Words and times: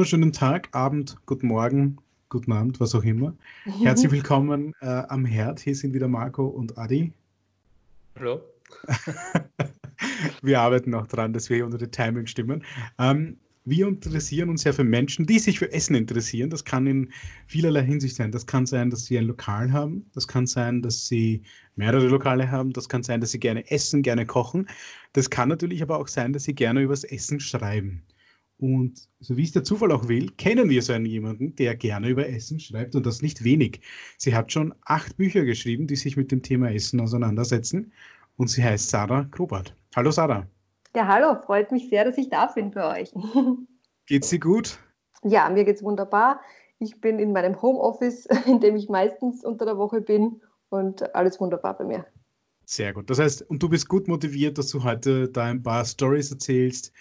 wunderschönen 0.00 0.32
Tag, 0.32 0.70
Abend, 0.72 1.18
guten 1.26 1.48
Morgen, 1.48 1.98
guten 2.30 2.52
Abend, 2.52 2.80
was 2.80 2.94
auch 2.94 3.04
immer. 3.04 3.34
Herzlich 3.82 4.10
willkommen 4.10 4.72
äh, 4.80 4.86
am 4.86 5.26
Herd. 5.26 5.60
Hier 5.60 5.74
sind 5.74 5.92
wieder 5.92 6.08
Marco 6.08 6.46
und 6.46 6.78
Adi. 6.78 7.12
Hallo. 8.18 8.40
wir 10.42 10.58
arbeiten 10.58 10.94
auch 10.94 11.06
daran, 11.06 11.34
dass 11.34 11.50
wir 11.50 11.56
hier 11.56 11.66
unter 11.66 11.76
die 11.76 11.88
Timing 11.88 12.26
stimmen. 12.26 12.64
Ähm, 12.98 13.36
wir 13.66 13.88
interessieren 13.88 14.48
uns 14.48 14.64
ja 14.64 14.72
für 14.72 14.84
Menschen, 14.84 15.26
die 15.26 15.38
sich 15.38 15.58
für 15.58 15.70
Essen 15.70 15.94
interessieren. 15.94 16.48
Das 16.48 16.64
kann 16.64 16.86
in 16.86 17.12
vielerlei 17.46 17.82
Hinsicht 17.82 18.16
sein. 18.16 18.32
Das 18.32 18.46
kann 18.46 18.64
sein, 18.64 18.88
dass 18.88 19.04
sie 19.04 19.18
ein 19.18 19.26
Lokal 19.26 19.70
haben. 19.70 20.06
Das 20.14 20.26
kann 20.26 20.46
sein, 20.46 20.80
dass 20.80 21.08
sie 21.08 21.42
mehrere 21.76 22.06
Lokale 22.06 22.50
haben. 22.50 22.72
Das 22.72 22.88
kann 22.88 23.02
sein, 23.02 23.20
dass 23.20 23.32
sie 23.32 23.38
gerne 23.38 23.70
essen, 23.70 24.00
gerne 24.00 24.24
kochen. 24.24 24.66
Das 25.12 25.28
kann 25.28 25.50
natürlich 25.50 25.82
aber 25.82 25.98
auch 25.98 26.08
sein, 26.08 26.32
dass 26.32 26.44
sie 26.44 26.54
gerne 26.54 26.80
übers 26.80 27.04
Essen 27.04 27.38
schreiben. 27.38 28.02
Und 28.60 29.08
so 29.20 29.38
wie 29.38 29.44
es 29.44 29.52
der 29.52 29.64
Zufall 29.64 29.90
auch 29.90 30.06
will, 30.08 30.28
kennen 30.36 30.68
wir 30.68 30.82
so 30.82 30.92
einen 30.92 31.06
jemanden, 31.06 31.56
der 31.56 31.74
gerne 31.76 32.10
über 32.10 32.28
Essen 32.28 32.60
schreibt 32.60 32.94
und 32.94 33.06
das 33.06 33.22
nicht 33.22 33.42
wenig. 33.42 33.80
Sie 34.18 34.34
hat 34.34 34.52
schon 34.52 34.74
acht 34.84 35.16
Bücher 35.16 35.46
geschrieben, 35.46 35.86
die 35.86 35.96
sich 35.96 36.18
mit 36.18 36.30
dem 36.30 36.42
Thema 36.42 36.70
Essen 36.70 37.00
auseinandersetzen. 37.00 37.90
Und 38.36 38.48
sie 38.48 38.62
heißt 38.62 38.90
Sarah 38.90 39.26
Grobart. 39.30 39.74
Hallo 39.96 40.10
Sarah. 40.10 40.46
Ja, 40.94 41.06
hallo, 41.06 41.40
freut 41.40 41.72
mich 41.72 41.88
sehr, 41.88 42.04
dass 42.04 42.18
ich 42.18 42.28
da 42.28 42.46
bin 42.46 42.70
bei 42.70 43.00
euch. 43.00 43.14
Geht's 44.06 44.28
dir 44.28 44.40
gut? 44.40 44.78
Ja, 45.22 45.48
mir 45.48 45.64
geht's 45.64 45.82
wunderbar. 45.82 46.40
Ich 46.80 47.00
bin 47.00 47.18
in 47.18 47.32
meinem 47.32 47.62
Homeoffice, 47.62 48.26
in 48.46 48.60
dem 48.60 48.76
ich 48.76 48.90
meistens 48.90 49.42
unter 49.42 49.64
der 49.64 49.78
Woche 49.78 50.02
bin 50.02 50.42
und 50.68 51.14
alles 51.14 51.40
wunderbar 51.40 51.78
bei 51.78 51.84
mir. 51.84 52.04
Sehr 52.66 52.92
gut. 52.92 53.08
Das 53.08 53.18
heißt, 53.18 53.42
und 53.48 53.62
du 53.62 53.70
bist 53.70 53.88
gut 53.88 54.06
motiviert, 54.06 54.58
dass 54.58 54.68
du 54.68 54.84
heute 54.84 55.30
da 55.30 55.44
ein 55.44 55.62
paar 55.62 55.84
Stories 55.84 56.30
erzählst, 56.30 56.92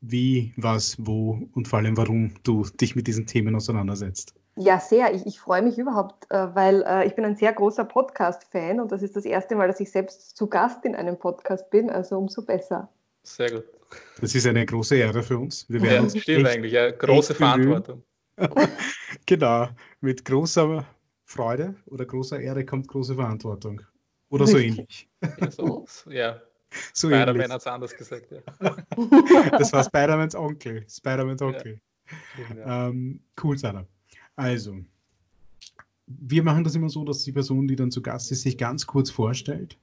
wie, 0.00 0.52
was, 0.56 0.96
wo 0.98 1.40
und 1.54 1.68
vor 1.68 1.80
allem 1.80 1.96
warum 1.96 2.34
du 2.42 2.64
dich 2.80 2.96
mit 2.96 3.06
diesen 3.06 3.26
Themen 3.26 3.54
auseinandersetzt. 3.54 4.34
Ja, 4.56 4.80
sehr. 4.80 5.14
Ich, 5.14 5.24
ich 5.24 5.38
freue 5.38 5.62
mich 5.62 5.78
überhaupt, 5.78 6.28
äh, 6.30 6.54
weil 6.54 6.82
äh, 6.82 7.06
ich 7.06 7.14
bin 7.14 7.24
ein 7.24 7.36
sehr 7.36 7.52
großer 7.52 7.84
Podcast-Fan 7.84 8.80
und 8.80 8.90
das 8.90 9.02
ist 9.02 9.14
das 9.14 9.24
erste 9.24 9.54
Mal, 9.54 9.68
dass 9.68 9.78
ich 9.78 9.90
selbst 9.90 10.36
zu 10.36 10.48
Gast 10.48 10.84
in 10.84 10.96
einem 10.96 11.16
Podcast 11.16 11.70
bin, 11.70 11.90
also 11.90 12.18
umso 12.18 12.42
besser. 12.42 12.88
Sehr 13.22 13.50
gut. 13.52 13.64
Das 14.20 14.34
ist 14.34 14.46
eine 14.46 14.66
große 14.66 14.96
Ehre 14.96 15.22
für 15.22 15.38
uns. 15.38 15.68
Wir 15.68 15.80
werden 15.80 15.94
ja, 15.94 16.00
uns 16.02 16.18
stimmt 16.18 16.46
echt, 16.46 16.56
eigentlich. 16.56 16.72
Ja, 16.72 16.90
große 16.90 17.34
Verantwortung. 17.34 18.02
genau. 19.26 19.68
Mit 20.00 20.24
großer 20.24 20.84
Freude 21.24 21.76
oder 21.86 22.04
großer 22.04 22.40
Ehre 22.40 22.64
kommt 22.64 22.88
große 22.88 23.14
Verantwortung. 23.14 23.82
Oder 24.30 24.46
so 24.46 24.58
ähnlich. 24.58 25.08
Ja, 25.22 25.50
so, 25.50 25.86
ja. 26.08 26.40
So 26.92 27.08
Spider-Man 27.08 27.50
hat 27.50 27.60
es 27.60 27.66
anders 27.66 27.96
gesagt. 27.96 28.30
Ja. 28.30 28.40
das 29.58 29.72
war 29.72 29.84
Spider-Mans 29.84 30.34
Onkel. 30.34 30.84
Spider-Mans 30.88 31.40
Onkel. 31.40 31.80
Ja. 32.56 32.88
Ähm, 32.88 33.20
cool, 33.42 33.56
Sarah. 33.56 33.86
Also, 34.36 34.76
wir 36.06 36.42
machen 36.42 36.64
das 36.64 36.74
immer 36.74 36.88
so, 36.88 37.04
dass 37.04 37.24
die 37.24 37.32
Person, 37.32 37.68
die 37.68 37.76
dann 37.76 37.90
zu 37.90 38.02
Gast 38.02 38.30
ist, 38.32 38.42
sich 38.42 38.58
ganz 38.58 38.86
kurz 38.86 39.10
vorstellt 39.10 39.78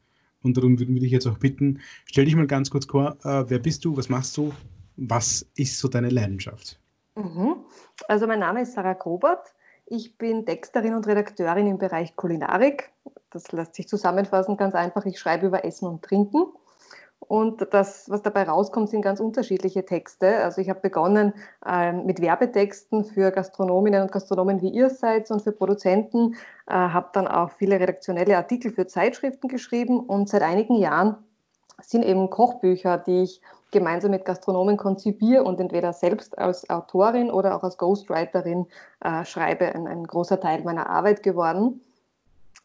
und 0.45 0.55
darum 0.58 0.80
würden 0.80 0.94
wir 0.94 1.02
dich 1.02 1.11
jetzt 1.11 1.27
auch 1.27 1.39
bitten, 1.39 1.81
stell 2.05 2.25
dich 2.25 2.36
mal 2.36 2.47
ganz 2.47 2.69
kurz 2.69 2.86
vor, 2.86 3.17
äh, 3.23 3.49
wer 3.49 3.59
bist 3.59 3.83
du, 3.83 3.97
was 3.97 4.09
machst 4.09 4.38
du, 4.38 4.53
was 4.95 5.45
ist 5.55 5.80
so 5.80 5.88
deine 5.88 6.09
Leidenschaft? 6.09 6.80
Mhm. 7.16 7.66
Also 8.08 8.27
mein 8.27 8.39
Name 8.39 8.61
ist 8.61 8.73
Sarah 8.73 8.94
Grobert. 8.94 9.53
Ich 9.88 10.17
bin 10.17 10.45
Texterin 10.45 10.94
und 10.94 11.08
Redakteurin 11.08 11.67
im 11.67 11.77
Bereich 11.77 12.16
Kulinarik. 12.16 12.92
Das 13.31 13.52
lässt 13.52 13.75
sich 13.75 13.88
zusammenfassen 13.88 14.55
ganz 14.55 14.75
einfach. 14.75 15.05
Ich 15.05 15.20
schreibe 15.20 15.47
über 15.47 15.65
Essen 15.65 15.88
und 15.88 16.04
Trinken. 16.04 16.45
Und 17.20 17.67
das, 17.71 18.09
was 18.09 18.21
dabei 18.21 18.43
rauskommt, 18.43 18.89
sind 18.89 19.02
ganz 19.02 19.20
unterschiedliche 19.20 19.83
Texte. 19.83 20.43
Also 20.43 20.61
ich 20.61 20.70
habe 20.70 20.81
begonnen 20.81 21.33
äh, 21.65 21.92
mit 21.92 22.21
Werbetexten 22.21 23.03
für 23.03 23.31
Gastronominnen 23.31 24.03
und 24.03 24.11
Gastronomen, 24.11 24.61
wie 24.61 24.70
ihr 24.70 24.89
seid, 24.89 25.31
und 25.31 25.42
für 25.42 25.52
Produzenten, 25.52 26.36
äh, 26.67 26.73
habe 26.73 27.09
dann 27.14 27.27
auch 27.27 27.52
viele 27.52 27.80
redaktionelle 27.80 28.37
Artikel 28.37 28.71
für 28.71 28.86
Zeitschriften 28.86 29.48
geschrieben 29.48 29.99
und 30.02 30.30
seit 30.30 30.43
einigen 30.43 30.76
Jahren 30.76 31.17
sind 31.81 32.05
eben 32.05 32.30
Kochbücher, 32.30 32.98
die 32.98 33.23
ich 33.23 33.42
gemeinsam 33.71 34.11
mit 34.11 34.23
Gastronomen 34.23 34.77
konzipiere 34.77 35.43
und 35.43 35.59
entweder 35.59 35.92
selbst 35.93 36.37
als 36.37 36.70
Autorin 36.70 37.30
oder 37.30 37.55
auch 37.55 37.64
als 37.64 37.77
Ghostwriterin 37.77 38.67
äh, 39.03 39.26
schreibe, 39.26 39.73
ein, 39.73 39.87
ein, 39.87 40.05
großer 40.05 40.39
Teil 40.39 40.64
meiner 40.64 40.89
Arbeit 40.89 41.23
geworden. 41.23 41.82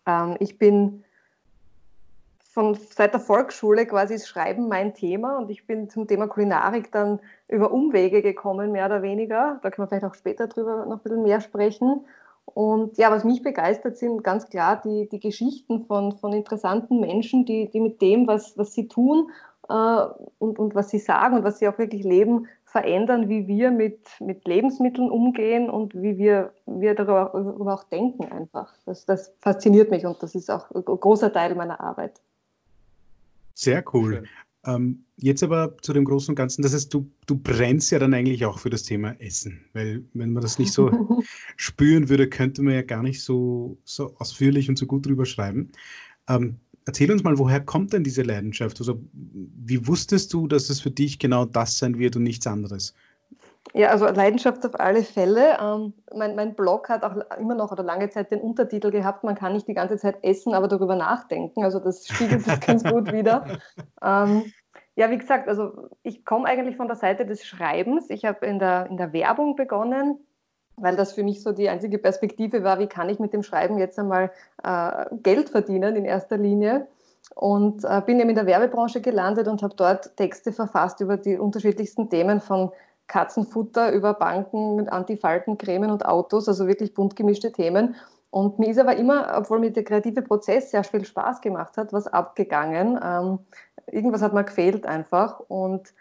Ähm, 0.06 0.36
ich 0.38 0.58
bin 0.58 1.04
von 2.52 2.74
seit 2.74 3.12
der 3.12 3.20
Volksschule 3.20 3.86
quasi 3.86 4.14
ist 4.14 4.26
Schreiben 4.26 4.68
mein 4.68 4.92
Thema 4.94 5.38
und 5.38 5.50
ich 5.50 5.66
bin 5.66 5.88
zum 5.88 6.08
Thema 6.08 6.26
Kulinarik 6.26 6.90
dann 6.90 7.20
über 7.48 7.70
Umwege 7.70 8.22
gekommen, 8.22 8.72
mehr 8.72 8.86
oder 8.86 9.02
weniger. 9.02 9.60
Da 9.62 9.70
können 9.70 9.84
wir 9.84 9.88
vielleicht 9.88 10.12
auch 10.12 10.16
später 10.16 10.48
drüber 10.48 10.84
noch 10.86 10.96
ein 10.96 11.02
bisschen 11.02 11.22
mehr 11.22 11.40
sprechen. 11.40 12.04
Und 12.46 12.98
ja, 12.98 13.12
was 13.12 13.22
mich 13.22 13.42
begeistert, 13.42 13.96
sind 13.96 14.24
ganz 14.24 14.48
klar 14.48 14.80
die, 14.84 15.08
die 15.08 15.20
Geschichten 15.20 15.86
von, 15.86 16.12
von 16.12 16.32
interessanten 16.32 16.98
Menschen, 16.98 17.44
die, 17.44 17.70
die 17.70 17.80
mit 17.80 18.02
dem, 18.02 18.26
was, 18.26 18.58
was 18.58 18.74
sie 18.74 18.88
tun 18.88 19.30
äh, 19.68 20.06
und, 20.38 20.58
und 20.58 20.74
was 20.74 20.90
sie 20.90 20.98
sagen 20.98 21.36
und 21.36 21.44
was 21.44 21.60
sie 21.60 21.68
auch 21.68 21.78
wirklich 21.78 22.02
leben, 22.02 22.48
verändern, 22.64 23.28
wie 23.28 23.46
wir 23.46 23.70
mit, 23.70 24.00
mit 24.18 24.46
Lebensmitteln 24.48 25.10
umgehen 25.10 25.70
und 25.70 25.94
wie 25.94 26.18
wir, 26.18 26.52
wir 26.66 26.94
darüber, 26.94 27.30
darüber 27.32 27.74
auch 27.74 27.84
denken 27.84 28.24
einfach. 28.30 28.74
Das, 28.86 29.06
das 29.06 29.32
fasziniert 29.38 29.92
mich 29.92 30.04
und 30.04 30.20
das 30.20 30.34
ist 30.34 30.50
auch 30.50 30.68
ein 30.72 30.84
großer 30.84 31.32
Teil 31.32 31.54
meiner 31.54 31.80
Arbeit. 31.80 32.20
Sehr 33.54 33.84
cool. 33.92 34.24
Ähm, 34.64 35.04
jetzt 35.16 35.42
aber 35.42 35.76
zu 35.80 35.92
dem 35.92 36.04
Großen 36.04 36.32
und 36.32 36.36
Ganzen, 36.36 36.62
das 36.62 36.74
heißt, 36.74 36.92
du, 36.92 37.10
du 37.26 37.36
brennst 37.36 37.90
ja 37.92 37.98
dann 37.98 38.12
eigentlich 38.12 38.44
auch 38.44 38.58
für 38.58 38.68
das 38.68 38.82
Thema 38.82 39.12
Essen, 39.20 39.64
weil 39.72 40.04
wenn 40.12 40.32
man 40.32 40.42
das 40.42 40.58
nicht 40.58 40.72
so 40.72 40.90
spüren 41.56 42.08
würde, 42.08 42.28
könnte 42.28 42.62
man 42.62 42.74
ja 42.74 42.82
gar 42.82 43.02
nicht 43.02 43.22
so, 43.22 43.78
so 43.84 44.14
ausführlich 44.18 44.68
und 44.68 44.76
so 44.76 44.86
gut 44.86 45.06
drüber 45.06 45.24
schreiben. 45.24 45.70
Ähm, 46.28 46.56
erzähl 46.84 47.10
uns 47.10 47.22
mal, 47.22 47.38
woher 47.38 47.60
kommt 47.60 47.92
denn 47.94 48.04
diese 48.04 48.22
Leidenschaft? 48.22 48.78
Also, 48.80 49.00
wie 49.12 49.86
wusstest 49.86 50.32
du, 50.34 50.46
dass 50.46 50.68
es 50.68 50.80
für 50.80 50.90
dich 50.90 51.18
genau 51.18 51.46
das 51.46 51.78
sein 51.78 51.98
wird 51.98 52.16
und 52.16 52.24
nichts 52.24 52.46
anderes? 52.46 52.94
Ja, 53.72 53.90
also 53.90 54.06
Leidenschaft 54.06 54.64
auf 54.66 54.78
alle 54.80 55.02
Fälle. 55.02 55.58
Ähm, 55.60 55.92
mein, 56.14 56.34
mein, 56.34 56.54
Blog 56.54 56.88
hat 56.88 57.04
auch 57.04 57.16
immer 57.38 57.54
noch 57.54 57.70
oder 57.70 57.82
lange 57.82 58.10
Zeit 58.10 58.30
den 58.30 58.40
Untertitel 58.40 58.90
gehabt, 58.90 59.22
man 59.22 59.36
kann 59.36 59.52
nicht 59.52 59.68
die 59.68 59.74
ganze 59.74 59.96
Zeit 59.96 60.16
essen, 60.22 60.54
aber 60.54 60.66
darüber 60.66 60.96
nachdenken. 60.96 61.62
Also 61.62 61.78
das 61.78 62.06
spiegelt 62.06 62.42
sich 62.42 62.60
ganz 62.60 62.84
gut 62.84 63.12
wieder. 63.12 63.44
Ähm, 64.02 64.44
ja, 64.96 65.10
wie 65.10 65.18
gesagt, 65.18 65.48
also 65.48 65.88
ich 66.02 66.24
komme 66.24 66.46
eigentlich 66.46 66.76
von 66.76 66.86
der 66.86 66.96
Seite 66.96 67.26
des 67.26 67.44
Schreibens. 67.44 68.10
Ich 68.10 68.24
habe 68.24 68.46
in 68.46 68.58
der, 68.58 68.86
in 68.86 68.96
der 68.96 69.12
Werbung 69.12 69.54
begonnen, 69.54 70.18
weil 70.76 70.96
das 70.96 71.12
für 71.12 71.22
mich 71.22 71.42
so 71.42 71.52
die 71.52 71.68
einzige 71.68 71.98
Perspektive 71.98 72.64
war, 72.64 72.78
wie 72.78 72.86
kann 72.86 73.08
ich 73.08 73.18
mit 73.18 73.32
dem 73.32 73.42
Schreiben 73.42 73.78
jetzt 73.78 73.98
einmal 73.98 74.30
äh, 74.62 75.04
Geld 75.22 75.50
verdienen 75.50 75.96
in 75.96 76.04
erster 76.04 76.38
Linie. 76.38 76.88
Und 77.34 77.84
äh, 77.84 78.02
bin 78.04 78.18
eben 78.18 78.30
in 78.30 78.34
der 78.34 78.46
Werbebranche 78.46 79.00
gelandet 79.00 79.46
und 79.48 79.62
habe 79.62 79.74
dort 79.76 80.16
Texte 80.16 80.52
verfasst 80.52 81.00
über 81.00 81.16
die 81.16 81.38
unterschiedlichsten 81.38 82.10
Themen 82.10 82.40
von 82.40 82.70
Katzenfutter 83.10 83.92
über 83.92 84.14
Banken, 84.14 84.88
Antifaltencremen 84.88 85.90
und 85.90 86.06
Autos, 86.06 86.48
also 86.48 86.68
wirklich 86.68 86.94
bunt 86.94 87.16
gemischte 87.16 87.50
Themen. 87.50 87.96
Und 88.30 88.60
mir 88.60 88.68
ist 88.68 88.78
aber 88.78 88.96
immer, 88.96 89.34
obwohl 89.36 89.58
mir 89.58 89.72
der 89.72 89.82
kreative 89.82 90.22
Prozess 90.22 90.70
sehr 90.70 90.84
viel 90.84 91.04
Spaß 91.04 91.40
gemacht 91.40 91.76
hat, 91.76 91.92
was 91.92 92.06
abgegangen. 92.06 92.98
Ähm, 93.02 93.40
irgendwas 93.90 94.22
hat 94.22 94.32
mir 94.32 94.44
gefehlt 94.44 94.86
einfach. 94.86 95.40
Und 95.40 95.92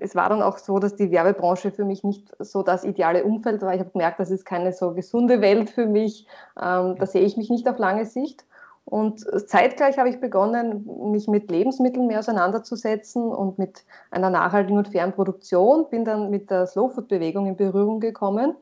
es 0.00 0.16
war 0.16 0.28
dann 0.28 0.42
auch 0.42 0.58
so, 0.58 0.80
dass 0.80 0.96
die 0.96 1.12
Werbebranche 1.12 1.70
für 1.70 1.84
mich 1.84 2.02
nicht 2.02 2.34
so 2.40 2.64
das 2.64 2.82
ideale 2.82 3.22
Umfeld 3.22 3.62
war. 3.62 3.72
Ich 3.72 3.80
habe 3.80 3.90
gemerkt, 3.90 4.18
das 4.18 4.32
ist 4.32 4.44
keine 4.44 4.72
so 4.72 4.94
gesunde 4.94 5.40
Welt 5.40 5.70
für 5.70 5.86
mich. 5.86 6.26
Ähm, 6.60 6.96
da 6.98 7.06
sehe 7.06 7.22
ich 7.22 7.36
mich 7.36 7.50
nicht 7.50 7.68
auf 7.68 7.78
lange 7.78 8.04
Sicht. 8.04 8.44
Und 8.88 9.20
zeitgleich 9.46 9.98
habe 9.98 10.08
ich 10.08 10.18
begonnen, 10.18 10.88
mich 11.12 11.28
mit 11.28 11.50
Lebensmitteln 11.50 12.06
mehr 12.06 12.20
auseinanderzusetzen 12.20 13.22
und 13.22 13.58
mit 13.58 13.84
einer 14.10 14.30
nachhaltigen 14.30 14.78
und 14.78 14.88
fairen 14.88 15.12
Produktion. 15.12 15.90
Bin 15.90 16.06
dann 16.06 16.30
mit 16.30 16.50
der 16.50 16.66
Slowfood-Bewegung 16.66 17.46
in 17.46 17.56
Berührung 17.56 18.00
gekommen. 18.00 18.54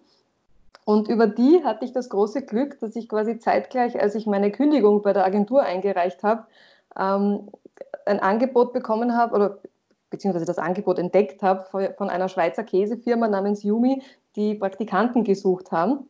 Und 0.84 1.08
über 1.08 1.28
die 1.28 1.62
hatte 1.64 1.84
ich 1.84 1.92
das 1.92 2.08
große 2.08 2.42
Glück, 2.42 2.80
dass 2.80 2.96
ich 2.96 3.08
quasi 3.08 3.38
zeitgleich, 3.38 4.00
als 4.00 4.16
ich 4.16 4.26
meine 4.26 4.50
Kündigung 4.50 5.02
bei 5.02 5.12
der 5.12 5.24
Agentur 5.24 5.62
eingereicht 5.62 6.24
habe, 6.24 6.44
ähm, 6.98 7.48
ein 8.04 8.18
Angebot 8.18 8.72
bekommen 8.72 9.16
habe 9.16 9.34
oder 9.34 9.58
beziehungsweise 10.10 10.46
das 10.46 10.58
Angebot 10.58 10.98
entdeckt 10.98 11.42
habe 11.42 11.92
von 11.96 12.10
einer 12.10 12.28
Schweizer 12.28 12.64
Käsefirma 12.64 13.28
namens 13.28 13.62
Yumi, 13.62 14.02
die 14.34 14.54
Praktikanten 14.54 15.24
gesucht 15.24 15.72
haben. 15.72 16.08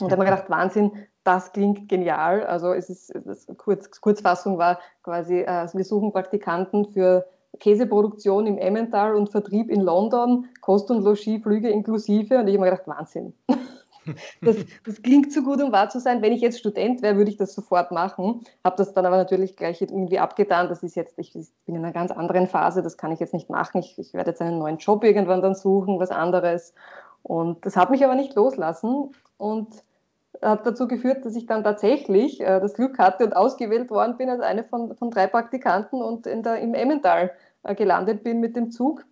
Und 0.00 0.10
da 0.10 0.16
habe 0.16 0.24
ich 0.24 0.30
mir 0.30 0.36
gedacht, 0.36 0.50
Wahnsinn, 0.50 0.92
das 1.28 1.52
klingt 1.52 1.90
genial. 1.90 2.42
Also 2.44 2.72
es 2.72 2.88
ist, 2.88 3.14
es 3.14 3.46
Kurz, 3.58 4.00
Kurzfassung 4.00 4.56
war 4.56 4.78
quasi, 5.02 5.40
äh, 5.40 5.68
wir 5.72 5.84
suchen 5.84 6.10
Praktikanten 6.10 6.86
für 6.86 7.26
Käseproduktion 7.60 8.46
im 8.46 8.56
Emmental 8.56 9.14
und 9.14 9.28
Vertrieb 9.28 9.70
in 9.70 9.82
London, 9.82 10.46
Kost 10.62 10.90
und 10.90 11.02
Logis, 11.02 11.42
Flüge 11.42 11.68
inklusive. 11.68 12.38
Und 12.38 12.48
ich 12.48 12.54
habe 12.54 12.64
mir 12.64 12.70
gedacht, 12.70 12.88
Wahnsinn. 12.88 13.34
Das, 14.40 14.56
das, 14.86 15.02
klingt 15.02 15.34
zu 15.34 15.42
gut, 15.42 15.60
um 15.60 15.70
wahr 15.70 15.90
zu 15.90 16.00
sein. 16.00 16.22
Wenn 16.22 16.32
ich 16.32 16.40
jetzt 16.40 16.58
Student 16.58 17.02
wäre, 17.02 17.18
würde 17.18 17.30
ich 17.30 17.36
das 17.36 17.52
sofort 17.52 17.92
machen. 17.92 18.40
Habe 18.64 18.76
das 18.78 18.94
dann 18.94 19.04
aber 19.04 19.18
natürlich 19.18 19.54
gleich 19.54 19.82
irgendwie 19.82 20.18
abgetan. 20.18 20.70
Das 20.70 20.82
ist 20.82 20.96
jetzt, 20.96 21.18
ich 21.18 21.34
bin 21.66 21.74
in 21.74 21.84
einer 21.84 21.92
ganz 21.92 22.10
anderen 22.10 22.46
Phase, 22.46 22.80
das 22.80 22.96
kann 22.96 23.12
ich 23.12 23.20
jetzt 23.20 23.34
nicht 23.34 23.50
machen. 23.50 23.80
Ich, 23.80 23.98
ich 23.98 24.14
werde 24.14 24.30
jetzt 24.30 24.40
einen 24.40 24.60
neuen 24.60 24.78
Job 24.78 25.04
irgendwann 25.04 25.42
dann 25.42 25.54
suchen, 25.54 26.00
was 26.00 26.10
anderes. 26.10 26.72
Und 27.22 27.66
das 27.66 27.76
hat 27.76 27.90
mich 27.90 28.02
aber 28.02 28.14
nicht 28.14 28.34
loslassen 28.34 29.10
und 29.36 29.68
hat 30.42 30.66
dazu 30.66 30.88
geführt, 30.88 31.24
dass 31.24 31.36
ich 31.36 31.46
dann 31.46 31.64
tatsächlich 31.64 32.40
äh, 32.40 32.60
das 32.60 32.74
Glück 32.74 32.98
hatte 32.98 33.24
und 33.24 33.34
ausgewählt 33.34 33.90
worden 33.90 34.16
bin 34.16 34.30
als 34.30 34.40
eine 34.40 34.64
von, 34.64 34.94
von 34.96 35.10
drei 35.10 35.26
Praktikanten 35.26 36.02
und 36.02 36.26
in 36.26 36.42
der, 36.42 36.60
im 36.60 36.74
Emmental 36.74 37.32
äh, 37.62 37.74
gelandet 37.74 38.22
bin 38.24 38.40
mit 38.40 38.56
dem 38.56 38.70
Zug. 38.70 39.04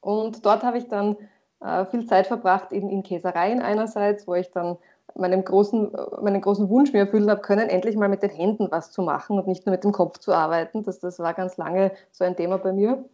Und 0.00 0.46
dort 0.46 0.62
habe 0.62 0.78
ich 0.78 0.88
dann 0.88 1.16
äh, 1.60 1.84
viel 1.86 2.06
Zeit 2.06 2.26
verbracht 2.26 2.72
in, 2.72 2.88
in 2.88 3.02
Käsereien 3.02 3.60
einerseits, 3.60 4.26
wo 4.26 4.34
ich 4.34 4.50
dann 4.50 4.78
meinem 5.14 5.44
großen, 5.44 5.92
meinen 6.22 6.40
großen 6.40 6.68
Wunsch 6.68 6.92
mir 6.92 7.00
erfüllen 7.00 7.30
habe 7.30 7.40
können, 7.40 7.68
endlich 7.68 7.96
mal 7.96 8.08
mit 8.08 8.22
den 8.22 8.30
Händen 8.30 8.68
was 8.70 8.92
zu 8.92 9.02
machen 9.02 9.38
und 9.38 9.46
nicht 9.46 9.66
nur 9.66 9.74
mit 9.74 9.84
dem 9.84 9.92
Kopf 9.92 10.18
zu 10.18 10.32
arbeiten. 10.32 10.82
Das, 10.84 11.00
das 11.00 11.18
war 11.18 11.34
ganz 11.34 11.56
lange 11.56 11.92
so 12.12 12.24
ein 12.24 12.36
Thema 12.36 12.58
bei 12.58 12.72
mir. 12.72 13.04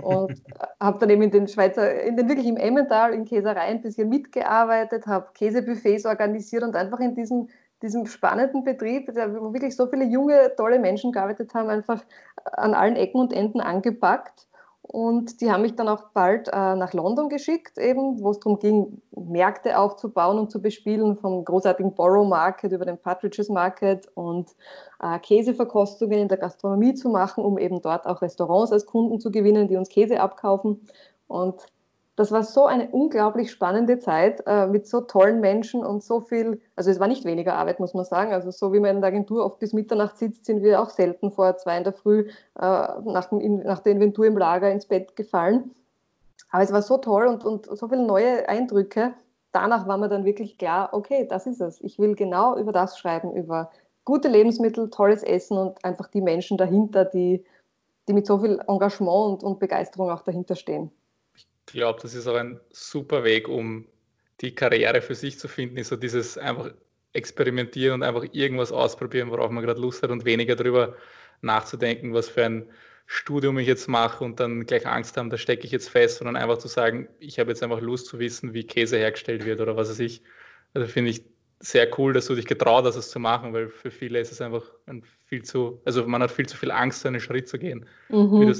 Und 0.00 0.42
habe 0.80 0.98
dann 0.98 1.10
eben 1.10 1.22
in 1.22 1.30
den 1.30 1.48
Schweizer, 1.48 2.02
in 2.02 2.16
den 2.16 2.28
wirklich 2.28 2.46
im 2.46 2.56
Emmental, 2.56 3.12
in 3.12 3.24
Käsereien 3.24 3.76
ein 3.78 3.82
bisschen 3.82 4.08
mitgearbeitet, 4.08 5.06
habe 5.06 5.28
Käsebuffets 5.34 6.06
organisiert 6.06 6.62
und 6.62 6.76
einfach 6.76 7.00
in 7.00 7.14
diesem, 7.14 7.48
diesem 7.82 8.06
spannenden 8.06 8.64
Betrieb, 8.64 9.08
wo 9.08 9.52
wirklich 9.52 9.76
so 9.76 9.86
viele 9.86 10.04
junge, 10.04 10.52
tolle 10.56 10.78
Menschen 10.78 11.12
gearbeitet 11.12 11.52
haben, 11.54 11.68
einfach 11.68 12.02
an 12.44 12.74
allen 12.74 12.96
Ecken 12.96 13.20
und 13.20 13.32
Enden 13.32 13.60
angepackt 13.60 14.46
und 14.92 15.40
die 15.40 15.50
haben 15.50 15.62
mich 15.62 15.74
dann 15.74 15.88
auch 15.88 16.10
bald 16.12 16.48
äh, 16.48 16.76
nach 16.76 16.92
London 16.92 17.30
geschickt, 17.30 17.78
eben, 17.78 18.20
wo 18.20 18.28
es 18.28 18.40
darum 18.40 18.58
ging, 18.58 19.00
Märkte 19.16 19.78
aufzubauen 19.78 20.38
und 20.38 20.50
zu 20.50 20.60
bespielen, 20.60 21.16
vom 21.16 21.46
großartigen 21.46 21.94
Borough 21.94 22.28
Market 22.28 22.72
über 22.72 22.84
den 22.84 22.98
Partridges 22.98 23.48
Market 23.48 24.06
und 24.14 24.50
äh, 25.02 25.18
Käseverkostungen 25.18 26.18
in 26.18 26.28
der 26.28 26.36
Gastronomie 26.36 26.92
zu 26.92 27.08
machen, 27.08 27.42
um 27.42 27.56
eben 27.56 27.80
dort 27.80 28.04
auch 28.06 28.20
Restaurants 28.20 28.70
als 28.70 28.84
Kunden 28.84 29.18
zu 29.18 29.30
gewinnen, 29.30 29.66
die 29.66 29.78
uns 29.78 29.88
Käse 29.88 30.20
abkaufen. 30.20 30.86
Und 31.26 31.64
das 32.16 32.30
war 32.30 32.42
so 32.44 32.66
eine 32.66 32.88
unglaublich 32.90 33.50
spannende 33.50 33.98
Zeit 33.98 34.42
äh, 34.46 34.66
mit 34.66 34.86
so 34.86 35.00
tollen 35.00 35.40
Menschen 35.40 35.84
und 35.84 36.02
so 36.02 36.20
viel, 36.20 36.60
also 36.76 36.90
es 36.90 37.00
war 37.00 37.08
nicht 37.08 37.24
weniger 37.24 37.54
Arbeit, 37.54 37.80
muss 37.80 37.94
man 37.94 38.04
sagen. 38.04 38.32
Also 38.32 38.50
so 38.50 38.72
wie 38.72 38.80
man 38.80 38.96
in 38.96 39.00
der 39.00 39.08
Agentur 39.08 39.44
oft 39.44 39.58
bis 39.58 39.72
Mitternacht 39.72 40.18
sitzt, 40.18 40.44
sind 40.44 40.62
wir 40.62 40.82
auch 40.82 40.90
selten 40.90 41.30
vor 41.30 41.56
zwei 41.56 41.78
in 41.78 41.84
der 41.84 41.94
Früh 41.94 42.28
äh, 42.28 42.30
nach, 42.60 43.30
dem, 43.30 43.60
nach 43.60 43.78
der 43.78 43.92
Inventur 43.92 44.26
im 44.26 44.36
Lager 44.36 44.70
ins 44.70 44.86
Bett 44.86 45.16
gefallen. 45.16 45.74
Aber 46.50 46.62
es 46.62 46.72
war 46.72 46.82
so 46.82 46.98
toll 46.98 47.26
und, 47.26 47.44
und 47.44 47.66
so 47.66 47.88
viele 47.88 48.06
neue 48.06 48.46
Eindrücke. 48.46 49.14
Danach 49.52 49.88
war 49.88 49.96
mir 49.96 50.08
dann 50.10 50.26
wirklich 50.26 50.58
klar, 50.58 50.90
okay, 50.92 51.26
das 51.28 51.46
ist 51.46 51.62
es. 51.62 51.80
Ich 51.80 51.98
will 51.98 52.14
genau 52.14 52.58
über 52.58 52.72
das 52.72 52.98
schreiben, 52.98 53.34
über 53.34 53.70
gute 54.04 54.28
Lebensmittel, 54.28 54.90
tolles 54.90 55.22
Essen 55.22 55.56
und 55.56 55.82
einfach 55.82 56.08
die 56.08 56.20
Menschen 56.20 56.58
dahinter, 56.58 57.06
die, 57.06 57.42
die 58.06 58.12
mit 58.12 58.26
so 58.26 58.38
viel 58.38 58.60
Engagement 58.68 59.32
und, 59.32 59.44
und 59.44 59.58
Begeisterung 59.60 60.10
auch 60.10 60.22
dahinter 60.22 60.56
stehen. 60.56 60.90
Ich 61.72 61.78
glaube, 61.78 62.00
das 62.02 62.12
ist 62.12 62.26
auch 62.26 62.36
ein 62.36 62.60
super 62.70 63.24
Weg, 63.24 63.48
um 63.48 63.86
die 64.42 64.54
Karriere 64.54 65.00
für 65.00 65.14
sich 65.14 65.38
zu 65.38 65.48
finden, 65.48 65.78
ist 65.78 65.88
so 65.88 65.96
dieses 65.96 66.36
einfach 66.36 66.70
experimentieren 67.14 67.94
und 67.94 68.02
einfach 68.02 68.26
irgendwas 68.32 68.72
ausprobieren, 68.72 69.30
worauf 69.30 69.50
man 69.50 69.64
gerade 69.64 69.80
Lust 69.80 70.02
hat 70.02 70.10
und 70.10 70.26
weniger 70.26 70.54
darüber 70.54 70.96
nachzudenken, 71.40 72.12
was 72.12 72.28
für 72.28 72.44
ein 72.44 72.66
Studium 73.06 73.58
ich 73.58 73.66
jetzt 73.66 73.88
mache 73.88 74.22
und 74.22 74.38
dann 74.38 74.66
gleich 74.66 74.86
Angst 74.86 75.16
haben, 75.16 75.30
da 75.30 75.38
stecke 75.38 75.64
ich 75.64 75.72
jetzt 75.72 75.88
fest, 75.88 76.18
sondern 76.18 76.36
einfach 76.36 76.58
zu 76.58 76.68
sagen, 76.68 77.08
ich 77.20 77.38
habe 77.38 77.50
jetzt 77.50 77.62
einfach 77.62 77.80
Lust 77.80 78.06
zu 78.06 78.18
wissen, 78.18 78.52
wie 78.52 78.64
Käse 78.64 78.98
hergestellt 78.98 79.46
wird 79.46 79.62
oder 79.62 79.74
was 79.74 79.88
weiß 79.88 80.00
ich. 80.00 80.22
Also 80.74 80.86
finde 80.86 81.10
ich 81.10 81.24
sehr 81.58 81.88
cool, 81.98 82.12
dass 82.12 82.26
du 82.26 82.34
dich 82.34 82.46
getraut 82.46 82.84
hast, 82.84 82.96
es 82.96 83.10
zu 83.10 83.18
machen, 83.18 83.54
weil 83.54 83.70
für 83.70 83.90
viele 83.90 84.20
ist 84.20 84.30
es 84.30 84.42
einfach 84.42 84.64
ein 84.84 85.04
viel 85.26 85.42
zu, 85.42 85.80
also 85.86 86.06
man 86.06 86.22
hat 86.22 86.32
viel 86.32 86.46
zu 86.46 86.58
viel 86.58 86.70
Angst, 86.70 87.06
einen 87.06 87.20
Schritt 87.20 87.48
zu 87.48 87.58
gehen. 87.58 87.86
Mhm. 88.10 88.52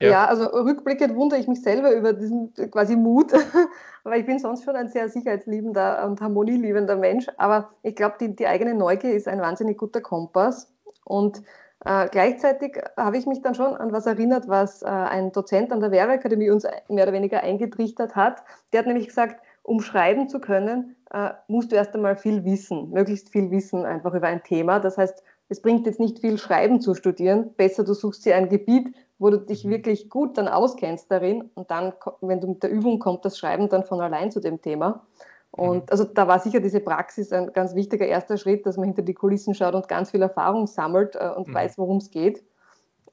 Ja. 0.00 0.10
ja. 0.10 0.24
also 0.26 0.44
rückblickend 0.44 1.16
wundere 1.16 1.40
ich 1.40 1.48
mich 1.48 1.62
selber 1.62 1.94
über 1.94 2.12
diesen 2.12 2.52
quasi 2.70 2.96
Mut, 2.96 3.32
weil 4.04 4.20
ich 4.20 4.26
bin 4.26 4.38
sonst 4.38 4.64
schon 4.64 4.76
ein 4.76 4.88
sehr 4.88 5.08
sicherheitsliebender 5.08 6.04
und 6.06 6.20
harmonieliebender 6.20 6.96
Mensch. 6.96 7.26
Aber 7.36 7.70
ich 7.82 7.96
glaube, 7.96 8.16
die, 8.20 8.34
die 8.34 8.46
eigene 8.46 8.74
Neugier 8.74 9.14
ist 9.14 9.28
ein 9.28 9.40
wahnsinnig 9.40 9.78
guter 9.78 10.00
Kompass. 10.00 10.72
Und 11.04 11.42
äh, 11.84 12.08
gleichzeitig 12.08 12.80
habe 12.96 13.16
ich 13.16 13.26
mich 13.26 13.42
dann 13.42 13.54
schon 13.54 13.74
an 13.74 13.92
was 13.92 14.06
erinnert, 14.06 14.48
was 14.48 14.82
äh, 14.82 14.86
ein 14.86 15.32
Dozent 15.32 15.72
an 15.72 15.80
der 15.80 15.90
Werbeakademie 15.90 16.50
uns 16.50 16.66
mehr 16.88 17.04
oder 17.04 17.12
weniger 17.12 17.42
eingetrichtert 17.42 18.16
hat. 18.16 18.42
Der 18.72 18.80
hat 18.80 18.86
nämlich 18.86 19.08
gesagt, 19.08 19.40
um 19.62 19.80
schreiben 19.80 20.28
zu 20.28 20.40
können, 20.40 20.96
äh, 21.12 21.30
musst 21.48 21.72
du 21.72 21.76
erst 21.76 21.94
einmal 21.94 22.16
viel 22.16 22.44
wissen, 22.44 22.90
möglichst 22.90 23.30
viel 23.30 23.50
wissen 23.50 23.84
einfach 23.84 24.14
über 24.14 24.26
ein 24.28 24.42
Thema. 24.42 24.80
Das 24.80 24.98
heißt, 24.98 25.22
es 25.48 25.60
bringt 25.62 25.86
jetzt 25.86 26.00
nicht 26.00 26.18
viel 26.18 26.38
Schreiben 26.38 26.80
zu 26.80 26.94
studieren. 26.94 27.54
Besser, 27.56 27.84
du 27.84 27.94
suchst 27.94 28.24
dir 28.24 28.36
ein 28.36 28.48
Gebiet, 28.48 28.94
wo 29.18 29.30
du 29.30 29.38
dich 29.38 29.64
mhm. 29.64 29.70
wirklich 29.70 30.10
gut 30.10 30.36
dann 30.38 30.48
auskennst 30.48 31.10
darin 31.10 31.50
und 31.54 31.70
dann, 31.70 31.92
wenn 32.20 32.40
du 32.40 32.48
mit 32.48 32.62
der 32.62 32.70
Übung 32.70 32.98
kommt, 32.98 33.24
das 33.24 33.38
Schreiben 33.38 33.68
dann 33.68 33.84
von 33.84 34.00
allein 34.00 34.30
zu 34.30 34.40
dem 34.40 34.60
Thema. 34.60 35.06
Und 35.52 35.84
mhm. 35.84 35.90
also 35.90 36.04
da 36.04 36.26
war 36.28 36.40
sicher 36.40 36.60
diese 36.60 36.80
Praxis 36.80 37.32
ein 37.32 37.52
ganz 37.52 37.74
wichtiger 37.74 38.06
erster 38.06 38.36
Schritt, 38.36 38.66
dass 38.66 38.76
man 38.76 38.86
hinter 38.86 39.02
die 39.02 39.14
Kulissen 39.14 39.54
schaut 39.54 39.74
und 39.74 39.88
ganz 39.88 40.10
viel 40.10 40.22
Erfahrung 40.22 40.66
sammelt 40.66 41.16
äh, 41.16 41.30
und 41.30 41.48
mhm. 41.48 41.54
weiß, 41.54 41.78
worum 41.78 41.98
es 41.98 42.10
geht. 42.10 42.44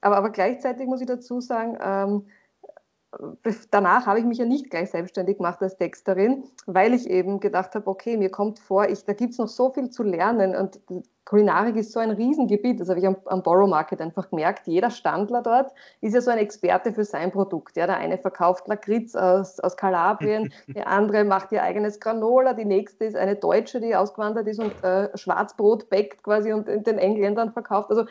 Aber, 0.00 0.16
aber 0.16 0.30
gleichzeitig 0.30 0.86
muss 0.86 1.00
ich 1.00 1.06
dazu 1.06 1.40
sagen, 1.40 1.78
ähm, 1.82 2.26
danach 3.70 4.06
habe 4.06 4.18
ich 4.18 4.24
mich 4.24 4.38
ja 4.38 4.44
nicht 4.44 4.70
gleich 4.70 4.90
selbstständig 4.90 5.38
gemacht 5.38 5.62
als 5.62 5.76
Texterin, 5.76 6.44
weil 6.66 6.94
ich 6.94 7.08
eben 7.08 7.40
gedacht 7.40 7.74
habe, 7.74 7.86
okay, 7.86 8.16
mir 8.16 8.30
kommt 8.30 8.58
vor, 8.58 8.88
ich, 8.88 9.04
da 9.04 9.12
gibt 9.12 9.32
es 9.32 9.38
noch 9.38 9.48
so 9.48 9.70
viel 9.70 9.90
zu 9.90 10.02
lernen 10.02 10.56
und 10.56 10.80
Kulinarik 11.24 11.76
ist 11.76 11.92
so 11.92 12.00
ein 12.00 12.10
Riesengebiet, 12.10 12.80
das 12.80 12.90
habe 12.90 13.00
ich 13.00 13.06
am, 13.06 13.16
am 13.24 13.42
Borrow 13.42 13.68
Market 13.68 14.00
einfach 14.02 14.28
gemerkt. 14.28 14.66
Jeder 14.66 14.90
Standler 14.90 15.40
dort 15.40 15.72
ist 16.02 16.14
ja 16.14 16.20
so 16.20 16.30
ein 16.30 16.38
Experte 16.38 16.92
für 16.92 17.04
sein 17.04 17.32
Produkt. 17.32 17.76
Ja, 17.76 17.86
der 17.86 17.96
eine 17.96 18.18
verkauft 18.18 18.68
Lakritz 18.68 19.14
aus, 19.14 19.58
aus 19.60 19.76
Kalabrien, 19.76 20.52
der 20.68 20.86
andere 20.86 21.24
macht 21.24 21.50
ihr 21.52 21.62
eigenes 21.62 21.98
Granola, 21.98 22.52
die 22.52 22.66
nächste 22.66 23.06
ist 23.06 23.16
eine 23.16 23.36
Deutsche, 23.36 23.80
die 23.80 23.96
ausgewandert 23.96 24.46
ist 24.48 24.60
und 24.60 24.72
äh, 24.84 25.16
Schwarzbrot 25.16 25.88
backt 25.88 26.22
quasi 26.22 26.52
und 26.52 26.68
in 26.68 26.84
den 26.84 26.98
Engländern 26.98 27.52
verkauft. 27.52 27.88
Also 27.88 28.02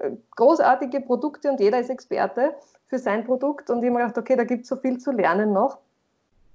äh, 0.00 0.10
großartige 0.34 1.00
Produkte 1.00 1.50
und 1.50 1.60
jeder 1.60 1.78
ist 1.78 1.90
Experte 1.90 2.54
für 2.88 2.98
sein 2.98 3.24
Produkt. 3.24 3.70
Und 3.70 3.78
ich 3.78 3.84
habe 3.84 3.98
mir 3.98 4.06
gedacht, 4.06 4.18
okay, 4.18 4.36
da 4.36 4.44
gibt 4.44 4.62
es 4.62 4.68
so 4.68 4.76
viel 4.76 4.98
zu 4.98 5.12
lernen 5.12 5.52
noch. 5.52 5.78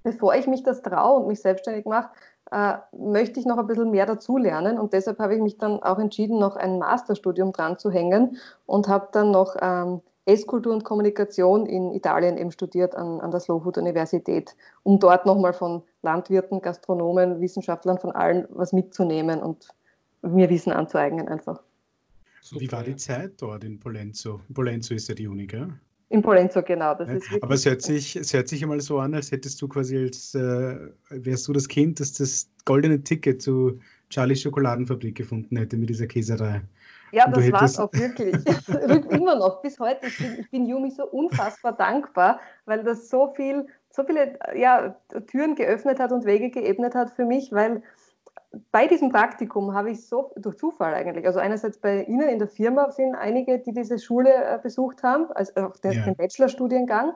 Bevor 0.04 0.36
ich 0.36 0.48
mich 0.48 0.64
das 0.64 0.82
traue 0.82 1.22
und 1.22 1.28
mich 1.28 1.42
selbstständig 1.42 1.86
mache, 1.86 2.10
äh, 2.52 2.74
möchte 2.92 3.40
ich 3.40 3.46
noch 3.46 3.58
ein 3.58 3.68
bisschen 3.68 3.92
mehr 3.92 4.06
dazulernen. 4.06 4.78
Und 4.78 4.92
deshalb 4.94 5.20
habe 5.20 5.36
ich 5.36 5.42
mich 5.42 5.58
dann 5.58 5.82
auch 5.82 5.98
entschieden, 5.98 6.40
noch 6.40 6.58
ein 6.58 6.78
Masterstudium 6.78 7.54
dran 7.54 7.80
zu 7.80 7.90
hängen 7.90 8.38
und 8.66 8.90
habe 8.90 9.08
dann 9.14 9.32
noch 9.32 9.56
ähm, 9.62 10.02
Esskultur 10.26 10.74
und 10.74 10.84
Kommunikation 10.84 11.66
in 11.66 11.92
Italien 11.92 12.38
eben 12.38 12.52
studiert 12.52 12.96
an, 12.96 13.20
an 13.22 13.32
der 13.32 13.40
Slow 13.40 13.62
Food 13.62 13.78
Universität, 13.78 14.56
um 14.84 15.00
dort 15.00 15.26
nochmal 15.26 15.54
von 15.54 15.84
Landwirten, 16.02 16.62
Gastronomen, 16.62 17.42
Wissenschaftlern, 17.42 17.98
von 17.98 18.12
allen 18.12 18.46
was 18.50 18.74
mitzunehmen 18.74 19.42
und 19.42 19.68
mir 20.22 20.50
Wissen 20.50 20.72
anzueignen 20.72 21.28
einfach. 21.28 21.62
Wie 22.52 22.72
war 22.72 22.84
die 22.84 22.96
Zeit 22.96 23.34
dort 23.38 23.64
in 23.64 23.80
Polenzo? 23.80 24.42
Polenzo 24.54 24.94
ist 24.94 25.08
ja 25.08 25.16
die 25.16 25.28
Uni, 25.28 25.48
gell? 25.48 25.74
In 26.14 26.22
Polenzo, 26.22 26.62
genau. 26.62 26.96
Ja, 27.00 27.18
aber 27.42 27.56
es 27.56 27.66
hört, 27.66 27.82
sich, 27.82 28.16
es 28.16 28.32
hört 28.36 28.48
sich 28.48 28.62
einmal 28.62 28.80
so 28.82 29.00
an, 29.00 29.16
als 29.16 29.32
hättest 29.32 29.60
du 29.60 29.68
quasi 29.68 29.98
als, 29.98 30.36
äh, 30.36 30.78
wärst 31.10 31.48
du 31.48 31.54
das 31.54 31.68
Kind, 31.68 32.00
das 32.00 32.14
das 32.14 32.48
goldene 32.66 33.04
Ticket 33.04 33.42
zu 33.42 33.80
Charlies 34.12 34.44
Schokoladenfabrik 34.44 35.16
gefunden 35.16 35.58
hätte 35.58 35.76
mit 35.76 35.90
dieser 35.90 36.06
Käserei. 36.06 36.62
Ja, 37.14 37.28
das 37.28 37.52
war 37.52 37.64
es 37.64 37.80
auch 37.80 37.92
wirklich. 37.94 38.36
Immer 39.10 39.38
noch, 39.38 39.64
bis 39.64 39.80
heute. 39.80 40.06
Ich 40.06 40.20
bin, 40.20 40.40
ich 40.40 40.52
bin 40.52 40.68
Yumi 40.68 40.92
so 40.92 41.04
unfassbar 41.08 41.76
dankbar, 41.76 42.40
weil 42.66 42.84
das 42.84 43.10
so 43.10 43.34
viel, 43.36 43.66
so 43.90 44.04
viele 44.04 44.38
ja, 44.56 44.96
Türen 45.32 45.56
geöffnet 45.56 45.98
hat 46.00 46.12
und 46.12 46.26
Wege 46.26 46.52
geebnet 46.52 46.94
hat 46.94 47.10
für 47.10 47.26
mich, 47.26 47.52
weil 47.52 47.82
bei 48.72 48.88
diesem 48.88 49.10
Praktikum 49.10 49.74
habe 49.74 49.92
ich 49.92 50.08
so, 50.08 50.32
durch 50.36 50.58
Zufall 50.58 50.94
eigentlich, 50.94 51.26
also 51.26 51.40
einerseits 51.40 51.80
bei 51.80 52.04
Ihnen 52.04 52.30
in 52.30 52.40
der 52.40 52.48
Firma 52.48 52.92
sind 52.92 53.16
einige, 53.16 53.60
die 53.60 53.74
diese 53.74 53.98
Schule 53.98 54.32
äh, 54.32 54.60
besucht 54.62 55.02
haben, 55.04 55.32
also 55.32 55.54
auch 55.62 55.78
den, 55.78 55.94
ja. 55.94 56.04
den 56.04 56.16
Bachelorstudiengang. 56.16 57.14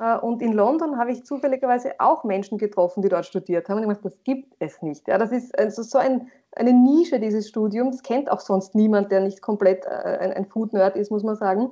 Äh, 0.00 0.16
und 0.18 0.42
in 0.42 0.52
London 0.52 0.98
habe 0.98 1.10
ich 1.10 1.24
zufälligerweise 1.24 1.94
auch 1.98 2.22
Menschen 2.22 2.58
getroffen, 2.58 3.02
die 3.02 3.08
dort 3.08 3.26
studiert 3.26 3.68
haben. 3.68 3.78
Und 3.78 3.82
ich 3.82 3.88
gedacht, 3.88 4.04
das 4.04 4.22
gibt 4.22 4.54
es 4.60 4.80
nicht. 4.82 5.08
Ja, 5.08 5.18
das 5.18 5.32
ist 5.32 5.58
also 5.58 5.82
so 5.82 5.98
ein, 5.98 6.28
eine 6.54 6.72
Nische, 6.72 7.18
dieses 7.18 7.48
Studium. 7.48 7.90
Das 7.90 8.02
kennt 8.02 8.30
auch 8.30 8.40
sonst 8.40 8.74
niemand, 8.76 9.10
der 9.10 9.20
nicht 9.20 9.42
komplett 9.42 9.86
äh, 9.86 9.88
ein, 9.88 10.32
ein 10.32 10.46
Food-Nerd 10.46 10.96
ist, 10.96 11.10
muss 11.10 11.24
man 11.24 11.34
sagen. 11.34 11.70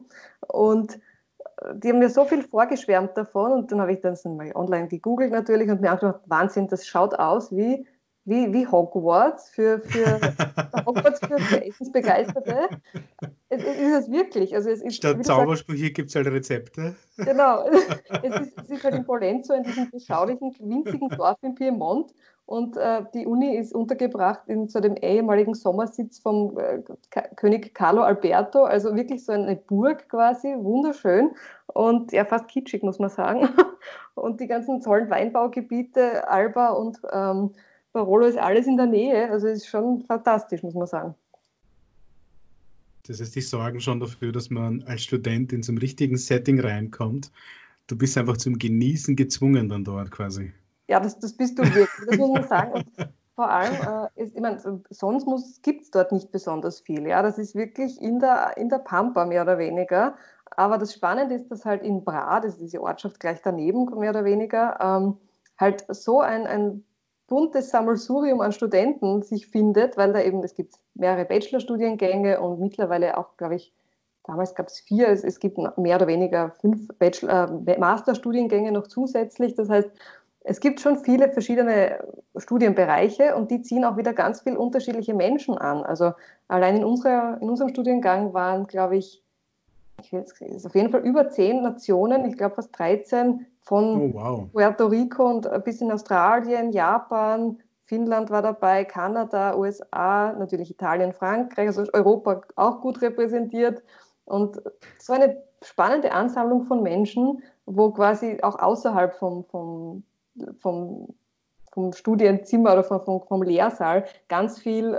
Und 0.49 0.99
die 1.75 1.91
haben 1.91 2.01
mir 2.01 2.11
so 2.11 2.25
viel 2.25 2.43
vorgeschwärmt 2.43 3.17
davon. 3.17 3.53
Und 3.53 3.71
dann 3.71 3.81
habe 3.81 3.93
ich 3.93 4.01
das 4.01 4.25
mal 4.25 4.51
online 4.55 4.89
gegoogelt 4.89 5.31
natürlich 5.31 5.71
und 5.71 5.81
mir 5.81 5.95
auch 5.95 6.01
gedacht, 6.01 6.21
Wahnsinn, 6.27 6.67
das 6.67 6.87
schaut 6.87 7.15
aus 7.15 7.55
wie 7.55 7.87
wie, 8.25 8.53
wie 8.53 8.67
Hogwarts 8.67 9.51
für, 9.51 9.81
für 9.81 10.21
Hogwarts 10.87 11.21
für, 11.21 11.39
für 11.39 11.65
Essensbegeisterte. 11.65 12.69
Es, 13.49 13.63
es 13.63 13.77
ist 13.77 13.95
es 13.95 14.11
wirklich. 14.11 14.55
Also 14.55 14.71
es 14.71 14.83
ist, 14.83 14.97
Statt 14.97 15.25
Zaubersprüche 15.25 15.91
gibt 15.91 16.09
es 16.09 16.17
halt 16.17 16.27
Rezepte. 16.29 16.95
Genau. 17.19 17.67
Es 18.23 18.41
ist, 18.41 18.59
es 18.59 18.71
ist 18.71 18.85
halt 18.85 18.95
in 18.95 19.05
Polenzo, 19.05 19.55
in 19.55 19.65
diesem 19.65 19.91
beschaulichen, 19.91 20.55
winzigen 20.59 21.09
Dorf 21.11 21.39
in 21.43 21.55
Piemont. 21.55 22.15
und 22.47 22.77
äh, 22.77 23.03
die 23.13 23.27
Uni 23.27 23.57
ist 23.57 23.75
untergebracht 23.75 24.43
in 24.47 24.69
so 24.69 24.81
dem 24.81 24.97
ehemaligen 24.97 25.55
Sommersitz 25.55 26.19
vom 26.21 26.59
äh, 26.59 26.83
König 27.37 27.75
Carlo 27.75 28.03
Alberto, 28.03 28.65
also 28.65 28.95
wirklich 28.95 29.25
so 29.25 29.33
eine 29.33 29.57
Burg 29.57 30.09
quasi, 30.09 30.55
wunderschön 30.59 31.33
und 31.67 32.13
ja, 32.13 32.25
fast 32.25 32.49
kitschig, 32.49 32.83
muss 32.83 32.99
man 32.99 33.11
sagen. 33.11 33.49
Und 34.15 34.41
die 34.41 34.47
ganzen 34.47 34.81
tollen 34.81 35.11
Weinbaugebiete, 35.11 36.29
Alba 36.29 36.71
und 36.71 37.01
ähm, 37.13 37.51
Barolo 37.95 38.27
ist 38.27 38.37
alles 38.37 38.67
in 38.67 38.77
der 38.77 38.87
Nähe, 38.87 39.31
also 39.31 39.47
ist 39.47 39.69
schon 39.69 40.03
fantastisch, 40.03 40.63
muss 40.65 40.75
man 40.75 40.89
sagen. 40.89 41.15
Das 43.07 43.21
heißt, 43.21 43.37
die 43.37 43.41
sorgen 43.41 43.81
schon 43.81 44.01
dafür, 44.01 44.33
dass 44.33 44.51
man 44.51 44.83
als 44.83 45.05
Student 45.05 45.53
in 45.53 45.63
so 45.63 45.71
einem 45.71 45.79
richtigen 45.79 46.17
Setting 46.17 46.59
reinkommt. 46.59 47.31
Du 47.87 47.97
bist 47.97 48.19
einfach 48.19 48.37
zum 48.37 48.59
Genießen 48.59 49.15
gezwungen 49.15 49.69
dann 49.69 49.85
dort 49.85 50.11
quasi. 50.11 50.53
Ja, 50.89 50.99
das, 50.99 51.19
das 51.21 51.35
bist 51.35 51.57
du 51.57 51.63
wirklich, 51.63 51.89
das 52.09 52.19
muss 52.19 52.31
man 52.33 52.49
sagen. 52.49 52.73
Und 52.73 52.87
vor 53.37 53.49
allem, 53.49 53.75
äh, 53.75 54.23
ist, 54.23 54.35
ich 54.35 54.41
meine, 54.41 54.59
sonst 54.91 55.63
gibt 55.63 55.83
es 55.83 55.91
dort 55.93 56.11
nicht 56.11 56.33
besonders 56.33 56.81
viel. 56.81 57.07
Ja, 57.07 57.23
das 57.23 57.39
ist 57.39 57.55
wirklich 57.55 58.01
in 58.01 58.19
der, 58.19 58.57
in 58.57 58.71
der 58.71 58.79
Pampa 58.79 59.25
mehr 59.25 59.43
oder 59.43 59.59
weniger. 59.59 60.17
Aber 60.57 60.79
das 60.79 60.95
Spannende 60.95 61.37
ist, 61.37 61.49
dass 61.49 61.65
halt 61.65 61.83
in 61.83 62.05
Bra, 62.05 62.41
das 62.41 62.55
ist 62.55 62.61
diese 62.61 62.83
Ortschaft 62.83 63.21
gleich 63.21 63.41
daneben 63.43 63.85
mehr 64.01 64.11
oder 64.11 64.25
weniger, 64.25 64.81
ähm, 64.81 65.17
halt 65.59 65.85
so 65.89 66.21
ein, 66.21 66.47
ein 66.49 66.85
buntes 67.27 67.71
Sammelsurium 67.71 68.41
an 68.41 68.53
Studenten 68.53 69.23
sich 69.23 69.47
findet, 69.47 69.97
weil 69.97 70.13
da 70.13 70.21
eben, 70.21 70.43
es 70.43 70.55
gibt 70.55 70.75
mehrere 70.95 71.25
Bachelorstudiengänge 71.25 72.41
und 72.41 72.61
mittlerweile 72.61 73.17
auch, 73.17 73.37
glaube 73.37 73.57
ich, 73.57 73.73
damals 74.25 74.55
gab 74.55 74.69
es 74.69 74.81
vier, 74.81 75.09
es, 75.09 75.25
es 75.25 75.41
gibt 75.41 75.59
mehr 75.59 75.97
oder 75.97 76.07
weniger 76.07 76.51
fünf 76.61 76.89
Bachelor, 76.99 77.63
äh, 77.67 77.79
Masterstudiengänge 77.79 78.73
noch 78.73 78.87
zusätzlich. 78.87 79.55
Das 79.55 79.69
heißt, 79.69 79.91
es 80.47 80.61
gibt 80.61 80.81
schon 80.81 80.99
viele 80.99 81.31
verschiedene 81.31 82.07
Studienbereiche 82.37 83.35
und 83.35 83.51
die 83.51 83.63
ziehen 83.63 83.85
auch 83.85 83.97
wieder 83.97 84.13
ganz 84.13 84.43
viele 84.43 84.59
unterschiedliche 84.59 85.15
Menschen 85.15 85.57
an. 85.57 85.83
Also 85.83 86.13
allein 86.49 86.77
in, 86.77 86.85
unserer, 86.85 87.39
in 87.41 87.49
unserem 87.49 87.71
Studiengang 87.71 88.35
waren, 88.35 88.67
glaube 88.67 88.97
ich, 88.97 89.23
ich 90.03 90.13
will 90.13 90.25
auf 90.65 90.75
jeden 90.75 90.91
Fall 90.91 91.01
über 91.01 91.31
zehn 91.31 91.63
Nationen, 91.63 92.27
ich 92.27 92.37
glaube 92.37 92.57
fast 92.57 92.79
13 92.79 93.47
von 93.65 94.13
oh, 94.13 94.15
wow. 94.15 94.53
Puerto 94.53 94.87
Rico 94.87 95.25
und 95.25 95.49
bis 95.65 95.81
in 95.81 95.91
Australien, 95.91 96.71
Japan, 96.73 97.59
Finnland 97.87 98.31
war 98.31 98.43
dabei, 98.43 98.85
Kanada, 98.85 99.57
USA, 99.57 100.33
natürlich 100.33 100.71
Italien, 100.71 101.13
Frankreich, 101.13 101.67
also 101.67 101.85
Europa 101.93 102.43
auch 102.57 102.81
gut 102.81 103.03
repräsentiert. 103.03 103.83
Und 104.25 104.61
so 104.99 105.13
eine 105.13 105.43
spannende 105.63 106.13
Ansammlung 106.13 106.65
von 106.65 106.83
Menschen, 106.83 107.43
wo 107.67 107.91
quasi 107.91 108.39
auch 108.43 108.59
außerhalb 108.59 109.15
vom, 109.15 109.45
vom, 109.45 110.03
vom, 110.59 111.15
vom 111.73 111.93
Studienzimmer 111.93 112.73
oder 112.73 112.85
vom, 112.85 113.23
vom 113.23 113.43
Lehrsaal 113.43 114.05
ganz 114.29 114.59
viel 114.59 114.99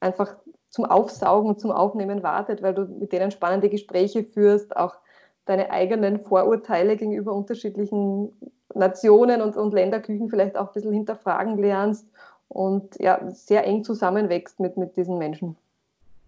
einfach 0.00 0.36
zum 0.70 0.84
Aufsaugen 0.86 1.50
und 1.50 1.60
zum 1.60 1.70
Aufnehmen 1.70 2.22
wartet, 2.22 2.62
weil 2.62 2.74
du 2.74 2.84
mit 2.84 3.12
denen 3.12 3.30
spannende 3.30 3.68
Gespräche 3.68 4.24
führst, 4.24 4.76
auch 4.76 4.96
deine 5.44 5.70
eigenen 5.70 6.20
Vorurteile 6.20 6.96
gegenüber 6.96 7.32
unterschiedlichen 7.32 8.32
Nationen 8.74 9.42
und, 9.42 9.56
und 9.56 9.74
Länderküchen 9.74 10.30
vielleicht 10.30 10.56
auch 10.56 10.68
ein 10.68 10.72
bisschen 10.72 10.92
hinterfragen 10.92 11.58
lernst 11.58 12.06
und 12.48 12.98
ja, 13.00 13.20
sehr 13.30 13.64
eng 13.66 13.84
zusammenwächst 13.84 14.60
mit, 14.60 14.76
mit 14.76 14.96
diesen 14.96 15.18
Menschen. 15.18 15.56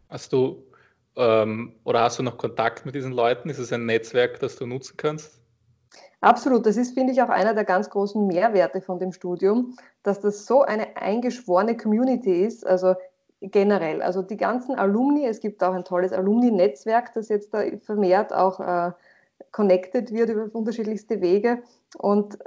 Hast 0.09 0.33
du 0.33 0.62
ähm, 1.16 1.75
oder 1.85 2.02
hast 2.02 2.18
du 2.18 2.23
noch 2.23 2.38
Kontakt 2.38 2.87
mit 2.87 2.94
diesen 2.94 3.12
Leuten? 3.12 3.50
Ist 3.50 3.59
es 3.59 3.73
ein 3.73 3.87
Netzwerk, 3.87 4.40
das 4.40 4.56
du 4.56 4.66
nutzen 4.66 4.97
kannst? 4.97 5.40
Absolut, 6.21 6.64
das 6.66 6.76
ist, 6.76 6.94
finde 6.94 7.12
ich, 7.12 7.23
auch 7.23 7.28
einer 7.28 7.54
der 7.54 7.64
ganz 7.64 7.90
großen 7.90 8.26
Mehrwerte 8.26 8.80
von 8.80 8.99
dem 8.99 9.12
Studium, 9.12 9.76
dass 10.02 10.21
das 10.21 10.47
so 10.47 10.62
eine 10.62 10.97
eingeschworene 10.97 11.76
Community 11.76 12.44
ist. 12.44 12.66
Also 12.66 12.94
generell. 13.40 14.02
Also 14.02 14.23
die 14.23 14.38
ganzen 14.38 14.75
Alumni, 14.75 15.26
es 15.26 15.40
gibt 15.40 15.62
auch 15.62 15.75
ein 15.75 15.85
tolles 15.85 16.12
Alumni-Netzwerk, 16.12 17.12
das 17.12 17.28
jetzt 17.28 17.52
da 17.52 17.62
vermehrt 17.83 18.33
auch 18.33 18.59
äh, 18.61 18.92
connected 19.52 20.12
wird 20.12 20.30
über 20.30 20.48
unterschiedlichste 20.52 21.20
Wege. 21.20 21.62
Und 21.98 22.38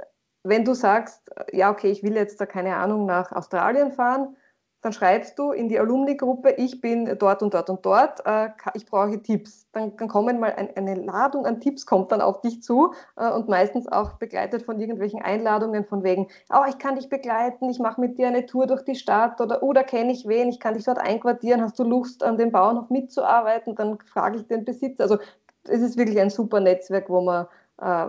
wenn 0.42 0.64
du 0.64 0.74
sagst, 0.74 1.30
ja, 1.52 1.70
okay, 1.70 1.90
ich 1.90 2.02
will 2.02 2.14
jetzt 2.14 2.40
da 2.40 2.46
keine 2.46 2.76
Ahnung 2.76 3.06
nach 3.06 3.32
Australien 3.32 3.92
fahren, 3.92 4.36
dann 4.80 4.92
schreibst 4.92 5.36
du 5.38 5.50
in 5.50 5.68
die 5.68 5.78
Alumni-Gruppe, 5.80 6.52
ich 6.52 6.80
bin 6.80 7.16
dort 7.18 7.42
und 7.42 7.52
dort 7.52 7.68
und 7.68 7.84
dort, 7.84 8.24
äh, 8.24 8.50
ich 8.74 8.86
brauche 8.86 9.20
Tipps. 9.20 9.66
Dann, 9.72 9.96
dann 9.96 10.06
kommen 10.06 10.38
mal 10.38 10.52
ein, 10.52 10.68
eine 10.76 10.94
Ladung 10.94 11.46
an 11.46 11.60
Tipps, 11.60 11.84
kommt 11.84 12.12
dann 12.12 12.20
auf 12.20 12.40
dich 12.42 12.62
zu 12.62 12.92
äh, 13.16 13.28
und 13.28 13.48
meistens 13.48 13.88
auch 13.88 14.12
begleitet 14.14 14.62
von 14.62 14.78
irgendwelchen 14.78 15.20
Einladungen 15.20 15.84
von 15.84 16.04
wegen, 16.04 16.28
oh, 16.50 16.62
ich 16.68 16.78
kann 16.78 16.94
dich 16.94 17.08
begleiten, 17.08 17.68
ich 17.68 17.80
mache 17.80 18.00
mit 18.00 18.18
dir 18.18 18.28
eine 18.28 18.46
Tour 18.46 18.68
durch 18.68 18.82
die 18.82 18.94
Stadt 18.94 19.40
oder, 19.40 19.64
oder 19.64 19.82
kenne 19.82 20.12
ich 20.12 20.28
wen, 20.28 20.48
ich 20.48 20.60
kann 20.60 20.74
dich 20.74 20.84
dort 20.84 20.98
einquartieren, 20.98 21.60
hast 21.60 21.78
du 21.78 21.82
Lust, 21.82 22.22
an 22.22 22.38
dem 22.38 22.52
Bauernhof 22.52 22.88
mitzuarbeiten, 22.88 23.74
dann 23.74 23.98
frage 24.06 24.36
ich 24.38 24.46
den 24.46 24.64
Besitzer. 24.64 25.02
Also 25.02 25.18
es 25.68 25.82
ist 25.82 25.96
wirklich 25.96 26.18
ein 26.20 26.30
super 26.30 26.60
Netzwerk, 26.60 27.08
wo 27.08 27.20
man, 27.20 27.46
äh, 27.80 28.06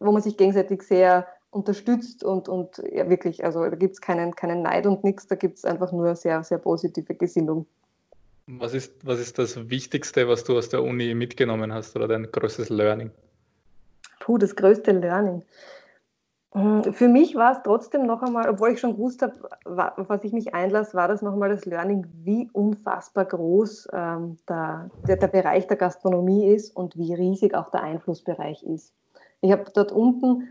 wo 0.00 0.12
man 0.12 0.22
sich 0.22 0.36
gegenseitig 0.36 0.82
sehr 0.82 1.26
unterstützt 1.50 2.22
und, 2.22 2.48
und 2.48 2.82
ja, 2.92 3.08
wirklich, 3.08 3.44
also 3.44 3.64
da 3.64 3.76
gibt 3.76 3.94
es 3.94 4.00
keinen, 4.00 4.34
keinen 4.34 4.62
Neid 4.62 4.86
und 4.86 5.04
nichts, 5.04 5.26
da 5.26 5.34
gibt 5.36 5.58
es 5.58 5.64
einfach 5.64 5.92
nur 5.92 6.14
sehr, 6.14 6.42
sehr 6.44 6.58
positive 6.58 7.14
Gesinnung. 7.14 7.66
Was 8.46 8.74
ist, 8.74 9.04
was 9.04 9.18
ist 9.18 9.38
das 9.38 9.68
Wichtigste, 9.68 10.28
was 10.28 10.44
du 10.44 10.56
aus 10.56 10.68
der 10.68 10.82
Uni 10.82 11.14
mitgenommen 11.14 11.72
hast 11.72 11.96
oder 11.96 12.06
dein 12.06 12.30
größtes 12.30 12.68
Learning? 12.68 13.10
Puh, 14.20 14.38
das 14.38 14.54
größte 14.54 14.92
Learning. 14.92 15.42
Hm, 16.52 16.92
für 16.92 17.08
mich 17.08 17.34
war 17.34 17.52
es 17.52 17.62
trotzdem 17.62 18.06
noch 18.06 18.22
einmal, 18.22 18.48
obwohl 18.48 18.70
ich 18.70 18.80
schon 18.80 18.96
gewusst 18.96 19.22
habe, 19.22 19.34
was 19.64 20.24
ich 20.24 20.32
mich 20.32 20.54
einlasse, 20.54 20.94
war 20.94 21.08
das 21.08 21.22
noch 21.22 21.32
einmal 21.32 21.50
das 21.50 21.66
Learning, 21.66 22.06
wie 22.22 22.48
unfassbar 22.52 23.24
groß 23.24 23.88
ähm, 23.92 24.38
der, 24.48 24.90
der, 25.06 25.16
der 25.16 25.28
Bereich 25.28 25.66
der 25.66 25.76
Gastronomie 25.76 26.48
ist 26.48 26.74
und 26.74 26.96
wie 26.96 27.12
riesig 27.14 27.54
auch 27.54 27.70
der 27.70 27.82
Einflussbereich 27.82 28.62
ist. 28.62 28.94
Ich 29.42 29.52
habe 29.52 29.64
dort 29.74 29.92
unten 29.92 30.48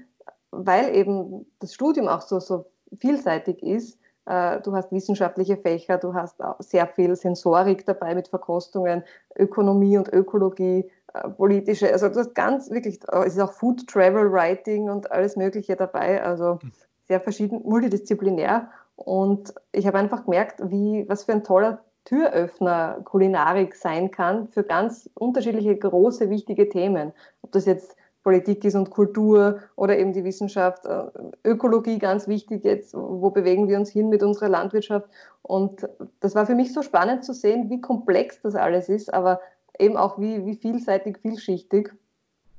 weil 0.56 0.96
eben 0.96 1.46
das 1.60 1.74
Studium 1.74 2.08
auch 2.08 2.22
so, 2.22 2.40
so 2.40 2.66
vielseitig 2.98 3.62
ist, 3.62 4.00
äh, 4.26 4.62
du 4.62 4.74
hast 4.74 4.92
wissenschaftliche 4.92 5.58
Fächer, 5.58 5.98
du 5.98 6.14
hast 6.14 6.38
sehr 6.60 6.88
viel 6.88 7.16
Sensorik 7.16 7.86
dabei 7.86 8.16
mit 8.16 8.28
Verkostungen, 8.28 9.04
Ökonomie 9.38 9.98
und 9.98 10.12
Ökologie, 10.12 10.90
politische, 11.38 11.92
also 11.92 12.10
du 12.10 12.20
hast 12.20 12.36
ganz 12.36 12.70
wirklich, 12.70 13.00
äh, 13.12 13.26
es 13.26 13.36
ist 13.36 13.40
auch 13.40 13.54
Food 13.54 13.88
Travel 13.88 14.32
Writing 14.32 14.90
und 14.90 15.12
alles 15.12 15.36
Mögliche 15.36 15.76
dabei, 15.76 16.24
also 16.24 16.60
sehr 17.04 17.20
verschieden, 17.20 17.62
multidisziplinär. 17.64 18.70
Und 18.96 19.54
ich 19.72 19.88
habe 19.88 19.98
einfach 19.98 20.26
gemerkt, 20.26 20.62
wie, 20.72 21.06
was 21.08 21.26
für 21.26 21.34
ein 21.34 21.44
toller 21.44 21.84
Türöffner 22.06 23.02
Kulinarik 23.04 23.76
sein 23.76 24.12
kann 24.12 24.48
für 24.48 24.64
ganz 24.64 25.10
unterschiedliche 25.16 25.76
große, 25.76 26.30
wichtige 26.30 26.70
Themen. 26.70 27.12
Ob 27.42 27.52
das 27.52 27.66
jetzt 27.66 27.96
Politik 28.24 28.64
ist 28.64 28.76
und 28.76 28.90
Kultur 28.90 29.60
oder 29.76 30.00
eben 30.00 30.12
die 30.12 30.24
Wissenschaft, 30.24 30.86
äh, 30.86 31.04
Ökologie 31.44 32.00
ganz 32.00 32.28
wichtig 32.28 32.64
jetzt, 32.64 32.96
wo 32.96 33.30
bewegen 33.30 33.68
wir 33.68 33.78
uns 33.78 33.92
hin 33.92 34.10
mit 34.10 34.24
unserer 34.24 34.50
Landwirtschaft. 34.50 35.08
Und 35.44 35.88
das 36.22 36.34
war 36.34 36.48
für 36.48 36.56
mich 36.56 36.74
so 36.74 36.82
spannend 36.82 37.24
zu 37.24 37.34
sehen, 37.34 37.70
wie 37.70 37.82
komplex 37.82 38.42
das 38.42 38.56
alles 38.56 38.90
ist, 38.90 39.14
aber 39.14 39.42
eben 39.80 39.98
auch 39.98 40.20
wie, 40.20 40.46
wie 40.46 40.56
vielseitig, 40.56 41.20
vielschichtig. 41.20 41.94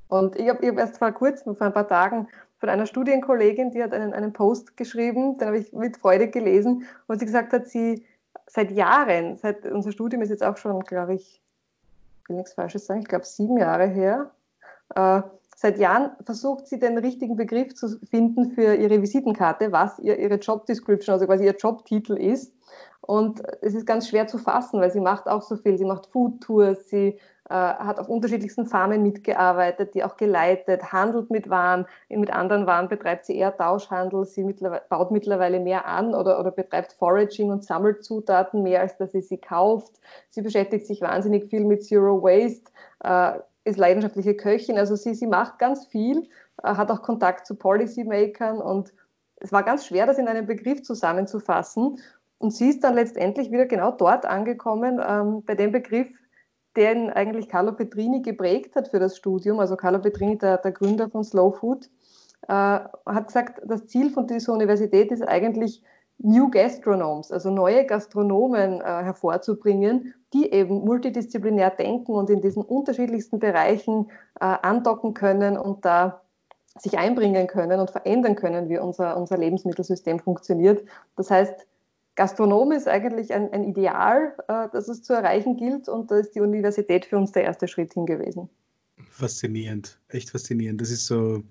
Und 0.09 0.37
ich 0.37 0.49
habe 0.49 0.67
hab 0.67 0.79
erst 0.79 0.99
vor 0.99 1.13
kurzem, 1.13 1.57
vor 1.57 1.67
ein 1.67 1.73
paar 1.73 1.89
Tagen, 1.89 2.29
von 2.59 2.69
einer 2.69 2.87
Studienkollegin, 2.87 3.71
die 3.71 3.83
hat 3.83 3.93
einen, 3.93 4.15
einen 4.15 4.33
Post 4.33 4.77
geschrieben, 4.77 5.37
den 5.37 5.49
habe 5.49 5.59
ich 5.59 5.73
mit 5.73 5.99
Freude 5.99 6.29
gelesen, 6.29 6.85
wo 7.07 7.15
sie 7.15 7.27
gesagt 7.27 7.53
hat, 7.53 7.69
sie 7.69 8.05
seit 8.47 8.71
Jahren, 8.71 9.37
seit 9.37 9.67
unser 9.67 9.93
Studium 9.93 10.23
ist 10.23 10.31
jetzt 10.31 10.45
auch 10.45 10.57
schon, 10.57 10.81
glaube 10.81 11.15
ich, 11.15 11.43
ich 12.23 12.29
will 12.29 12.37
nichts 12.37 12.55
Falsches 12.55 12.87
sagen, 12.87 13.01
ich 13.01 13.09
glaube 13.09 13.27
sieben 13.27 13.59
Jahre 13.59 13.87
her, 13.87 14.31
äh, 14.95 15.23
Seit 15.59 15.79
Jahren 15.79 16.11
versucht 16.23 16.67
sie 16.67 16.79
den 16.79 16.99
richtigen 16.99 17.35
Begriff 17.35 17.75
zu 17.75 17.99
finden 18.11 18.51
für 18.51 18.75
ihre 18.75 19.01
Visitenkarte, 19.01 19.73
was 19.73 19.99
ihr, 19.99 20.19
ihre 20.19 20.35
Job 20.35 20.67
Description, 20.67 21.15
also 21.15 21.25
quasi 21.25 21.47
ihr 21.47 21.57
Jobtitel 21.57 22.13
ist. 22.13 22.53
Und 23.07 23.41
es 23.63 23.75
ist 23.75 23.87
ganz 23.87 24.09
schwer 24.09 24.27
zu 24.27 24.37
fassen, 24.37 24.81
weil 24.81 24.91
sie 24.91 25.01
macht 25.01 25.29
auch 25.29 25.43
so 25.43 25.57
viel. 25.57 25.79
Sie 25.79 25.85
macht 25.85 26.07
Food 26.07 26.41
Tours, 26.41 26.89
sie 26.89 27.19
äh, 27.49 27.55
hat 27.55 28.01
auf 28.01 28.09
unterschiedlichsten 28.09 28.67
Farmen 28.67 29.05
mitgearbeitet, 29.05 29.95
die 29.95 30.03
auch 30.03 30.17
geleitet, 30.17 30.93
handelt 30.93 31.31
mit 31.31 31.49
Waren. 31.49 31.87
Mit 32.09 32.33
anderen 32.33 32.67
Waren 32.67 32.89
betreibt 32.89 33.25
sie 33.25 33.37
eher 33.37 33.57
Tauschhandel. 33.57 34.25
Sie 34.25 34.43
mittlerweile, 34.43 34.83
baut 34.89 35.13
mittlerweile 35.13 35.61
mehr 35.61 35.87
an 35.87 36.17
oder, 36.17 36.41
oder 36.41 36.51
betreibt 36.51 36.95
Foraging 36.95 37.51
und 37.51 37.65
sammelt 37.65 38.05
Zutaten 38.05 38.65
mehr, 38.65 38.81
als 38.81 38.97
dass 38.97 39.13
sie 39.13 39.21
sie 39.21 39.39
kauft. 39.39 40.01
Sie 40.31 40.43
beschäftigt 40.43 40.89
sich 40.89 41.01
wahnsinnig 41.01 41.49
viel 41.49 41.65
mit 41.65 41.85
Zero 41.85 42.21
Waste. 42.25 42.73
Äh, 43.05 43.39
ist 43.63 43.79
leidenschaftliche 43.79 44.35
Köchin, 44.35 44.79
also 44.79 44.95
sie, 44.95 45.15
sie 45.15 45.27
macht 45.27 45.59
ganz 45.59 45.87
viel, 45.87 46.29
äh, 46.63 46.75
hat 46.75 46.91
auch 46.91 47.03
Kontakt 47.03 47.47
zu 47.47 47.57
Policymakern 47.57 48.59
und 48.59 48.93
es 49.39 49.53
war 49.53 49.63
ganz 49.63 49.87
schwer, 49.87 50.07
das 50.07 50.19
in 50.19 50.29
einem 50.29 50.47
Begriff 50.47 50.83
zusammenzufassen. 50.83 51.99
Und 52.39 52.53
sie 52.53 52.71
ist 52.71 52.85
dann 52.85 52.95
letztendlich 52.95 53.51
wieder 53.51 53.67
genau 53.67 53.91
dort 53.91 54.27
angekommen, 54.27 55.01
ähm, 55.07 55.43
bei 55.45 55.55
dem 55.55 55.73
Begriff, 55.73 56.09
den 56.77 57.11
eigentlich 57.11 57.49
Carlo 57.49 57.73
Petrini 57.73 58.21
geprägt 58.21 58.77
hat 58.77 58.89
für 58.89 58.99
das 58.99 59.17
Studium. 59.17 59.61
Also 59.61 59.77
Carlo 59.77 59.99
Petrini, 59.99 60.37
der, 60.37 60.59
der 60.59 60.73
Gründer 60.73 61.09
von 61.09 61.25
Slow 61.25 61.57
Food, 61.57 61.89
äh, 62.49 62.53
hat 62.53 63.27
gesagt, 63.27 63.63
das 63.65 63.87
Ziel 63.87 64.11
von 64.11 64.27
dieser 64.27 64.53
Universität 64.53 65.11
ist 65.11 65.27
eigentlich, 65.27 65.83
New 66.19 66.51
Gastronomes, 66.51 67.31
also 67.31 67.51
neue 67.51 67.85
Gastronomen 67.85 68.81
äh, 68.81 68.85
hervorzubringen, 68.85 70.15
die 70.33 70.51
eben 70.51 70.85
multidisziplinär 70.85 71.71
denken 71.71 72.13
und 72.13 72.31
in 72.31 72.41
diesen 72.41 72.63
unterschiedlichsten 72.63 73.39
Bereichen 73.39 74.11
äh, 74.41 74.45
andocken 74.63 75.13
können 75.13 75.59
und 75.59 75.85
da 75.85 76.23
sich 76.79 76.99
einbringen 76.99 77.47
können 77.47 77.81
und 77.81 77.91
verändern 77.91 78.35
können, 78.35 78.69
wie 78.69 78.79
unser, 78.79 79.17
unser 79.17 79.37
Lebensmittelsystem 79.37 80.19
funktioniert. 80.19 80.85
Das 81.17 81.31
heißt, 81.31 81.67
Gastronom 82.17 82.73
ist 82.73 82.89
eigentlich 82.89 83.33
ein, 83.33 83.53
ein 83.53 83.65
Ideal, 83.65 84.35
äh, 84.49 84.69
das 84.73 84.89
es 84.89 85.03
zu 85.03 85.13
erreichen 85.13 85.57
gilt 85.57 85.89
und 85.89 86.11
da 86.11 86.19
ist 86.19 86.35
die 86.35 86.41
Universität 86.41 87.05
für 87.05 87.19
uns 87.19 87.33
der 87.33 87.45
erste 87.45 87.69
Schritt 87.69 87.93
hingewiesen. 87.93 88.49
Faszinierend, 89.11 90.01
echt 90.09 90.31
faszinierend. 90.31 90.81
Das 90.81 90.91
ist 90.91 91.07
so 91.07 91.43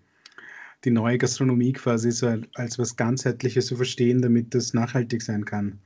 die 0.84 0.92
neue 0.92 1.18
Gastronomie 1.18 1.74
quasi 1.74 2.12
so 2.12 2.36
als 2.56 2.80
was 2.80 2.96
ganzheitliches 2.96 3.68
zu 3.68 3.76
verstehen, 3.76 4.22
damit 4.22 4.54
das 4.54 4.74
nachhaltig 4.74 5.22
sein 5.22 5.46
kann. 5.46 5.80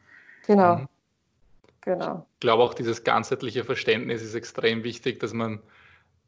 Genau. 0.48 0.78
Mhm. 0.78 0.88
Genau. 1.82 2.26
Ich 2.34 2.40
glaube 2.42 2.64
auch 2.64 2.74
dieses 2.74 3.04
ganzheitliche 3.04 3.64
Verständnis 3.64 4.22
ist 4.22 4.36
extrem 4.36 4.84
wichtig, 4.84 5.20
dass 5.20 5.34
man 5.34 5.60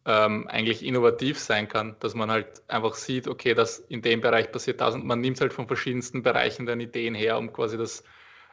ähm, 0.05 0.48
eigentlich 0.48 0.84
innovativ 0.84 1.39
sein 1.39 1.67
kann, 1.67 1.96
dass 2.00 2.15
man 2.15 2.31
halt 2.31 2.63
einfach 2.67 2.96
sieht, 2.96 3.27
okay, 3.27 3.53
das 3.53 3.79
in 3.79 4.01
dem 4.01 4.22
Bereich 4.22 4.51
passiert 4.51 4.81
das 4.81 4.96
und 4.96 5.05
man 5.05 5.22
nimmt 5.22 5.39
halt 5.39 5.53
von 5.53 5.67
verschiedensten 5.67 6.24
Bereichen 6.24 6.65
dann 6.65 6.79
Ideen 6.79 7.13
her, 7.13 7.38
um 7.38 7.53
quasi 7.53 7.77
das 7.77 8.03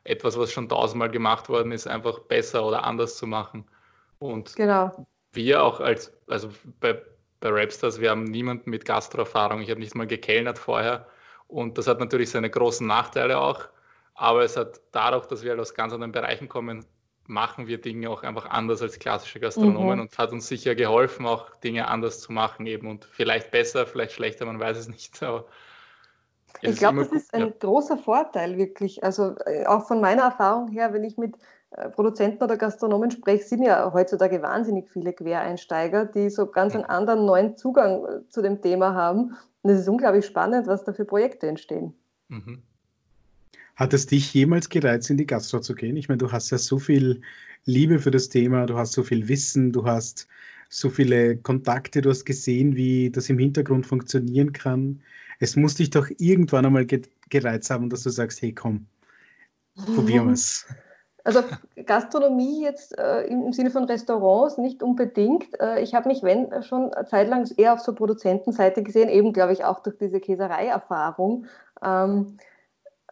etwas, 0.05 0.39
was 0.39 0.53
schon 0.53 0.69
tausendmal 0.69 1.11
gemacht 1.11 1.49
worden 1.49 1.73
ist, 1.73 1.87
einfach 1.87 2.21
besser 2.21 2.65
oder 2.65 2.85
anders 2.85 3.17
zu 3.17 3.27
machen. 3.27 3.65
Und 4.19 4.55
genau. 4.57 5.07
wir 5.33 5.63
auch 5.63 5.81
als, 5.81 6.13
also 6.27 6.51
bei, 6.81 7.01
bei 7.41 7.51
Rapstars, 7.51 8.01
wir 8.01 8.11
haben 8.11 8.25
niemanden 8.25 8.71
mit 8.71 8.85
Gastroerfahrung, 8.85 9.61
ich 9.61 9.71
habe 9.71 9.81
nicht 9.81 9.95
mal 9.95 10.07
gekellnert 10.07 10.59
vorher 10.59 11.07
und 11.47 11.79
das 11.79 11.87
hat 11.87 12.01
natürlich 12.01 12.31
seine 12.31 12.51
großen 12.51 12.87
Nachteile 12.87 13.39
auch, 13.39 13.69
aber 14.15 14.43
es 14.43 14.57
hat 14.57 14.81
dadurch, 14.93 15.27
dass 15.27 15.43
wir 15.43 15.51
halt 15.51 15.61
aus 15.61 15.75
ganz 15.75 15.93
anderen 15.93 16.13
Bereichen 16.13 16.49
kommen, 16.49 16.85
machen 17.29 17.67
wir 17.67 17.81
Dinge 17.81 18.11
auch 18.11 18.23
einfach 18.23 18.47
anders 18.47 18.83
als 18.83 18.99
klassische 18.99 19.39
Gastronomen 19.39 19.97
mhm. 19.97 20.01
und 20.03 20.19
hat 20.19 20.33
uns 20.33 20.49
sicher 20.49 20.75
geholfen, 20.75 21.27
auch 21.27 21.55
Dinge 21.57 21.87
anders 21.87 22.21
zu 22.21 22.33
machen 22.33 22.67
eben 22.67 22.89
und 22.89 23.05
vielleicht 23.05 23.51
besser, 23.51 23.87
vielleicht 23.87 24.13
schlechter, 24.13 24.47
man 24.47 24.59
weiß 24.59 24.79
es 24.79 24.89
nicht. 24.89 25.23
Aber 25.23 25.47
ich 26.63 26.77
glaube, 26.77 26.99
das 26.99 27.13
ist 27.13 27.35
ein 27.35 27.41
ja. 27.41 27.53
großer 27.59 27.99
Vorteil 27.99 28.57
wirklich. 28.57 29.03
Also 29.05 29.37
äh, 29.47 29.67
auch 29.67 29.87
von 29.87 30.01
meiner 30.01 30.23
Erfahrung 30.23 30.69
her, 30.69 30.93
wenn 30.93 31.05
ich 31.05 31.17
mit 31.17 31.37
äh, 31.71 31.89
Produzenten 31.91 32.43
oder 32.43 32.57
Gastronomen 32.57 33.11
spreche, 33.11 33.45
sind 33.45 33.63
ja 33.63 33.93
heutzutage 33.93 34.43
wahnsinnig 34.43 34.89
viele 34.91 35.13
Quereinsteiger, 35.13 36.07
die 36.07 36.31
so 36.31 36.47
ganz 36.47 36.75
einen 36.75 36.85
anderen 36.85 37.27
neuen 37.27 37.57
Zugang 37.57 38.05
äh, 38.05 38.29
zu 38.29 38.43
dem 38.43 38.61
Thema 38.61 38.95
haben. 38.95 39.37
Und 39.63 39.71
es 39.71 39.81
ist 39.81 39.89
unglaublich 39.89 40.27
spannend, 40.27 40.67
was 40.67 40.85
da 40.85 40.93
für 40.93 41.05
Projekte 41.05 41.47
entstehen. 41.47 41.95
Mhm. 42.29 42.63
Hat 43.77 43.93
es 43.93 44.07
dich 44.07 44.35
jemals 44.35 44.69
gereizt, 44.69 45.11
in 45.11 45.19
die 45.19 45.27
Gastro 45.27 45.61
zu 45.61 45.75
gehen? 45.75 45.97
Ich 45.97 46.09
meine, 46.09 46.19
du 46.19 46.33
hast 46.33 46.51
ja 46.51 46.59
so 46.59 46.79
viel 46.79 47.21
Liebe 47.65 47.99
für 47.99 48.11
das 48.11 48.29
Thema, 48.29 48.67
du 48.67 48.77
hast 48.77 48.93
so 48.93 49.05
viel 49.05 49.29
Wissen, 49.29 49.73
du 49.73 49.85
hast 49.85 50.27
so 50.69 50.91
viele 50.91 51.37
Kontakte, 51.37 52.01
du 52.01 52.11
hast 52.11 52.25
gesehen, 52.25 52.77
wie 52.77 53.11
das 53.11 53.29
im 53.29 53.39
Hintergrund 53.39 53.87
funktionieren 53.87 54.53
kann. 54.53 55.01
Es 55.39 55.57
muss 55.57 55.75
dich 55.75 55.91
doch 55.91 56.09
irgendwann 56.19 56.67
einmal 56.67 56.87
gereizt 56.87 57.71
haben, 57.71 57.91
dass 57.91 58.03
du 58.03 58.11
sagst, 58.11 58.43
hey 58.43 58.53
komm, 58.53 58.87
probieren 59.95 60.27
wir 60.27 60.33
es. 60.33 60.67
Also 61.25 61.43
Gastronomie 61.85 62.63
jetzt 62.63 62.97
äh, 62.97 63.25
im 63.25 63.53
Sinne 63.53 63.71
von 63.71 63.85
Restaurants 63.85 64.57
nicht 64.57 64.83
unbedingt. 64.83 65.61
Äh, 65.61 65.83
ich 65.83 65.95
habe 65.95 66.09
mich, 66.09 66.23
wenn 66.23 66.63
schon 66.63 66.91
zeitlang 67.07 67.47
eher 67.57 67.75
auf 67.75 67.81
so 67.81 67.95
Produzentenseite 67.95 68.83
gesehen, 68.83 69.11
eben 69.11 69.35
glaube 69.35 69.53
ich 69.53 69.63
auch 69.65 69.81
durch 69.83 69.99
diese 69.99 70.21
Käsereierfahrung. 70.21 71.47
Ähm, 71.85 72.39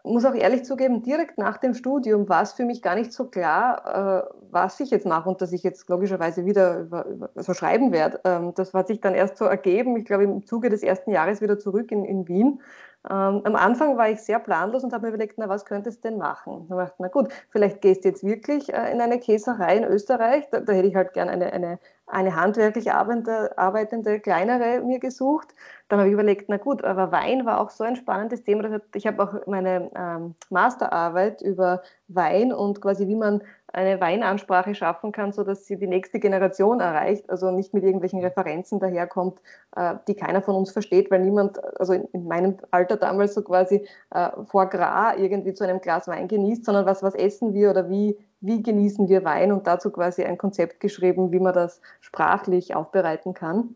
muss 0.07 0.25
auch 0.25 0.35
ehrlich 0.35 0.65
zugeben, 0.65 1.03
direkt 1.03 1.37
nach 1.37 1.59
dem 1.59 1.75
Studium 1.75 2.29
war 2.29 2.43
es 2.43 2.53
für 2.53 2.65
mich 2.65 2.81
gar 2.81 2.95
nicht 2.95 3.13
so 3.13 3.25
klar, 3.27 4.25
äh, 4.25 4.35
was 4.51 4.81
ich 4.81 4.90
jetzt 4.90 5.07
mache 5.07 5.29
und 5.29 5.42
dass 5.42 5.53
ich 5.53 5.62
jetzt 5.62 5.88
logischerweise 5.88 6.47
wieder 6.47 6.81
über, 6.81 7.07
über, 7.07 7.31
so 7.35 7.53
schreiben 7.55 7.92
werde. 7.92 8.21
Ähm, 8.25 8.53
das 8.55 8.73
hat 8.73 8.87
sich 8.87 9.01
dann 9.01 9.14
erst 9.14 9.37
so 9.37 9.45
ergeben, 9.45 9.97
ich 9.97 10.05
glaube 10.05 10.25
im 10.25 10.47
Zuge 10.47 10.71
des 10.71 10.83
ersten 10.83 11.11
Jahres 11.11 11.40
wieder 11.40 11.59
zurück 11.59 11.90
in, 11.90 12.05
in 12.05 12.29
Wien. 12.29 12.61
Ähm, 13.09 13.42
am 13.45 13.55
Anfang 13.55 13.97
war 13.97 14.11
ich 14.11 14.21
sehr 14.21 14.38
planlos 14.40 14.83
und 14.83 14.92
habe 14.92 15.07
mir 15.07 15.14
überlegt, 15.14 15.38
na, 15.38 15.49
was 15.49 15.64
könntest 15.64 16.05
du 16.05 16.09
denn 16.09 16.19
machen? 16.19 16.66
Dann 16.69 16.79
dachte 16.79 16.95
na 16.99 17.09
gut, 17.09 17.29
vielleicht 17.51 17.81
gehst 17.81 18.05
du 18.05 18.09
jetzt 18.09 18.25
wirklich 18.25 18.73
äh, 18.73 18.90
in 18.92 19.01
eine 19.01 19.21
Käserei 19.21 19.77
in 19.77 19.85
Österreich. 19.85 20.49
Da, 20.51 20.61
da 20.61 20.73
hätte 20.73 20.88
ich 20.88 20.97
halt 20.97 21.12
gerne 21.12 21.31
eine, 21.31 21.53
eine, 21.53 21.79
eine 22.07 22.37
handwerklich 22.37 22.92
arbeitende, 22.92 24.21
kleinere 24.21 24.81
mir 24.81 25.01
gesucht. 25.01 25.49
Dann 25.88 25.99
habe 25.99 26.09
ich 26.09 26.14
überlegt, 26.14 26.49
na 26.49 26.57
gut, 26.57 26.85
aber 26.85 27.12
Wein 27.12 27.47
war 27.47 27.61
auch 27.61 27.71
so 27.71 27.85
ein 27.85 27.97
spannendes 27.97 28.45
Thema. 28.45 28.81
Ich 28.95 29.07
habe 29.07 29.23
auch 29.23 29.47
meine 29.47 29.90
ähm, 29.95 30.35
Masterarbeit 30.51 31.42
über 31.42 31.83
Wein 32.09 32.53
und 32.53 32.81
quasi 32.81 33.09
wie 33.09 33.16
man 33.16 33.42
eine 33.73 34.01
Weinansprache 34.01 34.75
schaffen 34.75 35.12
kann, 35.12 35.33
sodass 35.33 35.66
sie 35.66 35.77
die 35.77 35.87
nächste 35.87 36.19
Generation 36.19 36.81
erreicht, 36.81 37.29
also 37.29 37.51
nicht 37.51 37.75
mit 37.75 37.85
irgendwelchen 37.85 38.21
Referenzen 38.21 38.81
daherkommt, 38.81 39.40
äh, 39.77 39.97
die 40.09 40.14
keiner 40.14 40.40
von 40.40 40.55
uns 40.55 40.71
versteht, 40.71 41.11
weil 41.11 41.21
niemand, 41.21 41.62
also 41.79 41.92
in, 41.92 42.27
meinem 42.27 42.57
Alter 42.71 42.97
damals 42.97 43.35
so 43.35 43.42
quasi 43.42 43.87
äh, 44.11 44.31
vor 44.47 44.66
Gras 44.71 45.16
irgendwie 45.19 45.53
zu 45.53 45.64
einem 45.64 45.81
Glas 45.81 46.09
Wein 46.09 46.27
genießt, 46.27 46.64
sondern 46.64 46.87
was, 46.87 47.03
was 47.03 47.14
essen 47.14 47.53
wir 47.53 47.71
oder 47.71 47.90
wie, 47.90 48.16
wie 48.46 48.62
genießen 48.62 49.09
wir 49.09 49.24
Wein 49.24 49.52
und 49.52 49.66
dazu 49.66 49.90
quasi 49.90 50.24
ein 50.24 50.38
Konzept 50.38 50.80
geschrieben, 50.80 51.32
wie 51.32 51.40
man 51.40 51.52
das 51.52 51.80
sprachlich 52.00 52.74
aufbereiten 52.74 53.35
kann. 53.35 53.74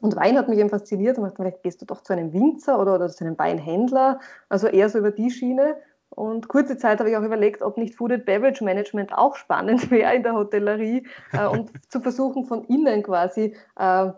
Und 0.00 0.16
Wein 0.16 0.36
hat 0.36 0.48
mich 0.48 0.58
eben 0.58 0.70
fasziniert 0.70 1.18
und 1.18 1.24
dachte, 1.24 1.36
vielleicht 1.36 1.62
gehst 1.62 1.82
du 1.82 1.86
doch 1.86 2.02
zu 2.02 2.12
einem 2.12 2.32
Winzer 2.32 2.80
oder, 2.80 2.94
oder 2.94 3.08
zu 3.08 3.24
einem 3.24 3.38
Weinhändler, 3.38 4.20
also 4.48 4.66
eher 4.66 4.88
so 4.88 4.98
über 4.98 5.10
die 5.10 5.30
Schiene. 5.30 5.76
Und 6.10 6.48
kurze 6.48 6.76
Zeit 6.76 6.98
habe 6.98 7.10
ich 7.10 7.16
auch 7.16 7.22
überlegt, 7.22 7.62
ob 7.62 7.78
nicht 7.78 7.94
Food 7.94 8.12
and 8.12 8.24
Beverage 8.24 8.64
Management 8.64 9.12
auch 9.16 9.36
spannend 9.36 9.90
wäre 9.90 10.14
in 10.14 10.22
der 10.22 10.34
Hotellerie 10.34 11.06
äh, 11.32 11.46
und 11.46 11.70
zu 11.90 12.00
versuchen, 12.00 12.44
von 12.44 12.64
innen 12.64 13.02
quasi 13.02 13.54
äh, 13.76 14.10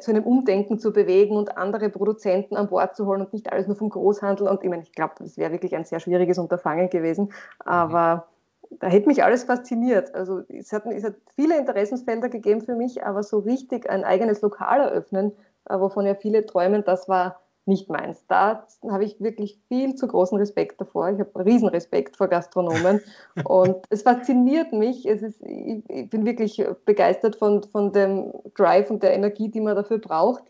zu 0.00 0.10
einem 0.10 0.24
Umdenken 0.24 0.78
zu 0.78 0.92
bewegen 0.92 1.36
und 1.36 1.56
andere 1.56 1.90
Produzenten 1.90 2.56
an 2.56 2.68
Bord 2.68 2.96
zu 2.96 3.06
holen 3.06 3.20
und 3.20 3.32
nicht 3.32 3.52
alles 3.52 3.66
nur 3.68 3.76
vom 3.76 3.88
Großhandel. 3.88 4.48
Und 4.48 4.64
ich 4.64 4.68
meine, 4.68 4.82
ich 4.82 4.92
glaube, 4.92 5.14
das 5.18 5.36
wäre 5.36 5.52
wirklich 5.52 5.76
ein 5.76 5.84
sehr 5.84 6.00
schwieriges 6.00 6.38
Unterfangen 6.38 6.90
gewesen. 6.90 7.32
Aber 7.60 8.26
da 8.70 8.88
hätte 8.88 9.08
mich 9.08 9.22
alles 9.24 9.44
fasziniert. 9.44 10.14
Also 10.14 10.42
es 10.48 10.72
hat, 10.72 10.86
es 10.86 11.04
hat 11.04 11.14
viele 11.34 11.58
Interessensfelder 11.58 12.28
gegeben 12.28 12.60
für 12.60 12.74
mich, 12.74 13.04
aber 13.04 13.22
so 13.22 13.38
richtig 13.38 13.88
ein 13.88 14.04
eigenes 14.04 14.40
Lokal 14.42 14.80
eröffnen, 14.80 15.32
äh, 15.68 15.78
wovon 15.78 16.06
ja 16.06 16.14
viele 16.14 16.46
träumen, 16.46 16.84
das 16.84 17.08
war 17.08 17.40
nicht 17.66 17.88
meins. 17.88 18.24
Da 18.28 18.66
habe 18.88 19.04
ich 19.04 19.20
wirklich 19.20 19.58
viel 19.68 19.96
zu 19.96 20.06
großen 20.06 20.38
Respekt 20.38 20.80
davor. 20.80 21.10
Ich 21.10 21.18
habe 21.18 21.44
riesen 21.44 21.68
Respekt 21.68 22.16
vor 22.16 22.28
Gastronomen 22.28 23.00
und 23.44 23.76
es 23.90 24.02
fasziniert 24.02 24.72
mich. 24.72 25.04
Es 25.04 25.22
ist, 25.22 25.42
ich, 25.42 25.82
ich, 25.88 26.08
bin 26.08 26.24
wirklich 26.24 26.64
begeistert 26.84 27.36
von, 27.36 27.64
von 27.64 27.92
dem 27.92 28.32
Drive 28.54 28.90
und 28.90 29.02
der 29.02 29.14
Energie, 29.14 29.48
die 29.48 29.60
man 29.60 29.74
dafür 29.74 29.98
braucht. 29.98 30.44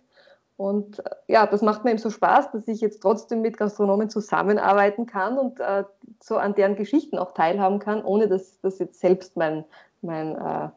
Und 0.57 1.01
äh, 1.01 1.11
ja, 1.29 1.47
das 1.47 1.63
macht 1.63 1.85
mir 1.85 1.91
eben 1.91 1.99
so 1.99 2.11
Spaß, 2.11 2.53
dass 2.53 2.67
ich 2.69 2.81
jetzt 2.81 3.01
trotzdem 3.03 3.43
mit 3.43 3.57
Gastronomen 3.57 4.09
zusammenarbeiten 4.09 5.07
kann 5.07 5.39
und 5.39 5.61
äh, 5.61 5.85
so 6.23 6.37
an 6.37 6.55
deren 6.55 6.77
Geschichten 6.77 7.19
auch 7.19 7.35
teilhaben 7.35 7.79
kann, 7.79 8.03
ohne 8.03 8.29
dass 8.29 8.61
das 8.61 8.79
jetzt 8.79 9.01
selbst 9.01 9.37
mein, 9.37 9.65
mein, 10.03 10.35
äh, 10.37 10.69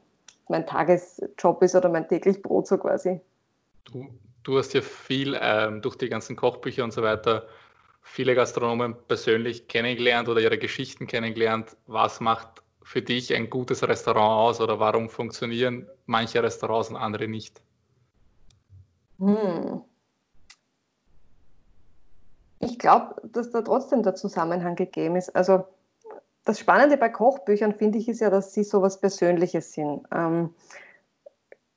mein 0.50 0.68
Tagesjob 0.68 1.62
ist 1.63 1.76
oder 1.76 1.89
mein 1.89 2.08
täglich 2.08 2.42
Brot 2.42 2.68
so 2.68 2.78
quasi. 2.78 3.22
Du, 3.86 4.08
du 4.44 4.58
hast 4.58 4.74
ja 4.74 4.82
viel 4.82 5.38
ähm, 5.39 5.82
durch 5.82 5.96
die 5.96 6.10
ganzen 6.10 6.36
Kochbücher 6.36 6.84
und 6.84 6.92
so 6.92 7.02
weiter 7.02 7.46
viele 8.02 8.36
Gastronomen 8.36 8.96
persönlich 9.08 9.68
kennengelernt 9.68 10.30
oder 10.30 10.42
ihre 10.42 10.58
Geschichten 10.58 11.08
kennengelernt. 11.08 11.78
Was 11.88 12.20
macht 12.20 12.63
für 12.84 13.02
dich 13.02 13.34
ein 13.34 13.50
gutes 13.50 13.88
Restaurant 13.88 14.50
aus 14.50 14.62
oder 14.62 14.80
warum 14.80 15.10
funktionieren 15.10 15.88
manche 16.06 16.42
Restaurants 16.42 16.89
und 16.89 16.96
andere 16.96 17.28
nicht? 17.28 17.62
Hm. 19.20 19.82
Ich 22.60 22.78
glaube, 22.78 23.16
dass 23.24 23.52
da 23.52 23.62
trotzdem 23.62 24.04
der 24.04 24.16
Zusammenhang 24.16 24.76
gegeben 24.76 25.16
ist. 25.16 25.36
Also 25.36 25.66
das 26.46 26.60
Spannende 26.60 26.98
bei 26.98 27.10
Kochbüchern 27.10 27.74
finde 27.74 28.00
ich 28.00 28.10
ist 28.10 28.22
ja, 28.22 28.30
dass 28.30 28.54
sie 28.54 28.64
so 28.64 28.82
was 28.82 29.00
Persönliches 29.00 29.74
sind. 29.74 30.06
Ähm, 30.14 30.54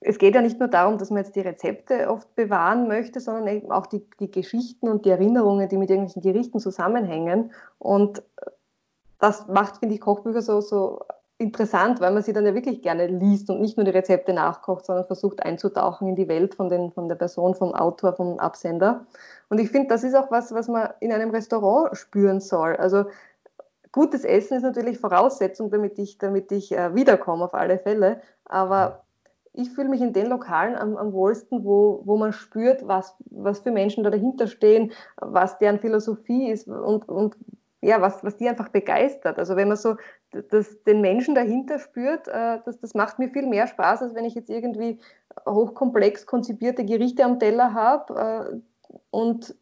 es 0.01 0.19
geht 0.19 0.35
ja 0.35 0.43
nicht 0.43 0.59
nur 0.59 0.69
darum, 0.69 0.99
dass 0.99 1.11
man 1.11 1.23
jetzt 1.23 1.37
die 1.37 1.41
Rezepte 1.41 2.09
oft 2.09 2.35
bewahren 2.35 2.89
möchte, 2.89 3.21
sondern 3.21 3.47
eben 3.49 3.71
auch 3.71 3.87
die, 3.87 4.05
die 4.19 4.31
Geschichten 4.31 4.89
und 4.89 5.05
die 5.05 5.11
Erinnerungen, 5.11 5.69
die 5.69 5.77
mit 5.77 5.91
irgendwelchen 5.91 6.23
Gerichten 6.23 6.59
zusammenhängen. 6.59 7.53
Und 7.79 8.23
das 9.19 9.47
macht, 9.47 9.79
finde 9.79 9.95
ich, 9.95 10.01
Kochbücher 10.01 10.43
so, 10.43 10.61
so 10.61 11.05
interessant, 11.43 12.01
weil 12.01 12.13
man 12.13 12.23
sie 12.23 12.33
dann 12.33 12.47
ja 12.47 12.55
wirklich 12.55 12.83
gerne 12.83 13.07
liest 13.07 13.51
und 13.51 13.61
nicht 13.61 13.77
nur 13.77 13.85
die 13.85 13.91
Rezepte 13.91 14.33
nachkocht, 14.33 14.87
sondern 14.87 15.05
versucht 15.05 15.43
einzutauchen 15.43 16.09
in 16.09 16.17
die 16.17 16.29
Welt 16.29 16.55
von, 16.55 16.69
den, 16.69 16.93
von 16.93 17.09
der 17.09 17.17
Person, 17.17 17.55
vom 17.55 17.75
Autor, 17.75 18.15
vom 18.15 18.39
Absender. 18.39 19.07
Und 19.49 19.59
ich 19.59 19.71
finde, 19.71 19.89
das 19.89 20.05
ist 20.05 20.15
auch 20.15 20.31
was, 20.31 20.55
was 20.55 20.69
man 20.69 20.91
in 21.01 21.13
einem 21.13 21.31
Restaurant 21.31 21.97
spüren 21.97 22.41
soll. 22.41 22.77
Also 22.77 23.05
gutes 23.93 24.25
Essen 24.25 24.57
ist 24.57 24.63
natürlich 24.63 24.99
Voraussetzung, 24.99 25.71
damit 25.71 25.99
ich, 25.99 26.19
damit 26.19 26.51
ich 26.53 26.73
äh, 26.73 26.95
wiederkomme 26.95 27.45
auf 27.45 27.55
alle 27.55 27.79
Fälle. 27.79 28.23
Aber 28.45 29.03
ich 29.53 29.71
fühle 29.71 29.89
mich 29.89 30.01
in 30.01 30.13
den 30.13 30.29
Lokalen 30.29 30.77
am, 30.77 30.97
am 30.97 31.13
wohlsten, 31.13 31.65
wo, 31.65 32.01
wo 32.05 32.17
man 32.17 32.33
spürt, 32.33 32.89
was, 32.89 33.15
was 33.31 33.61
für 33.61 33.71
Menschen 33.71 34.03
da 34.03 34.11
dahinter 34.11 34.47
stehen, 34.47 34.93
was 35.17 35.59
deren 35.59 35.79
Philosophie 35.79 36.51
ist 36.51 36.69
und, 36.69 37.09
und 37.09 37.37
ja, 37.83 38.01
was, 38.01 38.25
was 38.25 38.37
die 38.37 38.49
einfach 38.49 38.69
begeistert. 38.69 39.39
Also 39.39 39.57
wenn 39.57 39.69
man 39.69 39.77
so 39.77 39.97
das, 40.51 40.83
den 40.85 41.01
Menschen 41.01 41.35
dahinter 41.35 41.79
spürt, 41.79 42.29
äh, 42.29 42.59
das, 42.64 42.81
das 42.81 42.95
macht 42.95 43.18
mir 43.18 43.29
viel 43.29 43.47
mehr 43.47 43.66
Spaß, 43.66 44.03
als 44.03 44.14
wenn 44.14 44.25
ich 44.25 44.35
jetzt 44.35 44.51
irgendwie 44.51 44.99
hochkomplex 45.47 46.27
konzipierte 46.27 46.85
Gerichte 46.85 47.25
am 47.25 47.38
Teller 47.38 47.75
habe 47.75 48.53
äh, 48.53 48.97
und 49.11 49.55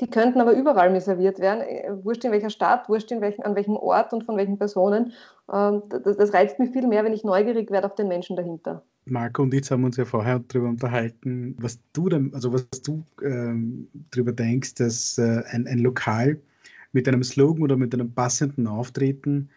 die 0.00 0.08
könnten 0.08 0.40
aber 0.40 0.52
überall 0.52 1.00
serviert 1.00 1.38
werden, 1.40 1.62
äh, 1.62 1.90
wurscht 2.04 2.24
in 2.24 2.32
welcher 2.32 2.50
Stadt, 2.50 2.88
wurscht 2.88 3.10
in 3.10 3.20
welchen, 3.20 3.42
an 3.42 3.54
welchem 3.54 3.76
Ort 3.76 4.12
und 4.12 4.24
von 4.24 4.36
welchen 4.36 4.58
Personen. 4.58 5.12
Ähm, 5.52 5.82
das, 5.88 6.16
das 6.16 6.34
reizt 6.34 6.58
mich 6.58 6.70
viel 6.70 6.86
mehr, 6.86 7.04
wenn 7.04 7.14
ich 7.14 7.24
neugierig 7.24 7.70
werde 7.70 7.86
auf 7.86 7.94
den 7.94 8.08
Menschen 8.08 8.36
dahinter. 8.36 8.82
Marco 9.06 9.42
und 9.42 9.54
ich 9.54 9.70
haben 9.70 9.84
uns 9.84 9.96
ja 9.96 10.04
vorher 10.04 10.40
darüber 10.48 10.68
unterhalten, 10.68 11.56
was 11.60 11.78
du, 11.92 12.08
denn, 12.08 12.34
also 12.34 12.52
was 12.52 12.68
du 12.82 13.04
ähm, 13.22 13.88
darüber 14.10 14.32
denkst, 14.32 14.74
dass 14.74 15.16
äh, 15.16 15.42
ein, 15.50 15.66
ein 15.68 15.78
Lokal 15.78 16.40
mit 16.92 17.06
einem 17.06 17.22
Slogan 17.22 17.62
oder 17.62 17.76
mit 17.76 17.94
einem 17.94 18.12
passenden 18.12 18.66
Auftreten 18.66 19.48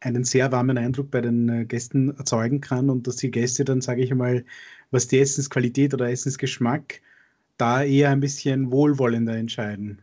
einen 0.00 0.24
sehr 0.24 0.52
warmen 0.52 0.78
Eindruck 0.78 1.10
bei 1.10 1.20
den 1.20 1.48
äh, 1.48 1.64
Gästen 1.64 2.16
erzeugen 2.16 2.60
kann 2.60 2.90
und 2.90 3.06
dass 3.06 3.16
die 3.16 3.30
Gäste 3.30 3.64
dann, 3.64 3.80
sage 3.80 4.02
ich 4.02 4.14
mal, 4.14 4.44
was 4.90 5.08
die 5.08 5.18
Essensqualität 5.18 5.94
oder 5.94 6.10
Essensgeschmack 6.10 7.00
da 7.56 7.82
eher 7.82 8.10
ein 8.10 8.20
bisschen 8.20 8.70
wohlwollender 8.70 9.36
entscheiden. 9.36 10.00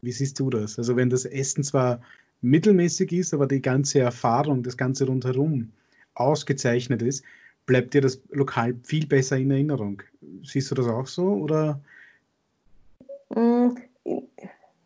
Wie 0.00 0.12
siehst 0.12 0.38
du 0.38 0.50
das? 0.50 0.78
Also 0.78 0.96
wenn 0.96 1.10
das 1.10 1.24
Essen 1.24 1.64
zwar 1.64 2.00
mittelmäßig 2.40 3.12
ist, 3.12 3.34
aber 3.34 3.46
die 3.46 3.62
ganze 3.62 4.00
Erfahrung, 4.00 4.62
das 4.62 4.76
ganze 4.76 5.06
rundherum 5.06 5.70
ausgezeichnet 6.14 7.02
ist, 7.02 7.24
bleibt 7.66 7.94
dir 7.94 8.00
das 8.00 8.20
Lokal 8.30 8.74
viel 8.84 9.06
besser 9.06 9.38
in 9.38 9.50
Erinnerung. 9.50 10.02
Siehst 10.44 10.70
du 10.70 10.74
das 10.74 10.86
auch 10.86 11.06
so 11.06 11.28
oder? 11.28 11.80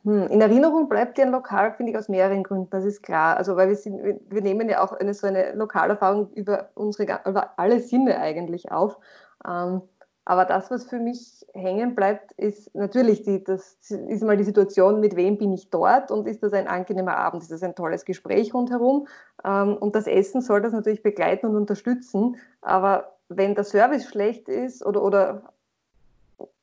Hm, 0.07 0.29
in 0.29 0.41
Erinnerung 0.41 0.89
bleibt 0.89 1.19
dir 1.19 1.25
ein 1.25 1.33
Lokal, 1.33 1.73
finde 1.73 1.91
ich, 1.91 1.99
aus 1.99 2.09
mehreren 2.09 2.45
Gründen, 2.45 2.71
das 2.71 2.85
ist 2.85 3.03
klar. 3.03 3.37
Also, 3.37 3.57
weil 3.57 3.69
wir, 3.69 3.75
sind, 3.75 4.01
wir 4.31 4.41
nehmen 4.41 4.69
ja 4.69 4.85
auch 4.85 4.93
eine, 4.93 5.13
so 5.15 5.27
eine 5.27 5.53
Lokalerfahrung 5.55 6.31
über, 6.35 6.71
unsere, 6.75 7.23
über 7.27 7.59
alle 7.59 7.81
Sinne 7.81 8.19
eigentlich 8.21 8.71
auf. 8.71 8.99
Ähm, 9.45 9.83
aber 10.25 10.45
das, 10.45 10.71
was 10.71 10.85
für 10.85 11.01
mich 11.01 11.45
hängen 11.55 11.97
bleibt, 11.97 12.33
ist 12.33 12.73
natürlich 12.75 13.23
die, 13.23 13.43
das 13.43 13.79
ist 13.91 14.23
mal 14.23 14.37
die 14.37 14.45
Situation, 14.45 15.01
mit 15.01 15.17
wem 15.17 15.39
bin 15.39 15.53
ich 15.53 15.71
dort 15.71 16.13
und 16.13 16.29
ist 16.29 16.43
das 16.43 16.53
ein 16.53 16.69
angenehmer 16.69 17.17
Abend, 17.17 17.43
ist 17.43 17.51
das 17.51 17.65
ein 17.65 17.75
tolles 17.75 18.05
Gespräch 18.05 18.55
rundherum. 18.55 19.09
Ähm, 19.45 19.77
und 19.77 19.97
das 19.97 20.07
Essen 20.07 20.41
soll 20.41 20.63
das 20.63 20.73
natürlich 20.73 21.03
begleiten 21.03 21.47
und 21.47 21.57
unterstützen. 21.57 22.37
Aber 22.61 23.17
wenn 23.29 23.57
der 23.57 23.65
Service 23.65 24.07
schlecht 24.07 24.49
ist 24.49 24.87
oder, 24.87 25.03
oder 25.03 25.53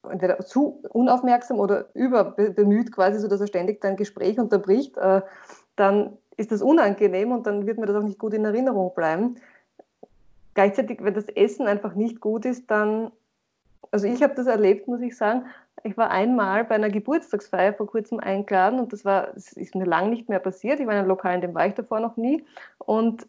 entweder 0.09 0.39
zu 0.39 0.81
unaufmerksam 0.89 1.59
oder 1.59 1.85
überbemüht 1.93 2.91
quasi, 2.91 3.19
sodass 3.19 3.41
er 3.41 3.47
ständig 3.47 3.81
dein 3.81 3.95
Gespräch 3.95 4.39
unterbricht, 4.39 4.97
äh, 4.97 5.21
dann 5.75 6.17
ist 6.37 6.51
das 6.51 6.61
unangenehm 6.61 7.31
und 7.31 7.47
dann 7.47 7.65
wird 7.65 7.77
mir 7.77 7.85
das 7.85 7.95
auch 7.95 8.03
nicht 8.03 8.19
gut 8.19 8.33
in 8.33 8.45
Erinnerung 8.45 8.93
bleiben. 8.95 9.35
Gleichzeitig, 10.53 11.03
wenn 11.03 11.13
das 11.13 11.29
Essen 11.29 11.67
einfach 11.67 11.95
nicht 11.95 12.19
gut 12.19 12.45
ist, 12.45 12.69
dann, 12.69 13.11
also 13.91 14.07
ich 14.07 14.21
habe 14.21 14.35
das 14.35 14.47
erlebt, 14.47 14.87
muss 14.87 15.01
ich 15.01 15.17
sagen, 15.17 15.45
ich 15.83 15.97
war 15.97 16.11
einmal 16.11 16.63
bei 16.63 16.75
einer 16.75 16.89
Geburtstagsfeier 16.89 17.73
vor 17.73 17.87
kurzem 17.87 18.19
eingeladen 18.19 18.79
und 18.79 18.93
das 18.93 19.03
war, 19.03 19.31
das 19.33 19.53
ist 19.53 19.75
mir 19.75 19.85
lang 19.85 20.09
nicht 20.09 20.29
mehr 20.29 20.39
passiert. 20.39 20.79
Ich 20.79 20.85
war 20.85 20.93
in 20.93 20.99
einem 20.99 21.09
Lokal, 21.09 21.35
in 21.35 21.41
dem 21.41 21.55
war 21.55 21.67
ich 21.67 21.73
davor 21.73 21.99
noch 21.99 22.15
nie. 22.15 22.43
Und 22.77 23.27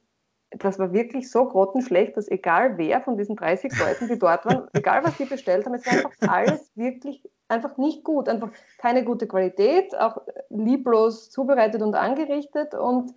das 0.59 0.79
war 0.79 0.93
wirklich 0.93 1.31
so 1.31 1.47
grottenschlecht, 1.47 2.17
dass 2.17 2.31
egal 2.31 2.79
wer 2.79 3.01
von 3.01 3.17
diesen 3.17 3.37
30 3.37 3.73
Leuten, 3.79 4.09
die 4.09 4.19
dort 4.19 4.45
waren, 4.47 4.69
egal 4.73 5.05
was 5.05 5.17
die 5.17 5.25
bestellt 5.25 5.67
haben, 5.67 5.75
es 5.75 5.87
war 5.87 5.93
einfach 5.93 6.13
alles 6.29 6.71
wirklich 6.75 7.23
einfach 7.49 7.77
nicht 7.77 8.05
gut. 8.05 8.29
Einfach 8.29 8.51
keine 8.79 9.05
gute 9.05 9.27
Qualität, 9.27 9.97
auch 9.97 10.19
lieblos 10.51 11.31
zubereitet 11.31 11.83
und 11.83 11.95
angerichtet. 11.95 12.75
Und 12.75 13.15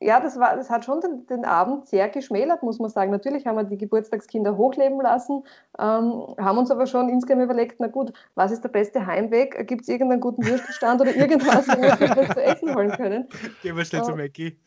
ja, 0.00 0.18
das, 0.18 0.38
war, 0.38 0.56
das 0.56 0.68
hat 0.68 0.84
schon 0.84 1.00
den, 1.00 1.26
den 1.26 1.44
Abend 1.44 1.86
sehr 1.86 2.08
geschmälert, 2.08 2.62
muss 2.62 2.80
man 2.80 2.90
sagen. 2.90 3.12
Natürlich 3.12 3.46
haben 3.46 3.56
wir 3.56 3.64
die 3.64 3.78
Geburtstagskinder 3.78 4.56
hochleben 4.56 5.00
lassen, 5.00 5.44
ähm, 5.78 6.24
haben 6.38 6.58
uns 6.58 6.72
aber 6.72 6.86
schon 6.86 7.08
insgesamt 7.08 7.44
überlegt, 7.44 7.76
na 7.78 7.86
gut, 7.86 8.12
was 8.34 8.50
ist 8.50 8.64
der 8.64 8.68
beste 8.68 9.06
Heimweg? 9.06 9.66
Gibt 9.68 9.82
es 9.82 9.88
irgendeinen 9.88 10.20
guten 10.20 10.44
Würstelstand 10.44 11.00
oder 11.00 11.14
irgendwas, 11.14 11.68
wo 11.68 11.80
wir 11.80 11.90
was 12.16 12.34
zu 12.34 12.42
essen 12.42 12.74
holen 12.74 12.90
können? 12.92 13.28
Gehen 13.62 13.76
wir 13.76 13.84
schnell 13.84 14.02
äh, 14.02 14.04
zu 14.04 14.16
Mackie. 14.16 14.58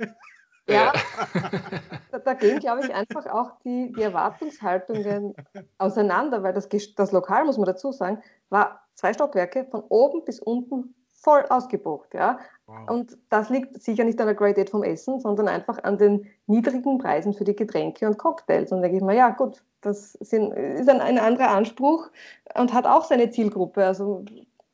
Ja, 0.68 0.94
da, 2.12 2.20
da, 2.20 2.34
gehen, 2.34 2.60
glaube 2.60 2.86
ich, 2.86 2.94
einfach 2.94 3.28
auch 3.28 3.52
die, 3.64 3.94
die 3.94 4.02
Erwartungshaltungen 4.02 5.36
auseinander, 5.78 6.42
weil 6.42 6.54
das, 6.54 6.68
das 6.96 7.12
Lokal, 7.12 7.46
muss 7.46 7.58
man 7.58 7.68
dazu 7.68 7.92
sagen, 7.92 8.22
war 8.50 8.82
zwei 8.96 9.14
Stockwerke 9.14 9.66
von 9.66 9.84
oben 9.90 10.26
bis 10.26 10.40
unten 10.40 10.96
voll 11.12 11.46
ausgebucht. 11.50 12.14
Ja? 12.14 12.40
Wow. 12.68 12.90
Und 12.90 13.18
das 13.30 13.50
liegt 13.50 13.82
sicher 13.82 14.04
nicht 14.04 14.20
an 14.20 14.28
der 14.28 14.36
Qualität 14.36 14.70
vom 14.70 14.84
Essen, 14.84 15.20
sondern 15.20 15.48
einfach 15.48 15.84
an 15.84 15.98
den 15.98 16.28
niedrigen 16.48 16.98
Preisen 16.98 17.34
für 17.34 17.44
die 17.44 17.56
Getränke 17.56 18.08
und 18.08 18.18
Cocktails. 18.18 18.72
Und 18.72 18.80
da 18.80 18.84
denke 18.84 18.98
ich 18.98 19.04
mir, 19.04 19.16
ja 19.16 19.30
gut, 19.30 19.64
das 19.82 20.14
sind, 20.14 20.52
ist 20.54 20.90
ein, 20.90 21.02
ein 21.02 21.20
anderer 21.20 21.50
Anspruch 21.50 22.10
und 22.56 22.74
hat 22.74 22.86
auch 22.86 23.06
seine 23.06 23.30
Zielgruppe. 23.30 23.86
Also 23.86 24.24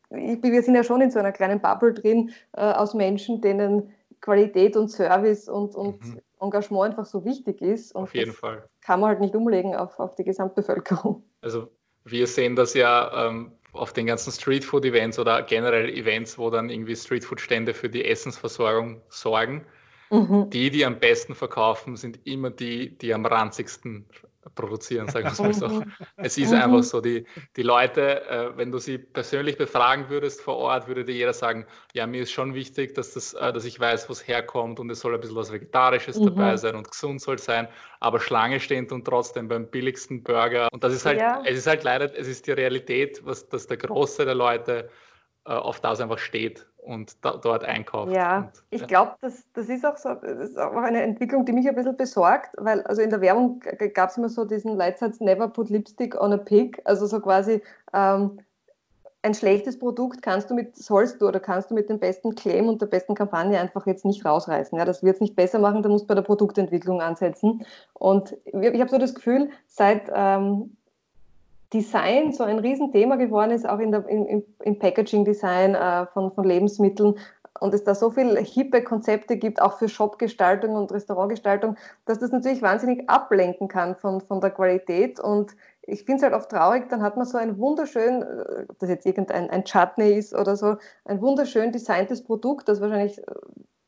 ich, 0.09 0.41
wir 0.41 0.63
sind 0.63 0.75
ja 0.75 0.83
schon 0.83 1.01
in 1.01 1.11
so 1.11 1.19
einer 1.19 1.31
kleinen 1.31 1.59
Bubble 1.59 1.93
drin 1.93 2.31
äh, 2.53 2.61
aus 2.61 2.93
Menschen, 2.93 3.41
denen 3.41 3.93
Qualität 4.21 4.77
und 4.77 4.89
Service 4.89 5.49
und, 5.49 5.75
und 5.75 6.05
mhm. 6.05 6.21
Engagement 6.39 6.91
einfach 6.91 7.05
so 7.05 7.25
wichtig 7.25 7.61
ist. 7.61 7.93
Und 7.95 8.03
auf 8.03 8.15
jeden 8.15 8.33
Fall. 8.33 8.67
Kann 8.81 8.99
man 8.99 9.09
halt 9.09 9.19
nicht 9.19 9.35
umlegen 9.35 9.75
auf, 9.75 9.99
auf 9.99 10.15
die 10.15 10.23
Gesamtbevölkerung. 10.23 11.23
Also 11.41 11.69
wir 12.05 12.27
sehen 12.27 12.55
das 12.55 12.73
ja 12.73 13.27
ähm, 13.27 13.51
auf 13.73 13.93
den 13.93 14.05
ganzen 14.05 14.31
Streetfood-Events 14.31 15.17
oder 15.19 15.41
generell 15.43 15.89
Events, 15.89 16.37
wo 16.37 16.49
dann 16.49 16.69
irgendwie 16.69 16.95
Streetfood-Stände 16.95 17.73
für 17.73 17.89
die 17.89 18.05
Essensversorgung 18.05 19.01
sorgen. 19.09 19.65
Mhm. 20.09 20.49
Die, 20.49 20.69
die 20.69 20.85
am 20.85 20.99
besten 20.99 21.35
verkaufen, 21.35 21.95
sind 21.95 22.19
immer 22.27 22.49
die, 22.49 22.97
die 22.97 23.13
am 23.13 23.25
ranzigsten 23.25 24.05
produzieren, 24.55 25.07
sagen 25.07 25.25
wir 25.25 25.31
es 25.31 25.39
mal 25.39 25.53
so. 25.53 25.67
Mhm. 25.67 25.91
Es 26.17 26.37
ist 26.37 26.53
einfach 26.53 26.77
mhm. 26.77 26.83
so, 26.83 27.01
die, 27.01 27.25
die 27.55 27.63
Leute, 27.63 28.25
äh, 28.27 28.57
wenn 28.57 28.71
du 28.71 28.79
sie 28.79 28.97
persönlich 28.97 29.57
befragen 29.57 30.09
würdest 30.09 30.41
vor 30.41 30.57
Ort, 30.57 30.87
würde 30.87 31.05
dir 31.05 31.13
jeder 31.13 31.33
sagen, 31.33 31.65
ja, 31.93 32.07
mir 32.07 32.23
ist 32.23 32.31
schon 32.31 32.53
wichtig, 32.53 32.95
dass, 32.95 33.13
das, 33.13 33.33
äh, 33.33 33.53
dass 33.53 33.65
ich 33.65 33.79
weiß, 33.79 34.09
wo 34.09 34.13
es 34.13 34.27
herkommt 34.27 34.79
und 34.79 34.89
es 34.89 34.99
soll 34.99 35.13
ein 35.13 35.19
bisschen 35.19 35.35
was 35.35 35.51
Vegetarisches 35.51 36.19
mhm. 36.19 36.25
dabei 36.25 36.57
sein 36.57 36.75
und 36.75 36.89
gesund 36.89 37.21
soll 37.21 37.37
sein, 37.37 37.67
aber 37.99 38.19
Schlange 38.19 38.59
stehen 38.59 38.89
und 38.91 39.05
trotzdem 39.05 39.47
beim 39.47 39.67
billigsten 39.67 40.23
Burger. 40.23 40.67
Und 40.71 40.83
das 40.83 40.93
ist 40.93 41.05
halt, 41.05 41.19
ja. 41.19 41.41
es 41.45 41.57
ist 41.57 41.67
halt 41.67 41.83
leider, 41.83 42.13
es 42.17 42.27
ist 42.27 42.47
die 42.47 42.51
Realität, 42.51 43.21
was, 43.23 43.47
dass 43.47 43.67
der 43.67 43.77
Große 43.77 44.25
der 44.25 44.35
Leute 44.35 44.89
äh, 45.45 45.53
auf 45.53 45.79
das 45.79 46.01
einfach 46.01 46.19
steht 46.19 46.65
und 46.83 47.23
da, 47.23 47.37
dort 47.37 47.63
einkauft. 47.63 48.11
Ja, 48.11 48.39
und, 48.39 48.51
ich 48.69 48.85
glaube, 48.87 49.15
das, 49.21 49.43
das 49.53 49.69
ist 49.69 49.85
auch 49.85 49.97
so, 49.97 50.13
das 50.15 50.49
ist 50.49 50.57
auch 50.57 50.73
eine 50.73 51.01
Entwicklung, 51.01 51.45
die 51.45 51.53
mich 51.53 51.67
ein 51.67 51.75
bisschen 51.75 51.97
besorgt, 51.97 52.51
weil 52.57 52.81
also 52.83 53.01
in 53.01 53.09
der 53.09 53.21
Werbung 53.21 53.61
gab 53.93 54.09
es 54.09 54.17
immer 54.17 54.29
so 54.29 54.45
diesen 54.45 54.75
Leitsatz 54.75 55.19
Never 55.19 55.47
put 55.47 55.69
lipstick 55.69 56.19
on 56.19 56.33
a 56.33 56.37
pig, 56.37 56.81
also 56.85 57.05
so 57.05 57.19
quasi 57.19 57.61
ähm, 57.93 58.39
ein 59.23 59.33
schlechtes 59.33 59.77
Produkt 59.77 60.21
kannst 60.21 60.49
du 60.49 60.55
mit, 60.55 60.75
sollst 60.75 61.21
du 61.21 61.27
oder 61.27 61.39
kannst 61.39 61.69
du 61.69 61.75
mit 61.75 61.89
dem 61.89 61.99
besten 61.99 62.33
Claim 62.33 62.67
und 62.67 62.81
der 62.81 62.87
besten 62.87 63.13
Kampagne 63.13 63.59
einfach 63.59 63.85
jetzt 63.85 64.03
nicht 64.05 64.25
rausreißen. 64.25 64.77
Ja, 64.77 64.85
das 64.85 65.03
wird 65.03 65.15
es 65.15 65.21
nicht 65.21 65.35
besser 65.35 65.59
machen, 65.59 65.83
da 65.83 65.89
musst 65.89 66.05
du 66.05 66.07
bei 66.07 66.15
der 66.15 66.23
Produktentwicklung 66.23 67.01
ansetzen. 67.01 67.63
Und 67.93 68.35
ich 68.45 68.79
habe 68.79 68.89
so 68.89 68.97
das 68.97 69.13
Gefühl, 69.13 69.49
seit 69.67 70.11
ähm, 70.13 70.75
Design 71.73 72.33
so 72.33 72.43
ein 72.43 72.59
Riesenthema 72.59 73.15
geworden 73.15 73.51
ist, 73.51 73.67
auch 73.67 73.79
in 73.79 73.91
der, 73.91 74.07
im, 74.07 74.43
im 74.63 74.79
Packaging-Design 74.79 75.75
äh, 75.75 76.05
von, 76.07 76.31
von 76.33 76.43
Lebensmitteln 76.43 77.15
und 77.61 77.73
es 77.73 77.83
da 77.83 77.93
so 77.93 78.09
viele 78.09 78.39
hippe 78.39 78.83
Konzepte 78.83 79.37
gibt, 79.37 79.61
auch 79.61 79.77
für 79.77 79.87
Shopgestaltung 79.87 80.75
und 80.75 80.91
Restaurantgestaltung, 80.91 81.77
dass 82.05 82.19
das 82.19 82.31
natürlich 82.31 82.61
wahnsinnig 82.61 83.07
ablenken 83.09 83.67
kann 83.67 83.95
von, 83.95 84.19
von 84.19 84.41
der 84.41 84.49
Qualität. 84.49 85.19
Und 85.19 85.55
ich 85.83 86.03
finde 86.03 86.17
es 86.17 86.23
halt 86.23 86.33
oft 86.33 86.49
traurig, 86.49 86.89
dann 86.89 87.03
hat 87.03 87.17
man 87.17 87.25
so 87.25 87.37
ein 87.37 87.57
wunderschön, 87.57 88.23
äh, 88.23 88.65
ob 88.67 88.79
das 88.79 88.89
jetzt 88.89 89.05
irgendein 89.05 89.49
ein 89.49 89.63
Chutney 89.63 90.13
ist 90.13 90.33
oder 90.33 90.55
so, 90.55 90.77
ein 91.05 91.21
wunderschön 91.21 91.71
designtes 91.71 92.23
Produkt, 92.23 92.67
das 92.67 92.81
wahrscheinlich 92.81 93.19
äh, 93.19 93.31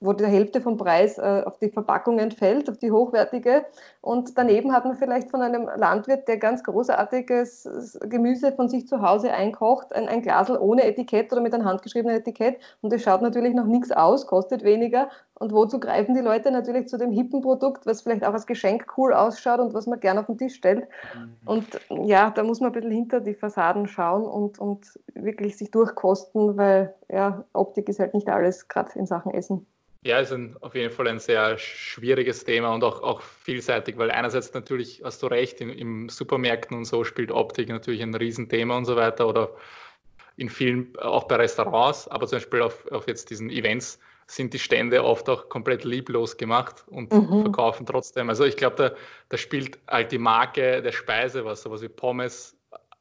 wo 0.03 0.11
die 0.11 0.25
Hälfte 0.25 0.59
vom 0.59 0.75
Preis 0.77 1.17
äh, 1.17 1.43
auf 1.45 1.57
die 1.59 1.69
Verpackung 1.69 2.19
entfällt, 2.19 2.69
auf 2.69 2.77
die 2.77 2.91
hochwertige. 2.91 3.65
Und 4.01 4.37
daneben 4.37 4.73
hat 4.73 4.83
man 4.83 4.95
vielleicht 4.95 5.31
von 5.31 5.41
einem 5.41 5.69
Landwirt, 5.77 6.27
der 6.27 6.37
ganz 6.37 6.63
großartiges 6.63 7.99
Gemüse 8.09 8.51
von 8.51 8.67
sich 8.67 8.85
zu 8.85 9.01
Hause 9.01 9.31
einkocht, 9.31 9.95
ein, 9.95 10.09
ein 10.09 10.21
Glasel 10.21 10.57
ohne 10.57 10.83
Etikett 10.83 11.31
oder 11.31 11.41
mit 11.41 11.53
einem 11.53 11.65
handgeschriebenen 11.65 12.17
Etikett. 12.17 12.57
Und 12.81 12.91
das 12.91 13.01
schaut 13.01 13.21
natürlich 13.21 13.53
noch 13.53 13.65
nichts 13.65 13.91
aus, 13.91 14.27
kostet 14.27 14.63
weniger. 14.63 15.09
Und 15.35 15.53
wozu 15.53 15.79
greifen 15.79 16.15
die 16.15 16.21
Leute 16.21 16.51
natürlich 16.51 16.87
zu 16.87 16.97
dem 16.97 17.11
hippen 17.11 17.41
Produkt, 17.41 17.85
was 17.85 18.01
vielleicht 18.01 18.25
auch 18.25 18.33
als 18.33 18.45
Geschenk 18.45 18.85
cool 18.97 19.13
ausschaut 19.13 19.59
und 19.59 19.73
was 19.73 19.87
man 19.87 19.99
gerne 19.99 20.19
auf 20.19 20.27
den 20.27 20.37
Tisch 20.37 20.55
stellt. 20.55 20.87
Mhm. 21.15 21.35
Und 21.45 21.67
ja, 21.89 22.29
da 22.29 22.43
muss 22.43 22.59
man 22.59 22.69
ein 22.69 22.73
bisschen 22.73 22.91
hinter 22.91 23.21
die 23.21 23.33
Fassaden 23.33 23.87
schauen 23.87 24.25
und, 24.25 24.59
und 24.59 24.99
wirklich 25.13 25.57
sich 25.57 25.71
durchkosten, 25.71 26.57
weil 26.57 26.93
ja, 27.09 27.45
Optik 27.53 27.87
ist 27.89 27.99
halt 27.99 28.13
nicht 28.13 28.29
alles, 28.29 28.67
gerade 28.67 28.97
in 28.99 29.05
Sachen 29.05 29.33
Essen. 29.33 29.65
Ja, 30.05 30.19
ist 30.19 30.33
ein, 30.33 30.55
auf 30.59 30.75
jeden 30.75 30.91
Fall 30.91 31.07
ein 31.07 31.19
sehr 31.19 31.57
schwieriges 31.57 32.43
Thema 32.43 32.73
und 32.73 32.83
auch, 32.83 33.01
auch 33.01 33.21
vielseitig, 33.21 33.97
weil 33.97 34.11
einerseits 34.11 34.53
natürlich 34.53 35.01
hast 35.03 35.23
du 35.23 35.27
recht, 35.27 35.61
in, 35.61 35.69
im 35.69 36.09
Supermärkten 36.09 36.75
und 36.75 36.85
so 36.85 37.03
spielt 37.03 37.31
Optik 37.31 37.69
natürlich 37.69 38.01
ein 38.01 38.13
Riesenthema 38.13 38.77
und 38.77 38.85
so 38.85 38.95
weiter 38.95 39.27
oder 39.27 39.51
in 40.35 40.49
vielen, 40.49 40.97
auch 40.97 41.23
bei 41.25 41.35
Restaurants, 41.37 42.07
aber 42.07 42.27
zum 42.27 42.37
Beispiel 42.37 42.61
auf, 42.61 42.85
auf 42.91 43.07
jetzt 43.07 43.29
diesen 43.29 43.49
Events 43.49 43.99
sind 44.27 44.53
die 44.53 44.59
Stände 44.59 45.03
oft 45.03 45.29
auch 45.29 45.47
komplett 45.47 45.83
lieblos 45.83 46.37
gemacht 46.37 46.83
und 46.87 47.13
mhm. 47.13 47.43
verkaufen 47.43 47.85
trotzdem. 47.85 48.29
Also 48.29 48.45
ich 48.45 48.57
glaube, 48.57 48.75
da, 48.75 48.91
da 49.29 49.37
spielt 49.37 49.79
halt 49.87 50.11
die 50.11 50.17
Marke 50.17 50.81
der 50.81 50.91
Speise 50.91 51.45
was, 51.45 51.61
sowas 51.61 51.81
wie 51.81 51.89
Pommes 51.89 52.57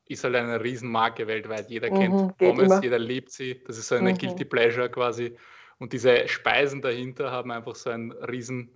ist 0.08 0.24
halt 0.24 0.34
eine 0.34 0.62
Riesenmarke 0.62 1.26
weltweit. 1.26 1.70
Jeder 1.70 1.90
mhm, 1.90 1.98
kennt 1.98 2.38
Pommes, 2.38 2.66
immer. 2.66 2.82
jeder 2.82 2.98
liebt 2.98 3.30
sie. 3.30 3.62
Das 3.66 3.78
ist 3.78 3.88
so 3.88 3.94
eine 3.94 4.12
mhm. 4.12 4.18
Guilty 4.18 4.44
Pleasure 4.44 4.88
quasi. 4.90 5.34
Und 5.82 5.92
diese 5.92 6.28
Speisen 6.28 6.80
dahinter 6.80 7.32
haben 7.32 7.50
einfach 7.50 7.74
so 7.74 7.90
einen 7.90 8.12
Riesen, 8.12 8.70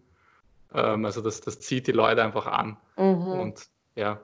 ähm, 0.74 1.04
also 1.04 1.20
das, 1.20 1.40
das 1.40 1.60
zieht 1.60 1.86
die 1.86 1.92
Leute 1.92 2.20
einfach 2.20 2.48
an. 2.48 2.76
Mhm. 2.96 3.28
Und 3.28 3.68
ja, 3.94 4.20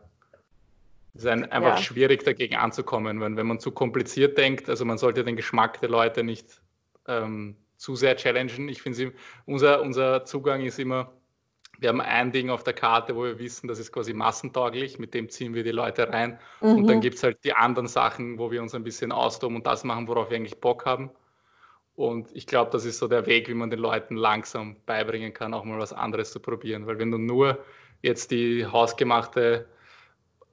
es 1.14 1.20
ist 1.20 1.28
ein, 1.28 1.44
einfach 1.52 1.76
ja. 1.76 1.80
schwierig 1.80 2.24
dagegen 2.24 2.56
anzukommen, 2.56 3.20
wenn, 3.20 3.36
wenn 3.36 3.46
man 3.46 3.60
zu 3.60 3.70
kompliziert 3.70 4.36
denkt. 4.36 4.68
Also 4.68 4.84
man 4.84 4.98
sollte 4.98 5.22
den 5.22 5.36
Geschmack 5.36 5.78
der 5.78 5.90
Leute 5.90 6.24
nicht 6.24 6.60
ähm, 7.06 7.54
zu 7.76 7.94
sehr 7.94 8.16
challengen. 8.16 8.68
Ich 8.68 8.82
finde, 8.82 9.12
unser, 9.46 9.80
unser 9.80 10.24
Zugang 10.24 10.62
ist 10.62 10.80
immer, 10.80 11.12
wir 11.78 11.88
haben 11.88 12.00
ein 12.00 12.32
Ding 12.32 12.50
auf 12.50 12.64
der 12.64 12.74
Karte, 12.74 13.14
wo 13.14 13.22
wir 13.22 13.38
wissen, 13.38 13.68
das 13.68 13.78
ist 13.78 13.92
quasi 13.92 14.12
massentauglich, 14.12 14.98
mit 14.98 15.14
dem 15.14 15.28
ziehen 15.28 15.54
wir 15.54 15.62
die 15.62 15.70
Leute 15.70 16.08
rein. 16.08 16.36
Mhm. 16.60 16.78
Und 16.78 16.86
dann 16.88 17.00
gibt 17.00 17.14
es 17.14 17.22
halt 17.22 17.44
die 17.44 17.52
anderen 17.52 17.86
Sachen, 17.86 18.40
wo 18.40 18.50
wir 18.50 18.60
uns 18.60 18.74
ein 18.74 18.82
bisschen 18.82 19.12
austoben 19.12 19.54
und 19.54 19.68
das 19.68 19.84
machen, 19.84 20.08
worauf 20.08 20.30
wir 20.30 20.36
eigentlich 20.36 20.60
Bock 20.60 20.84
haben. 20.84 21.12
Und 21.94 22.35
ich 22.35 22.46
glaube, 22.46 22.70
das 22.70 22.85
ist 22.85 22.98
so 22.98 23.09
der 23.09 23.26
Weg, 23.26 23.48
wie 23.48 23.55
man 23.55 23.70
den 23.70 23.78
Leuten 23.78 24.16
langsam 24.16 24.76
beibringen 24.87 25.33
kann, 25.33 25.52
auch 25.52 25.64
mal 25.64 25.78
was 25.78 25.92
anderes 25.92 26.31
zu 26.31 26.40
probieren. 26.40 26.87
Weil 26.87 26.98
wenn 26.98 27.11
du 27.11 27.18
nur 27.18 27.59
jetzt 28.02 28.31
die 28.31 28.64
hausgemachte 28.66 29.66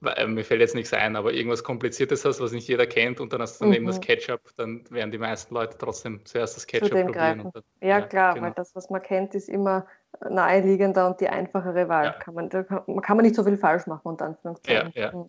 äh, 0.02 0.26
mir 0.26 0.44
fällt 0.44 0.60
jetzt 0.60 0.74
nichts 0.74 0.92
ein, 0.94 1.14
aber 1.14 1.32
irgendwas 1.32 1.62
Kompliziertes 1.62 2.24
hast, 2.24 2.40
was 2.40 2.52
nicht 2.52 2.66
jeder 2.66 2.86
kennt 2.86 3.20
und 3.20 3.32
dann 3.32 3.42
hast 3.42 3.60
du 3.60 3.64
daneben 3.64 3.84
mhm. 3.84 3.88
das 3.88 4.00
Ketchup, 4.00 4.40
dann 4.56 4.82
werden 4.90 5.10
die 5.10 5.18
meisten 5.18 5.54
Leute 5.54 5.76
trotzdem 5.78 6.24
zuerst 6.24 6.56
das 6.56 6.66
Ketchup 6.66 6.90
probieren. 6.90 7.50
Dann, 7.52 7.62
ja, 7.82 7.88
ja, 7.88 8.00
klar, 8.00 8.34
genau. 8.34 8.46
weil 8.46 8.54
das, 8.54 8.74
was 8.74 8.88
man 8.88 9.02
kennt, 9.02 9.34
ist 9.34 9.48
immer 9.48 9.86
naheliegender 10.28 11.06
und 11.06 11.20
die 11.20 11.28
einfachere 11.28 11.88
Wahl. 11.88 12.06
Ja. 12.06 12.12
Kann 12.12 12.34
man, 12.34 12.48
da 12.48 12.62
kann, 12.62 12.84
kann, 13.02 13.16
man 13.16 13.24
nicht 13.24 13.36
so 13.36 13.44
viel 13.44 13.58
falsch 13.58 13.86
machen, 13.86 14.02
unter 14.04 14.26
Anführungszeichen. 14.26 14.92
Ja, 14.94 15.02
ja. 15.02 15.16
Mhm. 15.16 15.26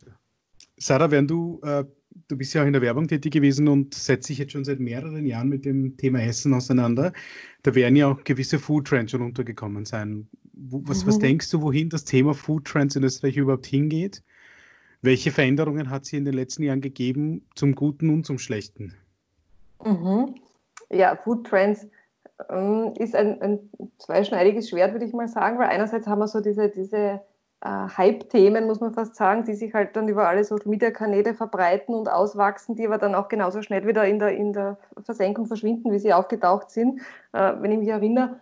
Sarah, 0.78 1.12
während 1.12 1.30
du, 1.30 1.60
äh, 1.64 1.84
du 2.28 2.38
bist 2.38 2.54
ja 2.54 2.64
auch 2.64 2.66
in 2.66 2.74
der 2.74 2.82
Werbung 2.82 3.08
tätig 3.08 3.34
gewesen 3.34 3.68
und 3.68 3.94
setzt 3.94 4.30
dich 4.30 4.38
jetzt 4.38 4.54
schon 4.54 4.66
seit 4.66 4.80
mehreren 4.80 5.26
Jahren 5.26 5.50
mit 5.50 5.66
dem 5.66 5.98
Thema 5.98 6.22
Essen 6.22 6.54
auseinander. 6.54 7.14
Da 7.64 7.76
werden 7.76 7.96
ja 7.96 8.08
auch 8.08 8.24
gewisse 8.24 8.60
Food 8.60 8.88
Trends 8.88 9.12
schon 9.12 9.22
untergekommen 9.22 9.86
sein. 9.86 10.28
Was, 10.54 11.04
mhm. 11.04 11.08
was 11.08 11.20
denkst 11.20 11.50
du, 11.52 11.62
wohin 11.62 11.90
das 11.90 12.06
Thema 12.06 12.34
Food 12.34 12.66
Trends 12.66 12.96
in 12.96 13.04
Österreich 13.04 13.38
überhaupt 13.38 13.66
hingeht? 13.66 14.24
Welche 15.02 15.32
Veränderungen 15.32 15.90
hat 15.90 16.06
sie 16.06 16.18
in 16.18 16.26
den 16.26 16.36
letzten 16.36 16.64
Jahren 16.64 16.82
gegeben, 16.82 17.44
zum 17.56 17.74
Guten 17.74 18.10
und 18.10 18.26
zum 18.26 18.38
Schlechten? 18.38 18.94
Mhm. 19.84 20.36
Ja, 20.92 21.16
Food 21.16 21.48
Trends 21.48 21.88
ähm, 22.50 22.94
ist 22.98 23.16
ein, 23.16 23.42
ein, 23.42 23.60
zweischneidiges 23.98 24.70
Schwert, 24.70 24.94
würde 24.94 25.06
ich 25.06 25.14
mal 25.14 25.28
sagen, 25.28 25.58
weil 25.58 25.70
einerseits 25.70 26.08
haben 26.08 26.20
wir 26.20 26.28
so 26.28 26.40
diese, 26.40 26.70
diese 26.70 27.22
äh, 27.62 27.88
Hype-Themen, 27.98 28.66
muss 28.66 28.80
man 28.80 28.94
fast 28.94 29.16
sagen, 29.16 29.44
die 29.44 29.54
sich 29.54 29.74
halt 29.74 29.96
dann 29.96 30.08
über 30.08 30.28
alle 30.28 30.44
Social-Media-Kanäle 30.44 31.34
verbreiten 31.34 31.94
und 31.94 32.10
auswachsen, 32.10 32.76
die 32.76 32.88
aber 32.88 32.98
dann 32.98 33.16
auch 33.16 33.28
genauso 33.28 33.62
schnell 33.62 33.86
wieder 33.88 34.06
in 34.06 34.20
der, 34.20 34.30
in 34.36 34.54
der 34.54 34.78
Versenkung 35.04 35.46
verschwinden, 35.46 35.92
wie 35.92 36.00
sie 36.00 36.14
aufgetaucht 36.14 36.72
sind. 36.72 37.02
Äh, 37.34 37.54
wenn 37.60 37.72
ich 37.72 37.80
mich 37.80 37.90
erinnere, 37.90 38.40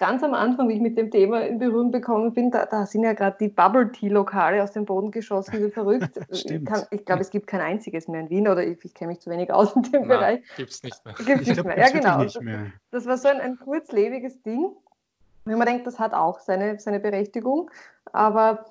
ganz 0.00 0.22
am 0.22 0.34
Anfang, 0.34 0.68
wie 0.68 0.74
ich 0.74 0.80
mit 0.80 0.98
dem 0.98 1.10
Thema 1.10 1.46
in 1.46 1.58
Berührung 1.58 1.90
bekommen 1.90 2.32
bin, 2.32 2.50
da, 2.50 2.66
da 2.66 2.86
sind 2.86 3.04
ja 3.04 3.12
gerade 3.12 3.36
die 3.38 3.48
Bubble 3.48 3.92
Tea 3.92 4.08
Lokale 4.08 4.62
aus 4.62 4.72
dem 4.72 4.86
Boden 4.86 5.10
geschossen, 5.10 5.62
wie 5.62 5.70
verrückt. 5.70 6.18
ich, 6.30 6.50
ich 6.50 7.04
glaube, 7.04 7.20
es 7.20 7.30
gibt 7.30 7.46
kein 7.46 7.60
einziges 7.60 8.08
mehr 8.08 8.22
in 8.22 8.30
Wien 8.30 8.48
oder 8.48 8.66
ich, 8.66 8.82
ich 8.84 8.94
kenne 8.94 9.10
mich 9.10 9.20
zu 9.20 9.30
wenig 9.30 9.52
aus 9.52 9.76
in 9.76 9.82
dem 9.82 9.92
Nein, 10.02 10.08
Bereich. 10.08 10.40
Gibt 10.56 10.70
es 10.70 10.82
nicht 10.82 11.04
mehr. 11.04 11.14
Gibt's 11.14 11.46
nicht 11.46 11.54
glaub, 11.54 11.66
mehr. 11.66 11.78
Ja, 11.78 11.90
genau. 11.90 12.22
Nicht 12.22 12.40
mehr. 12.40 12.72
Das, 12.90 13.04
das, 13.04 13.06
war 13.06 13.18
so 13.18 13.28
ein, 13.28 13.40
ein 13.40 13.58
kurzlebiges 13.58 14.42
Ding. 14.42 14.72
Wenn 15.44 15.58
man 15.58 15.66
denkt, 15.66 15.86
das 15.86 15.98
hat 15.98 16.12
auch 16.14 16.40
seine, 16.40 16.78
seine 16.78 17.00
Berechtigung. 17.00 17.70
Aber 18.12 18.66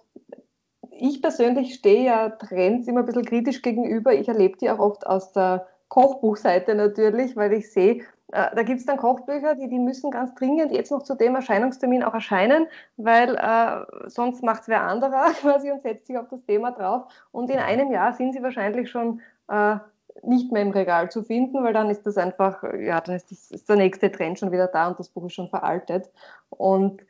ich 0.91 1.21
persönlich 1.21 1.73
stehe 1.73 2.03
ja 2.03 2.29
Trends 2.29 2.87
immer 2.87 3.01
ein 3.01 3.05
bisschen 3.05 3.25
kritisch 3.25 3.61
gegenüber. 3.61 4.13
Ich 4.13 4.27
erlebe 4.27 4.57
die 4.57 4.69
auch 4.69 4.79
oft 4.79 5.07
aus 5.07 5.31
der 5.33 5.67
Kochbuchseite 5.87 6.75
natürlich, 6.75 7.35
weil 7.35 7.53
ich 7.53 7.71
sehe, 7.71 8.03
äh, 8.31 8.55
da 8.55 8.63
gibt 8.63 8.79
es 8.79 8.85
dann 8.85 8.97
Kochbücher, 8.97 9.55
die, 9.55 9.67
die 9.67 9.79
müssen 9.79 10.11
ganz 10.11 10.35
dringend 10.35 10.71
jetzt 10.71 10.91
noch 10.91 11.03
zu 11.03 11.15
dem 11.15 11.35
Erscheinungstermin 11.35 12.03
auch 12.03 12.13
erscheinen, 12.13 12.67
weil 12.97 13.35
äh, 13.35 14.09
sonst 14.09 14.43
macht 14.43 14.63
es 14.63 14.67
wer 14.67 14.83
anderer 14.83 15.31
quasi 15.41 15.71
und 15.71 15.81
setzt 15.81 16.07
sich 16.07 16.17
auf 16.17 16.27
das 16.29 16.43
Thema 16.43 16.71
drauf. 16.71 17.11
Und 17.31 17.49
in 17.49 17.57
einem 17.57 17.91
Jahr 17.91 18.13
sind 18.13 18.33
sie 18.33 18.43
wahrscheinlich 18.43 18.89
schon 18.89 19.21
äh, 19.47 19.77
nicht 20.23 20.51
mehr 20.51 20.61
im 20.61 20.71
Regal 20.71 21.11
zu 21.11 21.23
finden, 21.23 21.63
weil 21.63 21.73
dann 21.73 21.89
ist 21.89 22.05
das 22.05 22.17
einfach, 22.17 22.63
ja, 22.79 23.01
dann 23.01 23.15
ist, 23.15 23.31
das, 23.31 23.51
ist 23.51 23.69
der 23.69 23.75
nächste 23.75 24.11
Trend 24.11 24.39
schon 24.39 24.51
wieder 24.51 24.67
da 24.67 24.87
und 24.87 24.99
das 24.99 25.09
Buch 25.09 25.25
ist 25.25 25.33
schon 25.33 25.49
veraltet. 25.49 26.09
Und 26.49 27.01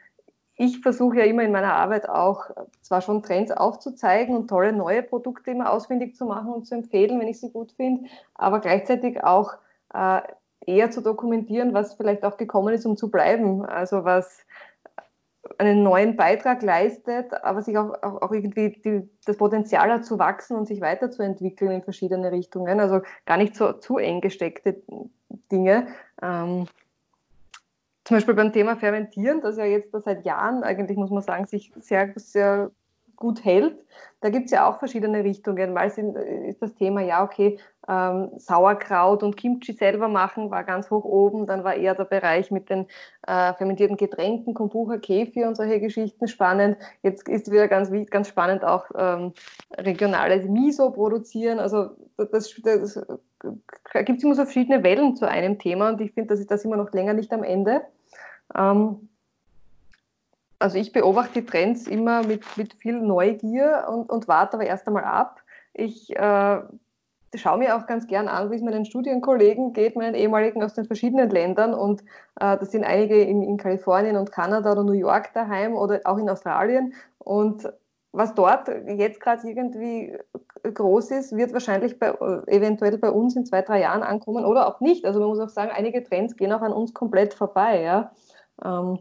ich 0.55 0.81
versuche 0.81 1.19
ja 1.19 1.23
immer 1.23 1.43
in 1.43 1.53
meiner 1.53 1.73
Arbeit 1.73 2.09
auch 2.09 2.49
zwar 2.81 3.01
schon 3.01 3.23
Trends 3.23 3.51
aufzuzeigen 3.51 4.35
und 4.35 4.49
tolle 4.49 4.73
neue 4.73 5.03
Produkte 5.03 5.51
immer 5.51 5.71
ausfindig 5.71 6.15
zu 6.15 6.25
machen 6.25 6.51
und 6.51 6.67
zu 6.67 6.75
empfehlen, 6.75 7.19
wenn 7.19 7.29
ich 7.29 7.39
sie 7.39 7.49
gut 7.49 7.71
finde, 7.71 8.09
aber 8.35 8.59
gleichzeitig 8.59 9.23
auch 9.23 9.53
äh, 9.93 10.21
eher 10.65 10.91
zu 10.91 11.01
dokumentieren, 11.01 11.73
was 11.73 11.93
vielleicht 11.93 12.25
auch 12.25 12.37
gekommen 12.37 12.73
ist, 12.73 12.85
um 12.85 12.97
zu 12.97 13.09
bleiben. 13.09 13.65
Also 13.65 14.03
was 14.03 14.45
einen 15.57 15.83
neuen 15.83 16.15
Beitrag 16.15 16.61
leistet, 16.61 17.33
aber 17.43 17.61
sich 17.61 17.77
auch, 17.77 17.93
auch, 18.03 18.21
auch 18.21 18.31
irgendwie 18.31 18.69
die, 18.83 19.09
das 19.25 19.37
Potenzial 19.37 19.91
hat 19.91 20.05
zu 20.05 20.19
wachsen 20.19 20.57
und 20.57 20.67
sich 20.67 20.81
weiterzuentwickeln 20.81 21.71
in 21.71 21.83
verschiedene 21.83 22.31
Richtungen. 22.31 22.79
Also 22.79 23.01
gar 23.25 23.37
nicht 23.37 23.55
so 23.55 23.73
zu 23.73 23.97
eng 23.97 24.21
gesteckte 24.21 24.81
Dinge. 25.51 25.87
Ähm, 26.21 26.67
zum 28.03 28.17
Beispiel 28.17 28.33
beim 28.33 28.51
Thema 28.51 28.75
Fermentieren, 28.75 29.41
das 29.41 29.57
ja 29.57 29.65
jetzt 29.65 29.91
seit 29.91 30.25
Jahren 30.25 30.63
eigentlich, 30.63 30.97
muss 30.97 31.11
man 31.11 31.21
sagen, 31.21 31.45
sich 31.45 31.71
sehr, 31.79 32.11
sehr 32.15 32.71
gut 33.15 33.43
hält. 33.45 33.85
Da 34.21 34.29
gibt 34.29 34.45
es 34.45 34.51
ja 34.51 34.67
auch 34.67 34.79
verschiedene 34.79 35.23
Richtungen. 35.23 35.73
Mal 35.73 35.91
sind, 35.91 36.15
ist 36.15 36.61
das 36.61 36.73
Thema, 36.75 37.01
ja, 37.01 37.23
okay, 37.23 37.59
ähm, 37.89 38.29
Sauerkraut 38.37 39.23
und 39.23 39.35
Kimchi 39.35 39.73
selber 39.73 40.07
machen 40.07 40.51
war 40.51 40.63
ganz 40.63 40.91
hoch 40.91 41.05
oben. 41.05 41.47
Dann 41.47 41.63
war 41.63 41.73
eher 41.73 41.95
der 41.95 42.05
Bereich 42.05 42.51
mit 42.51 42.69
den 42.69 42.85
äh, 43.25 43.53
fermentierten 43.53 43.97
Getränken, 43.97 44.53
Kombucha, 44.53 44.97
Kefir 44.97 45.47
und 45.47 45.55
solche 45.55 45.79
Geschichten 45.79 46.27
spannend. 46.27 46.77
Jetzt 47.01 47.27
ist 47.27 47.51
wieder 47.51 47.67
ganz, 47.67 47.91
ganz 48.11 48.27
spannend 48.27 48.63
auch 48.63 48.85
ähm, 48.95 49.33
regionales 49.75 50.47
Miso 50.47 50.91
produzieren. 50.91 51.59
Also 51.59 51.89
das, 52.17 52.55
das, 52.61 53.01
gibt 54.05 54.17
es 54.17 54.23
immer 54.23 54.35
so 54.35 54.43
verschiedene 54.43 54.83
Wellen 54.83 55.15
zu 55.15 55.27
einem 55.27 55.57
Thema 55.57 55.89
und 55.89 55.99
ich 56.01 56.11
finde, 56.11 56.29
das 56.29 56.39
ist 56.39 56.51
das 56.51 56.63
immer 56.65 56.77
noch 56.77 56.91
länger 56.91 57.13
nicht 57.13 57.33
am 57.33 57.43
Ende. 57.43 57.81
Ähm, 58.55 59.09
also 60.59 60.77
ich 60.77 60.91
beobachte 60.91 61.41
die 61.41 61.45
Trends 61.45 61.87
immer 61.87 62.21
mit, 62.23 62.45
mit 62.57 62.73
viel 62.75 63.01
Neugier 63.01 63.87
und, 63.89 64.09
und 64.09 64.27
warte 64.27 64.57
aber 64.57 64.65
erst 64.65 64.85
einmal 64.87 65.05
ab. 65.05 65.41
Ich 65.73 66.15
äh, 66.15 66.59
schaue 67.35 67.59
mir 67.59 67.75
auch 67.75 67.85
ganz 67.85 68.07
gern 68.07 68.27
an, 68.27 68.49
wie 68.51 68.55
es 68.55 68.61
meinen 68.61 68.85
Studienkollegen 68.85 69.73
geht, 69.73 69.95
meinen 69.95 70.15
ehemaligen 70.15 70.63
aus 70.63 70.73
den 70.73 70.85
verschiedenen 70.85 71.29
Ländern. 71.29 71.73
Und 71.73 72.01
äh, 72.39 72.57
das 72.57 72.71
sind 72.71 72.83
einige 72.83 73.21
in, 73.21 73.43
in 73.43 73.57
Kalifornien 73.57 74.17
und 74.17 74.31
Kanada 74.31 74.71
oder 74.71 74.83
New 74.83 74.93
York 74.93 75.33
daheim 75.33 75.75
oder 75.75 76.01
auch 76.05 76.17
in 76.17 76.29
Australien. 76.29 76.93
Und 77.19 77.71
was 78.11 78.33
dort 78.33 78.67
jetzt 78.87 79.19
gerade 79.19 79.47
irgendwie 79.47 80.17
groß 80.63 81.11
ist, 81.11 81.37
wird 81.37 81.53
wahrscheinlich 81.53 81.99
bei, 81.99 82.09
eventuell 82.47 82.97
bei 82.97 83.11
uns 83.11 83.35
in 83.35 83.45
zwei, 83.45 83.61
drei 83.61 83.81
Jahren 83.81 84.03
ankommen 84.03 84.45
oder 84.45 84.67
auch 84.67 84.79
nicht. 84.79 85.05
Also 85.05 85.19
man 85.19 85.29
muss 85.29 85.39
auch 85.39 85.49
sagen, 85.49 85.71
einige 85.71 86.03
Trends 86.03 86.35
gehen 86.35 86.51
auch 86.51 86.61
an 86.61 86.73
uns 86.73 86.93
komplett 86.93 87.33
vorbei. 87.33 87.81
Ja? 87.81 88.11
Ähm, 88.63 88.99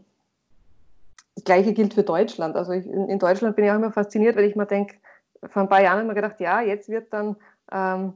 das 1.34 1.44
Gleiche 1.44 1.72
gilt 1.72 1.94
für 1.94 2.02
Deutschland. 2.02 2.56
Also 2.56 2.72
ich, 2.72 2.86
in 2.86 3.18
Deutschland 3.18 3.56
bin 3.56 3.64
ich 3.64 3.70
auch 3.70 3.76
immer 3.76 3.92
fasziniert, 3.92 4.36
weil 4.36 4.44
ich 4.44 4.56
mir 4.56 4.66
denke, 4.66 4.96
vor 5.46 5.62
ein 5.62 5.68
paar 5.68 5.82
Jahren 5.82 5.98
habe 5.98 6.02
ich 6.02 6.08
mir 6.08 6.14
gedacht, 6.14 6.40
ja, 6.40 6.60
jetzt 6.60 6.88
wird 6.88 7.12
dann 7.12 7.36
ähm, 7.72 8.14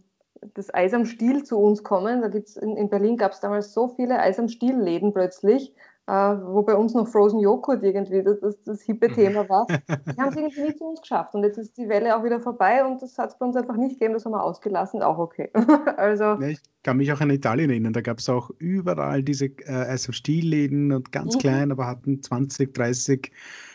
das 0.54 0.72
Eis 0.74 0.92
am 0.92 1.06
Stiel 1.06 1.44
zu 1.44 1.58
uns 1.58 1.82
kommen. 1.82 2.20
Da 2.20 2.28
gibt's 2.28 2.56
in, 2.56 2.76
in 2.76 2.88
Berlin 2.88 3.16
gab 3.16 3.32
es 3.32 3.40
damals 3.40 3.72
so 3.72 3.88
viele 3.88 4.18
Eis 4.18 4.38
am 4.38 4.48
Stiel-Läden 4.48 5.12
plötzlich, 5.12 5.72
äh, 6.08 6.12
wo 6.12 6.62
bei 6.62 6.74
uns 6.74 6.94
noch 6.94 7.06
Frozen 7.06 7.38
Joghurt 7.38 7.82
irgendwie 7.84 8.22
das, 8.22 8.40
das, 8.40 8.60
das 8.64 8.82
hippe 8.82 9.08
mhm. 9.08 9.14
Thema 9.14 9.48
war. 9.48 9.66
Die 9.88 10.20
haben 10.20 10.30
es 10.30 10.36
irgendwie 10.36 10.62
nicht 10.62 10.78
zu 10.78 10.84
uns 10.84 11.00
geschafft. 11.00 11.34
Und 11.34 11.44
jetzt 11.44 11.58
ist 11.58 11.76
die 11.78 11.88
Welle 11.88 12.16
auch 12.16 12.24
wieder 12.24 12.40
vorbei 12.40 12.84
und 12.84 13.00
das 13.00 13.16
hat 13.18 13.30
es 13.30 13.38
bei 13.38 13.46
uns 13.46 13.56
einfach 13.56 13.76
nicht 13.76 14.00
gegeben, 14.00 14.14
das 14.14 14.24
haben 14.24 14.32
wir 14.32 14.42
ausgelassen, 14.42 15.02
auch 15.02 15.18
okay. 15.18 15.50
also, 15.96 16.40
ich 16.40 16.58
kann 16.82 16.96
mich 16.96 17.12
auch 17.12 17.20
an 17.20 17.30
Italien 17.30 17.70
erinnern, 17.70 17.92
da 17.92 18.00
gab 18.00 18.18
es 18.18 18.28
auch 18.28 18.50
überall 18.58 19.22
diese 19.22 19.46
äh, 19.46 19.70
Eis 19.70 20.06
am 20.08 20.12
Stiel-Läden 20.12 20.90
und 20.90 21.12
ganz 21.12 21.36
mhm. 21.36 21.38
klein, 21.38 21.70
aber 21.70 21.86
hatten 21.86 22.20
20, 22.20 22.74
30 22.74 23.30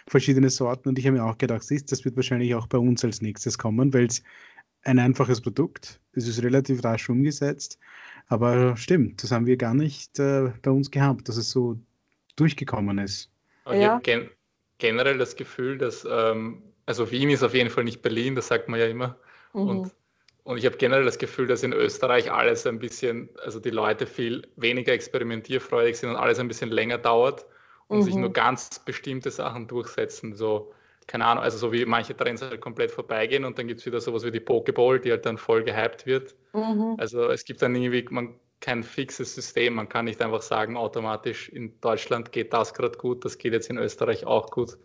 verschiedene 0.07 0.49
Sorten 0.49 0.89
und 0.89 0.99
ich 0.99 1.07
habe 1.07 1.17
mir 1.17 1.23
auch 1.23 1.37
gedacht, 1.37 1.61
das 1.61 2.05
wird 2.05 2.15
wahrscheinlich 2.17 2.55
auch 2.55 2.67
bei 2.67 2.77
uns 2.77 3.05
als 3.05 3.21
nächstes 3.21 3.57
kommen, 3.57 3.93
weil 3.93 4.07
es 4.07 4.21
ein 4.83 4.99
einfaches 4.99 5.41
Produkt. 5.41 5.99
Es 6.13 6.27
ist 6.27 6.41
relativ 6.43 6.83
rasch 6.83 7.09
umgesetzt. 7.09 7.77
Aber 8.27 8.75
stimmt, 8.75 9.23
das 9.23 9.31
haben 9.31 9.45
wir 9.45 9.57
gar 9.57 9.73
nicht 9.73 10.19
äh, 10.19 10.51
bei 10.61 10.71
uns 10.71 10.91
gehabt, 10.91 11.29
dass 11.29 11.37
es 11.37 11.49
so 11.49 11.77
durchgekommen 12.35 12.97
ist. 12.97 13.31
Und 13.65 13.75
ja. 13.75 13.81
ich 13.81 13.87
habe 13.87 14.01
gen 14.01 14.29
generell 14.79 15.17
das 15.17 15.35
Gefühl, 15.35 15.77
dass, 15.77 16.05
ähm, 16.09 16.61
also 16.85 17.09
Wien 17.09 17.29
ist 17.29 17.43
auf 17.43 17.53
jeden 17.53 17.69
Fall 17.69 17.83
nicht 17.83 18.01
Berlin, 18.01 18.35
das 18.35 18.47
sagt 18.47 18.69
man 18.69 18.79
ja 18.79 18.85
immer. 18.85 19.17
Mhm. 19.53 19.67
Und, 19.67 19.91
Und 20.43 20.57
ich 20.57 20.65
habe 20.65 20.77
generell 20.77 21.05
das 21.05 21.17
Gefühl, 21.17 21.47
dass 21.47 21.63
in 21.63 21.73
Österreich 21.73 22.31
alles 22.31 22.67
ein 22.67 22.79
bisschen, 22.79 23.29
also 23.43 23.59
die 23.59 23.71
Leute 23.71 24.05
viel 24.05 24.47
weniger 24.55 24.93
experimentierfreudig 24.93 25.97
sind 25.97 26.09
und 26.11 26.15
alles 26.15 26.39
ein 26.39 26.47
bisschen 26.47 26.69
länger 26.69 26.97
dauert 26.97 27.45
und 27.87 27.99
mhm. 27.99 28.03
sich 28.03 28.15
nur 28.15 28.31
ganz 28.31 28.79
bestimmte 28.79 29.31
Sachen 29.31 29.67
durchsetzen. 29.67 30.33
So, 30.33 30.73
keine 31.07 31.25
Ahnung, 31.25 31.43
also 31.43 31.57
so 31.57 31.71
wie 31.71 31.85
manche 31.85 32.15
Trends 32.15 32.41
halt 32.41 32.59
komplett 32.59 32.91
vorbeigehen 32.91 33.45
und 33.45 33.57
dann 33.57 33.67
gibt 33.67 33.79
es 33.79 33.85
wieder 33.85 34.01
sowas 34.01 34.25
wie 34.25 34.31
die 34.31 34.41
Pokeball, 34.41 34.99
die 34.99 35.11
halt 35.11 35.25
dann 35.25 35.37
voll 35.37 35.63
gehypt 35.63 36.05
wird. 36.05 36.35
Mhm. 36.53 36.95
Also 36.97 37.29
es 37.29 37.45
gibt 37.45 37.61
dann 37.61 37.73
irgendwie 37.75 38.05
man, 38.09 38.35
kein 38.59 38.83
fixes 38.83 39.35
System. 39.35 39.75
Man 39.75 39.87
kann 39.87 40.05
nicht 40.05 40.21
einfach 40.21 40.41
sagen, 40.41 40.77
automatisch 40.77 41.49
in 41.49 41.79
Deutschland 41.79 42.31
geht 42.31 42.53
das 42.53 42.73
gerade 42.73 42.97
gut, 42.97 43.23
das 43.23 43.37
geht 43.37 43.53
jetzt 43.53 43.69
in 43.69 43.77
Österreich 43.77 44.25
auch 44.25 44.51
gut. 44.51 44.77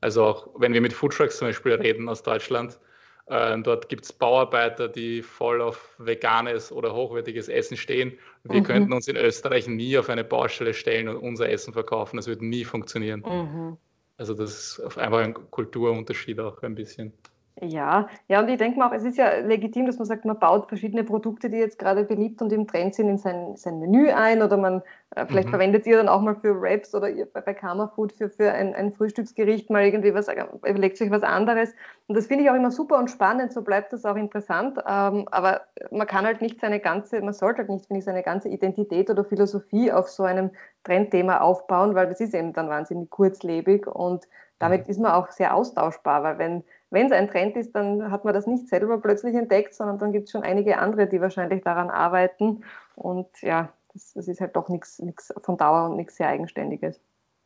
Also 0.00 0.24
auch 0.24 0.48
wenn 0.58 0.72
wir 0.72 0.80
mit 0.80 0.92
Foodtrucks 0.92 1.38
zum 1.38 1.48
Beispiel 1.48 1.74
reden 1.74 2.08
aus 2.08 2.22
Deutschland, 2.22 2.78
äh, 3.26 3.56
dort 3.60 3.88
gibt 3.88 4.06
es 4.06 4.12
Bauarbeiter, 4.12 4.88
die 4.88 5.22
voll 5.22 5.60
auf 5.60 5.94
veganes 5.98 6.72
oder 6.72 6.94
hochwertiges 6.94 7.48
Essen 7.48 7.76
stehen. 7.76 8.18
Wir 8.42 8.60
mhm. 8.60 8.64
könnten 8.64 8.92
uns 8.92 9.06
in 9.06 9.16
Österreich 9.16 9.68
nie 9.68 9.96
auf 9.98 10.08
eine 10.08 10.24
Baustelle 10.24 10.74
stellen 10.74 11.08
und 11.08 11.16
unser 11.16 11.48
Essen 11.48 11.72
verkaufen. 11.72 12.16
Das 12.16 12.26
würde 12.26 12.44
nie 12.44 12.64
funktionieren. 12.64 13.20
Mhm. 13.20 13.76
Also 14.20 14.34
das 14.34 14.78
ist 14.78 14.98
einfach 14.98 15.20
ein 15.20 15.32
Kulturunterschied 15.32 16.40
auch 16.40 16.62
ein 16.62 16.74
bisschen. 16.74 17.14
Ja, 17.62 18.08
ja, 18.28 18.40
und 18.40 18.48
ich 18.48 18.56
denke 18.56 18.78
mal 18.78 18.88
auch, 18.88 18.94
es 18.94 19.04
ist 19.04 19.18
ja 19.18 19.36
legitim, 19.40 19.84
dass 19.84 19.98
man 19.98 20.06
sagt, 20.06 20.24
man 20.24 20.38
baut 20.38 20.68
verschiedene 20.68 21.04
Produkte, 21.04 21.50
die 21.50 21.58
jetzt 21.58 21.78
gerade 21.78 22.04
beliebt 22.04 22.40
und 22.40 22.52
im 22.52 22.66
Trend 22.66 22.94
sind, 22.94 23.08
in 23.08 23.18
sein, 23.18 23.54
sein 23.56 23.78
Menü 23.78 24.10
ein 24.10 24.40
oder 24.40 24.56
man 24.56 24.82
äh, 25.14 25.26
vielleicht 25.26 25.48
mhm. 25.48 25.50
verwendet 25.50 25.86
ihr 25.86 25.98
dann 25.98 26.08
auch 26.08 26.22
mal 26.22 26.36
für 26.36 26.58
Wraps 26.58 26.94
oder 26.94 27.10
ihr 27.10 27.26
bei, 27.26 27.42
bei 27.42 27.52
Karma 27.52 27.88
Food 27.88 28.12
für, 28.12 28.30
für 28.30 28.50
ein, 28.52 28.74
ein 28.74 28.92
Frühstücksgericht 28.92 29.68
mal 29.68 29.84
irgendwie 29.84 30.14
was, 30.14 30.28
äh, 30.28 30.42
überlegt 30.66 30.96
sich 30.96 31.10
was 31.10 31.22
anderes. 31.22 31.74
Und 32.06 32.16
das 32.16 32.28
finde 32.28 32.44
ich 32.44 32.50
auch 32.50 32.54
immer 32.54 32.70
super 32.70 32.96
und 32.98 33.10
spannend, 33.10 33.52
so 33.52 33.60
bleibt 33.60 33.92
das 33.92 34.06
auch 34.06 34.16
interessant. 34.16 34.78
Ähm, 34.78 35.28
aber 35.30 35.60
man 35.90 36.06
kann 36.06 36.24
halt 36.24 36.40
nicht 36.40 36.60
seine 36.60 36.80
ganze, 36.80 37.20
man 37.20 37.34
sollte 37.34 37.58
halt 37.58 37.68
nicht, 37.68 37.86
finde 37.86 37.98
ich, 37.98 38.04
seine 38.06 38.22
ganze 38.22 38.48
Identität 38.48 39.10
oder 39.10 39.24
Philosophie 39.24 39.92
auf 39.92 40.08
so 40.08 40.22
einem 40.22 40.50
Trendthema 40.84 41.40
aufbauen, 41.40 41.94
weil 41.94 42.06
das 42.06 42.20
ist 42.20 42.34
eben 42.34 42.54
dann 42.54 42.70
wahnsinnig 42.70 43.10
kurzlebig 43.10 43.86
und 43.86 44.26
damit 44.60 44.84
mhm. 44.84 44.90
ist 44.90 45.00
man 45.00 45.12
auch 45.12 45.30
sehr 45.30 45.54
austauschbar, 45.54 46.22
weil 46.22 46.38
wenn 46.38 46.64
wenn 46.90 47.06
es 47.06 47.12
ein 47.12 47.28
Trend 47.28 47.56
ist, 47.56 47.74
dann 47.74 48.10
hat 48.10 48.24
man 48.24 48.34
das 48.34 48.46
nicht 48.46 48.68
selber 48.68 49.00
plötzlich 49.00 49.34
entdeckt, 49.34 49.74
sondern 49.74 49.98
dann 49.98 50.12
gibt 50.12 50.26
es 50.26 50.32
schon 50.32 50.42
einige 50.42 50.78
andere, 50.78 51.06
die 51.06 51.20
wahrscheinlich 51.20 51.62
daran 51.62 51.88
arbeiten. 51.88 52.64
Und 52.96 53.28
ja, 53.42 53.72
das, 53.92 54.12
das 54.14 54.28
ist 54.28 54.40
halt 54.40 54.56
doch 54.56 54.68
nichts 54.68 55.02
von 55.42 55.56
Dauer 55.56 55.88
und 55.88 55.96
nichts 55.96 56.16
sehr 56.16 56.28
Eigenständiges. 56.28 57.00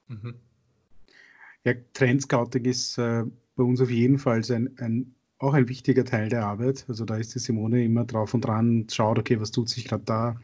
Mhm. 0.08 0.34
Ja, 1.64 1.72
Trendscouting 1.92 2.64
ist 2.64 2.98
äh, 2.98 3.24
bei 3.56 3.62
uns 3.62 3.80
auf 3.80 3.90
jeden 3.90 4.18
Fall 4.18 4.42
ein, 4.50 4.76
ein, 4.78 5.14
auch 5.38 5.54
ein 5.54 5.68
wichtiger 5.68 6.04
Teil 6.04 6.28
der 6.28 6.44
Arbeit. 6.44 6.84
Also 6.88 7.04
da 7.04 7.16
ist 7.16 7.34
die 7.34 7.38
Simone 7.38 7.84
immer 7.84 8.04
drauf 8.04 8.34
und 8.34 8.42
dran, 8.42 8.86
schaut, 8.90 9.18
okay, 9.18 9.40
was 9.40 9.50
tut 9.50 9.68
sich 9.68 9.86
gerade 9.86 10.04
da, 10.04 10.36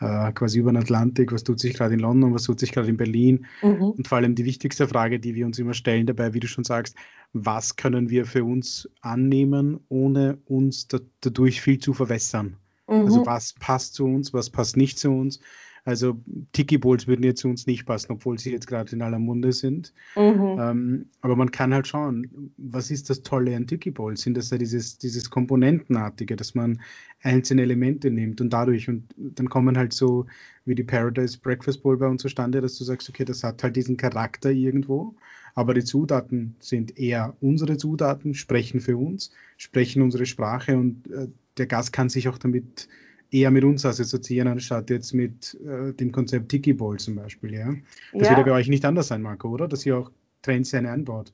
äh, 0.00 0.32
quasi 0.32 0.58
über 0.58 0.72
den 0.72 0.82
Atlantik, 0.82 1.32
was 1.32 1.44
tut 1.44 1.60
sich 1.60 1.74
gerade 1.74 1.94
in 1.94 2.00
London, 2.00 2.34
was 2.34 2.44
tut 2.44 2.60
sich 2.60 2.72
gerade 2.72 2.88
in 2.88 2.96
Berlin. 2.96 3.46
Mhm. 3.62 3.82
Und 3.82 4.08
vor 4.08 4.18
allem 4.18 4.34
die 4.34 4.44
wichtigste 4.44 4.88
Frage, 4.88 5.20
die 5.20 5.34
wir 5.34 5.46
uns 5.46 5.58
immer 5.58 5.74
stellen 5.74 6.06
dabei, 6.06 6.34
wie 6.34 6.40
du 6.40 6.48
schon 6.48 6.64
sagst, 6.64 6.96
was 7.32 7.76
können 7.76 8.10
wir 8.10 8.26
für 8.26 8.44
uns 8.44 8.88
annehmen, 9.00 9.80
ohne 9.88 10.38
uns 10.46 10.88
da, 10.88 10.98
dadurch 11.20 11.60
viel 11.60 11.78
zu 11.78 11.92
verwässern? 11.92 12.56
Also 12.86 13.00
mhm. 13.00 13.06
Also 13.06 13.26
was 13.26 13.52
passt 13.54 13.94
zu 13.94 14.04
uns, 14.04 14.32
was 14.32 14.50
passt 14.50 14.76
nicht 14.76 14.98
zu 14.98 15.10
uns? 15.10 15.40
Also 15.84 16.18
Tiki 16.52 16.78
Bowls 16.78 17.06
würden 17.06 17.24
jetzt 17.24 17.40
zu 17.40 17.48
uns 17.48 17.66
nicht 17.66 17.84
passen, 17.84 18.12
obwohl 18.12 18.38
sie 18.38 18.52
jetzt 18.52 18.66
gerade 18.66 18.90
in 18.96 19.02
aller 19.02 19.18
Munde 19.18 19.52
sind. 19.52 19.92
Mhm. 20.16 20.56
Ähm, 20.58 21.06
aber 21.20 21.36
man 21.36 21.50
kann 21.50 21.74
halt 21.74 21.86
schauen, 21.86 22.52
was 22.56 22.90
ist 22.90 23.10
das 23.10 23.22
Tolle 23.22 23.54
an 23.54 23.66
Tiki 23.66 23.90
Bowls? 23.90 24.22
Sind 24.22 24.36
das 24.36 24.50
ja 24.50 24.56
dieses, 24.56 24.96
dieses 24.96 25.28
Komponentenartige, 25.28 26.36
dass 26.36 26.54
man 26.54 26.80
einzelne 27.20 27.62
Elemente 27.62 28.10
nimmt 28.10 28.40
und 28.40 28.50
dadurch 28.50 28.88
und 28.88 29.04
dann 29.16 29.48
kommen 29.48 29.76
halt 29.76 29.92
so 29.92 30.26
wie 30.64 30.74
die 30.74 30.84
Paradise 30.84 31.38
Breakfast 31.38 31.82
Bowl 31.82 31.98
bei 31.98 32.06
uns 32.06 32.22
zustande, 32.22 32.60
dass 32.62 32.78
du 32.78 32.84
sagst, 32.84 33.08
okay, 33.08 33.24
das 33.24 33.44
hat 33.44 33.62
halt 33.62 33.76
diesen 33.76 33.96
Charakter 33.98 34.50
irgendwo, 34.50 35.14
aber 35.54 35.74
die 35.74 35.84
Zutaten 35.84 36.54
sind 36.60 36.98
eher 36.98 37.36
unsere 37.40 37.76
Zutaten, 37.76 38.34
sprechen 38.34 38.80
für 38.80 38.96
uns, 38.96 39.30
sprechen 39.58 40.02
unsere 40.02 40.24
Sprache 40.24 40.76
und 40.76 41.10
äh, 41.10 41.28
der 41.58 41.66
Gast 41.66 41.92
kann 41.92 42.08
sich 42.08 42.28
auch 42.28 42.38
damit 42.38 42.88
eher 43.34 43.50
mit 43.50 43.64
uns 43.64 43.84
assoziieren, 43.84 44.48
anstatt 44.48 44.90
jetzt 44.90 45.12
mit 45.12 45.58
äh, 45.66 45.92
dem 45.92 46.12
Konzept 46.12 46.48
Tiki 46.50 46.72
Bowl 46.72 46.98
zum 46.98 47.16
Beispiel. 47.16 47.54
Ja? 47.54 47.74
Das 48.12 48.28
ja. 48.28 48.36
wird 48.36 48.46
ja 48.46 48.52
bei 48.52 48.52
euch 48.52 48.68
nicht 48.68 48.84
anders 48.84 49.08
sein, 49.08 49.22
Marco, 49.22 49.48
oder? 49.48 49.66
Dass 49.66 49.84
ihr 49.84 49.98
auch 49.98 50.10
Trends 50.42 50.72
einbaut. 50.72 51.32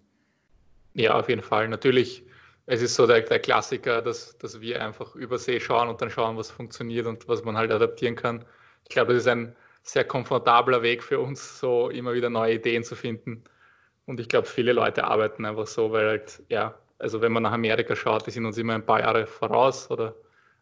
Ja, 0.94 1.18
auf 1.18 1.28
jeden 1.28 1.42
Fall. 1.42 1.68
Natürlich, 1.68 2.24
es 2.66 2.80
ist 2.80 2.94
so 2.94 3.06
der, 3.06 3.20
der 3.20 3.38
Klassiker, 3.38 4.00
dass, 4.00 4.38
dass 4.38 4.60
wir 4.60 4.82
einfach 4.82 5.14
über 5.14 5.38
See 5.38 5.60
schauen 5.60 5.88
und 5.88 6.00
dann 6.00 6.10
schauen, 6.10 6.36
was 6.36 6.50
funktioniert 6.50 7.06
und 7.06 7.28
was 7.28 7.44
man 7.44 7.56
halt 7.56 7.70
adaptieren 7.70 8.16
kann. 8.16 8.44
Ich 8.84 8.90
glaube, 8.90 9.12
das 9.12 9.22
ist 9.22 9.28
ein 9.28 9.54
sehr 9.82 10.04
komfortabler 10.04 10.82
Weg 10.82 11.02
für 11.02 11.20
uns, 11.20 11.60
so 11.60 11.90
immer 11.90 12.14
wieder 12.14 12.30
neue 12.30 12.54
Ideen 12.54 12.82
zu 12.82 12.96
finden. 12.96 13.44
Und 14.06 14.20
ich 14.20 14.28
glaube, 14.28 14.46
viele 14.46 14.72
Leute 14.72 15.04
arbeiten 15.04 15.44
einfach 15.44 15.66
so, 15.66 15.92
weil 15.92 16.06
halt, 16.06 16.42
ja, 16.48 16.74
also 16.98 17.20
wenn 17.20 17.32
man 17.32 17.42
nach 17.42 17.52
Amerika 17.52 17.94
schaut, 17.94 18.26
die 18.26 18.30
sind 18.30 18.46
uns 18.46 18.58
immer 18.58 18.74
ein 18.74 18.84
paar 18.84 19.00
Jahre 19.00 19.26
voraus 19.26 19.90
oder 19.90 20.14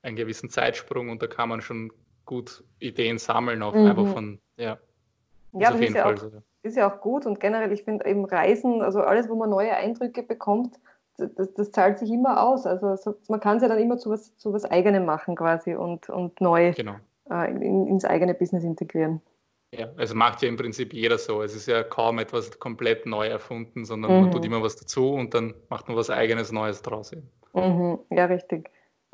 einen 0.03 0.17
gewissen 0.17 0.51
Zeitsprung 0.51 1.11
und 1.11 1.23
da 1.23 1.27
kann 1.27 1.49
man 1.49 1.61
schon 1.61 1.93
gut 2.25 2.63
Ideen 2.79 3.19
sammeln, 3.19 3.63
auch 3.63 3.75
mhm. 3.75 3.87
einfach 3.87 4.07
von, 4.13 4.39
ja. 4.57 4.79
Ja, 5.53 5.73
das 5.73 5.81
ist 5.81 5.95
ja, 5.95 6.05
auch, 6.05 6.17
so. 6.17 6.31
ist 6.63 6.77
ja 6.77 6.93
auch 6.93 7.01
gut 7.01 7.25
und 7.27 7.41
generell, 7.41 7.73
ich 7.73 7.85
finde 7.85 8.05
eben 8.07 8.27
Reisen, 8.27 8.83
also 8.83 9.01
alles, 9.01 9.29
wo 9.29 9.35
man 9.35 9.49
neue 9.49 9.75
Eindrücke 9.75 10.23
bekommt, 10.23 10.79
das, 11.17 11.53
das 11.55 11.73
zahlt 11.73 11.99
sich 11.99 12.11
immer 12.11 12.43
aus. 12.43 12.67
Also 12.67 12.95
so, 12.97 13.17
man 13.29 13.41
kann 13.41 13.57
es 13.57 13.63
ja 13.63 13.69
dann 13.69 13.79
immer 13.79 13.99
zu 13.99 14.11
was, 14.11 14.37
zu 14.37 14.53
was 14.53 14.65
Eigenem 14.65 15.05
machen 15.05 15.35
quasi 15.35 15.75
und, 15.75 16.09
und 16.11 16.41
neu 16.41 16.73
genau. 16.73 16.97
äh, 17.31 17.51
in, 17.51 17.87
ins 17.89 18.05
eigene 18.05 18.35
Business 18.35 18.63
integrieren. 18.63 19.21
Ja, 19.73 19.89
es 19.97 20.15
macht 20.15 20.43
ja 20.43 20.49
im 20.49 20.57
Prinzip 20.57 20.93
jeder 20.93 21.19
so. 21.19 21.43
Es 21.43 21.57
ist 21.57 21.67
ja 21.67 21.83
kaum 21.83 22.19
etwas 22.19 22.59
komplett 22.59 23.05
neu 23.05 23.27
erfunden, 23.27 23.85
sondern 23.85 24.15
mhm. 24.15 24.21
man 24.23 24.31
tut 24.31 24.45
immer 24.45 24.63
was 24.63 24.77
dazu 24.77 25.13
und 25.13 25.35
dann 25.35 25.55
macht 25.71 25.89
man 25.89 25.97
was 25.97 26.09
eigenes 26.09 26.53
Neues 26.53 26.83
draus. 26.83 27.13
Mhm. 27.55 27.99
Ja, 28.11 28.27
richtig 28.27 28.71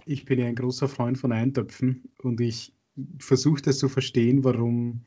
ich 0.07 0.25
bin 0.25 0.39
ja 0.39 0.47
ein 0.47 0.55
großer 0.55 0.89
Freund 0.89 1.19
von 1.19 1.33
Eintöpfen 1.33 2.03
und 2.23 2.41
ich 2.41 2.73
versuche 3.19 3.63
das 3.63 3.79
zu 3.79 3.89
verstehen, 3.89 4.45
warum, 4.45 5.01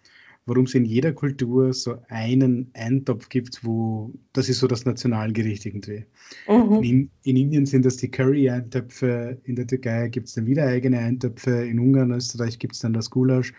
warum 0.46 0.66
es 0.66 0.76
in 0.76 0.86
jeder 0.86 1.14
Kultur 1.14 1.74
so 1.74 1.98
einen 2.10 2.70
Eintopf 2.74 3.30
gibt, 3.30 3.64
wo 3.64 4.14
das 4.34 4.50
ist 4.50 4.60
so 4.60 4.68
das 4.68 4.86
Nationalgericht 4.86 5.66
irgendwie. 5.66 6.06
Mhm. 6.48 6.84
In, 6.84 7.12
in, 7.24 7.38
Indien 7.38 7.66
sind 7.66 7.86
das 7.86 7.98
die 7.98 8.10
Curry-Eintöpfe, 8.10 9.40
in 9.44 9.56
der 9.56 9.68
Türkei 9.68 10.10
gibt 10.10 10.28
es 10.28 10.34
dann 10.34 10.46
wieder 10.46 10.66
eigene 10.66 11.00
Eintöpfe, 11.00 11.52
in 11.52 11.80
Ungarn, 11.80 12.12
Österreich 12.12 12.60
gibt 12.60 12.74
es 12.74 12.80
dann 12.80 12.94
das 12.94 13.10
Gulasch. 13.10 13.54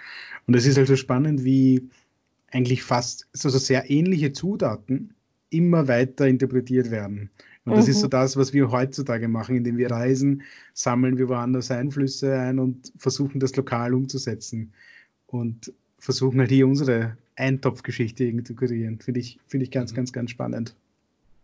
Und 0.47 0.55
es 0.55 0.67
ist 0.67 0.79
also 0.79 0.97
spannend, 0.97 1.45
wie 1.45 1.89
eigentlich 2.51 2.83
fast 2.83 3.29
so, 3.33 3.49
so 3.49 3.59
sehr 3.59 3.91
ähnliche 3.91 4.33
Zutaten 4.33 5.15
immer 5.51 5.89
weiter 5.89 6.27
interpretiert 6.27 6.91
werden. 6.91 7.31
Und 7.69 7.77
das 7.77 7.87
mhm. 7.87 7.91
ist 7.93 8.01
so 8.01 8.07
mhm. 8.07 8.11
das, 8.11 8.37
was 8.37 8.53
wir 8.53 8.71
heutzutage 8.71 9.29
machen, 9.29 9.57
indem 9.57 9.77
wir 9.77 9.91
reisen, 9.91 10.43
sammeln 10.75 11.19
wir 11.19 11.29
woanders 11.29 11.71
Einflüsse 11.71 12.39
ein 12.39 12.59
und 12.59 12.93
versuchen 12.97 13.41
das 13.41 13.55
lokal 13.57 13.95
umzusetzen. 13.95 14.73
Und 15.27 15.73
versuchen 15.99 16.41
halt 16.41 16.51
hier 16.51 16.67
unsere 16.67 17.17
Eintopfgeschichte 17.37 18.25
irgendwie 18.25 18.45
zu 18.45 18.55
kreieren. 18.55 18.99
Finde 19.01 19.21
ich, 19.21 19.39
find 19.47 19.63
ich 19.63 19.71
ganz, 19.71 19.93
mhm. 19.93 19.97
ganz, 19.97 20.13
ganz 20.13 20.31
spannend. 20.31 20.75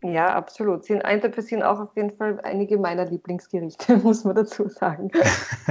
Ja, 0.05 0.35
absolut. 0.35 0.85
Sind 0.85 1.03
Eintöpfe 1.03 1.41
sind 1.41 1.63
auch 1.63 1.81
auf 1.81 1.97
jeden 1.97 2.11
Fall 2.11 2.39
einige 2.43 2.77
meiner 2.77 3.07
Lieblingsgerichte, 3.07 3.97
muss 4.03 4.25
man 4.25 4.35
dazu 4.35 4.69
sagen. 4.69 5.11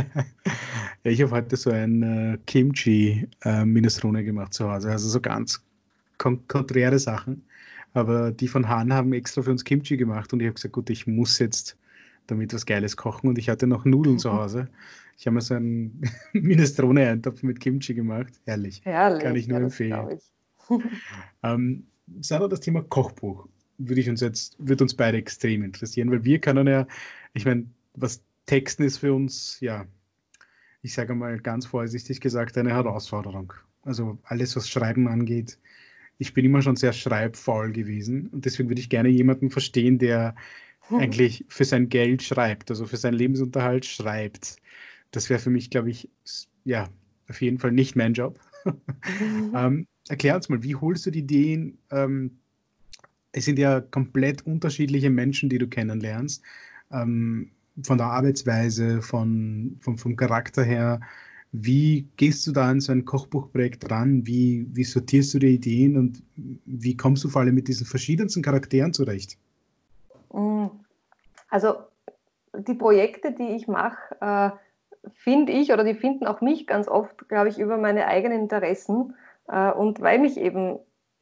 ja, 1.04 1.12
ich 1.12 1.22
habe 1.22 1.32
heute 1.32 1.56
so 1.56 1.70
ein 1.70 2.02
äh, 2.02 2.38
Kimchi-Minestrone 2.48 4.22
äh, 4.22 4.24
gemacht 4.24 4.54
zu 4.54 4.72
Hause. 4.72 4.92
Also 4.92 5.10
so 5.10 5.22
ganz 5.22 5.64
kon 6.18 6.48
konträre 6.48 6.98
Sachen. 6.98 7.44
Aber 7.94 8.32
die 8.32 8.48
von 8.48 8.68
Hahn 8.68 8.94
haben 8.94 9.14
extra 9.14 9.42
für 9.42 9.52
uns 9.52 9.64
Kimchi 9.64 9.98
gemacht 9.98 10.34
und 10.34 10.40
ich 10.40 10.48
habe 10.48 10.56
gesagt, 10.56 10.74
gut, 10.74 10.90
ich 10.90 11.08
muss 11.08 11.40
jetzt 11.40 11.78
damit 12.28 12.54
was 12.54 12.66
Geiles 12.66 12.98
kochen 12.98 13.28
und 13.28 13.38
ich 13.38 13.50
hatte 13.50 13.68
noch 13.68 13.86
Nudeln 13.86 14.18
zu 14.18 14.34
Hause. 14.34 14.68
Ich 15.18 15.28
habe 15.28 15.36
mir 15.36 15.42
so 15.42 15.56
einen 15.56 16.02
Minestrone-Eintopf 16.34 17.44
mit 17.44 17.60
Kimchi 17.60 17.94
gemacht. 17.94 18.34
Herrlich. 18.46 18.82
Herrlich. 18.84 19.24
Kann 19.24 19.36
ich 19.36 19.48
nur 19.48 19.60
ja, 19.60 19.64
empfehlen. 19.66 20.10
Ich. 20.18 20.32
ähm, 21.44 21.86
Sandra, 22.22 22.48
das 22.48 22.62
Thema 22.62 22.82
Kochbuch 22.82 23.48
würde 23.78 24.02
ich 24.02 24.10
uns 24.10 24.22
jetzt, 24.22 24.56
würde 24.60 24.84
uns 24.84 24.96
beide 24.96 25.18
extrem 25.18 25.64
interessieren, 25.64 26.12
weil 26.12 26.24
wir 26.24 26.40
können 26.40 26.68
ja, 26.68 26.88
ich 27.34 27.46
meine, 27.46 27.66
was 27.96 28.24
Texten 28.46 28.84
ist 28.84 28.98
für 28.98 29.14
uns, 29.14 29.60
ja, 29.60 29.86
ich 30.82 30.94
sage 30.94 31.16
mal 31.16 31.40
ganz 31.40 31.66
vorsichtig 31.66 32.22
gesagt, 32.22 32.58
eine 32.58 32.72
Herausforderung. 32.72 33.54
Also 33.84 34.18
alles, 34.24 34.56
was 34.56 34.70
Schreiben 34.70 35.08
angeht, 35.08 35.58
ich 36.18 36.34
bin 36.34 36.46
immer 36.46 36.62
schon 36.62 36.76
sehr 36.76 36.94
schreibfaul 36.94 37.72
gewesen 37.72 38.28
und 38.28 38.46
deswegen 38.46 38.70
würde 38.70 38.82
ich 38.82 38.90
gerne 38.90 39.10
jemanden 39.10 39.50
verstehen, 39.50 39.98
der 39.98 40.36
hm. 40.88 41.00
eigentlich 41.00 41.46
für 41.48 41.66
sein 41.66 41.90
Geld 41.90 42.24
schreibt, 42.24 42.70
also 42.70 42.86
für 42.86 42.98
seinen 42.98 43.16
Lebensunterhalt 43.16 43.86
schreibt. 43.86 44.58
Das 45.12 45.30
wäre 45.30 45.40
für 45.40 45.50
mich, 45.50 45.70
glaube 45.70 45.90
ich, 45.90 46.10
ja, 46.66 46.90
auf 47.30 47.42
jeden 47.42 47.60
Fall 47.60 47.72
nicht 47.72 47.96
mein 47.96 48.14
Job. 48.14 48.40
Mhm. 48.66 49.52
ähm, 49.56 49.88
erklär 50.08 50.36
uns 50.36 50.50
mal, 50.50 50.64
wie 50.64 50.76
holst 50.76 51.06
du 51.06 51.12
die 51.12 51.20
Ideen? 51.20 51.78
Ähm, 51.92 52.32
es 53.32 53.46
sind 53.46 53.60
ja 53.60 53.82
komplett 53.82 54.46
unterschiedliche 54.46 55.10
Menschen, 55.10 55.50
die 55.50 55.58
du 55.58 55.68
kennenlernst. 55.68 56.44
Ähm, 56.92 57.52
von 57.82 57.98
der 57.98 58.08
Arbeitsweise, 58.08 59.02
von, 59.02 59.78
von, 59.82 59.98
vom 59.98 60.16
Charakter 60.16 60.64
her, 60.64 61.02
wie 61.54 62.08
gehst 62.18 62.48
du 62.48 62.52
da 62.52 62.68
an 62.68 62.82
so 62.82 62.92
ein 62.92 63.06
Kochbuchprojekt 63.06 63.90
ran? 63.92 64.26
Wie, 64.26 64.68
wie 64.74 64.84
sortierst 64.84 65.36
du 65.36 65.40
die 65.40 65.54
Ideen 65.54 65.98
und 65.98 66.24
wie 66.36 66.98
kommst 66.98 67.24
du 67.24 67.30
vor 67.30 67.44
allem 67.44 67.54
mit 67.54 67.68
diesen 67.68 67.86
verschiedensten 67.86 68.42
Charakteren 68.42 68.92
zurecht? 68.92 69.38
Mm. 70.34 70.66
Also 71.50 71.76
die 72.58 72.74
Projekte, 72.74 73.32
die 73.32 73.56
ich 73.56 73.68
mache, 73.68 74.16
äh, 74.20 74.50
finde 75.14 75.52
ich 75.52 75.72
oder 75.72 75.84
die 75.84 75.94
finden 75.94 76.26
auch 76.26 76.42
mich 76.42 76.66
ganz 76.66 76.88
oft, 76.88 77.30
glaube 77.30 77.50
ich, 77.50 77.60
über 77.60 77.78
meine 77.78 78.08
eigenen 78.08 78.42
Interessen. 78.42 79.14
Äh, 79.48 79.72
und 79.72 80.02
weil 80.02 80.18
mich 80.18 80.38
eben 80.38 80.80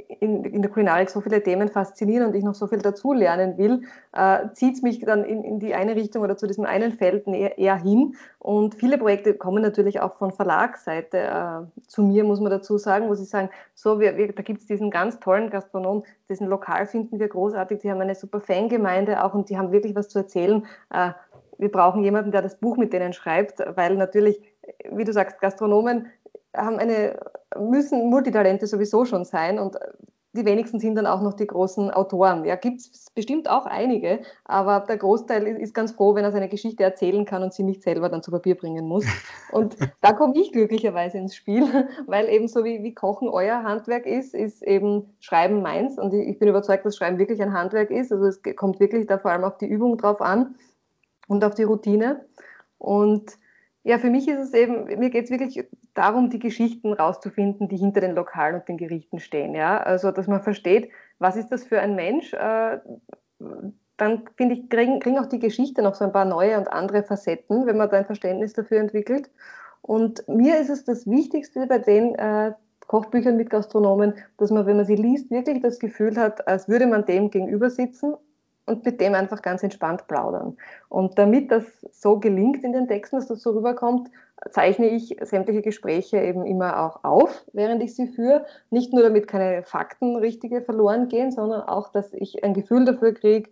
in, 0.08 0.43
in, 0.45 0.62
der 0.62 0.72
Kulinarik 0.72 1.10
so 1.10 1.22
viele 1.22 1.41
Themen 1.41 1.70
faszinieren 1.70 2.28
und 2.28 2.36
ich 2.36 2.43
noch 2.43 2.56
so 2.56 2.68
viel 2.68 2.80
dazu 2.80 3.14
lernen 3.14 3.58
will, 3.58 3.84
äh, 4.14 4.49
zieht 4.54 4.76
es 4.76 4.82
mich 4.82 4.99
dann 4.99 5.24
in, 5.24 5.43
in, 5.43 5.60
die 5.60 5.74
eine 5.74 5.95
Richtung 5.95 6.24
oder 6.24 6.38
zu 6.38 6.47
diesem 6.47 6.66
einen 6.66 6.93
Feld 6.93 7.28
eher, 7.28 7.58
eher 7.58 7.76
hin. 7.76 8.16
Und 8.39 8.76
viele 8.76 8.97
Projekte 8.97 9.34
kommen 9.34 9.62
natürlich 9.62 9.99
auch 9.99 10.16
von 10.16 10.32
Verlagsseite 10.32 11.18
äh, 11.18 11.82
zu 11.88 12.04
mir, 12.04 12.24
muss 12.24 12.39
man 12.39 12.52
dazu 12.52 12.78
sagen, 12.78 13.10
wo 13.10 13.16
sie 13.16 13.26
sagen, 13.26 13.49
so, 13.76 13.99
wir, 13.99 14.18
wir, 14.18 14.34
da 14.34 14.41
gibt 14.43 14.62
es 14.62 14.68
diesen 14.68 14.91
ganz 14.91 15.20
tollen 15.20 15.49
Gastronom, 15.49 16.04
diesen 16.30 16.47
Lokal 16.47 16.86
finden 16.86 17.20
wir 17.20 17.28
großartig, 17.28 17.80
die 17.80 17.91
haben 17.91 18.02
eine 18.02 18.16
super 18.16 18.41
Fangemeinde 18.41 19.24
auch 19.24 19.34
und 19.34 19.49
die 19.49 19.58
haben 19.58 19.72
wirklich 19.72 19.95
was 19.95 20.10
zu 20.10 20.20
erzählen. 20.20 20.66
Äh, 20.93 21.12
wir 21.62 21.72
brauchen 21.72 22.04
jemanden, 22.04 22.32
der 22.32 22.41
das 22.41 22.56
Buch 22.56 22.76
mit 22.78 22.91
denen 22.91 23.14
schreibt, 23.14 23.60
weil 23.76 23.95
natürlich, 23.95 24.41
wie 24.89 25.04
du 25.04 25.14
sagst, 25.14 25.39
Gastronomen 25.39 26.08
haben 26.56 26.80
eine, 26.80 27.20
müssen 27.58 28.10
Multitalente 28.10 28.68
sowieso 28.68 29.06
schon 29.06 29.26
sein 29.26 29.60
und 29.60 29.78
die 30.34 30.45
wenigsten 30.45 30.80
sind 30.80 30.95
dann 30.95 31.08
auch 31.08 31.22
noch 31.22 31.34
die 31.34 31.47
großen 31.47 31.91
Autoren. 31.91 32.45
Ja, 32.45 32.56
gibt 32.56 32.80
es 32.80 33.08
bestimmt 33.14 33.49
auch 33.49 33.66
einige, 33.66 34.22
aber 34.45 34.80
der 34.88 34.97
Großteil 34.97 35.45
ist 35.45 35.74
ganz 35.74 35.91
froh, 35.91 36.16
wenn 36.16 36.24
er 36.24 36.32
seine 36.32 36.47
Geschichte 36.47 36.84
erzählen 36.84 37.26
kann 37.26 37.43
und 37.43 37.54
sie 37.54 37.64
nicht 37.64 37.84
selber 37.84 38.08
dann 38.08 38.24
zu 38.24 38.32
Papier 38.32 38.56
bringen 38.56 38.88
muss. 38.88 39.06
Und 39.52 39.76
da 39.99 40.14
komme 40.14 40.38
ich 40.38 40.54
glücklicherweise 40.54 41.18
ins 41.18 41.36
Spiel, 41.36 41.66
weil 42.08 42.30
eben 42.30 42.47
so 42.47 42.64
wie, 42.64 42.82
wie 42.84 42.93
Kochen 42.93 43.28
euer 43.28 43.64
Handwerk 43.64 44.06
ist, 44.06 44.34
ist 44.34 44.64
eben 44.64 45.14
Schreiben 45.20 45.62
meins. 45.62 45.99
Und 45.99 46.14
ich 46.14 46.39
bin 46.39 46.47
überzeugt, 46.47 46.86
dass 46.86 46.95
Schreiben 46.95 47.18
wirklich 47.18 47.41
ein 47.41 47.52
Handwerk 47.52 47.91
ist. 47.91 48.14
Also 48.14 48.26
es 48.26 48.41
kommt 48.56 48.80
wirklich 48.80 49.08
da 49.08 49.18
vor 49.18 49.32
allem 49.32 49.43
auf 49.43 49.58
die 49.58 49.68
Übung 49.68 49.97
drauf 49.97 50.22
an 50.22 50.56
und 51.28 51.43
auf 51.43 51.56
die 51.56 51.64
Routine. 51.64 52.26
Und 52.78 53.38
ja, 53.84 53.97
für 53.97 54.09
mich 54.09 54.27
ist 54.27 54.39
es 54.39 54.53
eben, 54.53 54.86
mir 54.99 55.09
geht 55.09 55.25
es 55.25 55.32
wirklich 55.32 55.65
darum, 55.93 56.29
die 56.29 56.39
Geschichten 56.39 56.93
rauszufinden, 56.93 57.67
die 57.67 57.77
hinter 57.77 58.01
den 58.01 58.15
Lokalen 58.15 58.55
und 58.55 58.67
den 58.67 58.77
Gerichten 58.77 59.19
stehen. 59.19 59.55
Ja? 59.55 59.77
Also, 59.82 60.11
dass 60.11 60.27
man 60.27 60.43
versteht, 60.43 60.89
was 61.17 61.36
ist 61.36 61.49
das 61.49 61.63
für 61.63 61.79
ein 61.79 61.95
Mensch. 61.95 62.34
Äh, 62.34 62.79
dann 63.97 64.23
finde 64.38 64.55
ich, 64.55 64.69
kriegen, 64.69 64.99
kriegen 64.99 65.17
auch 65.17 65.25
die 65.25 65.39
Geschichte 65.39 65.82
noch 65.82 65.95
so 65.95 66.05
ein 66.05 66.11
paar 66.11 66.25
neue 66.25 66.57
und 66.57 66.71
andere 66.71 67.03
Facetten, 67.03 67.65
wenn 67.65 67.77
man 67.77 67.89
da 67.89 67.97
ein 67.97 68.05
Verständnis 68.05 68.53
dafür 68.53 68.79
entwickelt. 68.79 69.29
Und 69.82 70.27
mir 70.27 70.59
ist 70.59 70.69
es 70.69 70.84
das 70.86 71.07
Wichtigste 71.07 71.65
bei 71.65 71.79
den 71.79 72.13
äh, 72.15 72.53
Kochbüchern 72.86 73.38
mit 73.38 73.49
Gastronomen, 73.49 74.13
dass 74.38 74.51
man, 74.51 74.65
wenn 74.67 74.77
man 74.77 74.86
sie 74.86 74.95
liest, 74.95 75.32
wirklich 75.32 75.61
das 75.61 75.79
Gefühl 75.79 76.17
hat, 76.17 76.47
als 76.47 76.67
würde 76.67 76.86
man 76.86 77.05
dem 77.05 77.32
gegenüber 77.32 77.69
sitzen 77.69 78.15
und 78.66 78.86
mit 78.86 79.01
dem 79.01 79.16
einfach 79.16 79.41
ganz 79.41 79.64
entspannt 79.64 80.07
plaudern. 80.07 80.57
Und 80.89 81.18
damit 81.18 81.51
das 81.51 81.66
so 81.91 82.20
gelingt 82.20 82.64
in 82.64 82.74
den 82.74 82.88
Texten, 82.88 83.18
dass 83.18 83.28
das 83.28 83.41
so 83.41 83.51
rüberkommt, 83.51 84.09
zeichne 84.49 84.88
ich 84.88 85.18
sämtliche 85.22 85.62
Gespräche 85.62 86.18
eben 86.18 86.45
immer 86.45 86.80
auch 86.84 87.03
auf, 87.03 87.45
während 87.53 87.84
ich 87.84 87.95
sie 87.95 88.07
führe. 88.07 88.45
Nicht 88.70 88.91
nur 88.93 89.03
damit 89.03 89.28
keine 89.28 89.64
Fakten 89.64 90.16
richtige 90.16 90.62
verloren 90.62 91.09
gehen, 91.09 91.32
sondern 91.32 91.62
auch, 91.62 91.91
dass 91.91 92.14
ich 92.14 92.43
ein 92.43 92.53
Gefühl 92.53 92.86
dafür 92.86 93.14
kriege, 93.14 93.49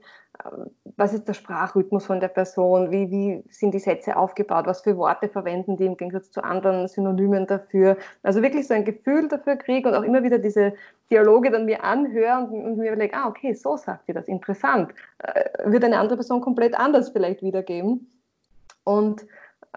was 0.95 1.13
ist 1.13 1.27
der 1.27 1.33
Sprachrhythmus 1.33 2.05
von 2.05 2.19
der 2.19 2.27
Person, 2.29 2.91
wie, 2.91 3.11
wie 3.11 3.43
sind 3.49 3.73
die 3.73 3.79
Sätze 3.79 4.15
aufgebaut, 4.15 4.67
was 4.67 4.81
für 4.81 4.97
Worte 4.97 5.27
verwenden 5.27 5.75
die 5.75 5.85
im 5.85 5.97
Gegensatz 5.97 6.31
zu 6.31 6.43
anderen 6.43 6.87
Synonymen 6.87 7.45
dafür. 7.45 7.97
Also 8.23 8.41
wirklich 8.41 8.67
so 8.67 8.73
ein 8.73 8.85
Gefühl 8.85 9.27
dafür 9.27 9.57
kriege 9.57 9.89
und 9.89 9.95
auch 9.95 10.03
immer 10.03 10.23
wieder 10.23 10.39
diese 10.39 10.73
Dialoge 11.11 11.51
dann 11.51 11.65
mir 11.65 11.83
anhöre 11.83 12.37
und, 12.39 12.51
und 12.51 12.77
mir 12.77 12.91
überlege, 12.91 13.15
ah, 13.15 13.27
okay, 13.27 13.53
so 13.53 13.77
sagt 13.77 14.05
sie 14.05 14.13
das, 14.13 14.27
interessant. 14.27 14.93
Äh, 15.19 15.71
wird 15.71 15.83
eine 15.83 15.99
andere 15.99 16.17
Person 16.17 16.41
komplett 16.41 16.77
anders 16.77 17.09
vielleicht 17.09 17.41
wiedergeben. 17.41 18.11
Und 18.83 19.25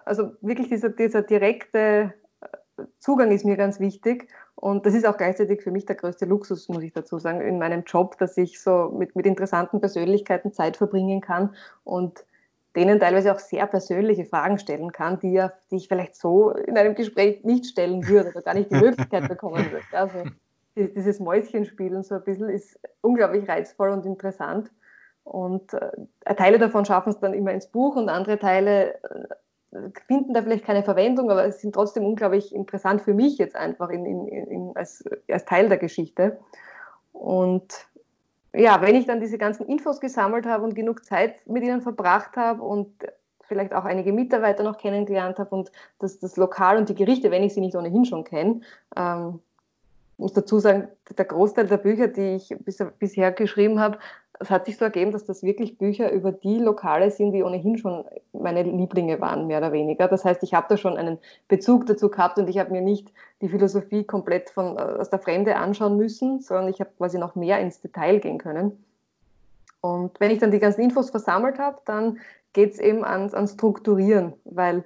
also 0.04 0.32
wirklich 0.40 0.68
dieser, 0.68 0.90
dieser 0.90 1.22
direkte 1.22 2.14
Zugang 2.98 3.30
ist 3.30 3.44
mir 3.44 3.56
ganz 3.56 3.80
wichtig. 3.80 4.28
Und 4.54 4.86
das 4.86 4.94
ist 4.94 5.06
auch 5.06 5.16
gleichzeitig 5.16 5.62
für 5.62 5.70
mich 5.70 5.86
der 5.86 5.96
größte 5.96 6.24
Luxus, 6.24 6.68
muss 6.68 6.82
ich 6.82 6.92
dazu 6.92 7.18
sagen, 7.18 7.40
in 7.40 7.58
meinem 7.58 7.82
Job, 7.84 8.16
dass 8.18 8.36
ich 8.36 8.60
so 8.60 8.94
mit, 8.96 9.16
mit 9.16 9.26
interessanten 9.26 9.80
Persönlichkeiten 9.80 10.52
Zeit 10.52 10.76
verbringen 10.76 11.20
kann 11.20 11.54
und 11.84 12.24
denen 12.76 13.00
teilweise 13.00 13.34
auch 13.34 13.38
sehr 13.38 13.66
persönliche 13.66 14.24
Fragen 14.24 14.58
stellen 14.58 14.92
kann, 14.92 15.18
die, 15.20 15.32
ja, 15.32 15.52
die 15.70 15.76
ich 15.76 15.88
vielleicht 15.88 16.16
so 16.16 16.50
in 16.52 16.78
einem 16.78 16.94
Gespräch 16.94 17.44
nicht 17.44 17.66
stellen 17.66 18.06
würde 18.06 18.30
oder 18.30 18.42
gar 18.42 18.54
nicht 18.54 18.70
die 18.70 18.76
Möglichkeit 18.80 19.28
bekommen 19.28 19.70
würde. 19.70 19.84
Also 19.92 20.30
dieses 20.76 21.20
Mäuschenspielen 21.20 22.02
so 22.02 22.14
ein 22.14 22.24
bisschen 22.24 22.48
ist 22.48 22.78
unglaublich 23.00 23.48
reizvoll 23.48 23.90
und 23.90 24.06
interessant. 24.06 24.70
Und 25.24 25.72
äh, 25.74 26.34
Teile 26.34 26.58
davon 26.58 26.84
schaffen 26.84 27.10
es 27.10 27.20
dann 27.20 27.34
immer 27.34 27.52
ins 27.52 27.68
Buch 27.68 27.96
und 27.96 28.08
andere 28.08 28.38
Teile 28.38 28.94
äh, 29.04 29.90
finden 30.06 30.34
da 30.34 30.42
vielleicht 30.42 30.64
keine 30.64 30.82
Verwendung, 30.82 31.30
aber 31.30 31.44
es 31.44 31.60
sind 31.60 31.74
trotzdem 31.74 32.04
unglaublich 32.04 32.54
interessant 32.54 33.02
für 33.02 33.14
mich 33.14 33.38
jetzt 33.38 33.56
einfach 33.56 33.88
in, 33.90 34.04
in, 34.04 34.26
in, 34.26 34.76
als, 34.76 35.04
als 35.30 35.44
Teil 35.44 35.68
der 35.68 35.78
Geschichte. 35.78 36.38
Und 37.12 37.86
ja, 38.52 38.82
wenn 38.82 38.94
ich 38.94 39.06
dann 39.06 39.20
diese 39.20 39.38
ganzen 39.38 39.66
Infos 39.66 40.00
gesammelt 40.00 40.44
habe 40.46 40.64
und 40.64 40.74
genug 40.74 41.04
Zeit 41.04 41.46
mit 41.46 41.62
ihnen 41.62 41.80
verbracht 41.80 42.36
habe 42.36 42.62
und 42.62 42.92
vielleicht 43.40 43.72
auch 43.72 43.84
einige 43.84 44.12
Mitarbeiter 44.12 44.62
noch 44.62 44.78
kennengelernt 44.78 45.38
habe 45.38 45.54
und 45.54 45.72
das, 45.98 46.18
das 46.18 46.36
Lokal 46.36 46.76
und 46.76 46.88
die 46.88 46.94
Gerichte, 46.94 47.30
wenn 47.30 47.42
ich 47.42 47.54
sie 47.54 47.60
nicht 47.60 47.76
ohnehin 47.76 48.04
schon 48.04 48.24
kenne, 48.24 48.60
ähm, 48.96 49.40
muss 50.18 50.32
dazu 50.32 50.58
sagen, 50.58 50.88
der 51.16 51.24
Großteil 51.24 51.66
der 51.66 51.78
Bücher, 51.78 52.08
die 52.08 52.36
ich 52.36 52.54
bis, 52.60 52.78
bisher 52.98 53.32
geschrieben 53.32 53.80
habe, 53.80 53.98
es 54.42 54.50
hat 54.50 54.66
sich 54.66 54.76
so 54.76 54.84
ergeben, 54.84 55.12
dass 55.12 55.24
das 55.24 55.42
wirklich 55.42 55.78
Bücher 55.78 56.10
über 56.10 56.32
die 56.32 56.58
Lokale 56.58 57.10
sind, 57.10 57.32
die 57.32 57.42
ohnehin 57.44 57.78
schon 57.78 58.04
meine 58.32 58.62
Lieblinge 58.64 59.20
waren, 59.20 59.46
mehr 59.46 59.58
oder 59.58 59.72
weniger. 59.72 60.08
Das 60.08 60.24
heißt, 60.24 60.42
ich 60.42 60.52
habe 60.52 60.66
da 60.68 60.76
schon 60.76 60.96
einen 60.96 61.18
Bezug 61.48 61.86
dazu 61.86 62.10
gehabt 62.10 62.38
und 62.38 62.48
ich 62.48 62.58
habe 62.58 62.72
mir 62.72 62.80
nicht 62.80 63.12
die 63.40 63.48
Philosophie 63.48 64.04
komplett 64.04 64.50
von, 64.50 64.76
äh, 64.76 64.80
aus 64.80 65.10
der 65.10 65.20
Fremde 65.20 65.56
anschauen 65.56 65.96
müssen, 65.96 66.40
sondern 66.40 66.68
ich 66.68 66.80
habe 66.80 66.90
quasi 66.98 67.18
noch 67.18 67.36
mehr 67.36 67.60
ins 67.60 67.80
Detail 67.80 68.18
gehen 68.18 68.38
können. 68.38 68.84
Und 69.80 70.18
wenn 70.20 70.30
ich 70.30 70.38
dann 70.38 70.50
die 70.50 70.60
ganzen 70.60 70.82
Infos 70.82 71.10
versammelt 71.10 71.58
habe, 71.58 71.78
dann 71.84 72.18
geht 72.52 72.72
es 72.72 72.78
eben 72.78 73.04
ans, 73.04 73.34
ans 73.34 73.52
Strukturieren, 73.52 74.34
weil 74.44 74.84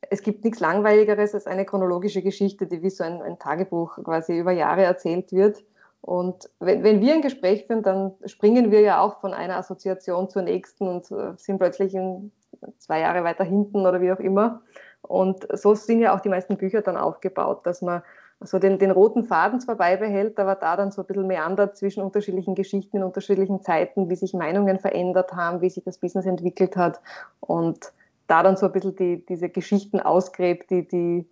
es 0.00 0.22
gibt 0.22 0.44
nichts 0.44 0.60
Langweiligeres 0.60 1.34
als 1.34 1.46
eine 1.46 1.64
chronologische 1.64 2.22
Geschichte, 2.22 2.66
die 2.66 2.82
wie 2.82 2.90
so 2.90 3.04
ein, 3.04 3.20
ein 3.22 3.38
Tagebuch 3.38 4.02
quasi 4.04 4.38
über 4.38 4.52
Jahre 4.52 4.82
erzählt 4.82 5.32
wird. 5.32 5.64
Und 6.00 6.48
wenn, 6.60 6.84
wenn, 6.84 7.00
wir 7.00 7.14
ein 7.14 7.22
Gespräch 7.22 7.66
führen, 7.66 7.82
dann 7.82 8.12
springen 8.24 8.70
wir 8.70 8.80
ja 8.80 9.00
auch 9.00 9.20
von 9.20 9.34
einer 9.34 9.56
Assoziation 9.56 10.30
zur 10.30 10.42
nächsten 10.42 10.86
und 10.86 11.10
äh, 11.10 11.32
sind 11.36 11.58
plötzlich 11.58 11.94
in 11.94 12.30
zwei 12.78 13.00
Jahre 13.00 13.24
weiter 13.24 13.44
hinten 13.44 13.84
oder 13.86 14.00
wie 14.00 14.12
auch 14.12 14.20
immer. 14.20 14.62
Und 15.02 15.46
so 15.58 15.74
sind 15.74 16.00
ja 16.00 16.14
auch 16.14 16.20
die 16.20 16.28
meisten 16.28 16.56
Bücher 16.56 16.82
dann 16.82 16.96
aufgebaut, 16.96 17.66
dass 17.66 17.82
man 17.82 18.02
so 18.40 18.60
den, 18.60 18.78
den 18.78 18.92
roten 18.92 19.24
Faden 19.24 19.60
zwar 19.60 19.76
beibehält, 19.76 20.38
aber 20.38 20.54
da 20.54 20.76
dann 20.76 20.92
so 20.92 21.02
ein 21.02 21.06
bisschen 21.06 21.26
meandert 21.26 21.76
zwischen 21.76 22.02
unterschiedlichen 22.02 22.54
Geschichten 22.54 22.98
in 22.98 23.02
unterschiedlichen 23.02 23.62
Zeiten, 23.62 24.08
wie 24.10 24.16
sich 24.16 24.32
Meinungen 24.32 24.78
verändert 24.78 25.32
haben, 25.32 25.60
wie 25.60 25.70
sich 25.70 25.82
das 25.82 25.98
Business 25.98 26.24
entwickelt 26.24 26.76
hat 26.76 27.00
und 27.40 27.92
da 28.28 28.42
dann 28.42 28.56
so 28.56 28.66
ein 28.66 28.72
bisschen 28.72 28.94
die, 28.94 29.26
diese 29.26 29.48
Geschichten 29.48 29.98
ausgräbt, 29.98 30.70
die, 30.70 30.86
die, 30.86 31.26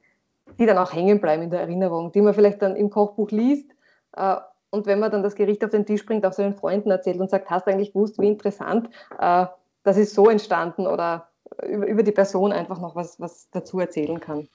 die 0.59 0.67
dann 0.67 0.79
auch 0.79 0.93
hängen 0.93 1.21
bleiben 1.21 1.43
in 1.43 1.51
der 1.51 1.61
Erinnerung, 1.61 2.11
die 2.11 2.21
man 2.21 2.35
vielleicht 2.35 2.61
dann 2.63 2.75
im 2.75 2.91
Kochbuch 2.91 3.31
liest 3.31 3.71
äh, 4.17 4.37
und 4.71 4.87
wenn 4.87 4.99
man 4.99 5.11
dann 5.11 5.23
das 5.23 5.37
Gericht 5.37 5.65
auf 5.65 5.71
den 5.71 5.87
Tisch 5.87 6.05
bringt, 6.05 6.27
auch 6.27 6.33
seinen 6.33 6.55
Freunden 6.55 6.91
erzählt 6.91 7.21
und 7.21 7.31
sagt, 7.31 7.49
hast 7.49 7.67
du 7.67 7.71
eigentlich 7.71 7.93
gewusst, 7.93 8.19
wie 8.19 8.27
interessant, 8.27 8.91
äh, 9.19 9.47
das 9.85 9.97
ist 9.97 10.15
so 10.15 10.29
entstanden 10.29 10.87
oder 10.87 11.29
über, 11.67 11.87
über 11.87 12.03
die 12.03 12.13
Person 12.13 12.53
einfach 12.53 12.81
noch 12.81 12.97
was, 12.97 13.21
was 13.21 13.49
dazu 13.51 13.79
erzählen 13.79 14.19
kann. 14.19 14.49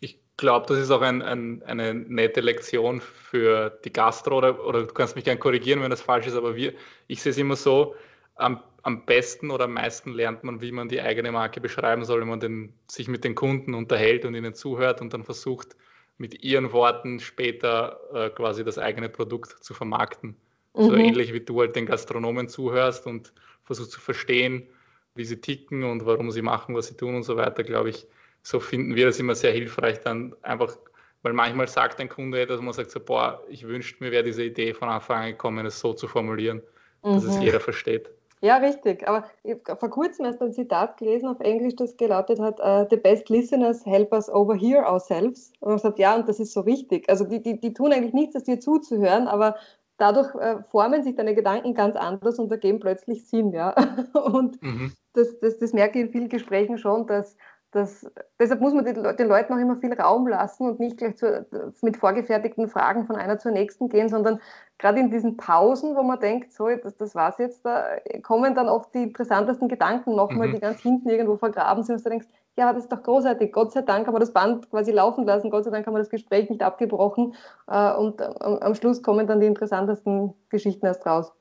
Ich 0.00 0.18
glaube, 0.36 0.66
das 0.66 0.78
ist 0.78 0.90
auch 0.90 1.02
ein, 1.02 1.22
ein, 1.22 1.62
eine 1.64 1.94
nette 1.94 2.40
Lektion 2.40 3.00
für 3.00 3.70
die 3.84 3.92
Gastro 3.92 4.38
oder, 4.38 4.66
oder 4.66 4.82
du 4.82 4.92
kannst 4.92 5.14
mich 5.14 5.24
gerne 5.24 5.38
korrigieren, 5.38 5.80
wenn 5.82 5.90
das 5.90 6.02
falsch 6.02 6.26
ist, 6.26 6.34
aber 6.34 6.56
wir, 6.56 6.72
ich 7.06 7.22
sehe 7.22 7.30
es 7.30 7.38
immer 7.38 7.56
so, 7.56 7.94
am, 8.34 8.60
am 8.82 9.04
besten 9.04 9.50
oder 9.50 9.64
am 9.64 9.74
meisten 9.74 10.12
lernt 10.12 10.44
man, 10.44 10.60
wie 10.60 10.72
man 10.72 10.88
die 10.88 11.00
eigene 11.00 11.32
Marke 11.32 11.60
beschreiben 11.60 12.04
soll, 12.04 12.20
wenn 12.20 12.28
man 12.28 12.40
den, 12.40 12.74
sich 12.90 13.08
mit 13.08 13.24
den 13.24 13.34
Kunden 13.34 13.74
unterhält 13.74 14.24
und 14.24 14.34
ihnen 14.34 14.54
zuhört 14.54 15.00
und 15.00 15.14
dann 15.14 15.22
versucht, 15.22 15.76
mit 16.18 16.42
ihren 16.42 16.72
Worten 16.72 17.20
später 17.20 18.00
äh, 18.12 18.30
quasi 18.30 18.64
das 18.64 18.78
eigene 18.78 19.08
Produkt 19.08 19.64
zu 19.64 19.74
vermarkten. 19.74 20.36
Mhm. 20.74 20.82
So 20.82 20.94
ähnlich 20.94 21.32
wie 21.32 21.40
du 21.40 21.60
halt 21.60 21.76
den 21.76 21.86
Gastronomen 21.86 22.48
zuhörst 22.48 23.06
und 23.06 23.32
versuchst 23.64 23.92
zu 23.92 24.00
verstehen, 24.00 24.66
wie 25.14 25.24
sie 25.24 25.40
ticken 25.40 25.84
und 25.84 26.06
warum 26.06 26.30
sie 26.30 26.42
machen, 26.42 26.74
was 26.74 26.88
sie 26.88 26.96
tun 26.96 27.14
und 27.14 27.22
so 27.22 27.36
weiter, 27.36 27.62
glaube 27.62 27.90
ich, 27.90 28.06
so 28.42 28.60
finden 28.60 28.96
wir 28.96 29.06
das 29.06 29.20
immer 29.20 29.34
sehr 29.34 29.52
hilfreich, 29.52 30.00
dann 30.00 30.34
einfach, 30.42 30.76
weil 31.22 31.32
manchmal 31.32 31.68
sagt 31.68 32.00
ein 32.00 32.08
Kunde 32.08 32.40
etwas, 32.40 32.60
man 32.60 32.72
sagt 32.72 32.90
so, 32.90 32.98
boah, 32.98 33.42
ich 33.48 33.66
wünschte 33.66 34.02
mir 34.02 34.10
wäre 34.10 34.24
diese 34.24 34.42
Idee 34.42 34.74
von 34.74 34.88
Anfang 34.88 35.22
an 35.22 35.30
gekommen, 35.30 35.64
es 35.66 35.78
so 35.78 35.92
zu 35.92 36.08
formulieren, 36.08 36.62
mhm. 37.04 37.14
dass 37.14 37.24
es 37.24 37.36
mhm. 37.36 37.42
jeder 37.42 37.60
versteht. 37.60 38.10
Ja, 38.42 38.56
richtig. 38.56 39.08
Aber 39.08 39.24
ich 39.44 39.56
habe 39.68 39.78
vor 39.78 39.88
kurzem 39.88 40.24
erst 40.24 40.42
ein 40.42 40.52
Zitat 40.52 40.96
gelesen 40.96 41.28
auf 41.28 41.38
Englisch, 41.38 41.76
das 41.76 41.96
gelautet 41.96 42.40
hat, 42.40 42.58
uh, 42.58 42.84
The 42.90 42.96
best 42.96 43.28
listeners 43.28 43.86
help 43.86 44.12
us 44.12 44.28
overhear 44.28 44.84
ourselves. 44.84 45.52
Und 45.60 45.70
man 45.70 45.78
sagt, 45.78 46.00
ja, 46.00 46.16
und 46.16 46.28
das 46.28 46.40
ist 46.40 46.52
so 46.52 46.60
richtig. 46.62 47.08
Also 47.08 47.24
die, 47.24 47.40
die, 47.40 47.60
die 47.60 47.72
tun 47.72 47.92
eigentlich 47.92 48.14
nichts, 48.14 48.34
als 48.34 48.44
dir 48.44 48.58
zuzuhören, 48.58 49.28
aber 49.28 49.54
dadurch 49.96 50.34
äh, 50.34 50.56
formen 50.64 51.04
sich 51.04 51.14
deine 51.14 51.36
Gedanken 51.36 51.74
ganz 51.74 51.94
anders 51.94 52.40
und 52.40 52.50
ergeben 52.50 52.80
plötzlich 52.80 53.28
Sinn. 53.28 53.52
Ja? 53.52 53.76
Und 54.12 54.60
mhm. 54.60 54.92
das, 55.12 55.38
das, 55.38 55.58
das 55.58 55.72
merke 55.72 56.00
ich 56.00 56.06
in 56.06 56.10
vielen 56.10 56.28
Gesprächen 56.28 56.78
schon, 56.78 57.06
dass 57.06 57.36
das, 57.72 58.06
deshalb 58.38 58.60
muss 58.60 58.74
man 58.74 58.84
den, 58.84 59.02
den, 59.02 59.28
Leuten 59.28 59.54
auch 59.54 59.58
immer 59.58 59.76
viel 59.76 59.94
Raum 59.94 60.28
lassen 60.28 60.68
und 60.68 60.78
nicht 60.78 60.98
gleich 60.98 61.16
zu, 61.16 61.46
mit 61.80 61.96
vorgefertigten 61.96 62.68
Fragen 62.68 63.06
von 63.06 63.16
einer 63.16 63.38
zur 63.38 63.50
nächsten 63.50 63.88
gehen, 63.88 64.10
sondern 64.10 64.40
gerade 64.78 65.00
in 65.00 65.10
diesen 65.10 65.38
Pausen, 65.38 65.96
wo 65.96 66.02
man 66.02 66.20
denkt, 66.20 66.52
so, 66.52 66.68
das, 66.68 66.96
das 66.98 67.14
war's 67.14 67.38
jetzt, 67.38 67.64
da 67.64 67.84
kommen 68.22 68.54
dann 68.54 68.68
oft 68.68 68.94
die 68.94 69.04
interessantesten 69.04 69.68
Gedanken 69.68 70.14
nochmal, 70.14 70.48
mhm. 70.48 70.52
die 70.54 70.60
ganz 70.60 70.80
hinten 70.80 71.08
irgendwo 71.08 71.38
vergraben 71.38 71.82
sind 71.82 71.96
und 71.96 72.04
du 72.04 72.10
denkst, 72.10 72.26
ja, 72.58 72.70
das 72.74 72.82
ist 72.82 72.92
doch 72.92 73.02
großartig, 73.02 73.50
Gott 73.52 73.72
sei 73.72 73.80
Dank 73.80 74.06
haben 74.06 74.14
wir 74.14 74.20
das 74.20 74.34
Band 74.34 74.68
quasi 74.68 74.92
laufen 74.92 75.24
lassen, 75.24 75.50
Gott 75.50 75.64
sei 75.64 75.70
Dank 75.70 75.86
haben 75.86 75.94
wir 75.94 76.00
das 76.00 76.10
Gespräch 76.10 76.50
nicht 76.50 76.62
abgebrochen 76.62 77.34
äh, 77.68 77.92
und 77.94 78.20
äh, 78.20 78.24
am 78.24 78.74
Schluss 78.74 79.02
kommen 79.02 79.26
dann 79.26 79.40
die 79.40 79.46
interessantesten 79.46 80.34
Geschichten 80.50 80.84
erst 80.84 81.06
raus. 81.06 81.32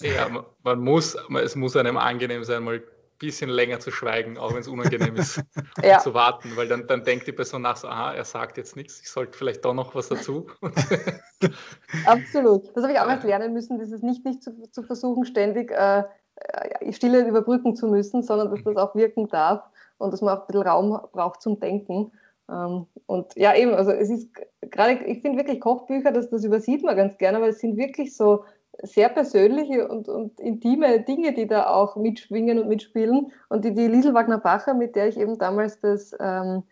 Ja, 0.00 0.28
man, 0.28 0.44
man 0.62 0.78
muss, 0.78 1.16
es 1.42 1.56
muss 1.56 1.74
einem 1.74 1.96
angenehm 1.96 2.44
sein, 2.44 2.62
mal 2.62 2.80
bisschen 3.20 3.50
länger 3.50 3.78
zu 3.78 3.92
schweigen, 3.92 4.36
auch 4.36 4.52
wenn 4.52 4.60
es 4.60 4.68
unangenehm 4.68 5.14
ist, 5.14 5.40
ja. 5.84 5.98
zu 6.00 6.14
warten, 6.14 6.56
weil 6.56 6.66
dann, 6.66 6.88
dann 6.88 7.04
denkt 7.04 7.28
die 7.28 7.32
Person 7.32 7.62
nach 7.62 7.76
so, 7.76 7.86
aha, 7.86 8.14
er 8.14 8.24
sagt 8.24 8.56
jetzt 8.56 8.74
nichts, 8.74 9.00
ich 9.00 9.08
sollte 9.08 9.38
vielleicht 9.38 9.64
doch 9.64 9.74
noch 9.74 9.94
was 9.94 10.08
dazu. 10.08 10.48
Absolut. 12.06 12.74
Das 12.74 12.82
habe 12.82 12.92
ich 12.92 12.98
auch 12.98 13.08
erst 13.08 13.24
lernen 13.24 13.52
müssen, 13.52 13.78
dieses 13.78 14.02
nicht, 14.02 14.24
nicht 14.24 14.42
zu, 14.42 14.50
zu 14.72 14.82
versuchen, 14.82 15.24
ständig 15.24 15.70
äh, 15.70 16.02
äh, 16.36 16.92
Stille 16.92 17.26
überbrücken 17.26 17.76
zu 17.76 17.86
müssen, 17.86 18.22
sondern 18.22 18.50
dass 18.50 18.64
das 18.64 18.76
auch 18.76 18.94
wirken 18.96 19.28
darf 19.28 19.62
und 19.98 20.12
dass 20.12 20.22
man 20.22 20.36
auch 20.36 20.40
ein 20.40 20.46
bisschen 20.46 20.62
Raum 20.62 21.00
braucht 21.12 21.42
zum 21.42 21.60
Denken. 21.60 22.10
Ähm, 22.50 22.86
und 23.06 23.36
ja, 23.36 23.54
eben, 23.54 23.74
also 23.74 23.92
es 23.92 24.10
ist 24.10 24.30
gerade, 24.62 25.04
ich 25.04 25.20
finde 25.20 25.38
wirklich 25.38 25.60
Kochbücher, 25.60 26.10
das, 26.10 26.30
das 26.30 26.42
übersieht 26.42 26.82
man 26.82 26.96
ganz 26.96 27.18
gerne, 27.18 27.40
weil 27.40 27.50
es 27.50 27.60
sind 27.60 27.76
wirklich 27.76 28.16
so 28.16 28.44
sehr 28.82 29.08
persönliche 29.08 29.88
und, 29.88 30.08
und 30.08 30.40
intime 30.40 31.00
Dinge, 31.00 31.34
die 31.34 31.46
da 31.46 31.68
auch 31.68 31.96
mitschwingen 31.96 32.58
und 32.58 32.68
mitspielen. 32.68 33.32
Und 33.48 33.64
die, 33.64 33.74
die 33.74 33.86
Liesel 33.86 34.14
Wagner-Bacher, 34.14 34.74
mit 34.74 34.96
der 34.96 35.08
ich 35.08 35.18
eben 35.18 35.38
damals 35.38 35.80
das, 35.80 36.14
ähm, 36.18 36.62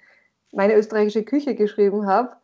meine 0.52 0.74
österreichische 0.74 1.24
Küche 1.24 1.54
geschrieben 1.54 2.06
habe, 2.06 2.36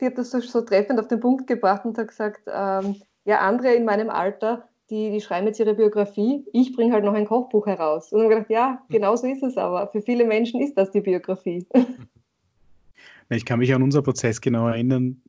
die 0.00 0.06
hat 0.06 0.18
das 0.18 0.30
so, 0.30 0.40
so, 0.40 0.60
treffend 0.60 1.00
auf 1.00 1.08
den 1.08 1.20
Punkt 1.20 1.46
gebracht 1.46 1.84
und 1.84 1.98
hat 1.98 2.08
gesagt, 2.08 2.42
ähm, 2.46 2.96
ja, 3.24 3.40
andere 3.40 3.74
in 3.74 3.84
meinem 3.84 4.10
Alter, 4.10 4.68
die, 4.90 5.10
die 5.10 5.20
schreiben 5.20 5.46
jetzt 5.46 5.60
ihre 5.60 5.74
Biografie, 5.74 6.44
ich 6.52 6.74
bringe 6.74 6.92
halt 6.92 7.04
noch 7.04 7.14
ein 7.14 7.26
Kochbuch 7.26 7.66
heraus. 7.66 8.12
Und 8.12 8.20
ich 8.20 8.24
habe 8.24 8.34
gedacht, 8.34 8.50
ja, 8.50 8.82
genau 8.88 9.16
so 9.16 9.26
ist 9.26 9.42
es 9.42 9.56
aber. 9.56 9.88
Für 9.88 10.00
viele 10.00 10.24
Menschen 10.24 10.60
ist 10.60 10.76
das 10.76 10.90
die 10.90 11.00
Biografie. 11.00 11.66
Ich 13.30 13.44
kann 13.44 13.58
mich 13.58 13.74
an 13.74 13.82
unser 13.82 14.00
Prozess 14.00 14.40
genau 14.40 14.68
erinnern, 14.68 15.20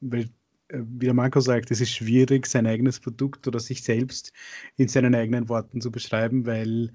weil 0.00 0.28
wie 0.76 1.06
der 1.06 1.14
Marco 1.14 1.40
sagt, 1.40 1.70
es 1.70 1.80
ist 1.80 1.90
schwierig, 1.92 2.46
sein 2.46 2.66
eigenes 2.66 3.00
Produkt 3.00 3.46
oder 3.46 3.60
sich 3.60 3.82
selbst 3.82 4.32
in 4.76 4.88
seinen 4.88 5.14
eigenen 5.14 5.48
Worten 5.48 5.80
zu 5.80 5.90
beschreiben, 5.90 6.46
weil 6.46 6.92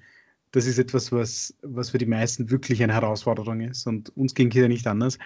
das 0.52 0.66
ist 0.66 0.80
etwas, 0.80 1.12
was, 1.12 1.56
was 1.62 1.92
für 1.92 1.98
die 1.98 2.06
meisten 2.06 2.50
wirklich 2.50 2.82
eine 2.82 2.94
Herausforderung 2.94 3.62
ist. 3.62 3.86
Und 3.88 4.16
uns 4.18 4.34
ging 4.34 4.52
hier 4.52 4.68
nicht 4.68 4.88
anders. 4.88 5.18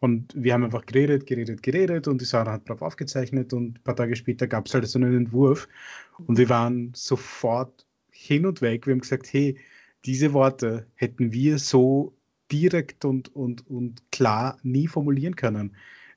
Und 0.00 0.32
wir 0.36 0.54
haben 0.54 0.64
einfach 0.64 0.86
geredet, 0.86 1.26
geredet, 1.26 1.62
geredet 1.62 2.06
und 2.06 2.20
die 2.20 2.24
Sarah 2.24 2.52
hat 2.52 2.68
drauf 2.68 2.82
aufgezeichnet 2.82 3.52
und 3.52 3.78
ein 3.78 3.82
paar 3.82 3.96
Tage 3.96 4.14
später 4.14 4.46
gab 4.46 4.66
es 4.66 4.74
halt 4.74 4.86
so 4.86 4.98
einen 4.98 5.16
Entwurf 5.16 5.68
und 6.26 6.38
wir 6.38 6.48
waren 6.48 6.92
sofort 6.94 7.84
hin 8.10 8.46
und 8.46 8.62
weg. 8.62 8.86
Wir 8.86 8.92
haben 8.92 9.00
gesagt, 9.00 9.32
hey, 9.32 9.58
diese 10.04 10.32
Worte 10.32 10.86
hätten 10.94 11.32
wir 11.32 11.58
so 11.58 12.14
direkt 12.52 13.04
und, 13.04 13.34
und, 13.34 13.68
und 13.68 14.02
klar 14.12 14.58
nie 14.62 14.86
formulieren 14.86 15.34
können 15.34 15.74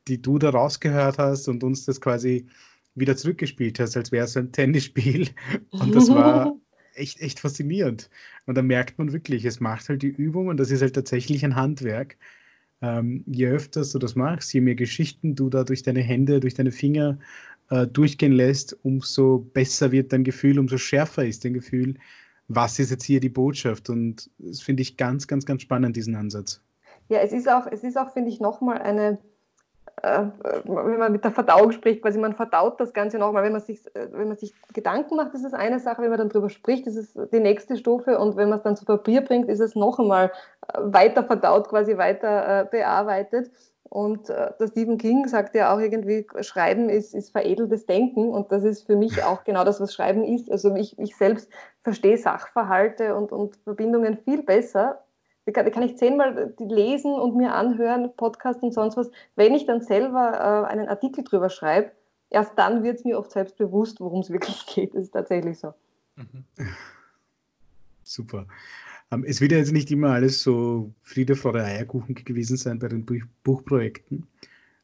die 0.08 0.22
du 0.22 0.40
da 0.40 0.50
rausgehört 0.50 1.18
hast 1.18 1.48
und 1.48 1.64
uns 1.64 1.86
das 1.86 2.02
quasi 2.02 2.48
wieder 2.96 3.16
zurückgespielt 3.16 3.80
hast, 3.80 3.96
als 3.96 4.12
wäre 4.12 4.26
es 4.26 4.36
ein 4.36 4.52
Tennisspiel. 4.52 5.30
Und 5.72 5.96
das 5.96 6.10
war 6.10 6.56
echt, 6.94 7.22
echt 7.22 7.40
faszinierend. 7.40 8.10
Und 8.46 8.56
da 8.58 8.62
merkt 8.62 8.98
man 8.98 9.14
wirklich, 9.14 9.46
es 9.46 9.60
macht 9.60 9.90
halt 9.90 10.02
die 10.02 10.08
Übung 10.08 10.48
und 10.48 10.58
das 10.58 10.72
ist 10.72 10.82
halt 10.82 10.94
tatsächlich 10.94 11.46
ein 11.46 11.56
Handwerk. 11.56 12.18
Ähm, 12.82 13.24
je 13.28 13.48
öfter 13.48 13.84
du 13.84 14.00
das 14.00 14.16
machst, 14.16 14.54
je 14.54 14.62
mehr 14.62 14.76
Geschichten 14.76 15.36
du 15.36 15.50
da 15.50 15.64
durch 15.64 15.84
deine 15.84 16.02
Hände, 16.02 16.40
durch 16.40 16.56
deine 16.56 16.72
Finger 16.72 17.20
äh, 17.70 17.88
durchgehen 17.88 18.34
lässt, 18.34 18.78
umso 18.84 19.40
besser 19.54 19.92
wird 19.92 20.12
dein 20.12 20.24
Gefühl, 20.24 20.60
umso 20.60 20.78
schärfer 20.78 21.26
ist 21.26 21.46
dein 21.46 21.54
Gefühl, 21.54 21.96
was 22.48 22.80
ist 22.80 22.92
jetzt 22.92 23.04
hier 23.04 23.20
die 23.20 23.30
Botschaft. 23.30 23.90
Und 23.90 24.30
das 24.40 24.62
finde 24.62 24.82
ich 24.82 24.98
ganz, 24.98 25.28
ganz, 25.28 25.46
ganz 25.46 25.62
spannend, 25.62 25.96
diesen 25.96 26.16
Ansatz. 26.16 26.62
Ja, 27.08 27.20
es 27.20 27.32
ist 27.32 27.50
auch, 27.50 27.68
es 27.72 27.84
ist 27.84 27.98
auch, 27.98 28.12
finde 28.14 28.30
ich, 28.30 28.40
nochmal 28.40 28.80
eine, 28.80 29.20
wenn 30.04 30.98
man 30.98 31.12
mit 31.12 31.24
der 31.24 31.32
Verdauung 31.32 31.72
spricht, 31.72 32.02
quasi 32.02 32.20
man 32.20 32.34
verdaut 32.34 32.80
das 32.80 32.94
Ganze 32.94 33.18
nochmal. 33.18 33.44
Wenn 33.44 33.52
man, 33.52 33.62
sich, 33.62 33.86
äh, 33.96 34.08
wenn 34.12 34.28
man 34.28 34.38
sich 34.38 34.54
Gedanken 34.74 35.16
macht, 35.16 35.34
ist 35.34 35.46
es 35.46 35.54
eine 35.54 35.80
Sache, 35.80 36.02
wenn 36.02 36.10
man 36.10 36.20
dann 36.20 36.30
drüber 36.30 36.50
spricht, 36.50 36.88
ist 36.88 36.96
es 36.96 37.30
die 37.32 37.40
nächste 37.40 37.78
Stufe 37.78 38.18
und 38.18 38.36
wenn 38.36 38.50
man 38.50 38.58
es 38.58 38.64
dann 38.64 38.76
zu 38.76 38.86
Papier 38.86 39.22
bringt, 39.22 39.50
ist 39.50 39.60
es 39.60 39.76
noch 39.76 40.00
einmal 40.00 40.32
äh, 40.68 40.80
weiter 40.82 41.24
verdaut, 41.24 41.70
quasi 41.70 41.98
weiter 41.98 42.66
bearbeitet. 42.66 43.52
Und 43.94 44.30
der 44.30 44.56
Stephen 44.70 44.98
King 44.98 45.28
sagt 45.28 45.54
ja 45.54 45.76
auch 45.76 45.80
irgendwie, 45.80 46.26
Schreiben 46.40 46.88
ist, 46.88 47.14
ist 47.14 47.32
veredeltes 47.32 47.86
Denken 47.86 48.30
und 48.30 48.50
das 48.50 48.64
ist 48.64 48.86
für 48.86 48.96
mich 48.96 49.22
auch 49.22 49.44
genau 49.44 49.66
das, 49.66 49.82
was 49.82 49.94
Schreiben 49.94 50.24
ist. 50.24 50.50
Also 50.50 50.74
ich, 50.76 50.98
ich 50.98 51.18
selbst 51.18 51.52
verstehe 51.84 52.18
Sachverhalte 52.18 53.16
und, 53.16 53.34
und 53.34 53.58
Verbindungen 53.66 54.18
viel 54.24 54.44
besser, 54.44 55.04
kann, 55.52 55.72
kann 55.72 55.84
ich 55.84 55.98
zehnmal 55.98 56.54
lesen 56.60 57.14
und 57.14 57.36
mir 57.36 57.54
anhören, 57.54 58.16
Podcast 58.16 58.62
und 58.64 58.74
sonst 58.74 58.98
was. 58.98 59.10
Wenn 59.36 59.56
ich 59.56 59.66
dann 59.66 59.82
selber 59.82 60.66
äh, 60.68 60.72
einen 60.72 60.88
Artikel 60.88 61.24
drüber 61.24 61.50
schreibe, 61.50 61.92
erst 62.30 62.58
dann 62.58 62.84
wird 62.84 63.00
es 63.00 63.06
mir 63.06 63.18
oft 63.18 63.32
selbst 63.32 63.58
bewusst, 63.58 64.00
worum 64.00 64.22
es 64.22 64.30
wirklich 64.30 64.66
geht. 64.74 64.94
Das 64.94 65.04
ist 65.04 65.12
tatsächlich 65.12 65.58
so. 65.58 65.74
Mhm. 66.16 66.46
Super. 68.04 68.46
Ähm, 69.12 69.24
es 69.28 69.42
wird 69.42 69.52
ja 69.52 69.58
jetzt 69.58 69.72
nicht 69.72 69.92
immer 69.92 70.12
alles 70.12 70.42
so 70.42 70.94
Friede, 71.02 71.36
Freude, 71.36 71.64
Eierkuchen 71.64 72.16
gewesen 72.16 72.58
sein 72.58 72.80
bei 72.80 72.88
den 72.88 73.06
Buch 73.06 73.22
Buchprojekten. 73.44 74.28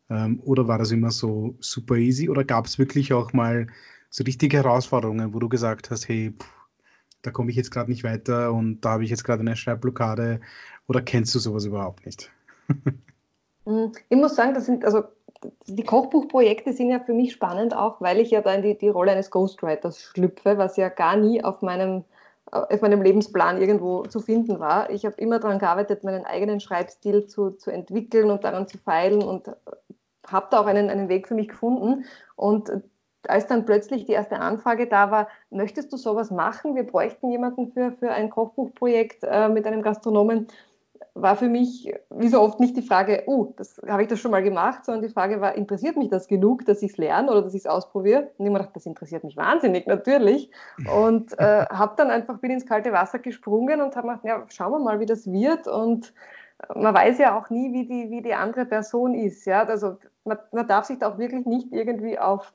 Ähm, 0.10 0.40
oder 0.44 0.68
war 0.68 0.78
das 0.78 0.92
immer 0.92 1.12
so 1.12 1.56
super 1.60 1.96
easy? 1.96 2.30
Oder 2.30 2.44
gab 2.44 2.66
es 2.66 2.80
wirklich 2.80 3.14
auch 3.14 3.34
mal 3.34 3.68
so 4.10 4.24
richtige 4.24 4.58
Herausforderungen, 4.58 5.34
wo 5.34 5.40
du 5.40 5.50
gesagt 5.50 5.92
hast, 5.92 6.08
hey, 6.08 6.32
pff, 6.32 6.57
da 7.28 7.32
komme 7.32 7.52
ich 7.52 7.58
jetzt 7.58 7.72
gerade 7.72 7.92
nicht 7.92 8.06
weiter 8.06 8.54
und 8.54 8.80
da 8.82 8.92
habe 8.92 9.04
ich 9.04 9.10
jetzt 9.10 9.26
gerade 9.26 9.42
eine 9.42 9.58
Schreibblockade 9.58 10.40
oder 10.88 11.02
kennst 11.02 11.36
du 11.36 11.40
sowas 11.40 11.66
überhaupt 11.66 12.06
nicht? 12.06 12.32
Hm, 13.66 13.92
ich 14.10 14.18
muss 14.18 14.36
sagen, 14.36 14.54
das 14.54 14.66
sind, 14.66 14.86
also 14.86 15.04
die 15.66 15.84
Kochbuchprojekte 15.84 16.72
sind 16.72 16.90
ja 16.90 17.02
für 17.02 17.14
mich 17.14 17.34
spannend 17.34 17.76
auch, 17.76 18.00
weil 18.00 18.22
ich 18.22 18.32
ja 18.32 18.40
da 18.40 18.54
in 18.54 18.62
die, 18.62 18.78
die 18.78 18.88
Rolle 18.88 19.12
eines 19.12 19.30
Ghostwriters 19.30 20.02
schlüpfe, 20.02 20.58
was 20.58 20.78
ja 20.78 20.88
gar 20.88 21.18
nie 21.18 21.44
auf 21.44 21.62
meinem, 21.62 22.06
auf 22.46 22.82
meinem 22.82 23.02
Lebensplan 23.02 23.60
irgendwo 23.60 24.04
zu 24.04 24.22
finden 24.22 24.62
war. 24.62 24.90
Ich 24.90 25.06
habe 25.06 25.16
immer 25.18 25.40
daran 25.40 25.60
gearbeitet, 25.60 26.06
meinen 26.06 26.24
eigenen 26.24 26.62
Schreibstil 26.62 27.28
zu, 27.28 27.52
zu 27.52 27.72
entwickeln 27.72 28.32
und 28.32 28.46
daran 28.46 28.70
zu 28.70 28.78
feilen 28.78 29.22
und 29.22 29.52
habe 30.26 30.48
da 30.50 30.62
auch 30.62 30.66
einen, 30.66 30.90
einen 30.90 31.10
Weg 31.10 31.28
für 31.28 31.36
mich 31.36 31.50
gefunden. 31.50 32.06
Und 32.38 32.72
als 33.28 33.48
dann 33.48 33.66
plötzlich 33.66 34.06
die 34.06 34.14
erste 34.14 34.40
Anfrage 34.40 34.88
da 34.88 35.12
war, 35.12 35.28
möchtest 35.50 35.92
du 35.92 35.98
sowas 35.98 36.32
machen? 36.32 36.76
Wir 36.76 36.84
bräuchten 36.84 37.30
jemanden 37.30 37.72
für, 37.72 37.92
für 37.92 38.12
ein 38.12 38.30
Kochbuchprojekt 38.30 39.24
äh, 39.24 39.50
mit 39.50 39.66
einem 39.66 39.82
Gastronomen, 39.82 40.48
war 41.22 41.36
für 41.36 41.50
mich 41.50 41.94
wie 42.10 42.28
so 42.28 42.42
oft 42.42 42.60
nicht 42.60 42.78
die 42.78 42.82
Frage, 42.82 43.24
oh, 43.26 43.54
das 43.58 43.82
habe 43.88 44.04
ich 44.04 44.08
das 44.08 44.20
schon 44.20 44.32
mal 44.32 44.44
gemacht, 44.44 44.86
sondern 44.86 45.04
die 45.04 45.14
Frage 45.14 45.42
war, 45.42 45.56
interessiert 45.56 45.98
mich 45.98 46.10
das 46.10 46.28
genug, 46.28 46.66
dass 46.66 46.82
ich 46.82 46.92
es 46.92 46.98
lerne 46.98 47.32
oder 47.32 47.42
dass 47.42 47.54
ich 47.54 47.62
es 47.62 47.68
ausprobiere? 47.68 48.32
Und 48.38 48.46
ich 48.46 48.52
mir 48.52 48.60
gedacht, 48.60 48.76
das 48.76 48.86
interessiert 48.86 49.24
mich 49.24 49.38
wahnsinnig, 49.38 49.88
natürlich. 49.88 50.52
Und 50.94 51.38
äh, 51.40 51.66
habe 51.66 51.94
dann 51.98 52.10
einfach 52.10 52.38
bin 52.40 52.52
ins 52.52 52.66
kalte 52.66 52.92
Wasser 52.94 53.20
gesprungen 53.20 53.82
und 53.82 53.96
habe 53.96 54.08
gedacht, 54.08 54.26
ja, 54.26 54.46
schauen 54.50 54.74
wir 54.74 54.80
mal, 54.80 55.00
wie 55.00 55.06
das 55.06 55.32
wird. 55.32 55.68
Und 55.68 56.14
man 56.76 56.94
weiß 56.94 57.18
ja 57.20 57.38
auch 57.38 57.50
nie, 57.50 57.74
wie 57.74 57.86
die, 57.86 58.10
wie 58.10 58.22
die 58.22 58.34
andere 58.34 58.66
Person 58.66 59.14
ist. 59.14 59.46
Ja? 59.46 59.64
Also 59.64 59.98
man, 60.24 60.38
man 60.52 60.68
darf 60.68 60.86
sich 60.86 61.00
da 61.00 61.12
auch 61.12 61.18
wirklich 61.18 61.46
nicht 61.46 61.72
irgendwie 61.72 62.20
auf 62.20 62.54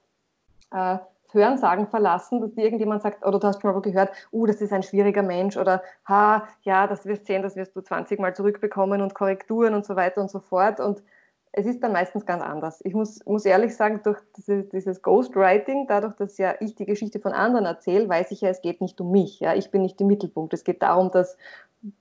äh, 0.72 0.98
Hörensagen 1.32 1.86
verlassen, 1.86 2.40
dass 2.40 2.56
irgendjemand 2.56 3.02
sagt, 3.02 3.24
oder 3.26 3.38
du 3.38 3.46
hast 3.46 3.62
schon 3.62 3.72
mal 3.72 3.80
gehört, 3.80 4.10
uh, 4.32 4.46
das 4.46 4.60
ist 4.60 4.72
ein 4.72 4.82
schwieriger 4.82 5.22
Mensch 5.22 5.56
oder 5.56 5.82
ha, 6.06 6.46
ja, 6.62 6.86
das 6.86 7.06
wirst 7.06 7.26
sehen, 7.26 7.42
das 7.42 7.56
wirst 7.56 7.74
du 7.74 7.80
20 7.80 8.20
Mal 8.20 8.34
zurückbekommen 8.34 9.00
und 9.00 9.14
Korrekturen 9.14 9.74
und 9.74 9.86
so 9.86 9.96
weiter 9.96 10.20
und 10.20 10.30
so 10.30 10.40
fort. 10.40 10.78
Und 10.78 11.02
es 11.52 11.66
ist 11.66 11.82
dann 11.82 11.92
meistens 11.92 12.24
ganz 12.24 12.42
anders. 12.42 12.80
Ich 12.84 12.94
muss, 12.94 13.24
muss 13.26 13.44
ehrlich 13.44 13.76
sagen, 13.76 14.00
durch 14.04 14.18
diese, 14.36 14.62
dieses 14.64 15.02
Ghostwriting, 15.02 15.86
dadurch, 15.86 16.14
dass 16.14 16.38
ja 16.38 16.54
ich 16.60 16.74
die 16.74 16.86
Geschichte 16.86 17.20
von 17.20 17.32
anderen 17.32 17.66
erzähle, 17.66 18.08
weiß 18.08 18.30
ich 18.30 18.40
ja, 18.40 18.48
es 18.48 18.62
geht 18.62 18.80
nicht 18.80 19.00
um 19.00 19.10
mich. 19.10 19.40
Ja? 19.40 19.54
Ich 19.54 19.70
bin 19.70 19.82
nicht 19.82 20.00
im 20.00 20.06
Mittelpunkt. 20.06 20.54
Es 20.54 20.64
geht 20.64 20.82
darum, 20.82 21.10
dass 21.10 21.36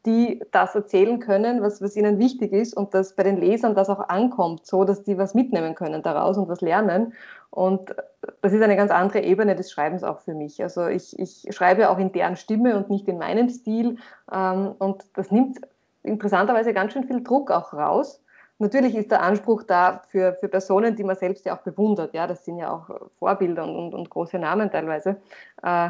die 0.05 0.41
das 0.51 0.75
erzählen 0.75 1.19
können, 1.19 1.61
was, 1.61 1.81
was 1.81 1.97
ihnen 1.97 2.19
wichtig 2.19 2.53
ist 2.53 2.75
und 2.77 2.93
dass 2.93 3.15
bei 3.15 3.23
den 3.23 3.37
Lesern 3.37 3.75
das 3.75 3.89
auch 3.89 4.07
ankommt, 4.09 4.65
so 4.65 4.85
dass 4.85 5.03
die 5.03 5.17
was 5.17 5.33
mitnehmen 5.33 5.75
können 5.75 6.03
daraus 6.03 6.37
und 6.37 6.47
was 6.47 6.61
lernen. 6.61 7.13
Und 7.51 7.93
das 8.41 8.53
ist 8.53 8.61
eine 8.61 8.77
ganz 8.77 8.91
andere 8.91 9.21
Ebene 9.21 9.55
des 9.55 9.71
Schreibens 9.71 10.03
auch 10.03 10.21
für 10.21 10.33
mich. 10.33 10.63
Also 10.63 10.87
ich, 10.87 11.19
ich 11.19 11.45
schreibe 11.51 11.89
auch 11.89 11.99
in 11.99 12.13
deren 12.13 12.37
Stimme 12.37 12.77
und 12.77 12.89
nicht 12.89 13.07
in 13.09 13.17
meinem 13.17 13.49
Stil. 13.49 13.97
Ähm, 14.31 14.73
und 14.79 15.03
das 15.15 15.31
nimmt 15.31 15.59
interessanterweise 16.01 16.73
ganz 16.73 16.93
schön 16.93 17.03
viel 17.03 17.23
Druck 17.23 17.51
auch 17.51 17.73
raus. 17.73 18.23
Natürlich 18.57 18.95
ist 18.95 19.11
der 19.11 19.21
Anspruch 19.21 19.63
da 19.63 20.01
für, 20.07 20.33
für 20.35 20.47
Personen, 20.47 20.95
die 20.95 21.03
man 21.03 21.15
selbst 21.17 21.45
ja 21.45 21.57
auch 21.57 21.61
bewundert. 21.61 22.13
Ja, 22.13 22.25
das 22.25 22.45
sind 22.45 22.57
ja 22.57 22.71
auch 22.71 22.89
Vorbilder 23.19 23.63
und, 23.63 23.75
und, 23.75 23.93
und 23.95 24.09
große 24.09 24.39
Namen 24.39 24.71
teilweise, 24.71 25.17
äh, 25.61 25.89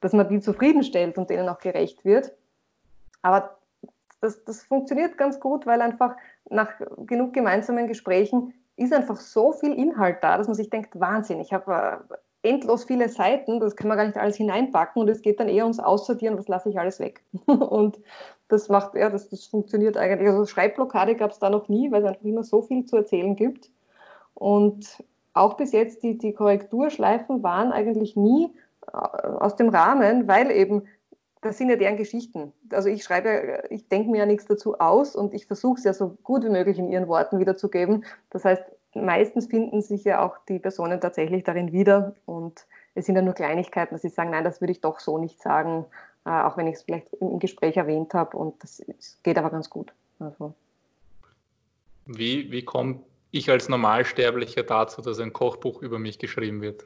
dass 0.00 0.12
man 0.14 0.28
die 0.28 0.40
zufriedenstellt 0.40 1.18
und 1.18 1.28
denen 1.28 1.48
auch 1.48 1.58
gerecht 1.58 2.04
wird. 2.04 2.32
Aber 3.20 3.58
das, 4.20 4.42
das 4.44 4.62
funktioniert 4.62 5.18
ganz 5.18 5.40
gut, 5.40 5.66
weil 5.66 5.82
einfach 5.82 6.16
nach 6.48 6.70
genug 7.06 7.34
gemeinsamen 7.34 7.86
Gesprächen 7.86 8.54
ist 8.76 8.92
einfach 8.92 9.16
so 9.16 9.52
viel 9.52 9.72
Inhalt 9.72 10.18
da, 10.22 10.38
dass 10.38 10.46
man 10.46 10.56
sich 10.56 10.70
denkt, 10.70 10.98
Wahnsinn, 10.98 11.40
ich 11.40 11.52
habe 11.52 12.02
äh, 12.42 12.48
endlos 12.48 12.84
viele 12.84 13.08
Seiten, 13.08 13.60
das 13.60 13.76
kann 13.76 13.88
man 13.88 13.96
gar 13.96 14.06
nicht 14.06 14.16
alles 14.16 14.36
hineinpacken 14.36 15.00
und 15.00 15.08
es 15.08 15.22
geht 15.22 15.38
dann 15.40 15.48
eher 15.48 15.64
ums 15.64 15.78
Aussortieren, 15.78 16.36
was 16.38 16.48
lasse 16.48 16.70
ich 16.70 16.78
alles 16.78 16.98
weg. 16.98 17.22
und 17.46 18.00
das 18.48 18.68
macht, 18.68 18.94
ja, 18.94 19.10
das, 19.10 19.28
das 19.28 19.46
funktioniert 19.46 19.96
eigentlich. 19.96 20.28
Also 20.28 20.46
Schreibblockade 20.46 21.14
gab 21.14 21.30
es 21.30 21.38
da 21.38 21.50
noch 21.50 21.68
nie, 21.68 21.90
weil 21.90 22.02
es 22.02 22.08
einfach 22.08 22.24
immer 22.24 22.42
so 22.42 22.62
viel 22.62 22.84
zu 22.84 22.96
erzählen 22.96 23.36
gibt. 23.36 23.70
Und 24.34 25.02
auch 25.34 25.54
bis 25.54 25.72
jetzt 25.72 26.02
die, 26.02 26.18
die 26.18 26.32
Korrekturschleifen 26.32 27.42
waren 27.42 27.72
eigentlich 27.72 28.16
nie 28.16 28.52
äh, 28.92 28.96
aus 28.96 29.56
dem 29.56 29.68
Rahmen, 29.68 30.28
weil 30.28 30.50
eben 30.50 30.84
das 31.42 31.58
sind 31.58 31.68
ja 31.68 31.76
deren 31.76 31.96
Geschichten. 31.96 32.52
Also 32.70 32.88
ich 32.88 33.02
schreibe, 33.02 33.64
ich 33.68 33.88
denke 33.88 34.10
mir 34.10 34.18
ja 34.18 34.26
nichts 34.26 34.46
dazu 34.46 34.78
aus 34.78 35.14
und 35.14 35.34
ich 35.34 35.46
versuche 35.46 35.78
es 35.78 35.84
ja 35.84 35.92
so 35.92 36.16
gut 36.22 36.44
wie 36.44 36.48
möglich 36.48 36.78
in 36.78 36.90
ihren 36.90 37.08
Worten 37.08 37.40
wiederzugeben. 37.40 38.04
Das 38.30 38.44
heißt, 38.44 38.62
meistens 38.94 39.46
finden 39.46 39.82
sich 39.82 40.04
ja 40.04 40.24
auch 40.24 40.38
die 40.48 40.60
Personen 40.60 41.00
tatsächlich 41.00 41.42
darin 41.42 41.72
wieder 41.72 42.14
und 42.26 42.64
es 42.94 43.06
sind 43.06 43.16
ja 43.16 43.22
nur 43.22 43.34
Kleinigkeiten, 43.34 43.94
dass 43.94 44.02
sie 44.02 44.08
sagen, 44.08 44.30
nein, 44.30 44.44
das 44.44 44.60
würde 44.60 44.72
ich 44.72 44.80
doch 44.80 45.00
so 45.00 45.18
nicht 45.18 45.42
sagen, 45.42 45.84
äh, 46.24 46.30
auch 46.30 46.56
wenn 46.56 46.68
ich 46.68 46.76
es 46.76 46.82
vielleicht 46.82 47.12
im 47.14 47.40
Gespräch 47.40 47.76
erwähnt 47.76 48.14
habe 48.14 48.36
und 48.36 48.62
das, 48.62 48.82
geht 49.22 49.36
aber 49.36 49.50
ganz 49.50 49.68
gut. 49.68 49.92
Also. 50.20 50.54
Wie, 52.06 52.52
wie 52.52 52.64
komme 52.64 53.00
ich 53.32 53.50
als 53.50 53.68
Normalsterblicher 53.68 54.62
dazu, 54.62 55.02
dass 55.02 55.18
ein 55.18 55.32
Kochbuch 55.32 55.82
über 55.82 55.98
mich 55.98 56.18
geschrieben 56.18 56.60
wird? 56.60 56.84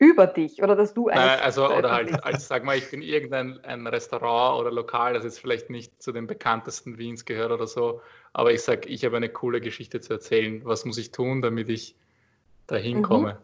Über 0.00 0.26
dich 0.26 0.62
oder 0.62 0.74
dass 0.74 0.94
du 0.94 1.08
Nein, 1.08 1.38
also 1.42 1.70
oder 1.70 1.92
halt 1.92 2.24
als 2.24 2.48
sag 2.48 2.64
mal, 2.64 2.76
ich 2.76 2.90
bin 2.90 3.02
irgendein 3.02 3.62
ein 3.64 3.86
Restaurant 3.86 4.58
oder 4.58 4.72
Lokal, 4.72 5.12
das 5.12 5.24
jetzt 5.24 5.38
vielleicht 5.38 5.68
nicht 5.68 6.02
zu 6.02 6.10
den 6.10 6.26
bekanntesten 6.26 6.96
Wiens 6.96 7.26
gehört 7.26 7.52
oder 7.52 7.66
so, 7.66 8.00
aber 8.32 8.52
ich 8.52 8.62
sage, 8.62 8.88
ich 8.88 9.04
habe 9.04 9.18
eine 9.18 9.28
coole 9.28 9.60
Geschichte 9.60 10.00
zu 10.00 10.14
erzählen. 10.14 10.62
Was 10.64 10.86
muss 10.86 10.96
ich 10.96 11.12
tun, 11.12 11.42
damit 11.42 11.68
ich 11.68 11.94
dahin 12.66 12.98
mhm. 12.98 13.02
komme? 13.02 13.38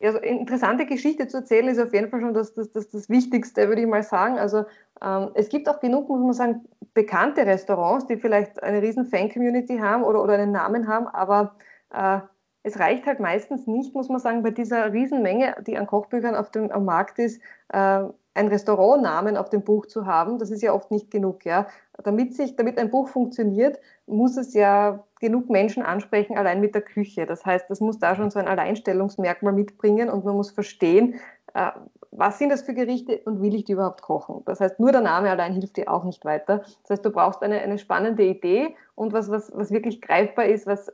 Also 0.00 0.18
interessante 0.18 0.86
Geschichte 0.86 1.28
zu 1.28 1.38
erzählen 1.38 1.68
ist 1.68 1.78
auf 1.78 1.92
jeden 1.92 2.08
Fall 2.08 2.20
schon 2.20 2.34
das, 2.34 2.54
das, 2.54 2.72
das, 2.72 2.90
das 2.90 3.08
Wichtigste, 3.08 3.68
würde 3.68 3.82
ich 3.82 3.86
mal 3.86 4.02
sagen. 4.02 4.38
Also 4.38 4.64
ähm, 5.00 5.30
es 5.34 5.48
gibt 5.48 5.68
auch 5.68 5.78
genug, 5.78 6.08
muss 6.08 6.20
man 6.20 6.32
sagen, 6.32 6.64
bekannte 6.94 7.46
Restaurants, 7.46 8.06
die 8.06 8.16
vielleicht 8.16 8.62
eine 8.62 8.82
riesen 8.82 9.04
Fan-Community 9.04 9.78
haben 9.78 10.02
oder, 10.02 10.22
oder 10.22 10.34
einen 10.34 10.52
Namen 10.52 10.88
haben, 10.88 11.06
aber 11.06 11.54
äh, 11.92 12.20
es 12.62 12.78
reicht 12.78 13.06
halt 13.06 13.20
meistens 13.20 13.66
nicht, 13.66 13.94
muss 13.94 14.08
man 14.08 14.20
sagen, 14.20 14.42
bei 14.42 14.50
dieser 14.50 14.92
Riesenmenge, 14.92 15.56
die 15.66 15.76
an 15.76 15.86
Kochbüchern 15.86 16.34
auf 16.34 16.50
dem, 16.50 16.70
am 16.70 16.84
Markt 16.84 17.18
ist, 17.18 17.40
äh, 17.72 18.04
einen 18.34 18.48
Restaurantnamen 18.48 19.36
auf 19.36 19.50
dem 19.50 19.62
Buch 19.62 19.86
zu 19.86 20.06
haben. 20.06 20.38
Das 20.38 20.50
ist 20.50 20.62
ja 20.62 20.72
oft 20.72 20.90
nicht 20.90 21.10
genug. 21.10 21.44
Ja? 21.44 21.66
Damit, 22.02 22.34
sich, 22.34 22.56
damit 22.56 22.78
ein 22.78 22.90
Buch 22.90 23.08
funktioniert, 23.08 23.78
muss 24.06 24.36
es 24.36 24.54
ja 24.54 25.04
genug 25.20 25.50
Menschen 25.50 25.82
ansprechen, 25.82 26.38
allein 26.38 26.60
mit 26.60 26.74
der 26.74 26.82
Küche. 26.82 27.26
Das 27.26 27.44
heißt, 27.44 27.68
das 27.68 27.80
muss 27.80 27.98
da 27.98 28.16
schon 28.16 28.30
so 28.30 28.38
ein 28.38 28.48
Alleinstellungsmerkmal 28.48 29.52
mitbringen 29.52 30.08
und 30.08 30.24
man 30.24 30.36
muss 30.36 30.50
verstehen, 30.50 31.20
äh, 31.54 31.70
was 32.10 32.38
sind 32.38 32.50
das 32.50 32.62
für 32.62 32.74
Gerichte 32.74 33.20
und 33.24 33.40
will 33.40 33.54
ich 33.54 33.64
die 33.64 33.72
überhaupt 33.72 34.02
kochen? 34.02 34.42
Das 34.44 34.60
heißt, 34.60 34.78
nur 34.78 34.92
der 34.92 35.00
Name 35.00 35.30
allein 35.30 35.54
hilft 35.54 35.78
dir 35.78 35.90
auch 35.90 36.04
nicht 36.04 36.24
weiter. 36.24 36.58
Das 36.82 36.90
heißt, 36.90 37.04
du 37.04 37.10
brauchst 37.10 37.42
eine, 37.42 37.60
eine 37.60 37.78
spannende 37.78 38.22
Idee 38.24 38.76
und 38.94 39.12
was, 39.12 39.30
was, 39.30 39.50
was 39.54 39.70
wirklich 39.70 40.02
greifbar 40.02 40.44
ist, 40.44 40.66
was 40.66 40.92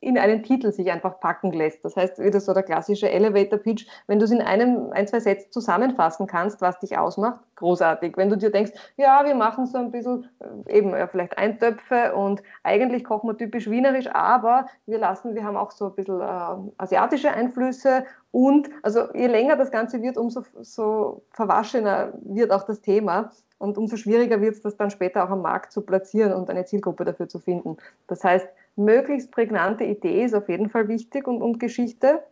in 0.00 0.18
einen 0.18 0.42
Titel 0.42 0.72
sich 0.72 0.90
einfach 0.90 1.20
packen 1.20 1.52
lässt. 1.52 1.84
Das 1.84 1.96
heißt, 1.96 2.18
wieder 2.18 2.40
so 2.40 2.52
der 2.52 2.62
klassische 2.62 3.10
Elevator 3.10 3.58
Pitch, 3.58 3.86
wenn 4.06 4.18
du 4.18 4.26
es 4.26 4.30
in 4.30 4.42
einem, 4.42 4.92
ein, 4.92 5.08
zwei 5.08 5.20
Sätzen 5.20 5.50
zusammenfassen 5.50 6.26
kannst, 6.26 6.60
was 6.60 6.78
dich 6.78 6.98
ausmacht, 6.98 7.40
großartig. 7.56 8.16
Wenn 8.16 8.28
du 8.28 8.36
dir 8.36 8.50
denkst, 8.50 8.72
ja, 8.96 9.24
wir 9.24 9.34
machen 9.34 9.66
so 9.66 9.78
ein 9.78 9.90
bisschen 9.90 10.28
äh, 10.68 10.78
eben 10.78 10.94
vielleicht 11.08 11.38
Eintöpfe 11.38 12.14
und 12.14 12.42
eigentlich 12.62 13.04
kochen 13.04 13.30
wir 13.30 13.36
typisch 13.38 13.70
wienerisch, 13.70 14.08
aber 14.12 14.66
wir 14.84 14.98
lassen, 14.98 15.34
wir 15.34 15.44
haben 15.44 15.56
auch 15.56 15.70
so 15.70 15.86
ein 15.86 15.94
bisschen 15.94 16.20
äh, 16.20 16.72
asiatische 16.78 17.32
Einflüsse 17.32 18.04
und 18.30 18.68
also 18.82 19.12
je 19.14 19.28
länger 19.28 19.56
das 19.56 19.70
Ganze 19.70 20.02
wird, 20.02 20.18
umso 20.18 20.42
so 20.60 21.22
verwaschener 21.30 22.12
wird 22.20 22.52
auch 22.52 22.64
das 22.64 22.82
Thema. 22.82 23.30
Und 23.58 23.78
umso 23.78 23.96
schwieriger 23.96 24.42
wird 24.42 24.56
es, 24.56 24.60
das 24.60 24.76
dann 24.76 24.90
später 24.90 25.24
auch 25.24 25.30
am 25.30 25.40
Markt 25.40 25.72
zu 25.72 25.80
platzieren 25.80 26.34
und 26.34 26.50
eine 26.50 26.66
Zielgruppe 26.66 27.06
dafür 27.06 27.28
zu 27.28 27.38
finden. 27.38 27.78
Das 28.06 28.22
heißt, 28.22 28.46
möglichst 28.76 29.32
prägnante 29.32 29.84
Idee 29.84 30.24
ist 30.24 30.34
auf 30.34 30.48
jeden 30.48 30.68
Fall 30.68 30.88
wichtig 30.88 31.26
und, 31.26 31.42
und 31.42 31.58
Geschichte. 31.58 32.22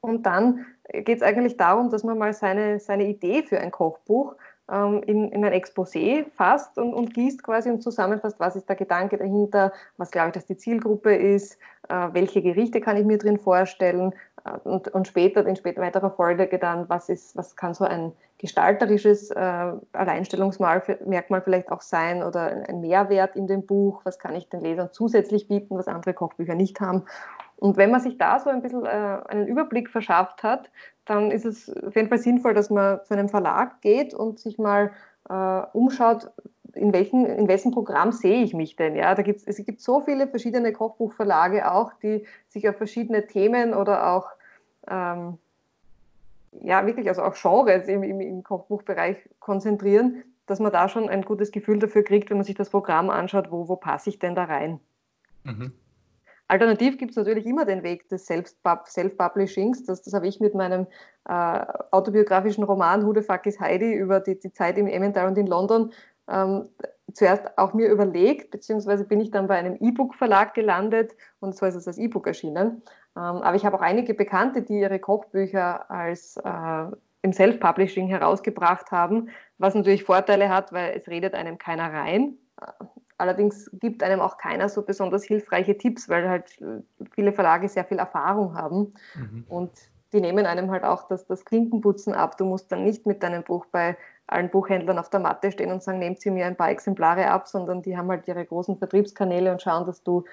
Und 0.00 0.24
dann 0.24 0.66
geht 0.92 1.18
es 1.18 1.22
eigentlich 1.22 1.56
darum, 1.56 1.90
dass 1.90 2.04
man 2.04 2.18
mal 2.18 2.32
seine, 2.32 2.78
seine 2.78 3.06
Idee 3.06 3.42
für 3.42 3.60
ein 3.60 3.70
Kochbuch 3.70 4.36
ähm, 4.70 5.02
in, 5.06 5.30
in 5.30 5.44
ein 5.44 5.52
Exposé 5.52 6.24
fasst 6.30 6.78
und, 6.78 6.94
und 6.94 7.12
gießt 7.12 7.42
quasi 7.42 7.70
und 7.70 7.82
zusammenfasst, 7.82 8.38
was 8.38 8.56
ist 8.56 8.68
der 8.68 8.76
Gedanke 8.76 9.18
dahinter, 9.18 9.72
was 9.96 10.10
glaube 10.10 10.28
ich, 10.28 10.34
dass 10.34 10.46
die 10.46 10.56
Zielgruppe 10.56 11.14
ist, 11.14 11.58
äh, 11.88 12.08
welche 12.12 12.40
Gerichte 12.40 12.80
kann 12.80 12.96
ich 12.96 13.04
mir 13.04 13.18
drin 13.18 13.38
vorstellen 13.38 14.14
und, 14.64 14.88
und 14.88 15.06
später, 15.06 15.46
in 15.46 15.56
später 15.56 15.80
weiterer 15.80 16.10
Folge 16.10 16.58
dann, 16.58 16.88
was, 16.88 17.08
ist, 17.08 17.36
was 17.36 17.56
kann 17.56 17.74
so 17.74 17.84
ein 17.84 18.12
gestalterisches 18.38 19.30
äh, 19.30 19.72
Alleinstellungsmerkmal 19.92 21.42
vielleicht 21.42 21.70
auch 21.70 21.82
sein 21.82 22.22
oder 22.22 22.64
ein 22.68 22.80
Mehrwert 22.80 23.36
in 23.36 23.46
dem 23.46 23.66
Buch, 23.66 24.00
was 24.04 24.18
kann 24.18 24.34
ich 24.34 24.48
den 24.48 24.62
Lesern 24.62 24.88
zusätzlich 24.92 25.48
bieten, 25.48 25.76
was 25.76 25.88
andere 25.88 26.14
Kochbücher 26.14 26.54
nicht 26.54 26.80
haben. 26.80 27.04
Und 27.56 27.76
wenn 27.76 27.90
man 27.90 28.00
sich 28.00 28.16
da 28.16 28.38
so 28.38 28.48
ein 28.48 28.62
bisschen 28.62 28.86
äh, 28.86 28.88
einen 28.88 29.46
Überblick 29.46 29.90
verschafft 29.90 30.42
hat, 30.42 30.70
dann 31.04 31.30
ist 31.30 31.44
es 31.44 31.70
auf 31.84 31.94
jeden 31.94 32.08
Fall 32.08 32.18
sinnvoll, 32.18 32.54
dass 32.54 32.70
man 32.70 33.00
zu 33.04 33.14
einem 33.14 33.28
Verlag 33.28 33.82
geht 33.82 34.14
und 34.14 34.38
sich 34.38 34.58
mal 34.58 34.92
äh, 35.28 35.62
umschaut, 35.72 36.30
in, 36.74 36.92
welchen, 36.92 37.26
in 37.26 37.48
welchem 37.48 37.70
Programm 37.72 38.12
sehe 38.12 38.42
ich 38.42 38.54
mich 38.54 38.76
denn? 38.76 38.96
Ja, 38.96 39.14
da 39.14 39.22
gibt's, 39.22 39.44
es 39.46 39.56
gibt 39.64 39.80
so 39.80 40.00
viele 40.00 40.28
verschiedene 40.28 40.72
Kochbuchverlage 40.72 41.70
auch, 41.70 41.92
die 42.02 42.26
sich 42.48 42.68
auf 42.68 42.76
verschiedene 42.76 43.26
Themen 43.26 43.74
oder 43.74 44.12
auch 44.12 44.28
ähm, 44.88 45.38
ja, 46.62 46.86
wirklich, 46.86 47.08
also 47.08 47.22
auch 47.22 47.34
Genres 47.34 47.88
im, 47.88 48.02
im, 48.02 48.20
im 48.20 48.42
Kochbuchbereich 48.42 49.16
konzentrieren, 49.38 50.24
dass 50.46 50.60
man 50.60 50.72
da 50.72 50.88
schon 50.88 51.08
ein 51.08 51.22
gutes 51.22 51.52
Gefühl 51.52 51.78
dafür 51.78 52.02
kriegt, 52.02 52.30
wenn 52.30 52.38
man 52.38 52.44
sich 52.44 52.56
das 52.56 52.70
Programm 52.70 53.08
anschaut, 53.10 53.50
wo, 53.50 53.68
wo 53.68 53.76
passe 53.76 54.10
ich 54.10 54.18
denn 54.18 54.34
da 54.34 54.44
rein. 54.44 54.80
Mhm. 55.44 55.72
Alternativ 56.48 56.98
gibt 56.98 57.12
es 57.12 57.16
natürlich 57.16 57.46
immer 57.46 57.64
den 57.64 57.84
Weg 57.84 58.08
des 58.08 58.26
Self-Publishings. 58.26 59.84
Das, 59.84 60.02
das 60.02 60.12
habe 60.12 60.26
ich 60.26 60.40
mit 60.40 60.52
meinem 60.52 60.88
äh, 61.28 61.64
autobiografischen 61.92 62.64
Roman 62.64 63.06
Who 63.06 63.14
the 63.14 63.22
Fuck 63.22 63.46
is 63.46 63.60
Heidi 63.60 63.92
über 63.92 64.18
die, 64.18 64.38
die 64.38 64.52
Zeit 64.52 64.76
im 64.76 64.88
Emmental 64.88 65.28
und 65.28 65.38
in 65.38 65.46
London 65.46 65.92
ähm, 66.30 66.68
zuerst 67.12 67.58
auch 67.58 67.74
mir 67.74 67.88
überlegt, 67.88 68.50
beziehungsweise 68.50 69.04
bin 69.04 69.20
ich 69.20 69.30
dann 69.30 69.46
bei 69.46 69.56
einem 69.56 69.76
E-Book-Verlag 69.80 70.54
gelandet 70.54 71.14
und 71.40 71.56
so 71.56 71.66
ist 71.66 71.74
es 71.74 71.88
als 71.88 71.98
E-Book 71.98 72.26
erschienen. 72.26 72.82
Ähm, 73.16 73.22
aber 73.42 73.56
ich 73.56 73.64
habe 73.64 73.76
auch 73.76 73.82
einige 73.82 74.14
Bekannte, 74.14 74.62
die 74.62 74.80
ihre 74.80 74.98
Kochbücher 74.98 75.90
als 75.90 76.36
äh, 76.36 76.86
im 77.22 77.32
Self-Publishing 77.32 78.08
herausgebracht 78.08 78.90
haben, 78.90 79.28
was 79.58 79.74
natürlich 79.74 80.04
Vorteile 80.04 80.48
hat, 80.48 80.72
weil 80.72 80.96
es 80.96 81.08
redet 81.08 81.34
einem 81.34 81.58
keiner 81.58 81.92
rein. 81.92 82.38
Allerdings 83.18 83.70
gibt 83.74 84.02
einem 84.02 84.20
auch 84.20 84.38
keiner 84.38 84.68
so 84.68 84.82
besonders 84.82 85.24
hilfreiche 85.24 85.76
Tipps, 85.76 86.08
weil 86.08 86.28
halt 86.28 86.58
viele 87.14 87.32
Verlage 87.32 87.68
sehr 87.68 87.84
viel 87.84 87.98
Erfahrung 87.98 88.56
haben 88.56 88.94
mhm. 89.14 89.44
und 89.48 89.70
die 90.12 90.20
nehmen 90.20 90.46
einem 90.46 90.70
halt 90.70 90.84
auch 90.84 91.06
das, 91.06 91.26
das 91.26 91.44
Klinkenputzen 91.44 92.14
ab. 92.14 92.36
Du 92.36 92.44
musst 92.44 92.72
dann 92.72 92.84
nicht 92.84 93.06
mit 93.06 93.22
deinem 93.22 93.44
Buch 93.44 93.66
bei 93.66 93.96
allen 94.32 94.50
Buchhändlern 94.50 94.98
auf 94.98 95.10
der 95.10 95.20
Matte 95.20 95.50
stehen 95.52 95.72
und 95.72 95.82
sagen, 95.82 95.98
nehmt 95.98 96.20
sie 96.20 96.30
mir 96.30 96.46
ein 96.46 96.56
paar 96.56 96.70
Exemplare 96.70 97.28
ab, 97.28 97.48
sondern 97.48 97.82
die 97.82 97.96
haben 97.96 98.08
halt 98.08 98.26
ihre 98.28 98.44
großen 98.44 98.78
Vertriebskanäle 98.78 99.50
und 99.50 99.62
schauen, 99.62 99.86
dass 99.86 100.02
du 100.02 100.24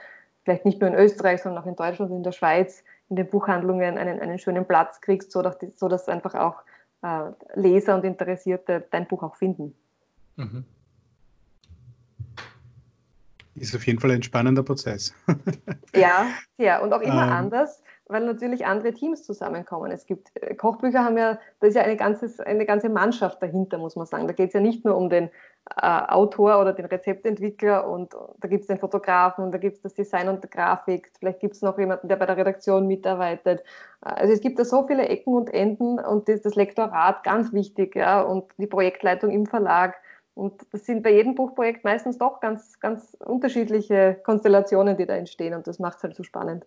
vielleicht 0.43 0.65
nicht 0.65 0.79
nur 0.79 0.89
in 0.89 0.95
Österreich, 0.95 1.41
sondern 1.41 1.63
auch 1.63 1.67
in 1.67 1.75
Deutschland 1.75 2.11
und 2.11 2.17
in 2.17 2.23
der 2.23 2.31
Schweiz 2.31 2.83
in 3.09 3.15
den 3.15 3.27
Buchhandlungen 3.27 3.97
einen, 3.97 4.19
einen 4.19 4.39
schönen 4.39 4.65
Platz 4.65 5.01
kriegst, 5.01 5.31
sodass, 5.31 5.57
so 5.75 5.87
dass 5.87 6.09
einfach 6.09 6.35
auch 6.35 6.55
äh, 7.01 7.31
Leser 7.55 7.95
und 7.95 8.03
Interessierte 8.03 8.85
dein 8.91 9.07
Buch 9.07 9.23
auch 9.23 9.35
finden. 9.35 9.75
Mhm. 10.35 10.65
Ist 13.55 13.75
auf 13.75 13.87
jeden 13.87 13.99
Fall 13.99 14.11
ein 14.11 14.23
spannender 14.23 14.61
Prozess. 14.61 15.13
ja, 15.95 16.27
ja, 16.57 16.79
und 16.79 16.93
auch 16.93 17.01
immer 17.01 17.23
ähm, 17.23 17.33
anders, 17.33 17.81
weil 18.09 18.25
natürlich 18.25 18.65
andere 18.65 18.93
Teams 18.93 19.23
zusammenkommen. 19.23 19.91
Es 19.91 20.05
gibt 20.05 20.29
äh, 20.35 20.55
Kochbücher 20.55 21.03
haben 21.03 21.17
ja, 21.17 21.39
da 21.59 21.67
ist 21.67 21.75
ja 21.75 21.81
eine 21.81 21.97
ganze, 21.97 22.45
eine 22.45 22.65
ganze 22.65 22.89
Mannschaft 22.89 23.41
dahinter, 23.41 23.77
muss 23.77 23.95
man 23.95 24.05
sagen. 24.05 24.27
Da 24.27 24.33
geht 24.33 24.49
es 24.49 24.53
ja 24.53 24.59
nicht 24.59 24.85
nur 24.85 24.95
um 24.95 25.09
den 25.09 25.29
äh, 25.75 26.01
Autor 26.07 26.59
oder 26.61 26.73
den 26.73 26.85
Rezeptentwickler 26.85 27.87
und 27.89 28.13
da 28.39 28.47
gibt 28.47 28.61
es 28.61 28.67
den 28.67 28.77
Fotografen 28.77 29.43
und 29.43 29.51
da 29.51 29.57
gibt 29.57 29.77
es 29.77 29.81
das 29.81 29.93
Design 29.93 30.29
und 30.29 30.43
die 30.43 30.49
Grafik. 30.49 31.11
Vielleicht 31.19 31.39
gibt 31.39 31.55
es 31.55 31.61
noch 31.61 31.77
jemanden, 31.77 32.07
der 32.07 32.15
bei 32.15 32.25
der 32.25 32.37
Redaktion 32.37 32.87
mitarbeitet. 32.87 33.63
Also 34.01 34.33
es 34.33 34.41
gibt 34.41 34.59
da 34.59 34.65
so 34.65 34.87
viele 34.87 35.07
Ecken 35.07 35.33
und 35.33 35.53
Enden 35.53 35.99
und 35.99 36.29
das, 36.29 36.41
das 36.41 36.55
Lektorat 36.55 37.23
ganz 37.23 37.51
wichtig, 37.51 37.95
ja, 37.95 38.21
und 38.21 38.45
die 38.57 38.67
Projektleitung 38.67 39.31
im 39.31 39.45
Verlag. 39.45 39.95
Und 40.33 40.67
das 40.71 40.85
sind 40.85 41.01
bei 41.01 41.11
jedem 41.11 41.33
Buchprojekt 41.33 41.83
meistens 41.83 42.19
doch 42.19 42.39
ganz, 42.39 42.79
ganz 42.79 43.17
unterschiedliche 43.25 44.19
Konstellationen, 44.23 44.95
die 44.95 45.07
da 45.07 45.15
entstehen 45.15 45.55
und 45.55 45.65
das 45.65 45.79
macht 45.79 45.97
es 45.97 46.03
halt 46.03 46.15
so 46.15 46.23
spannend. 46.23 46.63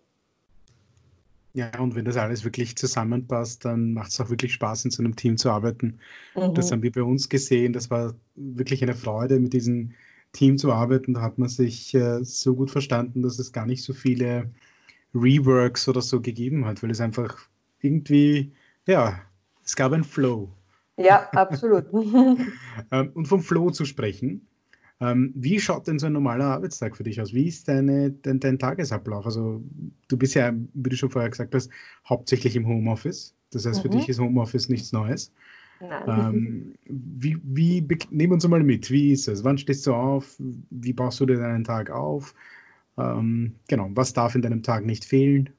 Ja, 1.53 1.69
und 1.79 1.95
wenn 1.95 2.05
das 2.05 2.17
alles 2.17 2.45
wirklich 2.45 2.75
zusammenpasst, 2.77 3.65
dann 3.65 3.93
macht 3.93 4.11
es 4.11 4.21
auch 4.21 4.29
wirklich 4.29 4.53
Spaß, 4.53 4.85
in 4.85 4.91
so 4.91 5.03
einem 5.03 5.15
Team 5.15 5.37
zu 5.37 5.49
arbeiten. 5.49 5.99
Mhm. 6.35 6.53
Das 6.53 6.71
haben 6.71 6.81
wir 6.81 6.91
bei 6.91 7.03
uns 7.03 7.27
gesehen. 7.27 7.73
Das 7.73 7.89
war 7.89 8.13
wirklich 8.35 8.81
eine 8.83 8.95
Freude, 8.95 9.39
mit 9.39 9.53
diesem 9.53 9.91
Team 10.31 10.57
zu 10.57 10.71
arbeiten. 10.71 11.13
Da 11.13 11.21
hat 11.21 11.37
man 11.37 11.49
sich 11.49 11.93
äh, 11.93 12.23
so 12.23 12.55
gut 12.55 12.71
verstanden, 12.71 13.21
dass 13.21 13.37
es 13.37 13.51
gar 13.51 13.65
nicht 13.65 13.83
so 13.83 13.93
viele 13.93 14.49
Reworks 15.13 15.89
oder 15.89 16.01
so 16.01 16.21
gegeben 16.21 16.65
hat, 16.65 16.81
weil 16.81 16.91
es 16.91 17.01
einfach 17.01 17.37
irgendwie, 17.81 18.53
ja, 18.87 19.21
es 19.63 19.75
gab 19.75 19.91
einen 19.91 20.03
Flow. 20.05 20.49
Ja, 20.97 21.29
absolut. 21.31 21.85
Ähm, 22.91 23.11
und 23.13 23.27
vom 23.27 23.41
Flow 23.41 23.69
zu 23.69 23.85
sprechen, 23.85 24.47
ähm, 25.01 25.33
wie 25.35 25.59
schaut 25.59 25.87
denn 25.87 25.97
so 25.97 26.05
ein 26.05 26.13
normaler 26.13 26.45
Arbeitstag 26.45 26.95
für 26.95 27.03
dich 27.03 27.19
aus? 27.19 27.33
Wie 27.33 27.47
ist 27.47 27.67
deine, 27.67 28.11
dein, 28.11 28.39
dein 28.39 28.59
Tagesablauf? 28.59 29.25
Also 29.25 29.63
du 30.07 30.17
bist 30.17 30.35
ja, 30.35 30.53
wie 30.73 30.89
du 30.89 30.95
schon 30.95 31.09
vorher 31.09 31.29
gesagt 31.29 31.55
hast, 31.55 31.71
hauptsächlich 32.07 32.55
im 32.55 32.67
Homeoffice. 32.67 33.35
Das 33.51 33.65
heißt, 33.65 33.79
mhm. 33.79 33.81
für 33.81 33.97
dich 33.97 34.09
ist 34.09 34.19
Homeoffice 34.19 34.69
nichts 34.69 34.91
Neues. 34.91 35.33
Nein. 35.79 36.03
Ähm, 36.07 36.75
wie, 36.85 37.39
wie, 37.43 37.87
nehmen 38.11 38.33
uns 38.33 38.47
mal 38.47 38.61
mit, 38.61 38.91
wie 38.91 39.11
ist 39.11 39.27
es? 39.27 39.43
Wann 39.43 39.57
stehst 39.57 39.87
du 39.87 39.95
auf? 39.95 40.35
Wie 40.69 40.93
baust 40.93 41.19
du 41.19 41.25
dir 41.25 41.37
deinen 41.37 41.63
Tag 41.63 41.89
auf? 41.89 42.35
Ähm, 42.97 43.55
genau, 43.67 43.89
was 43.95 44.13
darf 44.13 44.35
in 44.35 44.43
deinem 44.43 44.61
Tag 44.61 44.85
nicht 44.85 45.03
fehlen? 45.03 45.49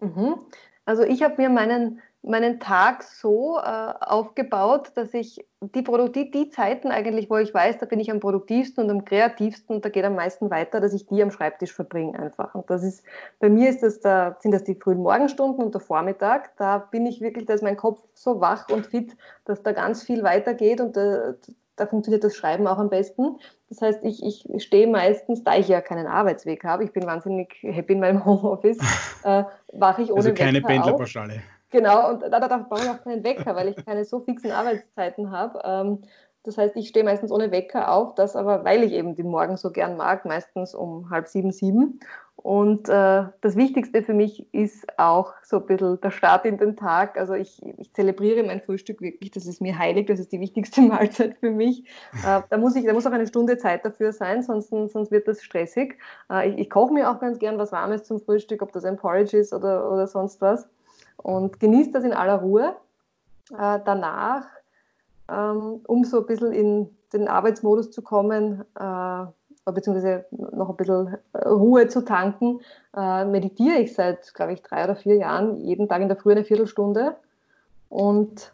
Mhm. 0.00 0.36
Also 0.84 1.02
ich 1.02 1.22
habe 1.22 1.42
mir 1.42 1.48
meinen 1.48 2.00
meinen 2.26 2.58
Tag 2.58 3.04
so 3.04 3.58
äh, 3.58 3.92
aufgebaut, 4.00 4.90
dass 4.96 5.14
ich 5.14 5.46
die, 5.60 5.82
Produktiv 5.82 6.32
die 6.32 6.50
Zeiten 6.50 6.90
eigentlich, 6.90 7.30
wo 7.30 7.36
ich 7.36 7.54
weiß, 7.54 7.78
da 7.78 7.86
bin 7.86 8.00
ich 8.00 8.10
am 8.10 8.20
produktivsten 8.20 8.84
und 8.84 8.90
am 8.90 9.04
kreativsten 9.04 9.76
und 9.76 9.84
da 9.84 9.88
geht 9.88 10.04
am 10.04 10.16
meisten 10.16 10.50
weiter, 10.50 10.80
dass 10.80 10.92
ich 10.92 11.06
die 11.06 11.22
am 11.22 11.30
Schreibtisch 11.30 11.72
verbringe 11.72 12.18
einfach. 12.18 12.54
Und 12.54 12.68
das 12.68 12.82
ist, 12.82 13.04
bei 13.38 13.48
mir 13.48 13.70
ist 13.70 13.82
das 13.82 14.00
da, 14.00 14.36
sind 14.40 14.52
das 14.52 14.64
die 14.64 14.74
frühen 14.74 14.98
Morgenstunden 14.98 15.64
und 15.64 15.72
der 15.72 15.80
Vormittag. 15.80 16.56
Da 16.56 16.78
bin 16.78 17.06
ich 17.06 17.20
wirklich, 17.20 17.46
da 17.46 17.54
ist 17.54 17.62
mein 17.62 17.76
Kopf 17.76 18.02
so 18.14 18.40
wach 18.40 18.68
und 18.70 18.86
fit, 18.86 19.16
dass 19.44 19.62
da 19.62 19.72
ganz 19.72 20.02
viel 20.02 20.24
weitergeht 20.24 20.80
und 20.80 20.96
da, 20.96 21.34
da 21.76 21.86
funktioniert 21.86 22.24
das 22.24 22.34
Schreiben 22.34 22.66
auch 22.66 22.78
am 22.78 22.90
besten. 22.90 23.36
Das 23.68 23.82
heißt, 23.82 24.00
ich, 24.02 24.24
ich 24.24 24.62
stehe 24.62 24.88
meistens, 24.88 25.44
da 25.44 25.56
ich 25.56 25.68
ja 25.68 25.80
keinen 25.80 26.06
Arbeitsweg 26.06 26.64
habe, 26.64 26.84
ich 26.84 26.92
bin 26.92 27.06
wahnsinnig 27.06 27.56
happy 27.62 27.92
in 27.92 28.00
meinem 28.00 28.24
Homeoffice, 28.24 28.78
äh, 29.22 29.44
wache 29.72 30.02
ich 30.02 30.10
ohne 30.10 30.18
Also 30.18 30.34
keine 30.34 30.60
Pendlerpauschale. 30.60 31.42
Genau, 31.70 32.10
und 32.10 32.22
da, 32.22 32.28
da, 32.28 32.48
da 32.48 32.58
brauche 32.58 32.82
ich 32.82 32.88
auch 32.90 33.02
keinen 33.02 33.24
Wecker, 33.24 33.56
weil 33.56 33.68
ich 33.68 33.84
keine 33.84 34.04
so 34.04 34.20
fixen 34.20 34.52
Arbeitszeiten 34.52 35.30
habe. 35.30 35.60
Ähm, 35.64 36.02
das 36.44 36.58
heißt, 36.58 36.76
ich 36.76 36.88
stehe 36.88 37.04
meistens 37.04 37.32
ohne 37.32 37.50
Wecker 37.50 37.90
auf, 37.90 38.14
das 38.14 38.36
aber, 38.36 38.64
weil 38.64 38.84
ich 38.84 38.92
eben 38.92 39.16
den 39.16 39.26
Morgen 39.28 39.56
so 39.56 39.72
gern 39.72 39.96
mag, 39.96 40.24
meistens 40.24 40.76
um 40.76 41.10
halb 41.10 41.26
sieben, 41.26 41.50
sieben. 41.50 41.98
Und 42.36 42.88
äh, 42.88 43.24
das 43.40 43.56
Wichtigste 43.56 44.04
für 44.04 44.14
mich 44.14 44.54
ist 44.54 44.86
auch 44.96 45.34
so 45.42 45.56
ein 45.56 45.66
bisschen 45.66 46.00
der 46.00 46.12
Start 46.12 46.44
in 46.44 46.56
den 46.58 46.76
Tag. 46.76 47.18
Also 47.18 47.34
ich, 47.34 47.60
ich 47.78 47.92
zelebriere 47.94 48.44
mein 48.44 48.60
Frühstück 48.60 49.00
wirklich, 49.00 49.32
das 49.32 49.46
ist 49.46 49.60
mir 49.60 49.76
heilig, 49.76 50.06
das 50.06 50.20
ist 50.20 50.30
die 50.30 50.38
wichtigste 50.38 50.80
Mahlzeit 50.82 51.36
für 51.40 51.50
mich. 51.50 51.84
Äh, 52.24 52.42
da, 52.48 52.58
muss 52.58 52.76
ich, 52.76 52.84
da 52.84 52.92
muss 52.92 53.06
auch 53.06 53.12
eine 53.12 53.26
Stunde 53.26 53.58
Zeit 53.58 53.84
dafür 53.84 54.12
sein, 54.12 54.44
sonst, 54.44 54.68
sonst 54.68 55.10
wird 55.10 55.26
das 55.26 55.42
stressig. 55.42 55.98
Äh, 56.30 56.50
ich, 56.50 56.58
ich 56.58 56.70
koche 56.70 56.92
mir 56.92 57.10
auch 57.10 57.18
ganz 57.18 57.40
gern 57.40 57.58
was 57.58 57.72
Warmes 57.72 58.04
zum 58.04 58.20
Frühstück, 58.20 58.62
ob 58.62 58.70
das 58.70 58.84
ein 58.84 58.96
Porridge 58.98 59.36
ist 59.36 59.52
oder, 59.52 59.90
oder 59.90 60.06
sonst 60.06 60.40
was 60.40 60.68
und 61.16 61.60
genießt 61.60 61.94
das 61.94 62.04
in 62.04 62.12
aller 62.12 62.36
Ruhe. 62.36 62.76
Äh, 63.52 63.80
danach, 63.84 64.46
ähm, 65.30 65.80
um 65.86 66.04
so 66.04 66.20
ein 66.20 66.26
bisschen 66.26 66.52
in 66.52 66.96
den 67.12 67.28
Arbeitsmodus 67.28 67.90
zu 67.90 68.02
kommen, 68.02 68.64
äh, 68.78 69.26
beziehungsweise 69.72 70.26
noch 70.30 70.70
ein 70.70 70.76
bisschen 70.76 71.16
äh, 71.32 71.48
Ruhe 71.48 71.88
zu 71.88 72.04
tanken, 72.04 72.60
äh, 72.96 73.24
meditiere 73.24 73.78
ich 73.78 73.94
seit, 73.94 74.32
glaube 74.34 74.52
ich, 74.52 74.62
drei 74.62 74.84
oder 74.84 74.96
vier 74.96 75.16
Jahren 75.16 75.56
jeden 75.56 75.88
Tag 75.88 76.02
in 76.02 76.08
der 76.08 76.16
Früh 76.16 76.32
eine 76.32 76.44
Viertelstunde. 76.44 77.16
Und 77.88 78.52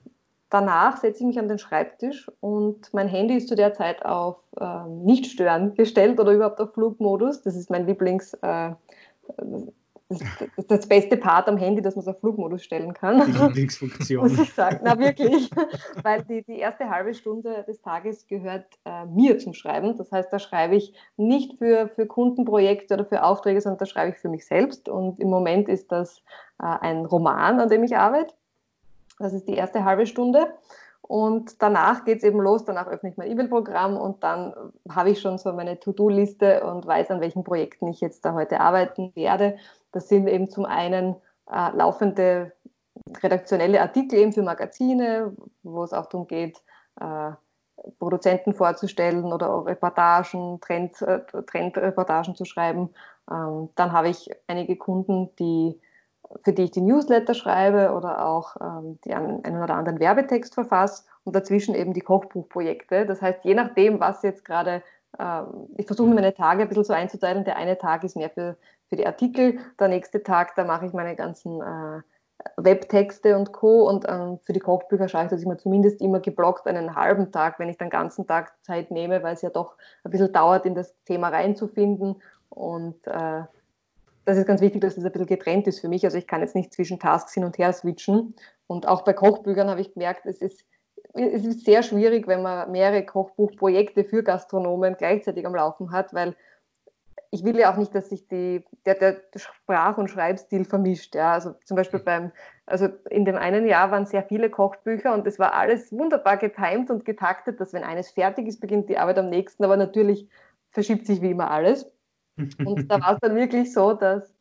danach 0.51 0.99
setze 0.99 1.21
ich 1.21 1.27
mich 1.27 1.39
an 1.39 1.49
den 1.49 1.59
Schreibtisch 1.59 2.31
und 2.41 2.93
mein 2.93 3.09
Handy 3.09 3.37
ist 3.37 3.49
zu 3.49 3.55
der 3.55 3.73
Zeit 3.73 4.05
auf 4.05 4.37
äh, 4.61 4.87
Nicht-Stören 4.89 5.75
gestellt 5.75 6.21
oder 6.21 6.33
überhaupt 6.33 6.61
auf 6.61 6.73
Flugmodus. 6.75 7.43
Das 7.43 7.57
ist 7.57 7.71
mein 7.71 7.87
Lieblings- 7.87 8.37
äh, 8.43 8.75
das 10.19 10.49
ist 10.57 10.71
das 10.71 10.87
beste 10.87 11.17
Part 11.17 11.49
am 11.49 11.57
Handy, 11.57 11.83
dass 11.83 11.97
man 11.97 12.03
es 12.03 12.09
auf 12.09 12.21
Flugmodus 12.21 12.63
stellen 12.63 12.95
kann. 12.95 13.25
Die 13.27 13.39
Lieblingsfunktion. 13.39 14.23
Muss 14.23 14.39
ich 14.39 14.53
sagen. 14.53 14.81
Na 14.83 14.99
wirklich. 14.99 15.51
Weil 16.03 16.23
die, 16.25 16.43
die 16.43 16.59
erste 16.59 16.89
halbe 16.91 17.15
Stunde 17.15 17.65
des 17.67 17.81
Tages 17.81 18.27
gehört 18.27 18.67
äh, 18.85 19.07
mir 19.07 19.39
zum 19.39 19.55
Schreiben. 19.55 19.97
Das 19.97 20.13
heißt, 20.13 20.33
da 20.33 20.39
schreibe 20.39 20.77
ich 20.77 20.95
nicht 21.17 21.59
für, 21.59 21.89
für 21.89 22.07
Kundenprojekte 22.07 22.95
oder 22.95 23.05
für 23.05 23.23
Aufträge, 23.23 23.61
sondern 23.61 23.79
da 23.79 23.87
schreibe 23.87 24.13
ich 24.13 24.19
für 24.19 24.29
mich 24.29 24.47
selbst. 24.47 24.89
Und 24.89 25.21
im 25.21 25.31
Moment 25.31 25.69
ist 25.69 25.93
das 25.93 26.23
äh, 26.61 26.67
ein 26.67 27.05
Roman, 27.05 27.61
an 27.61 27.69
dem 27.69 27.85
ich 27.85 27.97
arbeite. 27.97 28.35
Das 29.19 29.33
ist 29.33 29.49
die 29.49 29.55
erste 29.55 29.85
halbe 29.85 30.07
Stunde. 30.07 30.53
Und 31.03 31.61
danach 31.61 32.05
geht 32.05 32.19
es 32.19 32.25
eben 32.25 32.41
los, 32.41 32.65
danach 32.65 32.87
öffne 32.87 33.11
ich 33.11 33.17
mein 33.17 33.31
E-Mail-Programm 33.31 33.97
und 33.97 34.23
dann 34.23 34.55
habe 34.89 35.11
ich 35.11 35.21
schon 35.21 35.37
so 35.37 35.53
meine 35.53 35.79
To-Do-Liste 35.79 36.65
und 36.65 36.87
weiß, 36.87 37.11
an 37.11 37.21
welchen 37.21 37.45
Projekten 37.45 37.89
ich 37.89 38.01
jetzt 38.01 38.25
da 38.25 38.35
heute 38.35 38.61
arbeiten 38.61 39.13
werde. 39.15 39.57
Das 39.93 40.09
sind 40.09 40.27
eben 40.27 40.49
zum 40.51 40.65
einen 40.65 41.17
äh, 41.51 41.71
laufende 41.75 42.53
redaktionelle 43.23 43.81
Artikel 43.81 44.19
eben 44.19 44.33
für 44.33 44.43
Magazine, 44.43 45.35
wo 45.63 45.85
es 45.85 45.93
auch 45.93 46.07
darum 46.07 46.27
geht, 46.27 46.59
äh, 47.01 47.33
Produzenten 47.99 48.55
vorzustellen 48.55 49.33
oder 49.33 49.67
Reportagen, 49.67 50.61
Trend, 50.61 51.01
äh, 51.03 51.21
Trendreportagen 51.47 52.35
zu 52.35 52.45
schreiben. 52.45 52.91
Ähm, 53.31 53.71
dann 53.75 53.93
habe 53.93 54.09
ich 54.09 54.31
einige 54.47 54.77
Kunden, 54.77 55.35
die, 55.37 55.81
für 56.45 56.53
die 56.53 56.65
ich 56.65 56.71
die 56.71 56.81
Newsletter 56.81 57.35
schreibe 57.35 57.93
oder 57.93 58.27
auch 58.27 58.57
ähm, 58.61 58.99
die 59.05 59.15
einen, 59.15 59.45
einen 59.45 59.63
oder 59.63 59.75
anderen 59.75 60.01
Werbetext 60.01 60.55
verfasse 60.55 61.05
und 61.25 61.35
dazwischen 61.35 61.75
eben 61.75 61.93
die 61.93 62.01
Kochbuchprojekte. 62.01 63.07
Das 63.07 63.21
heißt, 63.21 63.45
je 63.45 63.55
nachdem, 63.55 64.01
was 64.01 64.23
jetzt 64.23 64.45
gerade 64.45 64.83
ähm, 65.19 65.69
ich 65.77 65.87
versuche 65.87 66.15
meine 66.15 66.35
Tage 66.35 66.63
ein 66.63 66.69
bisschen 66.69 66.85
so 66.85 66.93
einzuteilen. 66.93 67.45
Der 67.45 67.57
eine 67.57 67.79
Tag 67.79 68.05
ist 68.05 68.17
mehr 68.17 68.31
für, 68.31 68.57
für 68.93 68.97
die 68.97 69.07
Artikel, 69.07 69.59
der 69.81 69.89
nächste 69.89 70.23
Tag, 70.23 70.55
da 70.55 70.65
mache 70.65 70.85
ich 70.85 70.93
meine 70.93 71.17
ganzen 71.17 71.63
äh, 71.63 72.03
Webtexte 72.59 73.39
und 73.39 73.51
Co. 73.51 73.89
Und 73.89 74.05
ähm, 74.07 74.39
für 74.43 74.53
die 74.53 74.61
Kochbücher 74.61 75.09
schaue 75.09 75.25
ich, 75.25 75.31
dass 75.31 75.41
ich 75.41 75.47
mir 75.47 75.57
zumindest 75.57 76.03
immer 76.03 76.21
geblockt 76.21 76.67
einen 76.67 76.95
halben 76.95 77.33
Tag, 77.33 77.59
wenn 77.59 77.71
ich 77.71 77.79
den 77.79 77.89
ganzen 77.89 78.27
Tag 78.27 78.53
Zeit 78.61 78.91
nehme, 78.91 79.23
weil 79.23 79.33
es 79.33 79.41
ja 79.41 79.49
doch 79.49 79.79
ein 80.05 80.11
bisschen 80.11 80.31
dauert, 80.31 80.67
in 80.67 80.75
das 80.75 80.95
Thema 81.07 81.31
reinzufinden. 81.31 82.21
Und 82.51 83.07
äh, 83.07 83.45
das 84.27 84.37
ist 84.37 84.47
ganz 84.47 84.61
wichtig, 84.61 84.83
dass 84.83 84.97
das 84.97 85.07
ein 85.07 85.13
bisschen 85.13 85.27
getrennt 85.27 85.67
ist 85.69 85.81
für 85.81 85.89
mich. 85.89 86.05
Also 86.05 86.19
ich 86.19 86.27
kann 86.27 86.43
jetzt 86.43 86.55
nicht 86.55 86.75
zwischen 86.75 86.99
Tasks 86.99 87.33
hin 87.33 87.45
und 87.45 87.57
her 87.57 87.73
switchen. 87.73 88.35
Und 88.67 88.87
auch 88.87 89.05
bei 89.05 89.15
Kochbüchern 89.15 89.71
habe 89.71 89.81
ich 89.81 89.95
gemerkt, 89.95 90.27
es 90.27 90.43
ist 90.43 90.67
es 91.15 91.45
ist 91.45 91.65
sehr 91.65 91.83
schwierig, 91.83 92.27
wenn 92.27 92.43
man 92.43 92.71
mehrere 92.71 93.05
Kochbuchprojekte 93.05 94.05
für 94.05 94.23
Gastronomen 94.23 94.97
gleichzeitig 94.97 95.47
am 95.47 95.55
Laufen 95.55 95.93
hat, 95.93 96.15
weil 96.15 96.35
ich 97.33 97.45
will 97.45 97.59
ja 97.59 97.73
auch 97.73 97.79
nicht, 97.79 97.95
dass 97.95 98.11
sich 98.11 98.29
die, 98.29 98.63
der, 98.85 98.95
der 98.95 99.23
Sprach- 99.37 99.97
und 99.97 100.11
Schreibstil 100.11 100.67
vermischt. 100.67 101.15
Ja. 101.15 101.33
Also 101.33 101.55
zum 101.65 101.79
Beispiel 101.79 102.01
mhm. 102.01 102.05
beim, 102.05 102.33
also 102.67 102.89
in 103.09 103.25
dem 103.25 103.37
einen 103.37 103.67
Jahr 103.67 103.91
waren 103.91 104.05
sehr 104.05 104.23
viele 104.23 104.51
Kochbücher 104.51 105.15
und 105.15 105.27
es 105.27 105.39
war 105.39 105.55
alles 105.55 105.91
wunderbar 105.93 106.37
getimt 106.37 106.91
und 106.91 107.07
getaktet, 107.07 107.59
dass 107.59 107.73
wenn 107.73 107.85
eines 107.85 108.11
fertig 108.11 108.47
ist, 108.47 108.61
beginnt 108.61 108.91
die 108.91 108.99
Arbeit 108.99 109.19
am 109.19 109.31
nächsten, 109.31 109.65
aber 109.65 109.79
natürlich 109.79 110.29
verschiebt 110.71 111.07
sich 111.07 111.23
wie 111.23 111.31
immer 111.31 111.51
alles. 111.51 111.91
Und 112.37 112.91
da 112.91 113.01
war 113.01 113.15
es 113.15 113.21
dann 113.21 113.35
wirklich 113.35 113.73
so, 113.73 113.95
dass 113.95 114.35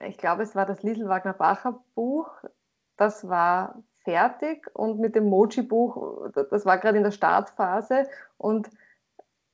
ich 0.00 0.18
glaube, 0.18 0.42
es 0.42 0.56
war 0.56 0.66
das 0.66 0.82
Liesel 0.82 1.08
Wagner 1.08 1.34
Bacher 1.34 1.80
Buch, 1.94 2.28
das 2.96 3.28
war 3.28 3.82
fertig 4.04 4.66
und 4.74 4.98
mit 4.98 5.14
dem 5.14 5.28
Mochi-Buch, 5.28 6.30
das 6.50 6.66
war 6.66 6.78
gerade 6.78 6.96
in 6.96 7.04
der 7.04 7.12
Startphase 7.12 8.08
und 8.36 8.68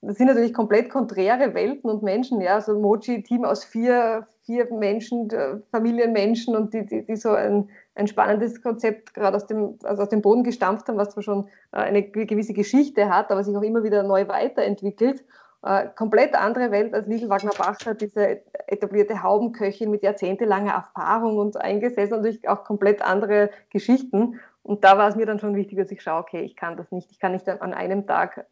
das 0.01 0.17
sind 0.17 0.29
natürlich 0.29 0.55
komplett 0.55 0.91
konträre 0.91 1.55
Welten 1.55 1.91
und 1.91 2.03
Menschen, 2.05 2.41
ja, 2.41 2.61
so 2.61 2.73
ein 2.73 2.81
Mochi-Team 2.81 3.45
aus 3.45 3.65
vier, 3.65 4.29
vier 4.45 4.73
Menschen, 4.73 5.29
Familienmenschen 5.73 6.55
und 6.55 6.73
die, 6.73 6.87
die, 6.87 7.05
die 7.05 7.17
so 7.17 7.31
ein, 7.31 7.69
ein 7.97 8.07
spannendes 8.07 8.63
Konzept 8.63 9.13
gerade 9.13 9.37
aus 9.37 9.47
dem, 9.47 9.77
also 9.83 10.03
aus 10.03 10.09
dem 10.09 10.23
Boden 10.23 10.45
gestampft 10.45 10.89
haben, 10.89 10.99
was 10.99 11.11
zwar 11.11 11.25
schon 11.25 11.49
äh, 11.73 11.79
eine 11.79 12.03
gewisse 12.05 12.53
Geschichte 12.53 13.11
hat, 13.11 13.33
aber 13.33 13.43
sich 13.43 13.57
auch 13.57 13.63
immer 13.63 13.83
wieder 13.83 14.05
neu 14.05 14.29
weiterentwickelt. 14.29 15.25
Äh, 15.65 15.89
komplett 15.97 16.37
andere 16.37 16.71
Welt 16.71 16.95
als 16.95 17.09
Lidl 17.09 17.29
Wagner 17.29 17.51
Bacher, 17.59 17.95
diese 17.95 18.43
etablierte 18.69 19.25
Haubenköchin 19.25 19.91
mit 19.91 20.05
jahrzehntelanger 20.05 20.75
Erfahrung 20.75 21.39
und 21.39 21.61
eingesessen 21.61 22.15
und 22.15 22.21
natürlich 22.23 22.49
auch 22.49 22.63
komplett 22.63 23.03
andere 23.03 23.51
Geschichten. 23.71 24.39
Und 24.63 24.85
da 24.85 24.97
war 24.97 25.09
es 25.09 25.17
mir 25.17 25.27
dann 25.27 25.41
schon 25.41 25.57
wichtig, 25.57 25.77
dass 25.77 25.91
ich 25.91 26.03
schaue, 26.03 26.21
okay, 26.21 26.43
ich 26.43 26.55
kann 26.55 26.77
das 26.77 26.93
nicht, 26.93 27.11
ich 27.11 27.19
kann 27.19 27.33
nicht 27.33 27.49
an 27.49 27.75
einem 27.75 28.07
Tag 28.07 28.47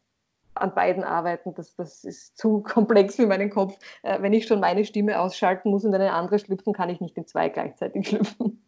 an 0.61 0.73
beiden 0.73 1.03
arbeiten. 1.03 1.53
Das, 1.55 1.75
das 1.75 2.03
ist 2.03 2.37
zu 2.37 2.61
komplex 2.67 3.15
für 3.15 3.27
meinen 3.27 3.49
Kopf. 3.49 3.77
Äh, 4.03 4.21
wenn 4.21 4.33
ich 4.33 4.47
schon 4.47 4.59
meine 4.59 4.85
Stimme 4.85 5.19
ausschalten 5.19 5.69
muss 5.69 5.85
und 5.85 5.93
eine 5.93 6.13
andere 6.13 6.39
schlüpfen, 6.39 6.73
kann 6.73 6.89
ich 6.89 6.99
nicht 7.01 7.17
in 7.17 7.27
zwei 7.27 7.49
gleichzeitig 7.49 8.07
schlüpfen. 8.09 8.63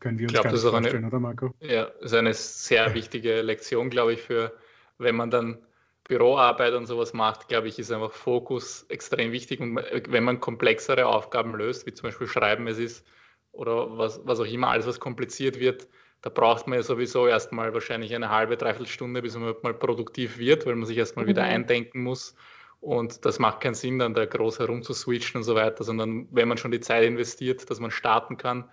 Können 0.00 0.18
wir 0.18 0.24
uns 0.24 0.32
ich 0.32 0.40
glaub, 0.40 0.52
das 0.52 0.64
ist 0.64 0.68
vorstellen, 0.68 0.96
eine, 0.96 1.06
oder 1.06 1.20
Marco? 1.20 1.54
Ja, 1.60 1.84
ist 2.00 2.14
eine 2.14 2.34
sehr 2.34 2.92
wichtige 2.94 3.40
Lektion, 3.40 3.88
glaube 3.88 4.14
ich, 4.14 4.20
für 4.20 4.52
wenn 4.98 5.14
man 5.14 5.30
dann 5.30 5.58
Büroarbeit 6.04 6.74
und 6.74 6.86
sowas 6.86 7.12
macht, 7.12 7.48
glaube 7.48 7.68
ich, 7.68 7.78
ist 7.78 7.92
einfach 7.92 8.12
Fokus 8.12 8.84
extrem 8.88 9.32
wichtig. 9.32 9.60
Und 9.60 9.76
wenn 10.08 10.24
man 10.24 10.40
komplexere 10.40 11.06
Aufgaben 11.06 11.54
löst, 11.54 11.86
wie 11.86 11.94
zum 11.94 12.08
Beispiel 12.08 12.26
Schreiben 12.26 12.66
es 12.66 12.78
ist, 12.78 13.06
oder 13.52 13.96
was, 13.98 14.20
was 14.24 14.40
auch 14.40 14.46
immer, 14.46 14.68
alles 14.68 14.86
was 14.86 14.98
kompliziert 14.98 15.60
wird, 15.60 15.86
da 16.22 16.30
braucht 16.30 16.68
man 16.68 16.78
ja 16.78 16.82
sowieso 16.82 17.26
erstmal 17.26 17.74
wahrscheinlich 17.74 18.14
eine 18.14 18.30
halbe, 18.30 18.56
dreiviertel 18.56 18.86
Stunde, 18.86 19.22
bis 19.22 19.36
man 19.36 19.54
mal 19.62 19.74
produktiv 19.74 20.38
wird, 20.38 20.66
weil 20.66 20.76
man 20.76 20.86
sich 20.86 20.96
erstmal 20.96 21.24
mhm. 21.24 21.30
wieder 21.30 21.42
eindenken 21.42 22.02
muss. 22.02 22.34
Und 22.80 23.24
das 23.24 23.38
macht 23.38 23.60
keinen 23.60 23.74
Sinn, 23.74 23.98
dann 23.98 24.14
da 24.14 24.24
groß 24.24 24.58
herum 24.58 24.82
zu 24.82 24.92
switchen 24.92 25.38
und 25.38 25.44
so 25.44 25.54
weiter, 25.54 25.84
sondern 25.84 26.26
wenn 26.30 26.48
man 26.48 26.58
schon 26.58 26.70
die 26.70 26.80
Zeit 26.80 27.04
investiert, 27.04 27.68
dass 27.70 27.80
man 27.80 27.90
starten 27.90 28.36
kann, 28.36 28.64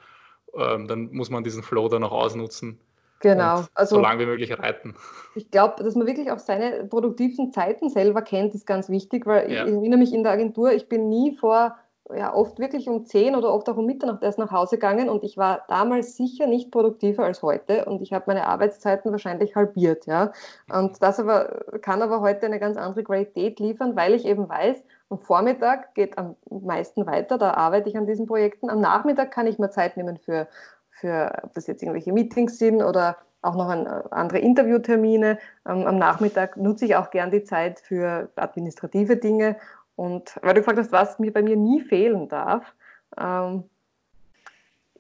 ähm, 0.56 0.88
dann 0.88 1.12
muss 1.12 1.30
man 1.30 1.44
diesen 1.44 1.62
Flow 1.64 1.90
dann 1.90 2.04
auch 2.04 2.12
ausnutzen. 2.12 2.80
Genau. 3.22 3.66
Also, 3.74 3.98
so 3.98 4.02
lange 4.02 4.22
wie 4.22 4.26
möglich 4.26 4.58
reiten. 4.58 4.96
Ich 5.36 5.52
glaube, 5.52 5.84
dass 5.84 5.96
man 5.96 6.08
wirklich 6.08 6.32
auch 6.32 6.40
seine 6.40 6.86
produktiven 6.86 7.52
Zeiten 7.52 7.90
selber 7.90 8.22
kennt, 8.22 8.56
ist 8.56 8.66
ganz 8.66 8.90
wichtig, 8.90 9.26
weil 9.26 9.52
ja. 9.52 9.66
ich 9.66 9.72
erinnere 9.72 10.00
mich 10.00 10.14
in 10.14 10.24
der 10.24 10.32
Agentur, 10.32 10.72
ich 10.72 10.88
bin 10.88 11.10
nie 11.10 11.36
vor, 11.36 11.76
ja, 12.16 12.34
oft 12.34 12.60
wirklich 12.60 12.90
um 12.90 13.06
10 13.06 13.36
oder 13.36 13.54
oft 13.54 13.70
auch 13.70 13.78
um 13.78 13.86
Mitternacht 13.86 14.24
erst 14.24 14.40
nach 14.40 14.52
Hause 14.52 14.78
gegangen 14.78 15.10
und 15.10 15.24
ich 15.24 15.38
war 15.38 15.64
damals 15.68 16.16
sicher 16.16 16.48
nicht 16.48 16.72
produktiver 16.72 17.24
als 17.24 17.44
heute 17.44 17.86
und 17.86 18.02
ich 18.02 18.14
habe 18.14 18.26
meine 18.28 18.48
Arbeitszeiten 18.48 19.12
wahrscheinlich 19.12 19.56
halbiert, 19.56 20.06
ja. 20.08 20.32
Und 20.72 21.02
das 21.02 21.20
aber 21.20 21.66
kann 21.82 22.02
aber 22.02 22.22
heute 22.22 22.46
eine 22.46 22.60
ganz 22.60 22.78
andere 22.78 23.04
Qualität 23.04 23.60
liefern, 23.60 23.96
weil 23.96 24.14
ich 24.14 24.26
eben 24.26 24.50
weiß, 24.50 24.84
am 25.10 25.20
Vormittag 25.20 25.94
geht 25.96 26.18
am 26.18 26.36
meisten 26.50 27.06
weiter, 27.06 27.38
da 27.38 27.54
arbeite 27.54 27.90
ich 27.90 27.98
an 27.98 28.06
diesen 28.06 28.28
Projekten. 28.28 28.70
Am 28.70 28.80
Nachmittag 28.82 29.32
kann 29.32 29.48
ich 29.48 29.60
mir 29.60 29.70
Zeit 29.70 29.98
nehmen 29.98 30.18
für, 30.18 30.48
für 30.90 31.32
ob 31.44 31.54
das 31.54 31.68
jetzt 31.68 31.82
irgendwelche 31.82 32.14
Meetings 32.14 32.58
sind 32.58 32.84
oder 32.84 33.18
auch 33.42 33.56
noch 33.56 33.70
an, 33.70 33.88
andere 34.12 34.40
Interviewtermine. 34.40 35.40
Ähm, 35.68 35.88
am 35.88 35.98
Nachmittag 35.98 36.58
nutze 36.58 36.86
ich 36.86 36.96
auch 36.96 37.10
gern 37.10 37.32
die 37.32 37.44
Zeit 37.44 37.80
für 37.80 38.30
administrative 38.36 39.18
Dinge. 39.18 39.56
Und 40.00 40.40
weil 40.42 40.54
du 40.54 40.62
gefragt 40.62 40.80
hast, 40.80 40.94
was 40.94 41.20
mir 41.20 41.34
bei 41.34 41.42
mir 41.42 41.58
nie 41.58 41.82
fehlen 41.82 42.30
darf, 42.30 42.74
ähm, 43.20 43.66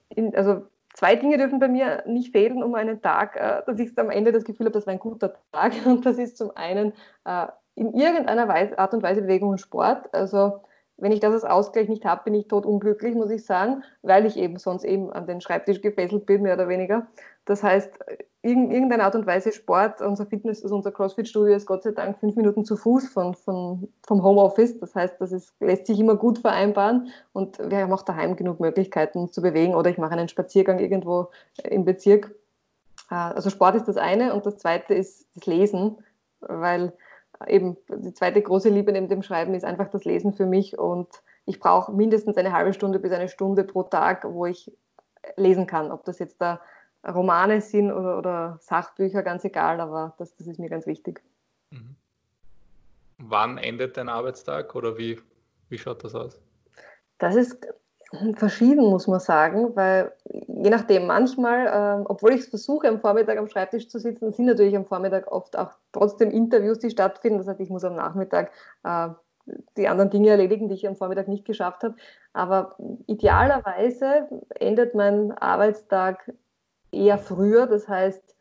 in, 0.10 0.36
also 0.36 0.64
zwei 0.94 1.16
Dinge 1.16 1.38
dürfen 1.38 1.60
bei 1.60 1.70
mir 1.70 2.04
nicht 2.06 2.34
fehlen, 2.34 2.62
um 2.62 2.76
einen 2.76 3.02
Tag, 3.02 3.38
äh, 3.38 3.62
dass 3.66 3.80
ich 3.80 3.98
am 3.98 4.10
Ende 4.10 4.34
das 4.34 4.44
Gefühl 4.44 4.66
habe, 4.66 4.74
das 4.74 4.88
war 4.88 4.92
ein 4.92 5.00
guter 5.00 5.36
Tag. 5.54 5.72
Und 5.86 6.06
das 6.06 6.18
ist 6.18 6.36
zum 6.38 6.52
einen 6.54 6.92
äh, 7.24 7.48
in 7.76 7.94
irgendeiner 7.94 8.50
Weise, 8.50 8.78
Art 8.78 8.94
und 8.94 9.02
Weise 9.02 9.22
Bewegung 9.22 9.52
und 9.52 9.62
Sport. 9.62 10.14
Also 10.14 10.60
wenn 10.98 11.14
ich 11.14 11.22
das 11.22 11.32
als 11.32 11.46
Ausgleich 11.46 11.88
nicht 11.88 12.04
habe, 12.04 12.26
bin 12.26 12.34
ich 12.34 12.50
tot 12.50 12.66
unglücklich, 12.66 13.16
muss 13.16 13.30
ich 13.30 13.46
sagen, 13.46 13.86
weil 14.02 14.26
ich 14.26 14.36
eben 14.36 14.58
sonst 14.58 14.84
eben 14.84 15.14
an 15.14 15.28
den 15.28 15.40
Schreibtisch 15.40 15.80
gefesselt 15.80 16.26
bin, 16.26 16.42
mehr 16.42 16.56
oder 16.56 16.68
weniger. 16.68 17.08
Das 17.46 17.64
heißt, 17.64 17.98
in 18.42 18.72
irgendeiner 18.72 19.04
Art 19.04 19.16
und 19.16 19.26
Weise 19.26 19.52
Sport, 19.52 20.02
unser 20.02 20.26
Fitness, 20.26 20.64
also 20.64 20.76
unser 20.76 20.92
CrossFit-Studio 20.92 21.56
ist 21.56 21.66
Gott 21.66 21.84
sei 21.84 21.92
Dank 21.92 22.20
fünf 22.20 22.38
Minuten 22.38 22.64
zu 22.64 22.78
Fuß 22.78 23.10
von, 23.10 23.34
von, 23.36 23.90
vom 24.08 24.24
Homeoffice. 24.24 24.80
Das 24.80 24.96
heißt, 24.96 25.16
das 25.20 25.34
ist, 25.34 25.54
lässt 25.60 25.88
sich 25.88 26.00
immer 26.00 26.16
gut 26.16 26.40
vereinbaren 26.40 27.10
und 27.34 27.60
wir 27.60 27.80
haben 27.80 27.92
auch 27.92 28.04
daheim 28.04 28.38
genug 28.38 28.62
Möglichkeiten, 28.62 29.30
zu 29.30 29.42
bewegen 29.42 29.76
oder 29.76 29.90
ich 29.90 29.98
mache 29.98 30.14
einen 30.14 30.30
Spaziergang 30.30 30.80
irgendwo 30.80 31.28
im 31.64 31.84
Bezirk. 31.84 32.34
Äh, 33.12 33.16
also 33.16 33.50
Sport 33.50 33.76
ist 33.76 33.90
das 33.90 33.98
eine 33.98 34.34
und 34.34 34.46
das 34.46 34.58
zweite 34.58 34.94
ist 34.94 35.28
das 35.36 35.46
Lesen, 35.46 35.98
weil 36.40 36.94
eben 37.48 37.76
die 37.90 38.14
zweite 38.14 38.42
große 38.42 38.70
Liebe 38.70 38.94
neben 38.94 39.10
dem 39.10 39.22
Schreiben 39.22 39.54
ist 39.54 39.66
einfach 39.66 39.90
das 39.90 40.06
Lesen 40.06 40.32
für 40.32 40.46
mich 40.46 40.80
und 40.80 41.10
ich 41.46 41.60
brauche 41.60 41.92
mindestens 41.92 42.38
eine 42.38 42.54
halbe 42.54 42.74
Stunde 42.74 43.00
bis 43.00 43.12
eine 43.12 43.28
Stunde 43.28 43.66
pro 43.66 43.84
Tag, 43.84 44.26
wo 44.30 44.46
ich 44.46 44.72
lesen 45.36 45.68
kann. 45.68 45.92
Ob 45.92 46.06
das 46.06 46.20
jetzt 46.20 46.40
da 46.40 46.62
Romane 47.08 47.62
sind 47.62 47.92
oder, 47.92 48.18
oder 48.18 48.58
Sachbücher, 48.62 49.24
ganz 49.24 49.46
egal, 49.46 49.80
aber 49.80 50.16
das, 50.18 50.36
das 50.36 50.48
ist 50.48 50.60
mir 50.60 50.70
ganz 50.70 50.86
wichtig. 50.86 51.22
Mhm. 51.72 51.96
Wann 53.18 53.58
endet 53.58 53.98
dein 53.98 54.10
Arbeitstag 54.10 54.76
oder 54.76 54.98
wie, 54.98 55.20
wie 55.70 55.78
schaut 55.78 56.04
das 56.04 56.16
aus? 56.16 56.40
Das 57.18 57.36
ist 57.36 57.68
verschieden, 58.36 58.90
muss 58.90 59.08
man 59.08 59.20
sagen, 59.20 59.76
weil 59.76 60.12
je 60.26 60.70
nachdem, 60.70 61.06
manchmal, 61.06 61.68
äh, 61.68 62.06
obwohl 62.08 62.34
ich 62.34 62.42
es 62.42 62.48
versuche, 62.48 62.88
am 62.88 63.00
Vormittag 63.00 63.38
am 63.38 63.48
Schreibtisch 63.48 63.88
zu 63.88 64.00
sitzen, 64.00 64.32
sind 64.32 64.46
natürlich 64.46 64.76
am 64.76 64.86
Vormittag 64.86 65.32
oft 65.32 65.58
auch 65.58 65.72
trotzdem 65.92 66.32
Interviews, 66.32 66.80
die 66.80 66.90
stattfinden. 66.90 67.38
Das 67.38 67.48
heißt, 67.48 67.60
ich 67.60 67.70
muss 67.70 67.84
am 67.84 67.96
Nachmittag 67.96 68.52
äh, 68.84 69.10
die 69.78 69.88
anderen 69.88 70.10
Dinge 70.10 70.30
erledigen, 70.30 70.70
die 70.70 70.76
ich 70.76 70.88
am 70.88 70.96
Vormittag 70.96 71.28
nicht 71.28 71.46
geschafft 71.46 71.84
habe. 71.84 71.96
Aber 72.34 72.76
idealerweise 73.08 74.28
endet 74.56 74.96
mein 74.96 75.32
Arbeitstag 75.38 76.34
eher 76.92 77.18
früher, 77.18 77.68
das 77.68 77.88
heißt, 77.88 78.36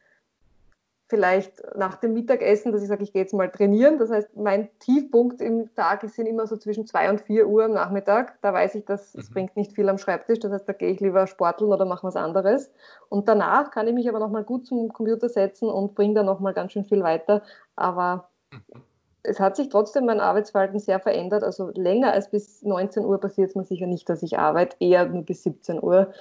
vielleicht 1.08 1.62
nach 1.74 1.96
dem 1.96 2.12
Mittagessen, 2.12 2.70
dass 2.70 2.82
ich 2.82 2.88
sage, 2.88 3.02
ich 3.02 3.12
gehe 3.12 3.22
jetzt 3.22 3.32
mal 3.32 3.50
trainieren. 3.50 3.98
Das 3.98 4.10
heißt, 4.10 4.36
mein 4.36 4.68
Tiefpunkt 4.78 5.40
im 5.40 5.74
Tag 5.74 6.02
sind 6.08 6.26
immer 6.26 6.46
so 6.46 6.56
zwischen 6.56 6.86
2 6.86 7.10
und 7.10 7.20
4 7.22 7.48
Uhr 7.48 7.64
am 7.64 7.72
Nachmittag. 7.72 8.38
Da 8.42 8.52
weiß 8.52 8.74
ich, 8.74 8.84
dass 8.84 9.14
es 9.14 9.30
mhm. 9.30 9.34
bringt 9.34 9.56
nicht 9.56 9.72
viel 9.72 9.88
am 9.88 9.96
Schreibtisch. 9.96 10.38
Das 10.40 10.52
heißt, 10.52 10.68
da 10.68 10.74
gehe 10.74 10.90
ich 10.90 11.00
lieber 11.00 11.26
sporteln 11.26 11.72
oder 11.72 11.86
mache 11.86 12.06
was 12.06 12.16
anderes. 12.16 12.70
Und 13.08 13.26
danach 13.26 13.70
kann 13.70 13.88
ich 13.88 13.94
mich 13.94 14.08
aber 14.08 14.18
nochmal 14.18 14.44
gut 14.44 14.66
zum 14.66 14.92
Computer 14.92 15.30
setzen 15.30 15.70
und 15.70 15.94
bringe 15.94 16.14
dann 16.14 16.26
nochmal 16.26 16.52
ganz 16.52 16.72
schön 16.72 16.84
viel 16.84 17.02
weiter. 17.02 17.42
Aber 17.74 18.28
mhm. 18.52 18.82
es 19.22 19.40
hat 19.40 19.56
sich 19.56 19.70
trotzdem 19.70 20.04
mein 20.04 20.20
Arbeitsverhalten 20.20 20.78
sehr 20.78 21.00
verändert. 21.00 21.42
Also 21.42 21.70
länger 21.74 22.12
als 22.12 22.30
bis 22.30 22.62
19 22.62 23.06
Uhr 23.06 23.18
passiert 23.18 23.48
es 23.48 23.56
mir 23.56 23.64
sicher 23.64 23.86
nicht, 23.86 24.10
dass 24.10 24.22
ich 24.22 24.38
arbeite, 24.38 24.76
eher 24.78 25.06
nur 25.06 25.22
bis 25.22 25.42
17 25.42 25.82
Uhr. 25.82 26.12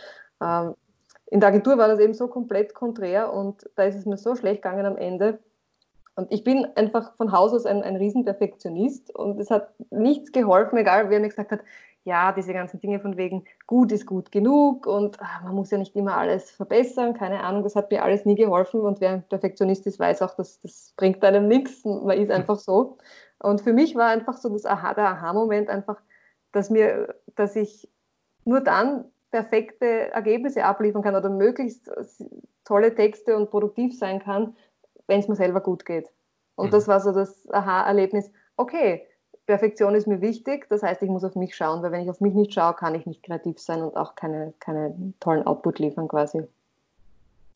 Ähm, 0.41 0.75
in 1.29 1.39
der 1.39 1.49
Agentur 1.49 1.77
war 1.77 1.87
das 1.87 1.99
eben 1.99 2.13
so 2.13 2.27
komplett 2.27 2.73
konträr 2.73 3.33
und 3.33 3.69
da 3.75 3.83
ist 3.83 3.95
es 3.95 4.05
mir 4.05 4.17
so 4.17 4.35
schlecht 4.35 4.61
gegangen 4.61 4.85
am 4.85 4.97
Ende. 4.97 5.39
Und 6.15 6.31
ich 6.31 6.43
bin 6.43 6.65
einfach 6.75 7.15
von 7.15 7.31
Haus 7.31 7.53
aus 7.53 7.65
ein, 7.65 7.83
ein 7.83 7.95
Riesenperfektionist 7.95 9.13
und 9.13 9.39
es 9.39 9.51
hat 9.51 9.69
nichts 9.91 10.31
geholfen, 10.31 10.77
egal 10.77 11.09
wer 11.09 11.19
mir 11.19 11.29
gesagt 11.29 11.51
hat, 11.51 11.59
ja, 12.05 12.31
diese 12.31 12.53
ganzen 12.53 12.79
Dinge 12.79 13.01
von 13.01 13.17
wegen, 13.17 13.43
gut 13.67 13.91
ist 13.91 14.05
gut 14.05 14.31
genug 14.31 14.87
und 14.87 15.17
ach, 15.19 15.43
man 15.43 15.53
muss 15.53 15.71
ja 15.71 15.77
nicht 15.77 15.95
immer 15.95 16.15
alles 16.15 16.49
verbessern, 16.49 17.13
keine 17.13 17.43
Ahnung, 17.43 17.63
das 17.63 17.75
hat 17.75 17.91
mir 17.91 18.01
alles 18.01 18.23
nie 18.23 18.35
geholfen 18.35 18.79
und 18.79 19.01
wer 19.01 19.11
ein 19.11 19.23
Perfektionist 19.27 19.85
ist, 19.85 19.99
weiß 19.99 20.21
auch, 20.21 20.33
dass 20.33 20.61
das 20.61 20.93
bringt 20.95 21.23
einem 21.25 21.49
nichts, 21.49 21.83
man 21.83 22.17
ist 22.17 22.31
einfach 22.31 22.55
so. 22.55 22.97
Und 23.39 23.61
für 23.61 23.73
mich 23.73 23.95
war 23.95 24.07
einfach 24.07 24.37
so 24.37 24.49
das 24.49 24.65
Aha, 24.65 24.93
der 24.93 25.09
Aha-Moment 25.09 25.69
einfach, 25.69 26.01
dass 26.53 26.69
mir, 26.69 27.15
dass 27.35 27.57
ich 27.57 27.89
nur 28.45 28.61
dann 28.61 29.03
perfekte 29.31 30.11
Ergebnisse 30.11 30.63
abliefern 30.63 31.01
kann 31.01 31.15
oder 31.15 31.29
möglichst 31.29 31.89
tolle 32.65 32.93
Texte 32.95 33.35
und 33.35 33.49
produktiv 33.49 33.97
sein 33.97 34.19
kann, 34.19 34.55
wenn 35.07 35.19
es 35.19 35.27
mir 35.27 35.35
selber 35.35 35.61
gut 35.61 35.85
geht. 35.85 36.09
Und 36.55 36.67
mhm. 36.67 36.71
das 36.71 36.87
war 36.87 36.99
so 36.99 37.11
das 37.11 37.49
Aha-Erlebnis. 37.51 38.31
Okay, 38.57 39.07
Perfektion 39.45 39.95
ist 39.95 40.07
mir 40.07 40.21
wichtig, 40.21 40.67
das 40.69 40.83
heißt, 40.83 41.01
ich 41.01 41.09
muss 41.09 41.23
auf 41.23 41.35
mich 41.35 41.55
schauen, 41.55 41.81
weil 41.81 41.91
wenn 41.91 42.01
ich 42.01 42.09
auf 42.09 42.19
mich 42.19 42.33
nicht 42.33 42.53
schaue, 42.53 42.73
kann 42.73 42.95
ich 42.95 43.05
nicht 43.05 43.23
kreativ 43.23 43.59
sein 43.59 43.81
und 43.81 43.95
auch 43.95 44.15
keine, 44.15 44.53
keine 44.59 45.13
tollen 45.21 45.47
Output 45.47 45.79
liefern 45.79 46.09
quasi. 46.09 46.43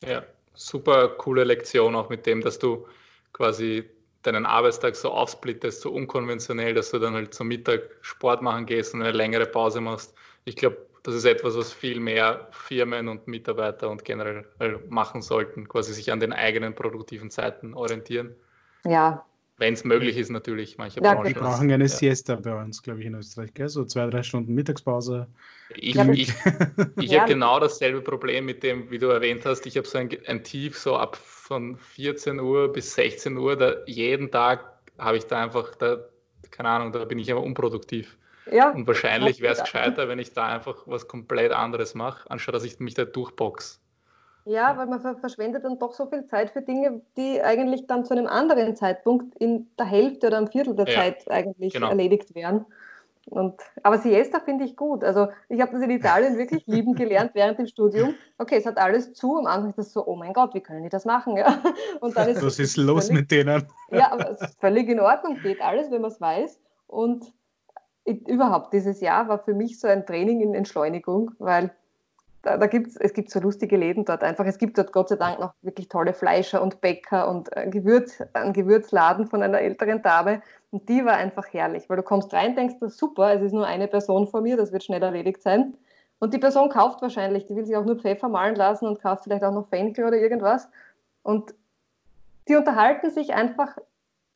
Ja, 0.02 0.22
super 0.54 1.08
coole 1.08 1.44
Lektion 1.44 1.94
auch 1.94 2.08
mit 2.08 2.24
dem, 2.24 2.40
dass 2.40 2.58
du 2.58 2.86
quasi 3.34 3.84
deinen 4.22 4.46
Arbeitstag 4.46 4.96
so 4.96 5.10
aufsplittest, 5.10 5.82
so 5.82 5.92
unkonventionell, 5.92 6.74
dass 6.74 6.90
du 6.92 6.98
dann 6.98 7.14
halt 7.14 7.34
zum 7.34 7.48
Mittag 7.48 7.82
Sport 8.00 8.40
machen 8.40 8.66
gehst 8.66 8.94
und 8.94 9.02
eine 9.02 9.12
längere 9.12 9.46
Pause 9.46 9.80
machst. 9.80 10.14
Ich 10.44 10.56
glaube, 10.56 10.78
das 11.02 11.14
ist 11.14 11.24
etwas, 11.24 11.56
was 11.56 11.72
viel 11.72 11.98
mehr 11.98 12.48
Firmen 12.52 13.08
und 13.08 13.26
Mitarbeiter 13.26 13.90
und 13.90 14.04
generell 14.04 14.44
machen 14.88 15.20
sollten, 15.20 15.68
quasi 15.68 15.92
sich 15.94 16.12
an 16.12 16.20
den 16.20 16.32
eigenen 16.32 16.74
produktiven 16.74 17.30
Zeiten 17.30 17.74
orientieren. 17.74 18.36
Ja. 18.84 19.24
Wenn 19.58 19.74
es 19.74 19.84
möglich 19.84 20.16
ist, 20.16 20.30
natürlich. 20.30 20.78
Manche 20.78 21.00
ja, 21.02 21.22
Wir 21.22 21.34
brauchen 21.34 21.70
eine 21.70 21.84
ja. 21.84 21.88
Siesta 21.88 22.36
bei 22.36 22.54
uns, 22.54 22.82
glaube 22.82 23.00
ich, 23.00 23.06
in 23.06 23.14
Österreich, 23.14 23.52
gell? 23.54 23.68
so 23.68 23.84
zwei, 23.84 24.06
drei 24.06 24.22
Stunden 24.22 24.54
Mittagspause. 24.54 25.26
Ich, 25.76 25.96
ich, 25.96 26.32
ich 27.00 27.10
ja. 27.10 27.20
habe 27.20 27.32
genau 27.32 27.60
dasselbe 27.60 28.00
Problem 28.00 28.46
mit 28.46 28.62
dem, 28.62 28.90
wie 28.90 28.98
du 28.98 29.08
erwähnt 29.08 29.44
hast. 29.44 29.66
Ich 29.66 29.76
habe 29.76 29.86
so 29.86 29.98
ein, 29.98 30.08
ein 30.26 30.42
Tief 30.42 30.78
so 30.78 30.96
ab 30.96 31.16
von 31.16 31.76
14 31.76 32.40
Uhr 32.40 32.72
bis 32.72 32.94
16 32.94 33.36
Uhr, 33.36 33.56
da, 33.56 33.74
jeden 33.86 34.30
Tag 34.30 34.64
habe 34.98 35.16
ich 35.16 35.26
da 35.26 35.42
einfach, 35.42 35.74
da, 35.76 35.98
keine 36.50 36.68
Ahnung, 36.68 36.92
da 36.92 37.04
bin 37.04 37.18
ich 37.18 37.30
aber 37.30 37.42
unproduktiv. 37.42 38.16
Ja, 38.50 38.70
und 38.70 38.86
wahrscheinlich 38.86 39.40
wäre 39.40 39.52
es 39.52 39.60
gescheiter, 39.60 40.08
wenn 40.08 40.18
ich 40.18 40.32
da 40.32 40.46
einfach 40.46 40.82
was 40.86 41.06
komplett 41.06 41.52
anderes 41.52 41.94
mache, 41.94 42.30
anstatt 42.30 42.54
dass 42.54 42.64
ich 42.64 42.80
mich 42.80 42.94
da 42.94 43.04
durchbox. 43.04 43.80
Ja, 44.44 44.76
weil 44.76 44.86
man 44.86 45.00
verschwendet 45.00 45.64
dann 45.64 45.78
doch 45.78 45.94
so 45.94 46.06
viel 46.06 46.26
Zeit 46.26 46.50
für 46.50 46.62
Dinge, 46.62 47.00
die 47.16 47.40
eigentlich 47.40 47.86
dann 47.86 48.04
zu 48.04 48.14
einem 48.14 48.26
anderen 48.26 48.74
Zeitpunkt 48.74 49.36
in 49.36 49.68
der 49.78 49.86
Hälfte 49.86 50.26
oder 50.26 50.38
einem 50.38 50.48
Viertel 50.48 50.74
der 50.74 50.88
ja, 50.88 50.94
Zeit 50.94 51.30
eigentlich 51.30 51.74
genau. 51.74 51.90
erledigt 51.90 52.34
werden. 52.34 52.66
Und, 53.26 53.54
aber 53.84 53.98
Siesta 53.98 54.40
finde 54.40 54.64
ich 54.64 54.76
gut. 54.76 55.04
Also 55.04 55.28
ich 55.48 55.60
habe 55.60 55.70
das 55.70 55.82
in 55.82 55.90
Italien 55.90 56.36
wirklich 56.38 56.66
lieben 56.66 56.94
gelernt 56.94 57.30
während 57.34 57.56
dem 57.56 57.66
Studium. 57.66 58.14
Okay, 58.38 58.56
es 58.56 58.66
hat 58.66 58.78
alles 58.78 59.12
zu. 59.12 59.38
Am 59.38 59.46
Anfang 59.46 59.70
ist 59.70 59.78
das 59.78 59.92
so, 59.92 60.04
oh 60.04 60.16
mein 60.16 60.32
Gott, 60.32 60.54
wie 60.54 60.60
können 60.60 60.82
die 60.82 60.88
das 60.88 61.04
machen? 61.04 61.36
Ja? 61.36 61.62
Und 62.00 62.16
dann 62.16 62.28
ist 62.28 62.44
Was 62.44 62.58
ist 62.58 62.76
los 62.76 63.06
völlig, 63.06 63.20
mit 63.20 63.30
denen? 63.30 63.68
Ja, 63.92 64.10
aber 64.10 64.30
es 64.30 64.40
ist 64.40 64.60
völlig 64.60 64.88
in 64.88 64.98
Ordnung, 64.98 65.38
geht 65.40 65.60
alles, 65.60 65.88
wenn 65.92 66.02
man 66.02 66.10
es 66.10 66.20
weiß. 66.20 66.58
Und 66.88 67.32
überhaupt 68.04 68.72
dieses 68.72 69.00
Jahr 69.00 69.28
war 69.28 69.38
für 69.38 69.54
mich 69.54 69.78
so 69.78 69.88
ein 69.88 70.06
Training 70.06 70.40
in 70.40 70.54
Entschleunigung, 70.54 71.32
weil 71.38 71.70
da, 72.42 72.56
da 72.56 72.66
gibt's, 72.66 72.96
es 72.96 73.14
gibt 73.14 73.30
so 73.30 73.38
lustige 73.40 73.76
Läden 73.76 74.04
dort 74.04 74.22
einfach. 74.22 74.44
Es 74.44 74.58
gibt 74.58 74.76
dort 74.76 74.92
Gott 74.92 75.08
sei 75.08 75.16
Dank 75.16 75.38
noch 75.38 75.54
wirklich 75.62 75.88
tolle 75.88 76.12
Fleischer 76.12 76.60
und 76.60 76.80
Bäcker 76.80 77.28
und 77.28 77.56
ein, 77.56 77.70
Gewürz, 77.70 78.20
ein 78.32 78.52
Gewürzladen 78.52 79.26
von 79.26 79.42
einer 79.42 79.60
älteren 79.60 80.02
Dame. 80.02 80.42
Und 80.72 80.88
die 80.88 81.04
war 81.04 81.14
einfach 81.14 81.46
herrlich, 81.52 81.88
weil 81.88 81.98
du 81.98 82.02
kommst 82.02 82.32
rein, 82.32 82.56
denkst, 82.56 82.76
das 82.80 82.96
super, 82.96 83.34
es 83.34 83.42
ist 83.42 83.52
nur 83.52 83.66
eine 83.66 83.86
Person 83.86 84.26
vor 84.26 84.40
mir, 84.40 84.56
das 84.56 84.72
wird 84.72 84.82
schnell 84.82 85.02
erledigt 85.02 85.42
sein. 85.42 85.74
Und 86.18 86.34
die 86.34 86.38
Person 86.38 86.68
kauft 86.68 87.02
wahrscheinlich, 87.02 87.46
die 87.46 87.54
will 87.54 87.64
sich 87.64 87.76
auch 87.76 87.84
nur 87.84 87.96
Pfeffer 87.96 88.28
malen 88.28 88.56
lassen 88.56 88.86
und 88.86 89.00
kauft 89.00 89.24
vielleicht 89.24 89.44
auch 89.44 89.52
noch 89.52 89.68
Fenkel 89.68 90.04
oder 90.04 90.16
irgendwas. 90.16 90.68
Und 91.22 91.54
die 92.48 92.56
unterhalten 92.56 93.10
sich 93.10 93.34
einfach 93.34 93.76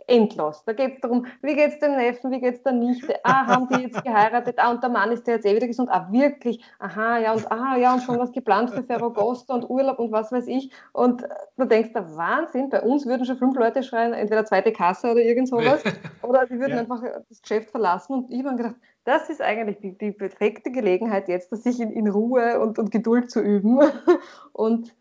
endlos. 0.07 0.63
Da 0.65 0.73
geht 0.73 0.95
es 0.95 1.01
darum, 1.01 1.27
wie 1.43 1.55
geht 1.55 1.73
es 1.73 1.79
dem 1.79 1.97
Neffen, 1.97 2.31
wie 2.31 2.41
geht 2.41 2.55
es 2.55 2.63
der 2.63 2.73
Nichte, 2.73 3.15
ah, 3.25 3.47
haben 3.47 3.69
die 3.69 3.83
jetzt 3.83 4.03
geheiratet, 4.05 4.59
ah, 4.59 4.71
und 4.71 4.83
der 4.83 4.91
Mann 4.91 5.11
ist 5.13 5.27
der 5.27 5.37
jetzt 5.37 5.47
eh 5.47 5.55
wieder 5.55 5.67
gesund, 5.67 5.89
ah, 5.91 6.09
wirklich, 6.11 6.63
aha, 6.79 7.19
ja, 7.19 7.33
und 7.33 7.51
ah, 7.51 7.77
ja, 7.77 7.95
und 7.95 8.03
schon 8.03 8.19
was 8.19 8.33
geplant 8.33 8.71
für 8.71 8.83
Ferragosto 8.83 9.55
und 9.55 9.69
Urlaub 9.69 9.99
und 9.99 10.13
was 10.13 10.31
weiß 10.31 10.47
ich. 10.47 10.71
Und 10.93 11.27
du 11.57 11.65
denkst, 11.65 11.93
der 11.93 12.17
Wahnsinn, 12.17 12.71
bei 12.71 12.83
uns 12.83 13.07
würden 13.07 13.25
schon 13.25 13.37
fünf 13.37 13.57
Leute 13.57 13.83
schreien, 13.83 14.13
entweder 14.13 14.45
zweite 14.45 14.73
Kasse 14.73 15.11
oder 15.11 15.21
irgend 15.21 15.49
sowas, 15.49 15.83
oder 16.23 16.47
die 16.47 16.59
würden 16.59 16.75
ja. 16.75 16.81
einfach 16.81 17.03
das 17.29 17.43
Geschäft 17.43 17.71
verlassen. 17.71 18.15
Und 18.15 18.33
ich 18.33 18.45
habe 18.45 18.57
gedacht, 18.57 18.77
das 19.05 19.29
ist 19.31 19.41
eigentlich 19.41 19.79
die, 19.79 19.97
die 19.97 20.13
perfekte 20.13 20.71
Gelegenheit 20.71 21.29
jetzt, 21.29 21.55
sich 21.63 21.81
in, 21.81 21.93
in 21.93 22.09
Ruhe 22.09 22.61
und, 22.61 22.79
und 22.79 22.91
Geduld 22.91 23.31
zu 23.31 23.41
üben. 23.41 23.81
Und 24.53 24.95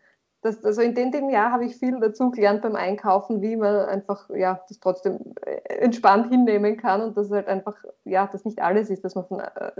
das, 0.46 0.64
also 0.64 0.80
in 0.80 0.94
dem, 0.94 1.10
dem 1.10 1.28
Jahr 1.28 1.50
habe 1.50 1.64
ich 1.64 1.76
viel 1.76 1.98
dazu 2.00 2.30
gelernt 2.30 2.62
beim 2.62 2.76
Einkaufen, 2.76 3.42
wie 3.42 3.56
man 3.56 3.74
einfach 3.86 4.30
ja, 4.30 4.60
das 4.68 4.78
trotzdem 4.78 5.18
äh, 5.44 5.56
entspannt 5.78 6.28
hinnehmen 6.30 6.76
kann 6.76 7.02
und 7.02 7.16
dass 7.16 7.30
halt 7.30 7.48
einfach, 7.48 7.76
ja, 8.04 8.26
das 8.26 8.44
nicht 8.44 8.60
alles 8.60 8.88
ist, 8.88 9.04
dass 9.04 9.14
man 9.14 9.26
von 9.26 9.40
äh, 9.40 9.72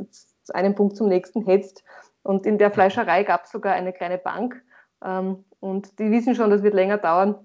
einem 0.53 0.75
Punkt 0.75 0.97
zum 0.97 1.09
nächsten 1.09 1.45
hetzt. 1.45 1.85
Und 2.23 2.45
in 2.45 2.59
der 2.59 2.71
Fleischerei 2.71 3.23
gab 3.23 3.45
es 3.45 3.53
sogar 3.53 3.75
eine 3.75 3.93
kleine 3.93 4.19
Bank 4.19 4.61
ähm, 5.05 5.45
und 5.61 5.99
die 5.99 6.11
wissen 6.11 6.35
schon, 6.35 6.51
das 6.51 6.63
wird 6.63 6.75
länger 6.75 6.99
dauern. 6.99 7.37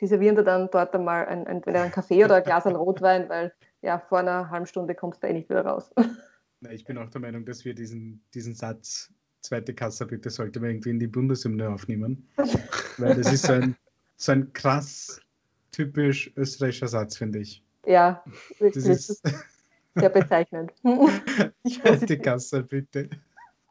Die 0.00 0.06
servieren 0.06 0.36
da 0.36 0.42
dann 0.42 0.68
dort 0.70 0.94
einmal 0.94 1.26
ein, 1.26 1.46
entweder 1.46 1.82
einen 1.82 1.92
Kaffee 1.92 2.24
oder 2.24 2.36
ein 2.36 2.42
Glas 2.42 2.66
an 2.66 2.76
Rotwein, 2.76 3.28
weil 3.28 3.52
ja, 3.80 3.98
vor 3.98 4.18
einer 4.18 4.50
halben 4.50 4.66
Stunde 4.66 4.94
kommst 4.94 5.22
du 5.22 5.28
eh 5.28 5.32
nicht 5.32 5.48
wieder 5.48 5.64
raus. 5.64 5.90
Ich 6.70 6.84
bin 6.84 6.98
auch 6.98 7.10
der 7.10 7.20
Meinung, 7.20 7.44
dass 7.44 7.64
wir 7.64 7.74
diesen, 7.74 8.24
diesen 8.34 8.54
Satz 8.54 9.12
zweite 9.46 9.74
Kasse 9.74 10.06
bitte 10.06 10.30
sollte 10.30 10.60
man 10.60 10.70
irgendwie 10.70 10.90
in 10.90 10.98
die 10.98 11.06
Bundeshymne 11.06 11.68
aufnehmen. 11.68 12.26
Weil 12.98 13.16
das 13.16 13.32
ist 13.32 13.46
so 13.46 13.52
ein, 13.52 13.76
so 14.16 14.32
ein 14.32 14.52
krass 14.52 15.20
typisch 15.72 16.30
österreichischer 16.36 16.88
Satz, 16.88 17.16
finde 17.16 17.40
ich. 17.40 17.62
Ja, 17.86 18.24
das 18.58 18.76
ist 18.76 19.22
sehr 19.94 20.08
bezeichnend. 20.10 20.72
Zweite 21.68 22.18
Kasse 22.18 22.62
bitte. 22.62 23.08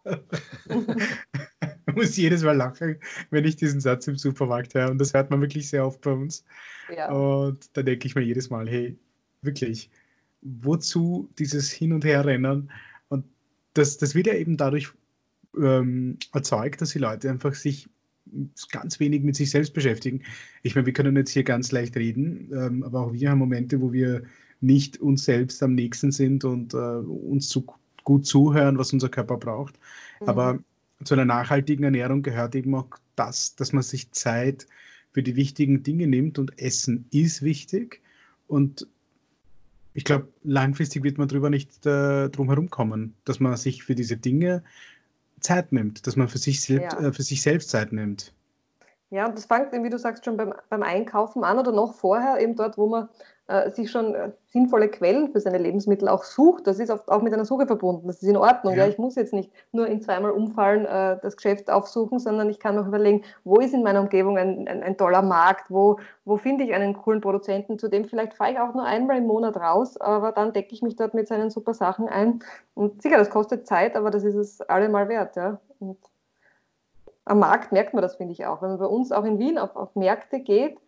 ich 0.06 1.96
muss 1.96 2.16
jedes 2.16 2.44
Mal 2.44 2.56
lachen, 2.56 3.00
wenn 3.32 3.46
ich 3.46 3.56
diesen 3.56 3.82
Satz 3.82 4.08
im 4.08 4.18
Supermarkt 4.18 4.74
höre. 4.74 4.92
Und 4.92 5.00
das 5.00 5.14
hört 5.14 5.32
man 5.32 5.42
wirklich 5.42 5.70
sehr 5.70 5.86
oft 5.86 6.02
bei 6.02 6.12
uns. 6.12 6.46
Ja. 6.96 7.12
Und 7.12 7.76
da 7.76 7.84
denke 7.84 8.08
ich 8.08 8.16
mir 8.16 8.22
jedes 8.22 8.50
Mal, 8.50 8.70
hey, 8.70 8.98
wirklich, 9.42 9.90
wozu 10.42 11.30
dieses 11.40 11.72
Hin- 11.72 11.94
und 11.94 12.06
Herrennen? 12.06 12.72
Und 13.10 13.26
das, 13.74 13.98
das 13.98 14.16
wird 14.16 14.28
ja 14.28 14.34
eben 14.34 14.58
dadurch 14.58 14.94
ähm, 15.62 16.18
erzeugt, 16.34 16.82
dass 16.82 16.92
die 16.92 17.00
Leute 17.00 17.30
einfach 17.30 17.54
sich 17.54 17.88
ganz 18.72 19.00
wenig 19.00 19.24
mit 19.24 19.36
sich 19.36 19.52
selbst 19.52 19.74
beschäftigen. 19.74 20.22
Ich 20.64 20.76
meine, 20.76 20.86
wir 20.86 20.94
können 20.94 21.16
jetzt 21.16 21.32
hier 21.32 21.44
ganz 21.44 21.72
leicht 21.72 21.96
reden, 21.96 22.50
ähm, 22.54 22.84
aber 22.84 23.02
auch 23.02 23.14
wir 23.14 23.30
haben 23.30 23.40
Momente, 23.40 23.82
wo 23.82 23.94
wir 23.94 24.24
nicht 24.62 24.98
uns 24.98 25.26
selbst 25.26 25.62
am 25.62 25.76
nächsten 25.76 26.12
sind 26.12 26.44
und 26.44 26.74
äh, 26.74 26.78
uns 26.78 27.50
zu, 27.50 27.66
gut 28.04 28.26
zuhören, 28.26 28.78
was 28.78 28.94
unser 28.94 29.10
Körper 29.10 29.38
braucht. 29.38 29.80
Mhm. 30.22 30.30
Aber 30.30 30.60
zu 31.04 31.14
einer 31.14 31.26
nachhaltigen 31.26 31.84
Ernährung 31.84 32.24
gehört 32.24 32.56
eben 32.56 32.74
auch 32.74 32.88
das, 33.16 33.56
dass 33.56 33.74
man 33.74 33.84
sich 33.84 34.12
Zeit 34.12 34.68
für 35.12 35.24
die 35.24 35.36
wichtigen 35.36 35.84
Dinge 35.84 36.08
nimmt 36.08 36.40
und 36.40 36.60
Essen 36.60 37.06
ist 37.12 37.42
wichtig. 37.42 38.02
Und 38.48 38.88
ich 39.94 40.04
glaube, 40.04 40.28
langfristig 40.44 41.04
wird 41.04 41.18
man 41.18 41.28
darüber 41.28 41.50
nicht 41.50 41.86
äh, 41.86 42.30
drum 42.30 42.50
herum 42.50 42.70
kommen, 42.70 43.14
dass 43.24 43.40
man 43.40 43.56
sich 43.56 43.84
für 43.84 43.96
diese 43.96 44.18
Dinge 44.18 44.64
Zeit 45.40 45.72
nimmt, 45.72 46.08
dass 46.08 46.16
man 46.16 46.28
für 46.28 46.38
sich, 46.38 46.64
selbst, 46.64 47.00
ja. 47.00 47.08
äh, 47.08 47.14
für 47.14 47.24
sich 47.24 47.42
selbst 47.42 47.70
Zeit 47.70 47.92
nimmt. 47.92 48.34
Ja, 49.10 49.28
und 49.28 49.38
das 49.38 49.46
fängt, 49.46 49.72
wie 49.72 49.90
du 49.90 50.00
sagst, 50.00 50.26
schon 50.26 50.38
beim, 50.38 50.54
beim 50.70 50.84
Einkaufen 50.84 51.44
an 51.44 51.60
oder 51.60 51.72
noch 51.72 51.94
vorher, 51.94 52.40
eben 52.40 52.56
dort, 52.56 52.78
wo 52.78 52.88
man 52.88 53.10
äh, 53.48 53.70
sich 53.70 53.92
schon 53.92 54.16
äh, 54.16 54.32
sinnvolle 54.48 54.90
Quellen 54.90 55.32
für 55.32 55.40
seine 55.40 55.60
Lebensmittel 55.60 56.08
auch 56.08 56.24
sucht. 56.24 56.66
Das 56.66 56.80
ist 56.80 56.90
oft 56.90 57.10
auch 57.10 57.22
mit 57.22 57.32
einer 57.32 57.46
Suche 57.46 57.68
verbunden. 57.68 58.08
Das 58.08 58.22
ist 58.24 58.28
in 58.28 58.38
Ordnung. 58.38 58.74
Ja, 58.74 58.86
ja 58.86 58.90
ich 58.90 58.98
muss 58.98 59.16
jetzt 59.16 59.34
nicht 59.34 59.52
nur 59.72 59.88
in 59.88 60.02
zweimal 60.02 60.32
umfallen 60.32 60.86
äh, 60.86 61.20
das 61.22 61.38
Geschäft 61.38 61.70
aufsuchen, 61.70 62.18
sondern 62.18 62.50
ich 62.50 62.60
kann 62.60 62.78
auch 62.80 62.88
überlegen, 62.88 63.24
wo 63.44 63.58
ist 63.58 63.74
in 63.74 63.84
meiner 63.84 64.02
Umgebung 64.02 64.38
ein, 64.38 64.68
ein, 64.68 64.82
ein 64.82 64.98
toller 64.98 65.22
Markt, 65.22 65.70
wo, 65.70 66.00
wo 66.24 66.38
finde 66.38 66.64
ich 66.64 66.74
einen 66.74 66.94
coolen 66.94 67.22
Produzenten, 67.22 67.78
zu 67.78 67.88
dem 67.88 68.06
vielleicht 68.06 68.34
fahre 68.34 68.54
ich 68.54 68.60
auch 68.60 68.74
nur 68.74 68.86
einmal 68.86 69.18
im 69.18 69.28
Monat 69.28 69.58
raus, 69.58 69.98
aber 69.98 70.32
dann 70.32 70.54
decke 70.54 70.74
ich 70.74 70.82
mich 70.82 70.96
dort 70.96 71.14
mit 71.14 71.28
seinen 71.28 71.52
super 71.52 71.76
Sachen 71.76 72.10
ein. 72.10 72.40
Und 72.74 73.04
sicher, 73.04 73.18
das 73.18 73.30
kostet 73.30 73.68
Zeit, 73.68 73.96
aber 73.96 74.10
das 74.10 74.24
ist 74.24 74.36
es 74.36 74.62
allemal 74.62 75.08
wert. 75.08 75.36
Ja. 75.36 75.60
Und 75.80 76.00
am 77.26 77.40
Markt 77.40 77.72
merkt 77.72 77.94
man 77.94 78.02
das, 78.02 78.16
finde 78.16 78.34
ich 78.34 78.46
auch. 78.46 78.62
Wenn 78.62 78.70
man 78.70 78.80
bei 78.80 78.86
uns 78.86 79.12
auch 79.12 79.24
in 79.24 79.38
Wien 79.38 79.58
auf, 79.60 79.76
auf 79.76 79.96
Märkte 79.96 80.40
geht, 80.40 80.80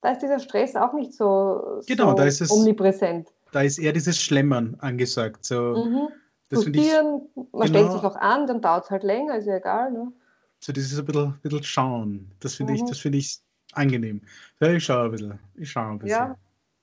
da 0.00 0.10
ist 0.10 0.22
dieser 0.22 0.38
Stress 0.38 0.76
auch 0.76 0.92
nicht 0.92 1.12
so, 1.12 1.80
genau, 1.86 2.10
so 2.10 2.16
da 2.16 2.24
ist 2.24 2.40
es, 2.40 2.50
omnipräsent. 2.50 3.28
Da 3.52 3.62
ist 3.62 3.78
eher 3.78 3.92
dieses 3.92 4.20
Schlemmern 4.20 4.76
angesagt. 4.80 5.44
So, 5.44 5.84
mhm. 5.84 6.08
das 6.50 6.66
ich, 6.66 6.74
man 6.74 7.22
genau, 7.34 7.66
stellt 7.66 7.92
sich 7.92 8.02
auch 8.02 8.16
an, 8.16 8.46
dann 8.46 8.60
dauert 8.60 8.84
es 8.84 8.90
halt 8.90 9.02
länger, 9.02 9.36
ist 9.36 9.46
ja 9.46 9.56
egal. 9.56 9.92
Ne? 9.92 10.12
So 10.60 10.72
dieses 10.72 10.98
ein 10.98 11.04
bisschen, 11.04 11.38
bisschen 11.42 11.62
Schauen, 11.62 12.30
das 12.40 12.54
finde 12.54 12.74
mhm. 12.74 12.86
ich, 12.90 13.00
find 13.00 13.14
ich 13.14 13.38
angenehm. 13.72 14.20
Ja, 14.60 14.72
ich 14.72 14.84
schaue 14.84 15.06
ein 15.06 15.10
bisschen. 15.10 15.38
Ich 15.54 15.70
schaue 15.70 15.92
ein 15.92 15.98
bisschen. 15.98 16.18
Ja. 16.18 16.36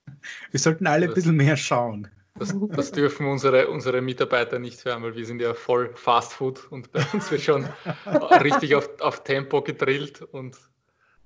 Wir 0.52 0.60
sollten 0.60 0.88
alle 0.88 1.08
ein 1.08 1.14
bisschen 1.14 1.36
mehr 1.36 1.58
schauen. 1.58 2.08
Das, 2.36 2.56
das, 2.70 2.92
dürfen 2.92 3.28
unsere, 3.28 3.68
unsere 3.68 4.02
Mitarbeiter 4.02 4.58
nicht 4.58 4.84
hören, 4.86 5.04
weil 5.04 5.16
wir 5.16 5.24
sind 5.24 5.40
ja 5.40 5.54
voll 5.54 5.92
Fast 5.94 6.34
Food 6.34 6.66
und 6.72 6.92
bei 6.92 7.06
uns 7.14 7.30
wird 7.30 7.42
schon 7.42 7.68
richtig 8.42 8.74
auf, 8.74 8.90
auf 9.02 9.24
Tempo 9.24 9.62
gedrillt 9.62 10.24
und 10.24 10.58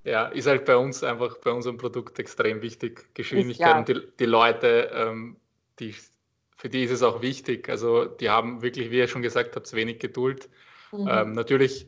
ja, 0.04 0.26
ist 0.26 0.46
halt 0.46 0.64
bei 0.64 0.76
uns 0.76 1.02
einfach 1.02 1.38
bei 1.38 1.50
unserem 1.50 1.76
Produkt 1.76 2.18
extrem 2.18 2.62
wichtig. 2.62 3.14
Geschwindigkeit 3.14 3.76
und 3.76 3.88
die, 3.88 4.02
die 4.18 4.26
Leute, 4.26 4.90
ähm, 4.94 5.36
die, 5.80 5.94
für 6.56 6.68
die 6.68 6.84
ist 6.84 6.90
es 6.90 7.02
auch 7.02 7.22
wichtig. 7.22 7.68
Also 7.68 8.04
die 8.04 8.30
haben 8.30 8.62
wirklich, 8.62 8.90
wie 8.90 8.98
ihr 8.98 9.08
schon 9.08 9.22
gesagt 9.22 9.56
habt, 9.56 9.72
wenig 9.72 9.98
Geduld. 9.98 10.48
Mhm. 10.92 11.08
Ähm, 11.10 11.32
natürlich 11.32 11.86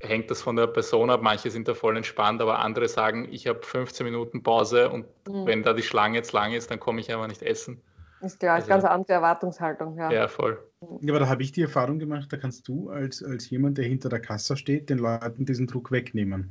hängt 0.00 0.30
das 0.30 0.42
von 0.42 0.56
der 0.56 0.66
Person 0.66 1.10
ab. 1.10 1.22
Manche 1.22 1.50
sind 1.50 1.68
da 1.68 1.74
voll 1.74 1.96
entspannt, 1.96 2.42
aber 2.42 2.58
andere 2.58 2.88
sagen, 2.88 3.28
ich 3.30 3.46
habe 3.46 3.62
15 3.62 4.04
Minuten 4.04 4.42
Pause 4.42 4.90
und 4.90 5.06
mhm. 5.28 5.46
wenn 5.46 5.62
da 5.62 5.72
die 5.72 5.82
Schlange 5.82 6.16
jetzt 6.16 6.32
lang 6.32 6.52
ist, 6.52 6.70
dann 6.70 6.80
komme 6.80 7.00
ich 7.00 7.12
einfach 7.12 7.28
nicht 7.28 7.42
essen. 7.42 7.80
Ist 8.20 8.40
klar, 8.40 8.58
ist 8.58 8.70
also, 8.70 8.70
ganz 8.70 8.84
andere 8.84 9.12
Erwartungshaltung. 9.14 9.98
Ja, 9.98 10.10
ja 10.10 10.28
voll. 10.28 10.58
Ja, 11.00 11.12
aber 11.12 11.20
da 11.20 11.28
habe 11.28 11.42
ich 11.42 11.52
die 11.52 11.62
Erfahrung 11.62 11.98
gemacht, 11.98 12.32
da 12.32 12.36
kannst 12.36 12.66
du 12.68 12.88
als, 12.88 13.22
als 13.22 13.50
jemand, 13.50 13.76
der 13.76 13.84
hinter 13.84 14.08
der 14.08 14.20
Kasse 14.20 14.56
steht, 14.56 14.88
den 14.88 14.98
Leuten 14.98 15.44
diesen 15.44 15.66
Druck 15.66 15.90
wegnehmen. 15.90 16.50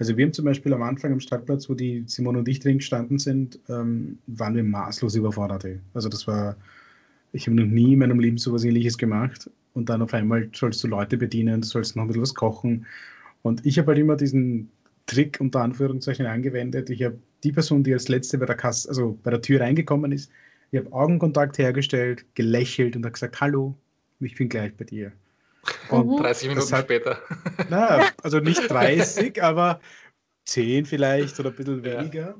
Also 0.00 0.16
wir 0.16 0.24
haben 0.24 0.32
zum 0.32 0.46
Beispiel 0.46 0.72
am 0.72 0.82
Anfang 0.82 1.12
am 1.12 1.20
Startplatz, 1.20 1.68
wo 1.68 1.74
die 1.74 2.04
Simone 2.06 2.38
und 2.38 2.48
ich 2.48 2.58
drin 2.58 2.78
gestanden 2.78 3.18
sind, 3.18 3.60
ähm, 3.68 4.18
waren 4.26 4.56
wir 4.56 4.64
maßlos 4.64 5.14
überfordert. 5.14 5.66
Also 5.92 6.08
das 6.08 6.26
war, 6.26 6.56
ich 7.32 7.46
habe 7.46 7.56
noch 7.56 7.66
nie 7.66 7.92
in 7.92 7.98
meinem 7.98 8.18
Leben 8.18 8.38
so 8.38 8.50
etwas 8.50 8.64
ähnliches 8.64 8.96
gemacht. 8.96 9.50
Und 9.74 9.90
dann 9.90 10.00
auf 10.00 10.14
einmal 10.14 10.48
sollst 10.54 10.82
du 10.82 10.88
Leute 10.88 11.18
bedienen, 11.18 11.60
du 11.60 11.66
sollst 11.66 11.96
noch 11.96 12.04
ein 12.04 12.06
bisschen 12.06 12.22
was 12.22 12.34
kochen. 12.34 12.86
Und 13.42 13.66
ich 13.66 13.78
habe 13.78 13.88
halt 13.88 13.98
immer 13.98 14.16
diesen 14.16 14.70
Trick 15.04 15.38
unter 15.38 15.60
Anführungszeichen 15.60 16.24
angewendet. 16.24 16.88
Ich 16.88 17.02
habe 17.02 17.18
die 17.44 17.52
Person, 17.52 17.84
die 17.84 17.92
als 17.92 18.08
letzte 18.08 18.38
bei 18.38 18.46
der 18.46 18.56
Kasse, 18.56 18.88
also 18.88 19.18
bei 19.22 19.30
der 19.30 19.42
Tür 19.42 19.60
reingekommen 19.60 20.12
ist, 20.12 20.30
ich 20.70 20.78
habe 20.78 20.90
Augenkontakt 20.94 21.58
hergestellt, 21.58 22.24
gelächelt 22.34 22.96
und 22.96 23.04
habe 23.04 23.12
gesagt, 23.12 23.38
hallo, 23.42 23.76
ich 24.20 24.34
bin 24.34 24.48
gleich 24.48 24.74
bei 24.74 24.84
dir. 24.84 25.12
Und 25.90 26.18
30 26.18 26.48
mhm. 26.48 26.54
Minuten 26.54 26.72
hat, 26.72 26.84
später. 26.84 27.18
Na, 27.68 28.10
also 28.22 28.38
nicht 28.38 28.70
30, 28.70 29.42
aber 29.42 29.80
10 30.44 30.86
vielleicht 30.86 31.38
oder 31.40 31.50
ein 31.50 31.56
bisschen 31.56 31.84
weniger. 31.84 32.20
Ja. 32.20 32.34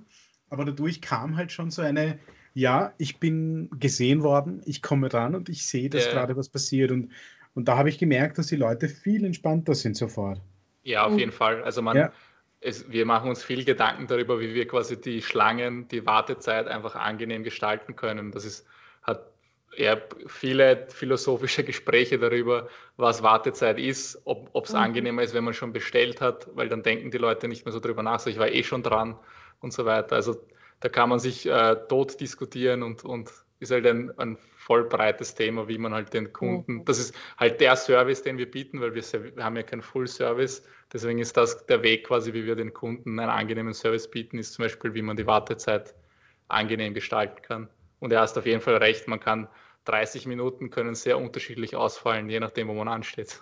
Aber 0.49 0.65
dadurch 0.65 1.01
kam 1.01 1.37
halt 1.37 1.53
schon 1.53 1.71
so 1.71 1.83
eine, 1.83 2.19
ja, 2.55 2.93
ich 2.99 3.19
bin 3.19 3.71
gesehen 3.79 4.23
worden, 4.23 4.63
ich 4.65 4.83
komme 4.83 5.13
ran 5.13 5.35
und 5.35 5.49
ich 5.49 5.67
sehe, 5.67 5.89
dass 5.89 6.07
ja. 6.07 6.13
gerade 6.13 6.37
was 6.37 6.49
passiert. 6.49 6.91
Und, 6.91 7.13
und 7.55 7.69
da 7.69 7.77
habe 7.77 7.89
ich 7.89 7.99
gemerkt, 7.99 8.39
dass 8.39 8.49
die 8.49 8.57
Leute 8.57 8.89
viel 8.89 9.25
entspannter 9.25 9.75
sind 9.75 9.97
sofort. 9.97 10.41
Ja, 10.83 11.05
auf 11.05 11.19
jeden 11.19 11.33
Fall. 11.33 11.63
Also 11.63 11.83
man, 11.83 11.97
ja. 11.97 12.13
es, 12.61 12.91
wir 12.91 13.07
machen 13.07 13.29
uns 13.29 13.45
viel 13.45 13.65
Gedanken 13.65 14.07
darüber, 14.07 14.41
wie 14.41 14.55
wir 14.55 14.67
quasi 14.67 15.01
die 15.01 15.23
Schlangen, 15.23 15.87
die 15.89 16.07
Wartezeit 16.07 16.67
einfach 16.67 16.97
angenehm 16.97 17.45
gestalten 17.45 17.95
können. 17.97 18.33
Das 18.33 18.45
ist, 18.45 18.67
eher 19.77 20.03
viele 20.27 20.87
philosophische 20.89 21.65
Gespräche 21.65 22.19
darüber, 22.19 22.69
was 22.97 23.23
Wartezeit 23.23 23.79
ist, 23.79 24.21
ob 24.25 24.65
es 24.65 24.73
mhm. 24.73 24.79
angenehmer 24.79 25.23
ist, 25.23 25.35
wenn 25.35 25.45
man 25.45 25.55
schon 25.55 25.73
bestellt 25.73 26.21
hat, 26.21 26.49
weil 26.55 26.69
dann 26.69 26.83
denken 26.83 27.11
die 27.11 27.19
Leute 27.19 27.49
nicht 27.49 27.65
mehr 27.65 27.73
so 27.73 27.81
drüber 27.81 28.03
nach, 28.03 28.21
so 28.21 28.31
ich 28.31 28.39
war 28.39 28.49
eh 28.49 28.63
schon 28.63 28.83
dran 28.83 29.17
und 29.61 29.73
so 29.73 29.85
weiter. 29.85 30.17
Also 30.17 30.37
da 30.81 30.89
kann 30.89 31.09
man 31.09 31.19
sich 31.19 31.47
äh, 31.47 31.77
tot 31.89 32.21
diskutieren 32.21 32.83
und, 32.83 33.05
und 33.05 33.31
ist 33.61 33.71
halt 33.71 33.87
ein, 33.87 34.11
ein 34.19 34.39
voll 34.57 34.85
breites 34.85 35.35
Thema, 35.35 35.69
wie 35.69 35.79
man 35.79 35.93
halt 35.93 36.13
den 36.15 36.33
Kunden, 36.33 36.77
mhm. 36.77 36.85
das 36.87 36.99
ist 36.99 37.15
halt 37.39 37.61
der 37.61 37.77
Service, 37.77 38.23
den 38.23 38.39
wir 38.39 38.51
bieten, 38.51 38.81
weil 38.81 38.95
wir, 38.95 39.03
wir 39.37 39.45
haben 39.45 39.57
ja 39.57 39.63
keinen 39.63 39.83
Full 39.83 40.09
Service, 40.09 40.67
deswegen 40.93 41.19
ist 41.19 41.37
das 41.37 41.67
der 41.67 41.83
Weg 41.83 42.07
quasi, 42.07 42.33
wie 42.33 42.47
wir 42.47 42.57
den 42.57 42.73
Kunden 42.73 43.19
einen 43.21 43.31
angenehmen 43.31 43.75
Service 43.75 44.11
bieten, 44.11 44.39
ist 44.39 44.55
zum 44.55 44.65
Beispiel, 44.65 44.95
wie 44.95 45.03
man 45.03 45.17
die 45.17 45.27
Wartezeit 45.27 45.95
angenehm 46.49 46.95
gestalten 46.95 47.43
kann. 47.43 47.69
Und 48.01 48.13
er 48.13 48.21
hast 48.21 48.37
auf 48.37 48.47
jeden 48.47 48.61
Fall 48.61 48.77
recht, 48.77 49.09
man 49.09 49.21
kann 49.21 49.49
30 49.85 50.27
Minuten 50.27 50.71
können 50.71 50.95
sehr 50.95 51.19
unterschiedlich 51.19 51.77
ausfallen, 51.77 52.29
je 52.29 52.41
nachdem, 52.41 52.69
wo 52.69 52.75
man 52.75 52.89
ansteht. 52.89 53.41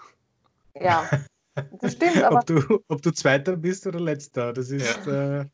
Ja, 0.74 1.08
das 1.80 1.92
stimmt. 1.92 2.22
Aber 2.22 2.38
ob, 2.38 2.46
du, 2.46 2.80
ob 2.88 3.02
du 3.02 3.10
Zweiter 3.10 3.56
bist 3.56 3.86
oder 3.86 4.00
Letzter, 4.00 4.52
das 4.52 4.70
ist. 4.70 5.06
Ja. 5.06 5.40
Äh, 5.40 5.46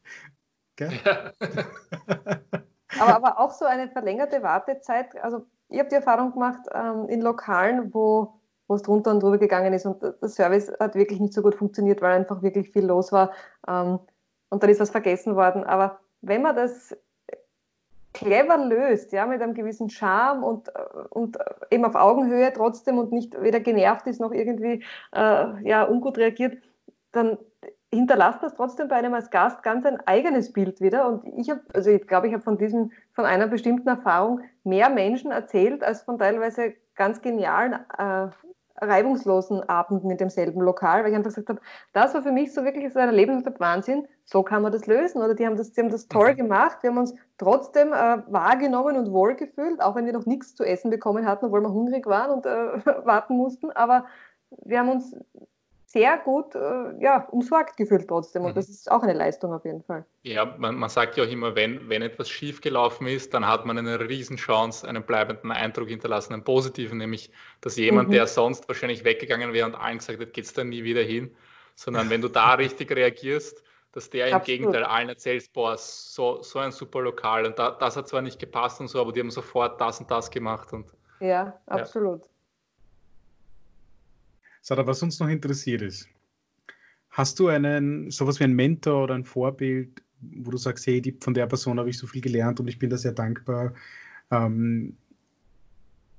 ja. 0.81 0.91
aber, 2.99 3.15
aber 3.15 3.39
auch 3.39 3.53
so 3.53 3.65
eine 3.65 3.89
verlängerte 3.89 4.43
Wartezeit. 4.43 5.17
Also, 5.23 5.47
ich 5.69 5.79
habe 5.79 5.89
die 5.89 5.95
Erfahrung 5.95 6.33
gemacht 6.33 6.61
ähm, 6.75 7.09
in 7.09 7.21
Lokalen, 7.23 7.95
wo 7.95 8.41
wo 8.67 8.75
es 8.75 8.83
drunter 8.83 9.11
und 9.11 9.23
drüber 9.23 9.39
gegangen 9.39 9.73
ist 9.73 9.87
und 9.87 10.03
der 10.03 10.17
Service 10.29 10.73
hat 10.81 10.95
wirklich 10.95 11.21
nicht 11.21 11.35
so 11.35 11.43
gut 11.43 11.55
funktioniert, 11.55 12.01
weil 12.01 12.17
einfach 12.17 12.43
wirklich 12.43 12.71
viel 12.71 12.87
los 12.87 13.13
war 13.13 13.33
ähm, 13.69 13.99
und 14.49 14.63
dann 14.63 14.71
ist 14.71 14.81
was 14.81 14.91
vergessen 14.91 15.37
worden. 15.37 15.65
Aber 15.65 16.01
wenn 16.23 16.43
man 16.43 16.57
das 16.57 16.97
clever 18.15 18.57
löst, 18.57 19.13
ja, 19.13 19.27
mit 19.27 19.43
einem 19.43 19.55
gewissen 19.55 19.91
Charme 19.91 20.45
und, 20.45 20.73
und 21.11 21.37
eben 21.71 21.85
auf 21.85 21.97
Augenhöhe 21.97 22.53
trotzdem 22.55 22.97
und 22.99 23.13
nicht 23.13 23.41
weder 23.43 23.61
genervt 23.61 24.07
ist 24.07 24.21
noch 24.21 24.33
irgendwie 24.33 24.83
äh, 25.13 25.69
ja, 25.69 25.85
ungut 25.85 26.17
reagiert, 26.17 26.57
dann 27.13 27.39
hinterlasst 27.93 28.43
das 28.43 28.55
trotzdem 28.55 28.89
bei 28.89 28.97
einem 28.97 29.15
als 29.15 29.31
Gast 29.31 29.63
ganz 29.63 29.85
ein 29.85 30.01
eigenes 30.07 30.53
Bild 30.53 30.81
wieder. 30.81 31.09
Und 31.09 31.27
ich 31.39 31.51
habe, 31.51 31.61
also 31.75 31.91
ich 31.91 32.07
glaube, 32.07 32.29
ich 32.29 32.33
habe 32.33 32.43
von 32.43 32.59
diesem, 32.59 32.93
von 33.13 33.25
einer 33.25 33.47
bestimmten 33.47 33.89
Erfahrung 33.89 34.41
mehr 34.63 34.91
Menschen 34.91 35.31
erzählt 35.31 35.83
als 35.83 36.03
von 36.03 36.19
teilweise 36.19 36.75
ganz 36.95 37.21
genialen 37.21 37.75
äh, 37.99 38.29
reibungslosen 38.81 39.69
Abenden 39.69 40.11
in 40.11 40.17
demselben 40.17 40.61
Lokal, 40.61 41.03
weil 41.03 41.11
ich 41.11 41.17
einfach 41.17 41.31
gesagt 41.31 41.49
habe, 41.49 41.61
das 41.93 42.15
war 42.15 42.23
für 42.23 42.33
mich 42.33 42.53
so 42.53 42.65
wirklich 42.65 42.93
so 42.93 42.99
ein 42.99 43.09
Erlebnis, 43.09 43.45
Wahnsinn, 43.59 44.07
so 44.25 44.43
kann 44.43 44.63
man 44.63 44.73
das 44.73 44.87
lösen. 44.87 45.23
Oder 45.23 45.35
die 45.35 45.47
haben 45.47 45.57
das, 45.57 45.73
die 45.73 45.81
haben 45.81 45.91
das 45.91 46.09
toll 46.09 46.33
mhm. 46.33 46.37
gemacht, 46.37 46.79
wir 46.83 46.91
haben 46.91 46.99
uns 46.99 47.15
trotzdem 47.39 47.93
äh, 47.93 48.23
wahrgenommen 48.27 48.97
und 48.97 49.13
wohlgefühlt, 49.13 49.81
auch 49.81 49.95
wenn 49.95 50.07
wir 50.07 50.13
noch 50.13 50.27
nichts 50.27 50.55
zu 50.55 50.65
essen 50.65 50.91
bekommen 50.91 51.27
hatten, 51.27 51.47
obwohl 51.47 51.63
wir 51.63 51.73
hungrig 51.73 52.07
waren 52.07 52.31
und 52.31 52.47
äh, 52.47 52.51
warten 53.07 53.37
mussten, 53.37 53.71
aber 53.71 54.07
wir 54.65 54.79
haben 54.79 54.89
uns 54.89 55.17
sehr 55.95 56.19
gut 56.19 56.57
äh, 56.57 57.01
ja, 57.01 57.29
umsorgt 57.31 57.77
gefühlt 57.77 58.09
trotzdem. 58.09 58.43
Und 58.43 58.51
mhm. 58.51 58.55
das 58.57 58.69
ist 58.69 58.91
auch 58.91 59.03
eine 59.03 59.13
Leistung 59.13 59.53
auf 59.53 59.65
jeden 59.65 59.83
Fall. 59.85 60.05
Ja, 60.23 60.45
man, 60.59 60.75
man 60.75 60.91
sagt 60.91 61.17
ja 61.17 61.23
auch 61.23 61.29
immer, 61.29 61.55
wenn, 61.55 61.89
wenn 61.89 62.03
etwas 62.03 62.29
schiefgelaufen 62.29 63.07
ist, 63.07 63.33
dann 63.33 63.47
hat 63.47 63.65
man 63.65 63.79
eine 63.79 64.01
Riesenchance, 64.01 64.87
einen 64.89 65.05
bleibenden 65.05 65.53
Eindruck 65.53 65.89
hinterlassen, 65.89 66.33
einen 66.33 66.43
positiven, 66.43 66.99
nämlich, 66.99 67.31
dass 67.61 67.77
jemand, 67.77 68.09
mhm. 68.09 68.15
der 68.15 68.27
sonst 68.27 68.67
wahrscheinlich 68.67 69.05
weggegangen 69.05 69.53
wäre 69.53 69.67
und 69.67 69.77
allen 69.77 69.99
gesagt 69.99 70.21
hat, 70.21 70.33
geht 70.33 70.47
es 70.47 70.53
dann 70.53 70.71
nie 70.71 70.83
wieder 70.83 71.03
hin, 71.03 71.35
sondern 71.77 72.11
wenn 72.11 72.21
du 72.21 72.29
da 72.29 72.55
richtig 72.55 72.91
reagierst, 72.91 73.63
dass 73.93 74.11
der 74.11 74.27
im 74.27 74.43
Gegenteil 74.43 74.83
allen 74.83 75.09
erzählt, 75.09 75.53
boah, 75.53 75.79
so, 75.79 76.43
so 76.43 76.59
ein 76.59 76.73
super 76.73 77.03
Lokal 77.03 77.47
und 77.47 77.57
da, 77.57 77.71
das 77.71 77.97
hat 77.97 78.09
zwar 78.09 78.23
nicht 78.23 78.41
gepasst 78.41 78.81
und 78.81 78.89
so, 78.89 79.01
aber 79.01 79.13
die 79.13 79.21
haben 79.21 79.31
sofort 79.31 79.81
das 79.81 80.01
und 80.01 80.11
das 80.11 80.29
gemacht. 80.29 80.73
Und, 80.73 80.93
ja, 81.21 81.57
absolut. 81.67 82.25
Ja. 82.25 82.34
Sarah, 84.65 84.87
was 84.87 85.03
uns 85.03 85.21
noch 85.21 85.29
interessiert 85.29 85.83
ist, 85.83 86.09
hast 87.11 87.39
du 87.39 87.49
einen, 87.49 88.11
sowas 88.11 88.41
wie 88.41 88.45
einen 88.45 88.55
Mentor 88.55 89.05
oder 89.05 89.15
ein 89.15 89.27
Vorbild, 89.27 90.03
wo 90.21 90.51
du 90.51 90.57
sagst, 90.57 90.87
hey, 90.87 91.03
die, 91.03 91.13
von 91.21 91.35
der 91.35 91.47
Person 91.47 91.79
habe 91.79 91.91
ich 91.91 91.99
so 91.99 92.07
viel 92.07 92.23
gelernt 92.23 92.61
und 92.61 92.69
ich 92.69 92.79
bin 92.79 92.89
da 92.89 92.97
sehr 92.97 93.13
dankbar? 93.13 93.75
Ähm, 94.31 94.97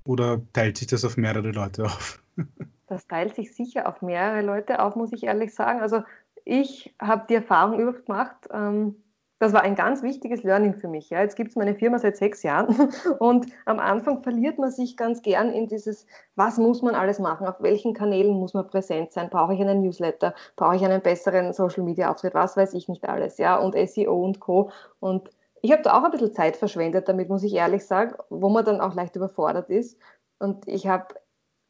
oder 0.04 0.44
teilt 0.54 0.78
sich 0.78 0.86
das 0.86 1.04
auf 1.04 1.18
mehrere 1.18 1.52
Leute 1.52 1.86
auf? 1.86 2.22
Das 2.88 3.08
teilt 3.08 3.34
sich 3.34 3.56
sicher 3.56 3.90
auf 3.90 4.04
mehrere 4.04 4.44
Leute 4.44 4.80
auf, 4.80 4.96
muss 4.96 5.12
ich 5.12 5.24
ehrlich 5.24 5.56
sagen. 5.56 5.82
Also 5.82 6.04
ich 6.44 6.94
habe 7.02 7.26
die 7.28 7.34
Erfahrung 7.34 7.80
überhaupt 7.80 8.06
gemacht, 8.06 8.48
ähm, 8.54 8.96
das 9.40 9.52
war 9.52 9.64
ein 9.64 9.76
ganz 9.76 10.02
wichtiges 10.02 10.44
Learning 10.44 10.76
für 10.76 10.88
mich. 10.88 11.10
Ja. 11.10 11.22
Jetzt 11.22 11.36
gibt 11.36 11.50
es 11.50 11.56
meine 11.56 11.76
Firma 11.76 12.00
seit 12.00 12.18
sechs 12.18 12.44
Jahren 12.44 12.90
und 13.20 13.48
am 13.66 13.80
Anfang 13.80 14.24
verliert 14.24 14.58
man 14.58 14.72
sich 14.72 14.96
ganz 14.96 15.22
gern 15.22 15.52
in 15.52 15.68
dieses, 15.68 16.08
was 16.36 16.58
muss 16.58 16.82
man 16.82 16.96
alles 16.96 17.20
machen, 17.20 17.48
auf 17.48 17.62
welchen 17.62 17.94
Kanälen 17.94 18.34
muss 18.34 18.54
man 18.54 18.68
präsent 18.68 19.12
sein, 19.12 19.30
brauche 19.30 19.54
ich 19.54 19.62
einen 19.62 19.82
Newsletter, 19.82 20.34
brauche 20.56 20.78
ich 20.78 20.86
einen 20.86 21.02
besseren 21.02 21.52
Social-Media-Auftritt, 21.52 22.34
was 22.34 22.56
weiß 22.56 22.74
ich 22.74 22.88
nicht 22.88 23.08
alles, 23.08 23.38
ja, 23.38 23.58
und 23.58 23.76
SEO 23.76 24.24
und 24.24 24.40
Co. 24.40 24.72
Und 25.00 25.30
ich 25.62 25.72
habe 25.72 25.82
da 25.82 25.98
auch 25.98 26.04
ein 26.04 26.12
bisschen 26.12 26.34
Zeit 26.34 26.56
verschwendet, 26.56 27.10
damit 27.10 27.28
muss 27.28 27.44
ich 27.44 27.54
ehrlich 27.54 27.86
sagen, 27.86 28.16
wo 28.30 28.50
man 28.50 28.64
dann 28.64 28.80
auch 28.80 28.94
leicht 28.94 29.16
überfordert 29.16 29.70
ist. 29.70 30.00
Und 30.40 30.68
ich 30.68 30.88
habe 30.88 31.08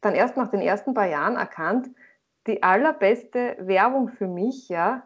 dann 0.02 0.14
erst 0.14 0.38
nach 0.38 0.50
den 0.50 0.62
ersten 0.62 0.94
paar 0.94 1.08
Jahren 1.08 1.36
erkannt, 1.36 1.90
die 2.46 2.62
allerbeste 2.62 3.56
Werbung 3.60 4.10
für 4.10 4.28
mich, 4.28 4.70
ja, 4.70 5.04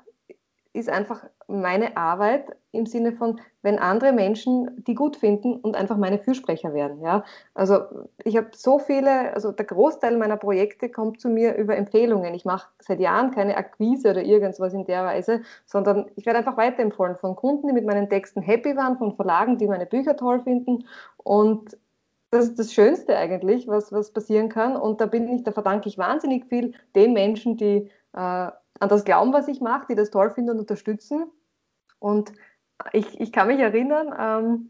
ist 0.74 0.90
einfach 0.90 1.26
meine 1.48 1.98
Arbeit 1.98 2.56
im 2.72 2.86
Sinne 2.86 3.12
von, 3.12 3.42
wenn 3.64 3.80
andere 3.80 4.14
Menschen 4.14 4.84
die 4.86 4.94
gut 4.94 5.16
finden 5.16 5.56
und 5.56 5.76
einfach 5.76 5.98
meine 5.98 6.20
Fürsprecher 6.20 6.74
werden. 6.74 7.02
Ja? 7.02 7.24
Also 7.56 7.80
ich 8.24 8.38
habe 8.38 8.50
so 8.56 8.78
viele, 8.78 9.34
also 9.34 9.52
der 9.52 9.66
Großteil 9.66 10.18
meiner 10.18 10.38
Projekte 10.38 10.90
kommt 10.90 11.20
zu 11.20 11.30
mir 11.30 11.56
über 11.56 11.76
Empfehlungen. 11.76 12.34
Ich 12.36 12.46
mache 12.46 12.70
seit 12.80 13.00
Jahren 13.00 13.32
keine 13.32 13.58
Akquise 13.58 14.12
oder 14.12 14.22
irgendwas 14.22 14.74
in 14.74 14.86
der 14.86 15.06
Weise, 15.06 15.42
sondern 15.66 16.06
ich 16.16 16.26
werde 16.26 16.40
einfach 16.40 16.58
weiterempfohlen 16.58 17.16
von 17.16 17.36
Kunden, 17.36 17.68
die 17.68 17.74
mit 17.74 17.86
meinen 17.86 18.10
Texten 18.10 18.42
happy 18.42 18.76
waren, 18.76 18.98
von 18.98 19.16
Verlagen, 19.16 19.58
die 19.58 19.68
meine 19.68 19.88
Bücher 19.88 20.16
toll 20.16 20.42
finden 20.42 20.86
und 21.18 21.78
das 22.32 22.46
ist 22.46 22.60
das 22.60 22.74
Schönste 22.74 23.18
eigentlich, 23.18 23.68
was, 23.68 23.92
was 23.92 24.12
passieren 24.12 24.50
kann. 24.50 24.76
Und 24.76 25.02
da 25.02 25.08
bin 25.08 25.28
ich, 25.30 25.44
da 25.44 25.52
verdanke 25.52 25.90
ich 25.90 25.98
wahnsinnig 25.98 26.46
viel 26.46 26.74
den 26.96 27.14
Menschen, 27.14 27.58
die 27.58 27.90
an 28.18 28.90
das 28.90 29.06
glauben, 29.06 29.34
was 29.34 29.48
ich 29.48 29.62
mache, 29.62 29.88
die 29.90 29.96
das 29.96 30.10
toll 30.10 30.32
finden 30.32 30.52
und 30.52 30.60
unterstützen. 30.60 31.30
Und 32.00 32.32
ich, 32.94 33.20
ich 33.20 33.32
kann 33.32 33.48
mich 33.48 33.60
erinnern, 33.60 34.14
ähm, 34.18 34.70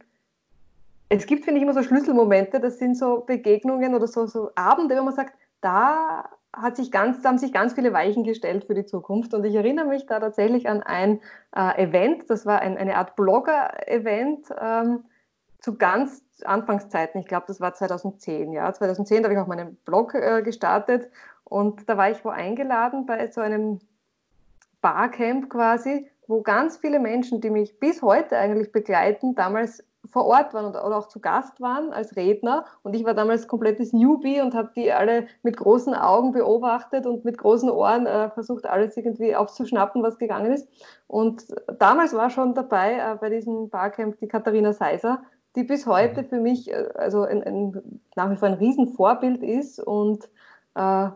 es 1.10 1.26
gibt, 1.26 1.44
finde 1.44 1.60
ich, 1.60 1.64
immer 1.64 1.74
so 1.74 1.84
Schlüsselmomente, 1.84 2.60
das 2.60 2.78
sind 2.78 2.96
so 2.96 3.22
Begegnungen 3.22 3.96
oder 3.96 4.08
so, 4.08 4.28
so 4.28 4.52
Abende, 4.56 4.96
wo 4.98 5.04
man 5.04 5.14
sagt, 5.14 5.34
da 5.62 6.30
hat 6.54 6.76
sich 6.76 6.92
ganz, 6.92 7.24
haben 7.26 7.38
sich 7.38 7.52
ganz 7.52 7.74
viele 7.74 7.94
Weichen 7.94 8.24
gestellt 8.24 8.66
für 8.66 8.76
die 8.76 8.86
Zukunft. 8.86 9.34
Und 9.34 9.44
ich 9.44 9.56
erinnere 9.56 9.86
mich 9.86 10.06
da 10.06 10.20
tatsächlich 10.20 10.68
an 10.68 10.82
ein 10.82 11.20
äh, 11.56 11.84
Event, 11.84 12.30
das 12.30 12.46
war 12.46 12.62
ein, 12.62 12.78
eine 12.78 12.96
Art 12.96 13.16
Blogger-Event 13.16 14.48
ähm, 14.60 15.04
zu 15.60 15.78
ganz 15.78 16.24
Anfangszeiten. 16.44 17.20
Ich 17.20 17.28
glaube, 17.28 17.46
das 17.48 17.60
war 17.60 17.74
2010. 17.74 18.54
Ja, 18.54 18.72
2010 18.72 19.18
da 19.18 19.24
habe 19.26 19.34
ich 19.34 19.40
auch 19.40 19.48
meinen 19.48 19.76
Blog 19.86 20.14
äh, 20.16 20.42
gestartet 20.42 21.10
und 21.50 21.90
da 21.90 21.98
war 21.98 22.12
ich 22.12 22.24
wo 22.24 22.30
eingeladen 22.30 23.06
bei 23.06 23.30
so 23.32 23.42
einem 23.42 23.80
Barcamp 24.82 25.50
quasi, 25.50 26.10
wo 26.28 26.42
ganz 26.42 26.78
viele 26.78 27.00
Menschen, 27.00 27.42
die 27.42 27.50
mich 27.50 27.80
bis 27.80 28.02
heute 28.02 28.38
eigentlich 28.38 28.72
begleiten, 28.72 29.36
damals 29.36 29.84
vor 30.12 30.26
Ort 30.26 30.54
waren 30.54 30.68
oder 30.68 30.98
auch 30.98 31.08
zu 31.08 31.20
Gast 31.20 31.60
waren 31.60 31.92
als 31.92 32.16
Redner. 32.16 32.66
Und 32.84 32.96
ich 32.96 33.04
war 33.04 33.14
damals 33.14 33.48
komplettes 33.48 33.94
Newbie 33.94 34.42
und 34.42 34.54
habe 34.56 34.72
die 34.76 34.92
alle 34.92 35.28
mit 35.44 35.58
großen 35.58 35.94
Augen 35.94 36.32
beobachtet 36.32 37.06
und 37.06 37.26
mit 37.26 37.38
großen 37.38 37.70
Ohren 37.70 38.06
äh, 38.06 38.30
versucht, 38.30 38.66
alles 38.66 38.96
irgendwie 38.98 39.36
aufzuschnappen, 39.36 40.02
was 40.02 40.18
gegangen 40.18 40.52
ist. 40.52 40.68
Und 41.08 41.46
damals 41.80 42.14
war 42.14 42.30
schon 42.30 42.54
dabei 42.54 42.98
äh, 42.98 43.18
bei 43.20 43.30
diesem 43.30 43.70
Barcamp 43.70 44.18
die 44.20 44.28
Katharina 44.28 44.74
Seiser, 44.74 45.22
die 45.56 45.64
bis 45.64 45.86
heute 45.86 46.24
für 46.24 46.40
mich 46.40 46.72
äh, 46.72 46.90
also 46.96 47.24
ein, 47.24 47.44
ein, 47.44 48.02
nach 48.16 48.32
wie 48.32 48.38
vor 48.38 48.48
ein 48.48 48.56
Riesenvorbild 48.56 49.44
ist 49.44 49.80
und 49.80 50.30
äh, 50.76 51.10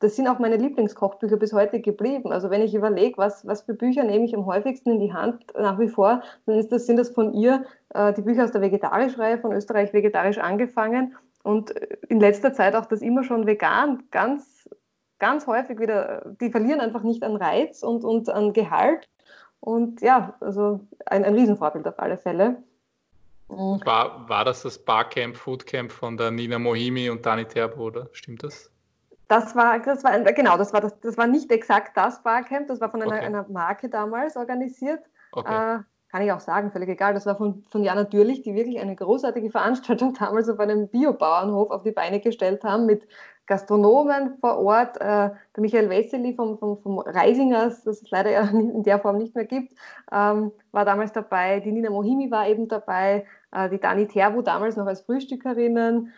das 0.00 0.14
sind 0.14 0.28
auch 0.28 0.38
meine 0.38 0.56
Lieblingskochbücher 0.56 1.36
bis 1.36 1.52
heute 1.52 1.80
geblieben. 1.80 2.32
Also 2.32 2.50
wenn 2.50 2.62
ich 2.62 2.74
überlege, 2.74 3.18
was, 3.18 3.46
was 3.46 3.62
für 3.62 3.74
Bücher 3.74 4.04
nehme 4.04 4.24
ich 4.24 4.34
am 4.34 4.46
häufigsten 4.46 4.92
in 4.92 5.00
die 5.00 5.12
Hand 5.12 5.44
nach 5.58 5.78
wie 5.78 5.88
vor, 5.88 6.22
dann 6.46 6.68
das, 6.68 6.86
sind 6.86 6.96
das 6.96 7.10
von 7.10 7.34
ihr 7.34 7.64
äh, 7.94 8.12
die 8.12 8.22
Bücher 8.22 8.44
aus 8.44 8.52
der 8.52 8.60
Vegetarisch-Reihe 8.60 9.38
von 9.38 9.52
Österreich 9.52 9.92
Vegetarisch 9.92 10.38
angefangen 10.38 11.16
und 11.42 11.74
äh, 11.74 11.96
in 12.08 12.20
letzter 12.20 12.52
Zeit 12.52 12.76
auch 12.76 12.86
das 12.86 13.02
immer 13.02 13.24
schon 13.24 13.46
vegan, 13.46 14.04
ganz, 14.10 14.68
ganz 15.18 15.46
häufig 15.46 15.80
wieder, 15.80 16.22
die 16.40 16.50
verlieren 16.50 16.80
einfach 16.80 17.02
nicht 17.02 17.24
an 17.24 17.36
Reiz 17.36 17.82
und, 17.82 18.04
und 18.04 18.28
an 18.28 18.52
Gehalt. 18.52 19.08
Und 19.60 20.00
ja, 20.00 20.36
also 20.40 20.80
ein, 21.06 21.24
ein 21.24 21.34
Riesenvorbild 21.34 21.88
auf 21.88 21.98
alle 21.98 22.18
Fälle. 22.18 22.62
War, 23.48 24.28
war 24.28 24.44
das 24.44 24.62
das 24.62 24.78
Barcamp, 24.78 25.36
Foodcamp 25.36 25.90
von 25.90 26.16
der 26.16 26.30
Nina 26.30 26.58
Mohimi 26.58 27.10
und 27.10 27.24
Dani 27.24 27.46
Terbo, 27.46 27.86
oder? 27.86 28.08
Stimmt 28.12 28.44
das? 28.44 28.70
Das 29.28 29.54
war, 29.54 29.78
das 29.78 30.02
war, 30.04 30.18
genau, 30.32 30.56
das 30.56 30.72
war, 30.72 30.80
das, 30.80 30.98
das 31.00 31.18
war 31.18 31.26
nicht 31.26 31.52
exakt 31.52 31.96
das 31.96 32.22
Barcamp, 32.22 32.66
das 32.68 32.80
war 32.80 32.90
von 32.90 33.02
einer, 33.02 33.12
okay. 33.12 33.26
einer 33.26 33.46
Marke 33.48 33.88
damals 33.90 34.36
organisiert. 34.36 35.04
Okay. 35.32 35.76
Äh, 35.76 35.78
kann 36.10 36.22
ich 36.22 36.32
auch 36.32 36.40
sagen, 36.40 36.72
völlig 36.72 36.88
egal. 36.88 37.12
Das 37.12 37.26
war 37.26 37.36
von, 37.36 37.64
von 37.68 37.84
Jana 37.84 38.04
Dürlich, 38.04 38.40
die 38.40 38.54
wirklich 38.54 38.80
eine 38.80 38.96
großartige 38.96 39.50
Veranstaltung 39.50 40.14
damals 40.18 40.48
auf 40.48 40.58
einem 40.58 40.88
Biobauernhof 40.88 41.70
auf 41.70 41.82
die 41.82 41.92
Beine 41.92 42.20
gestellt 42.20 42.64
haben 42.64 42.86
mit 42.86 43.06
Gastronomen 43.46 44.38
vor 44.40 44.58
Ort. 44.58 44.96
Äh, 45.00 45.30
der 45.30 45.60
Michael 45.60 45.90
Wessely 45.90 46.34
vom, 46.34 46.58
vom, 46.58 46.78
vom 46.78 46.98
Reisingers, 46.98 47.84
das 47.84 48.02
es 48.02 48.10
leider 48.10 48.30
ja 48.30 48.40
in 48.48 48.82
der 48.82 48.98
Form 48.98 49.18
nicht 49.18 49.34
mehr 49.34 49.44
gibt, 49.44 49.74
ähm, 50.10 50.52
war 50.72 50.86
damals 50.86 51.12
dabei. 51.12 51.60
Die 51.60 51.72
Nina 51.72 51.90
Mohimi 51.90 52.30
war 52.30 52.48
eben 52.48 52.68
dabei. 52.68 53.26
Äh, 53.52 53.68
die 53.68 53.80
Dani 53.80 54.06
Terbu 54.06 54.40
damals 54.40 54.76
noch 54.76 54.86
als 54.86 55.02
Frühstückerinnen. 55.02 56.12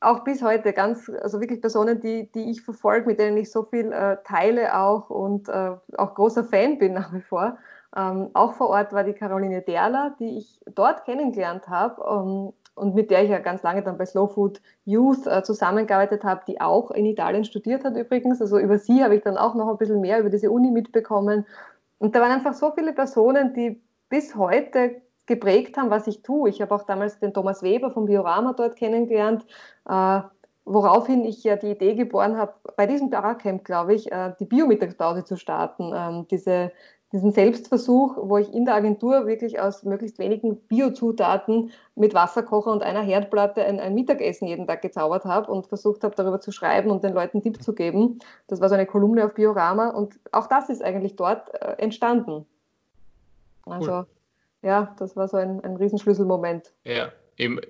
Auch 0.00 0.24
bis 0.24 0.42
heute 0.42 0.72
ganz, 0.72 1.08
also 1.22 1.40
wirklich 1.40 1.60
Personen, 1.60 2.00
die, 2.00 2.30
die 2.32 2.50
ich 2.50 2.62
verfolge, 2.62 3.06
mit 3.06 3.20
denen 3.20 3.36
ich 3.36 3.50
so 3.50 3.62
viel 3.64 3.92
äh, 3.92 4.16
teile 4.24 4.76
auch 4.76 5.10
und 5.10 5.48
äh, 5.48 5.72
auch 5.96 6.14
großer 6.14 6.44
Fan 6.44 6.78
bin 6.78 6.94
nach 6.94 7.12
wie 7.12 7.20
vor. 7.20 7.58
Ähm, 7.96 8.30
auch 8.34 8.54
vor 8.54 8.68
Ort 8.68 8.92
war 8.92 9.04
die 9.04 9.14
Caroline 9.14 9.62
Derler, 9.62 10.14
die 10.18 10.38
ich 10.38 10.60
dort 10.74 11.04
kennengelernt 11.04 11.68
habe 11.68 12.02
ähm, 12.02 12.52
und 12.74 12.94
mit 12.94 13.10
der 13.10 13.24
ich 13.24 13.30
ja 13.30 13.38
ganz 13.38 13.62
lange 13.62 13.82
dann 13.82 13.98
bei 13.98 14.06
Slow 14.06 14.28
Food 14.28 14.60
Youth 14.84 15.26
äh, 15.26 15.42
zusammengearbeitet 15.42 16.22
habe, 16.24 16.42
die 16.46 16.60
auch 16.60 16.90
in 16.90 17.06
Italien 17.06 17.44
studiert 17.44 17.84
hat 17.84 17.96
übrigens. 17.96 18.40
Also 18.40 18.58
über 18.58 18.78
sie 18.78 19.02
habe 19.02 19.16
ich 19.16 19.22
dann 19.22 19.38
auch 19.38 19.54
noch 19.54 19.68
ein 19.68 19.78
bisschen 19.78 20.00
mehr 20.00 20.20
über 20.20 20.30
diese 20.30 20.50
Uni 20.50 20.70
mitbekommen. 20.70 21.46
Und 21.98 22.14
da 22.14 22.20
waren 22.20 22.32
einfach 22.32 22.54
so 22.54 22.72
viele 22.72 22.92
Personen, 22.92 23.54
die 23.54 23.82
bis 24.08 24.36
heute 24.36 25.02
geprägt 25.28 25.76
haben, 25.76 25.90
was 25.90 26.08
ich 26.08 26.22
tue. 26.22 26.48
Ich 26.48 26.60
habe 26.60 26.74
auch 26.74 26.82
damals 26.82 27.20
den 27.20 27.32
Thomas 27.32 27.62
Weber 27.62 27.90
vom 27.92 28.06
Biorama 28.06 28.54
dort 28.54 28.74
kennengelernt, 28.74 29.46
äh, 29.88 30.20
woraufhin 30.64 31.24
ich 31.24 31.44
ja 31.44 31.54
die 31.56 31.70
Idee 31.70 31.94
geboren 31.94 32.36
habe, 32.36 32.54
bei 32.76 32.86
diesem 32.86 33.10
Barcamp, 33.10 33.64
glaube 33.64 33.94
ich, 33.94 34.10
äh, 34.10 34.34
die 34.40 34.44
Biomittagspause 34.44 35.24
zu 35.24 35.36
starten. 35.36 35.92
Ähm, 35.94 36.26
diese 36.28 36.72
diesen 37.12 37.32
Selbstversuch, 37.32 38.18
wo 38.20 38.36
ich 38.36 38.52
in 38.52 38.66
der 38.66 38.74
Agentur 38.74 39.26
wirklich 39.26 39.60
aus 39.60 39.82
möglichst 39.82 40.18
wenigen 40.18 40.56
Biozutaten 40.56 41.70
mit 41.94 42.12
Wasserkocher 42.12 42.70
und 42.70 42.82
einer 42.82 43.00
Herdplatte 43.00 43.64
ein, 43.64 43.80
ein 43.80 43.94
Mittagessen 43.94 44.46
jeden 44.46 44.66
Tag 44.66 44.82
gezaubert 44.82 45.24
habe 45.24 45.50
und 45.50 45.66
versucht 45.66 46.04
habe, 46.04 46.14
darüber 46.14 46.40
zu 46.40 46.52
schreiben 46.52 46.90
und 46.90 47.02
den 47.02 47.14
Leuten 47.14 47.42
Tipps 47.42 47.64
zu 47.64 47.74
geben. 47.74 48.18
Das 48.46 48.60
war 48.60 48.68
so 48.68 48.74
eine 48.74 48.84
Kolumne 48.84 49.24
auf 49.24 49.34
Biorama 49.34 49.88
und 49.88 50.20
auch 50.32 50.48
das 50.48 50.68
ist 50.68 50.82
eigentlich 50.82 51.16
dort 51.16 51.54
äh, 51.54 51.76
entstanden. 51.78 52.44
Also 53.64 53.90
cool. 53.90 54.06
Ja, 54.62 54.94
das 54.98 55.16
war 55.16 55.28
so 55.28 55.36
ein, 55.36 55.60
ein 55.62 55.76
Riesenschlüsselmoment. 55.76 56.72
Ja, 56.84 57.12
eben, 57.36 57.60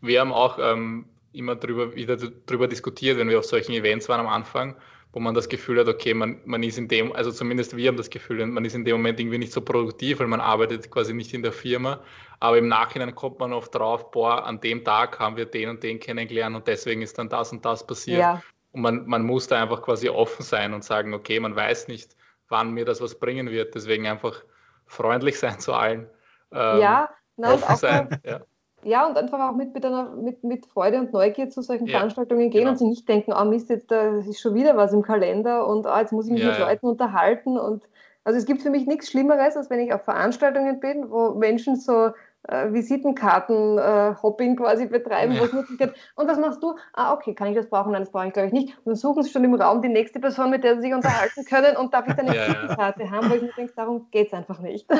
wir 0.00 0.20
haben 0.20 0.32
auch 0.32 0.58
ähm, 0.60 1.06
immer 1.32 1.56
drüber, 1.56 1.94
wieder 1.94 2.16
darüber 2.16 2.68
diskutiert, 2.68 3.18
wenn 3.18 3.28
wir 3.28 3.38
auf 3.38 3.44
solchen 3.44 3.72
Events 3.72 4.08
waren 4.08 4.20
am 4.20 4.28
Anfang 4.28 4.76
wo 5.12 5.20
man 5.20 5.34
das 5.34 5.48
Gefühl 5.48 5.78
hat, 5.78 5.88
okay, 5.88 6.14
man, 6.14 6.40
man 6.46 6.62
ist 6.62 6.78
in 6.78 6.88
dem, 6.88 7.12
also 7.12 7.30
zumindest 7.30 7.76
wir 7.76 7.88
haben 7.88 7.96
das 7.98 8.08
Gefühl, 8.08 8.44
man 8.46 8.64
ist 8.64 8.74
in 8.74 8.84
dem 8.84 8.96
Moment 8.96 9.20
irgendwie 9.20 9.38
nicht 9.38 9.52
so 9.52 9.60
produktiv, 9.60 10.20
weil 10.20 10.26
man 10.26 10.40
arbeitet 10.40 10.90
quasi 10.90 11.12
nicht 11.12 11.34
in 11.34 11.42
der 11.42 11.52
Firma. 11.52 12.00
Aber 12.40 12.56
im 12.56 12.66
Nachhinein 12.66 13.14
kommt 13.14 13.38
man 13.38 13.52
oft 13.52 13.74
drauf, 13.74 14.10
boah, 14.10 14.46
an 14.46 14.60
dem 14.60 14.84
Tag 14.84 15.18
haben 15.18 15.36
wir 15.36 15.44
den 15.44 15.68
und 15.68 15.82
den 15.82 16.00
kennengelernt 16.00 16.56
und 16.56 16.66
deswegen 16.66 17.02
ist 17.02 17.18
dann 17.18 17.28
das 17.28 17.52
und 17.52 17.64
das 17.64 17.86
passiert. 17.86 18.20
Ja. 18.20 18.42
Und 18.72 18.80
man, 18.80 19.06
man 19.06 19.22
muss 19.22 19.46
da 19.46 19.62
einfach 19.62 19.82
quasi 19.82 20.08
offen 20.08 20.42
sein 20.42 20.72
und 20.72 20.82
sagen, 20.82 21.12
okay, 21.12 21.38
man 21.38 21.54
weiß 21.54 21.88
nicht, 21.88 22.16
wann 22.48 22.72
mir 22.72 22.86
das 22.86 23.02
was 23.02 23.18
bringen 23.18 23.50
wird. 23.50 23.74
Deswegen 23.74 24.06
einfach 24.06 24.42
freundlich 24.86 25.38
sein 25.38 25.60
zu 25.60 25.74
allen. 25.74 26.08
Ähm, 26.52 26.80
ja, 26.80 27.10
na, 27.36 27.54
offen 27.54 27.76
sein. 27.76 28.20
Ja 28.24 28.40
ja, 28.84 29.06
und 29.06 29.16
einfach 29.16 29.40
auch 29.40 29.54
mit, 29.54 29.74
mit, 29.74 29.84
einer, 29.84 30.10
mit, 30.10 30.42
mit 30.42 30.66
Freude 30.66 30.98
und 30.98 31.12
Neugier 31.12 31.50
zu 31.50 31.62
solchen 31.62 31.86
ja, 31.86 31.98
Veranstaltungen 31.98 32.50
gehen 32.50 32.62
genau. 32.62 32.70
und 32.72 32.78
sich 32.78 32.88
nicht 32.88 33.08
denken, 33.08 33.32
oh 33.32 33.44
Mist, 33.44 33.70
jetzt 33.70 33.90
da 33.90 34.18
ist 34.18 34.40
schon 34.40 34.54
wieder 34.54 34.76
was 34.76 34.92
im 34.92 35.02
Kalender 35.02 35.66
und 35.66 35.86
oh, 35.86 35.96
jetzt 35.96 36.12
muss 36.12 36.26
ich 36.26 36.32
mich 36.32 36.42
ja, 36.42 36.50
mit. 36.50 36.58
Leuten 36.58 36.86
unterhalten. 36.86 37.58
Und 37.58 37.84
also 38.24 38.38
es 38.38 38.44
gibt 38.44 38.62
für 38.62 38.70
mich 38.70 38.86
nichts 38.86 39.08
Schlimmeres, 39.08 39.56
als 39.56 39.70
wenn 39.70 39.80
ich 39.80 39.92
auf 39.92 40.02
Veranstaltungen 40.02 40.80
bin, 40.80 41.10
wo 41.10 41.34
Menschen 41.34 41.76
so 41.76 42.10
äh, 42.48 42.72
Visitenkarten-Hopping 42.72 44.52
äh, 44.54 44.56
quasi 44.56 44.86
betreiben, 44.86 45.38
wo 45.38 45.44
es 45.44 45.52
nur 45.52 45.64
geht. 45.64 45.92
Und 46.16 46.28
was 46.28 46.38
machst 46.38 46.60
du? 46.60 46.74
Ah, 46.92 47.12
okay, 47.12 47.34
kann 47.34 47.48
ich 47.48 47.56
das 47.56 47.68
brauchen? 47.68 47.92
Nein, 47.92 48.02
das 48.02 48.10
brauche 48.10 48.26
ich 48.26 48.32
glaube 48.32 48.48
ich 48.48 48.52
nicht. 48.52 48.76
Und 48.78 48.86
dann 48.86 48.96
suchen 48.96 49.22
sie 49.22 49.30
schon 49.30 49.44
im 49.44 49.54
Raum 49.54 49.80
die 49.80 49.88
nächste 49.88 50.18
Person, 50.18 50.50
mit 50.50 50.64
der 50.64 50.76
sie 50.76 50.82
sich 50.82 50.94
unterhalten 50.94 51.44
können 51.44 51.76
und 51.76 51.94
darf 51.94 52.08
ich 52.08 52.14
dann 52.14 52.28
eine 52.28 52.36
Visitenkarte 52.36 53.10
haben, 53.10 53.30
wo 53.30 53.34
ich 53.34 53.42
mir 53.42 53.52
denke, 53.56 53.72
darum 53.76 54.08
geht 54.10 54.26
es 54.26 54.32
einfach 54.32 54.58
nicht. 54.58 54.90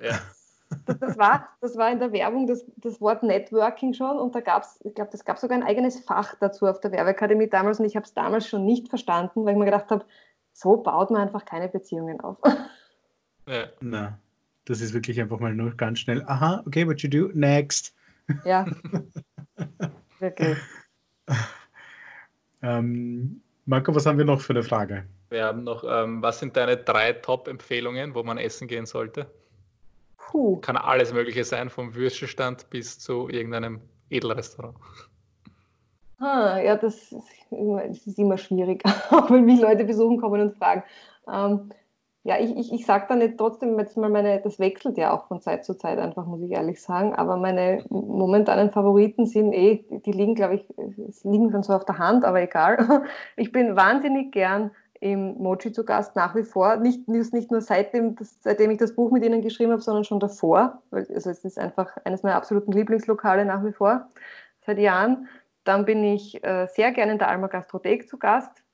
Ja 0.00 0.18
das, 0.86 1.18
war, 1.18 1.48
das 1.60 1.76
war 1.76 1.90
in 1.90 1.98
der 1.98 2.12
Werbung 2.12 2.46
das, 2.46 2.64
das 2.76 3.00
Wort 3.00 3.22
Networking 3.22 3.94
schon 3.94 4.18
und 4.18 4.34
da 4.34 4.40
gab 4.40 4.62
es, 4.62 4.80
ich 4.84 4.94
glaube, 4.94 5.10
das 5.10 5.24
gab 5.24 5.38
sogar 5.38 5.56
ein 5.56 5.64
eigenes 5.64 6.00
Fach 6.00 6.34
dazu 6.40 6.66
auf 6.66 6.80
der 6.80 6.92
Werbeakademie 6.92 7.48
damals 7.48 7.80
und 7.80 7.86
ich 7.86 7.96
habe 7.96 8.04
es 8.04 8.14
damals 8.14 8.46
schon 8.46 8.64
nicht 8.64 8.88
verstanden, 8.88 9.44
weil 9.44 9.52
ich 9.52 9.58
mir 9.58 9.64
gedacht 9.64 9.90
habe, 9.90 10.04
so 10.52 10.76
baut 10.76 11.10
man 11.10 11.22
einfach 11.22 11.44
keine 11.44 11.68
Beziehungen 11.68 12.20
auf. 12.20 12.38
Ja. 13.46 13.64
Na, 13.80 14.18
das 14.66 14.80
ist 14.82 14.92
wirklich 14.92 15.20
einfach 15.20 15.40
mal 15.40 15.54
nur 15.54 15.74
ganz 15.74 16.00
schnell, 16.00 16.22
aha, 16.26 16.62
okay, 16.66 16.86
what 16.86 17.00
you 17.00 17.08
do, 17.08 17.30
next. 17.32 17.94
Ja, 18.44 18.66
wirklich. 20.18 20.58
Ähm, 22.60 23.40
Marco, 23.64 23.94
was 23.94 24.04
haben 24.04 24.18
wir 24.18 24.24
noch 24.24 24.40
für 24.40 24.52
eine 24.52 24.62
Frage? 24.62 25.04
Wir 25.30 25.44
haben 25.44 25.64
noch, 25.64 25.84
ähm, 25.86 26.22
was 26.22 26.40
sind 26.40 26.56
deine 26.56 26.76
drei 26.76 27.12
Top-Empfehlungen, 27.12 28.14
wo 28.14 28.22
man 28.22 28.38
essen 28.38 28.66
gehen 28.68 28.86
sollte? 28.86 29.30
Puh. 30.28 30.60
Kann 30.60 30.76
alles 30.76 31.12
Mögliche 31.12 31.42
sein, 31.42 31.70
vom 31.70 31.94
Würstchenstand 31.94 32.68
bis 32.68 32.98
zu 32.98 33.28
irgendeinem 33.28 33.80
Edelrestaurant. 34.10 34.76
Ah, 36.18 36.58
ja, 36.60 36.76
das 36.76 37.12
ist, 37.12 37.14
immer, 37.50 37.86
das 37.86 38.06
ist 38.06 38.18
immer 38.18 38.36
schwierig, 38.36 38.82
auch 39.10 39.30
wenn 39.30 39.44
mich 39.44 39.60
Leute 39.60 39.84
besuchen 39.84 40.20
kommen 40.20 40.40
und 40.40 40.56
fragen. 40.56 40.82
Ähm, 41.32 41.70
ja, 42.24 42.38
ich, 42.38 42.54
ich, 42.56 42.72
ich 42.72 42.84
sage 42.84 43.06
da 43.08 43.16
nicht 43.16 43.38
trotzdem 43.38 43.78
jetzt 43.78 43.96
mal 43.96 44.10
meine, 44.10 44.40
das 44.42 44.58
wechselt 44.58 44.98
ja 44.98 45.16
auch 45.16 45.28
von 45.28 45.40
Zeit 45.40 45.64
zu 45.64 45.74
Zeit 45.74 45.98
einfach, 45.98 46.26
muss 46.26 46.42
ich 46.42 46.50
ehrlich 46.50 46.82
sagen. 46.82 47.14
Aber 47.14 47.38
meine 47.38 47.84
momentanen 47.88 48.70
Favoriten 48.70 49.24
sind 49.24 49.52
eh, 49.54 49.84
die 50.04 50.12
liegen, 50.12 50.34
glaube 50.34 50.56
ich, 50.56 50.66
liegen 51.22 51.50
schon 51.50 51.62
so 51.62 51.72
auf 51.72 51.86
der 51.86 51.96
Hand, 51.96 52.24
aber 52.24 52.42
egal. 52.42 53.04
Ich 53.36 53.50
bin 53.50 53.76
wahnsinnig 53.76 54.32
gern 54.32 54.72
im 55.00 55.38
Mochi 55.38 55.72
zu 55.72 55.84
Gast 55.84 56.16
nach 56.16 56.34
wie 56.34 56.42
vor. 56.42 56.76
Nicht, 56.76 57.08
nicht 57.08 57.50
nur 57.50 57.60
seitdem, 57.60 58.16
das, 58.16 58.42
seitdem 58.42 58.70
ich 58.70 58.78
das 58.78 58.94
Buch 58.94 59.10
mit 59.10 59.24
ihnen 59.24 59.42
geschrieben 59.42 59.72
habe, 59.72 59.82
sondern 59.82 60.04
schon 60.04 60.20
davor. 60.20 60.82
Also 60.90 61.30
es 61.30 61.44
ist 61.44 61.58
einfach 61.58 61.96
eines 62.04 62.22
meiner 62.22 62.36
absoluten 62.36 62.72
Lieblingslokale 62.72 63.44
nach 63.44 63.64
wie 63.64 63.72
vor, 63.72 64.08
seit 64.66 64.78
Jahren. 64.78 65.28
Dann 65.64 65.84
bin 65.84 66.02
ich 66.02 66.42
äh, 66.44 66.66
sehr 66.66 66.92
gerne 66.92 67.12
in 67.12 67.18
der 67.18 67.28
Alma 67.28 67.46
Gastrothek 67.46 68.08
zu 68.08 68.18
Gast. 68.18 68.64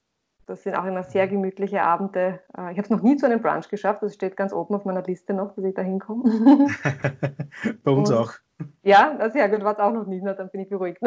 Das 0.47 0.63
sind 0.63 0.75
auch 0.77 0.85
immer 0.85 1.03
sehr 1.03 1.27
gemütliche 1.27 1.83
Abende. 1.83 2.41
Äh, 2.57 2.73
ich 2.73 2.79
habe 2.79 2.83
es 2.83 2.91
noch 2.91 3.03
nie 3.03 3.17
zu 3.17 3.27
einem 3.27 3.41
Brunch 3.41 3.69
geschafft. 3.69 4.03
Das 4.03 4.15
steht 4.15 4.37
ganz 4.37 4.53
oben 4.53 4.75
auf 4.75 4.85
meiner 4.85 5.03
Liste 5.03 5.35
noch, 5.35 5.55
dass 5.55 5.65
ich 5.65 5.75
da 5.75 5.83
hinkomme. 5.83 6.25
Bei 7.83 7.91
uns 7.91 8.11
Und, 8.11 8.17
auch. 8.17 8.33
Ja, 8.83 9.31
sehr 9.31 9.49
gut. 9.49 9.65
War 9.65 9.73
es 9.73 9.79
auch 9.79 9.93
noch 9.93 10.07
nie. 10.07 10.21
Na, 10.23 10.35
dann 10.35 10.51
bin 10.51 10.61
ich 10.61 10.69
beruhigt. 10.69 11.01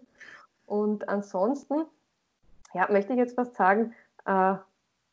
Und 0.66 1.08
ansonsten, 1.08 1.84
ja, 2.72 2.88
möchte 2.90 3.12
ich 3.12 3.18
jetzt 3.18 3.36
was 3.36 3.54
sagen 3.54 3.92
äh, 4.26 4.54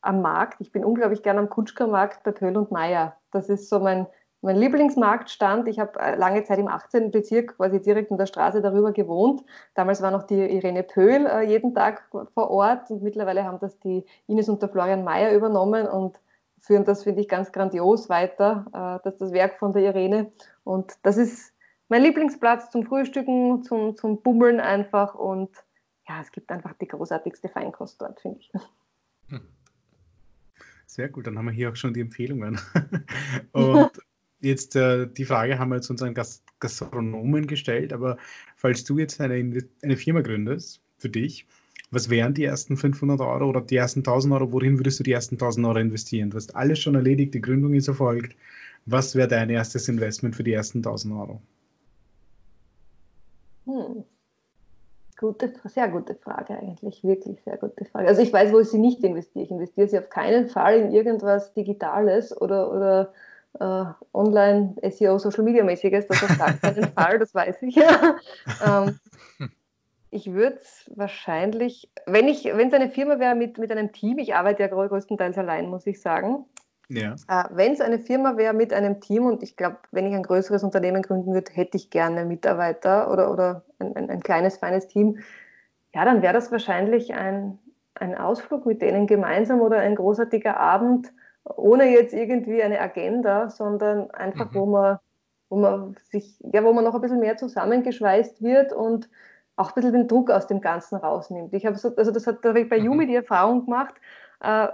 am 0.02 0.22
Markt. 0.22 0.60
Ich 0.60 0.72
bin 0.72 0.84
unglaublich 0.84 1.22
gern 1.22 1.38
am 1.38 1.48
Kutschkermarkt 1.48 2.22
bei 2.22 2.32
Pöll 2.32 2.56
und 2.56 2.70
Meier. 2.70 3.16
Das 3.30 3.48
ist 3.48 3.68
so 3.68 3.80
mein, 3.80 4.06
mein 4.40 4.56
Lieblingsmarktstand. 4.56 5.68
Ich 5.68 5.78
habe 5.78 5.98
äh, 6.00 6.16
lange 6.16 6.44
Zeit 6.44 6.58
im 6.58 6.68
18. 6.68 7.10
Bezirk 7.10 7.56
quasi 7.56 7.80
direkt 7.80 8.10
in 8.10 8.18
der 8.18 8.26
Straße 8.26 8.62
darüber 8.62 8.92
gewohnt. 8.92 9.42
Damals 9.74 10.02
war 10.02 10.10
noch 10.10 10.22
die 10.22 10.40
Irene 10.56 10.82
Pöhl 10.82 11.26
äh, 11.26 11.42
jeden 11.42 11.74
Tag 11.74 12.08
vor 12.10 12.50
Ort 12.50 12.90
und 12.90 13.02
mittlerweile 13.02 13.44
haben 13.44 13.58
das 13.60 13.78
die 13.80 14.04
Ines 14.26 14.48
und 14.48 14.62
der 14.62 14.68
Florian 14.68 15.04
Mayer 15.04 15.34
übernommen 15.34 15.86
und 15.86 16.18
führen 16.60 16.84
das, 16.84 17.04
finde 17.04 17.20
ich, 17.20 17.28
ganz 17.28 17.52
grandios 17.52 18.08
weiter. 18.08 18.66
Äh, 18.72 19.04
das 19.04 19.18
das 19.18 19.32
Werk 19.32 19.58
von 19.58 19.72
der 19.72 19.82
Irene. 19.82 20.32
Und 20.64 20.94
das 21.02 21.16
ist 21.16 21.52
mein 21.88 22.02
Lieblingsplatz 22.02 22.70
zum 22.70 22.84
Frühstücken, 22.84 23.62
zum, 23.62 23.96
zum 23.96 24.22
Bummeln 24.22 24.60
einfach. 24.60 25.14
Und 25.14 25.50
ja, 26.08 26.20
es 26.20 26.32
gibt 26.32 26.50
einfach 26.50 26.72
die 26.74 26.88
großartigste 26.88 27.48
Feinkost 27.48 28.00
dort, 28.00 28.20
finde 28.20 28.38
ich. 28.40 28.50
Sehr 30.86 31.08
gut, 31.08 31.26
dann 31.26 31.38
haben 31.38 31.46
wir 31.46 31.52
hier 31.52 31.70
auch 31.70 31.76
schon 31.76 31.94
die 31.94 32.00
Empfehlungen. 32.00 32.58
Und 33.52 33.90
jetzt 34.40 34.74
äh, 34.76 35.06
die 35.06 35.24
Frage 35.24 35.58
haben 35.58 35.70
wir 35.70 35.76
jetzt 35.76 35.90
unseren 35.90 36.14
Gast 36.14 36.44
Gastronomen 36.58 37.46
gestellt, 37.46 37.92
aber 37.92 38.18
falls 38.56 38.84
du 38.84 38.98
jetzt 38.98 39.20
eine, 39.20 39.64
eine 39.82 39.96
Firma 39.96 40.20
gründest 40.20 40.82
für 40.98 41.08
dich, 41.08 41.46
was 41.90 42.10
wären 42.10 42.34
die 42.34 42.44
ersten 42.44 42.76
500 42.76 43.20
Euro 43.20 43.48
oder 43.48 43.60
die 43.62 43.76
ersten 43.76 44.00
1000 44.00 44.34
Euro? 44.34 44.52
Worin 44.52 44.78
würdest 44.78 45.00
du 45.00 45.04
die 45.04 45.12
ersten 45.12 45.36
1000 45.36 45.66
Euro 45.66 45.78
investieren? 45.78 46.30
Du 46.30 46.36
hast 46.36 46.54
alles 46.54 46.78
schon 46.78 46.94
erledigt, 46.94 47.34
die 47.34 47.40
Gründung 47.40 47.74
ist 47.74 47.88
erfolgt. 47.88 48.36
Was 48.86 49.14
wäre 49.14 49.28
dein 49.28 49.50
erstes 49.50 49.88
Investment 49.88 50.36
für 50.36 50.44
die 50.44 50.52
ersten 50.52 50.78
1000 50.78 51.14
Euro? 51.14 51.42
Hm. 53.66 53.99
Gute, 55.20 55.52
sehr 55.66 55.88
gute 55.88 56.14
Frage 56.14 56.58
eigentlich, 56.58 57.04
wirklich 57.04 57.42
sehr 57.42 57.58
gute 57.58 57.84
Frage. 57.84 58.08
Also 58.08 58.22
ich 58.22 58.32
weiß, 58.32 58.52
wo 58.54 58.60
ich 58.60 58.70
sie 58.70 58.78
nicht 58.78 59.04
investiere. 59.04 59.44
Ich 59.44 59.50
investiere 59.50 59.86
sie 59.86 59.98
auf 59.98 60.08
keinen 60.08 60.48
Fall 60.48 60.78
in 60.78 60.92
irgendwas 60.92 61.52
Digitales 61.52 62.34
oder, 62.40 62.72
oder 62.72 63.12
äh, 63.60 63.84
Online, 64.14 64.76
SEO, 64.90 65.18
Social 65.18 65.44
Media 65.44 65.62
mäßiges, 65.62 66.06
das 66.06 66.22
auf 66.22 66.38
gar 66.38 66.54
keinen 66.54 66.84
Fall, 66.94 67.18
das 67.18 67.34
weiß 67.34 67.60
ich. 67.60 67.76
ähm, 68.66 68.98
ich 70.10 70.32
würde 70.32 70.56
es 70.56 70.90
wahrscheinlich, 70.94 71.90
wenn 72.06 72.26
ich, 72.26 72.46
wenn 72.46 72.68
es 72.68 72.74
eine 72.74 72.88
Firma 72.88 73.18
wäre 73.18 73.34
mit, 73.34 73.58
mit 73.58 73.70
einem 73.70 73.92
Team, 73.92 74.18
ich 74.18 74.34
arbeite 74.34 74.62
ja 74.62 74.68
größtenteils 74.68 75.36
allein, 75.36 75.68
muss 75.68 75.86
ich 75.86 76.00
sagen. 76.00 76.46
Ja. 76.90 77.14
Äh, 77.28 77.44
wenn 77.52 77.72
es 77.72 77.80
eine 77.80 77.98
Firma 77.98 78.36
wäre 78.36 78.52
mit 78.52 78.72
einem 78.72 79.00
Team 79.00 79.26
und 79.26 79.42
ich 79.42 79.56
glaube, 79.56 79.78
wenn 79.92 80.06
ich 80.06 80.14
ein 80.14 80.24
größeres 80.24 80.64
Unternehmen 80.64 81.02
gründen 81.02 81.32
würde, 81.32 81.52
hätte 81.52 81.76
ich 81.76 81.90
gerne 81.90 82.24
Mitarbeiter 82.24 83.10
oder, 83.10 83.32
oder 83.32 83.64
ein, 83.78 83.94
ein, 83.96 84.10
ein 84.10 84.20
kleines, 84.22 84.58
feines 84.58 84.88
Team, 84.88 85.18
ja, 85.94 86.04
dann 86.04 86.20
wäre 86.20 86.34
das 86.34 86.50
wahrscheinlich 86.52 87.14
ein, 87.14 87.58
ein 87.94 88.16
Ausflug 88.16 88.66
mit 88.66 88.82
denen 88.82 89.06
gemeinsam 89.06 89.60
oder 89.60 89.78
ein 89.78 89.94
großartiger 89.94 90.56
Abend, 90.56 91.12
ohne 91.44 91.90
jetzt 91.90 92.12
irgendwie 92.12 92.62
eine 92.62 92.80
Agenda, 92.80 93.50
sondern 93.50 94.10
einfach, 94.10 94.50
mhm. 94.50 94.54
wo 94.54 94.66
man 94.66 94.98
wo 95.50 95.56
man 95.56 95.96
sich, 96.10 96.38
ja, 96.52 96.64
wo 96.64 96.72
man 96.72 96.84
noch 96.84 96.94
ein 96.94 97.00
bisschen 97.00 97.18
mehr 97.18 97.36
zusammengeschweißt 97.36 98.40
wird 98.40 98.72
und 98.72 99.10
auch 99.56 99.70
ein 99.70 99.74
bisschen 99.74 99.92
den 99.92 100.08
Druck 100.08 100.30
aus 100.30 100.46
dem 100.46 100.60
Ganzen 100.60 100.96
rausnimmt. 100.96 101.52
Ich 101.52 101.66
habe 101.66 101.76
so, 101.76 101.94
also 101.96 102.12
das 102.12 102.26
hat 102.26 102.44
da 102.44 102.50
habe 102.50 102.60
ich 102.60 102.68
bei 102.68 102.78
mhm. 102.78 102.86
Yumi 102.86 103.06
die 103.06 103.16
Erfahrung 103.16 103.64
gemacht, 103.64 103.94
äh, 104.42 104.68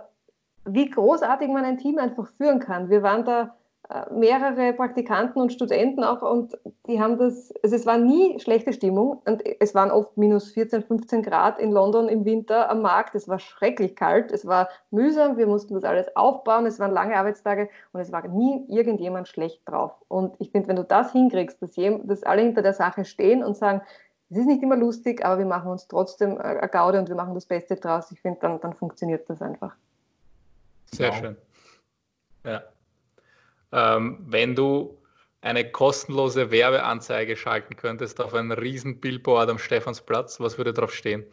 wie 0.67 0.91
großartig 0.91 1.49
man 1.49 1.65
ein 1.65 1.79
Team 1.79 1.99
einfach 1.99 2.29
führen 2.37 2.61
kann. 2.61 2.91
Wir 2.91 3.03
waren 3.03 3.25
da 3.25 3.57
äh, 3.89 4.13
mehrere 4.13 4.73
Praktikanten 4.73 5.41
und 5.41 5.53
Studenten 5.53 6.03
auch 6.03 6.23
und 6.23 6.59
die 6.89 7.01
haben 7.01 7.19
das, 7.19 7.55
also 7.63 7.77
es 7.77 7.87
war 7.87 7.99
nie 7.99 8.41
schlechte 8.41 8.73
Stimmung 8.73 9.23
und 9.25 9.45
es 9.61 9.77
waren 9.77 9.93
oft 9.93 10.17
minus 10.17 10.51
14, 10.51 10.83
15 10.83 11.23
Grad 11.23 11.61
in 11.61 11.71
London 11.71 12.09
im 12.09 12.25
Winter 12.25 12.69
am 12.69 12.83
Markt. 12.83 13.15
Es 13.15 13.29
war 13.29 13.39
schrecklich 13.39 13.95
kalt, 13.95 14.33
es 14.33 14.45
war 14.45 14.69
mühsam, 14.91 15.37
wir 15.37 15.47
mussten 15.47 15.75
das 15.75 15.85
alles 15.85 16.15
aufbauen, 16.17 16.67
es 16.67 16.81
waren 16.81 16.91
lange 16.91 17.17
Arbeitstage 17.17 17.69
und 17.93 18.01
es 18.01 18.11
war 18.11 18.27
nie 18.27 18.65
irgendjemand 18.69 19.29
schlecht 19.29 19.63
drauf. 19.67 19.93
Und 20.09 20.35
ich 20.41 20.51
finde, 20.51 20.69
wenn 20.69 20.77
du 20.77 20.85
das 20.85 21.13
hinkriegst, 21.13 21.63
dass, 21.63 21.75
dass 22.05 22.23
alle 22.25 22.43
hinter 22.43 22.63
der 22.63 22.75
Sache 22.75 23.05
stehen 23.05 23.45
und 23.45 23.57
sagen, 23.57 23.83
es 24.31 24.39
ist 24.39 24.47
nicht 24.47 24.65
immer 24.65 24.77
lustig, 24.77 25.25
aber 25.25 25.39
wir 25.39 25.47
machen 25.47 25.71
uns 25.71 25.87
trotzdem 25.87 26.39
eine 26.39 26.69
Gaude 26.69 26.99
und 26.99 27.09
wir 27.09 27.15
machen 27.15 27.35
das 27.35 27.47
Beste 27.47 27.77
draus, 27.77 28.11
ich 28.11 28.21
finde, 28.21 28.41
dann, 28.41 28.61
dann 28.61 28.75
funktioniert 28.75 29.31
das 29.31 29.41
einfach. 29.41 29.77
Sehr 30.93 31.11
wow. 31.11 31.19
schön. 31.19 31.37
Ja. 32.45 32.63
Ähm, 33.73 34.19
wenn 34.27 34.55
du 34.55 34.97
eine 35.41 35.71
kostenlose 35.71 36.51
Werbeanzeige 36.51 37.37
schalten 37.37 37.77
könntest 37.77 38.21
auf 38.21 38.35
ein 38.35 38.53
riesen 38.53 39.01
Billboard 39.01 39.49
am 39.49 39.59
Stephansplatz, 39.59 40.41
was 40.41 40.59
würde 40.59 40.73
drauf 40.73 40.93
stehen? 40.93 41.25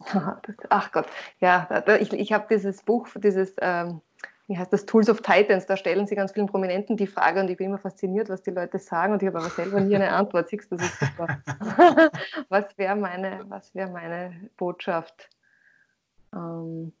Ach 0.70 0.92
Gott, 0.92 1.06
ja, 1.40 1.84
ich, 2.00 2.12
ich 2.12 2.32
habe 2.32 2.46
dieses 2.48 2.82
Buch, 2.82 3.08
dieses, 3.16 3.54
ähm, 3.60 4.00
wie 4.46 4.56
heißt 4.56 4.72
das, 4.72 4.86
Tools 4.86 5.10
of 5.10 5.20
Titans, 5.22 5.66
da 5.66 5.76
stellen 5.76 6.06
sie 6.06 6.14
ganz 6.14 6.32
vielen 6.32 6.46
Prominenten 6.46 6.96
die 6.96 7.06
Frage 7.06 7.40
und 7.40 7.50
ich 7.50 7.56
bin 7.56 7.66
immer 7.66 7.78
fasziniert, 7.78 8.28
was 8.28 8.42
die 8.42 8.50
Leute 8.50 8.78
sagen 8.78 9.12
und 9.12 9.22
ich 9.22 9.28
habe 9.28 9.38
aber 9.38 9.50
selber 9.50 9.80
nie 9.80 9.94
eine 9.94 10.10
Antwort. 10.10 10.48
Siehst 10.48 10.70
du, 10.72 10.76
das 10.76 10.86
ist 10.86 11.00
super. 11.00 11.40
was 12.48 12.78
wäre 12.78 12.96
meine, 12.96 13.44
wär 13.74 13.88
meine 13.88 14.50
Botschaft? 14.56 15.28
Ähm, 16.32 16.92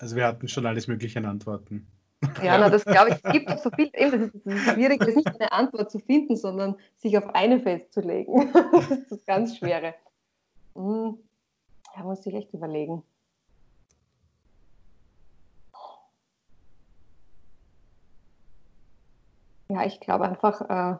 also 0.00 0.16
wir 0.16 0.26
hatten 0.26 0.48
schon 0.48 0.66
alles 0.66 0.88
Mögliche 0.88 1.18
an 1.18 1.26
Antworten. 1.26 1.86
Ja, 2.42 2.58
na, 2.58 2.68
das 2.68 2.84
glaube 2.84 3.10
ich, 3.10 3.16
es 3.22 3.32
gibt 3.32 3.60
so 3.60 3.70
viel, 3.70 3.90
eben, 3.94 4.10
das 4.10 4.20
ist, 4.22 4.46
das 4.46 4.54
ist 4.54 4.72
schwierig, 4.72 5.00
das 5.00 5.14
nicht 5.14 5.40
eine 5.40 5.52
Antwort 5.52 5.90
zu 5.90 5.98
finden, 5.98 6.36
sondern 6.36 6.76
sich 6.96 7.16
auf 7.16 7.34
eine 7.34 7.60
festzulegen. 7.60 8.52
das 8.72 8.90
ist 8.90 9.12
das 9.12 9.24
ganz 9.24 9.56
Schwere. 9.56 9.94
Hm, 10.74 11.18
da 11.94 12.02
muss 12.02 12.24
ich 12.26 12.34
echt 12.34 12.52
überlegen. 12.52 13.02
Ja, 19.68 19.84
ich 19.84 20.00
glaube 20.00 20.24
einfach, 20.24 20.60
äh, 20.62 20.98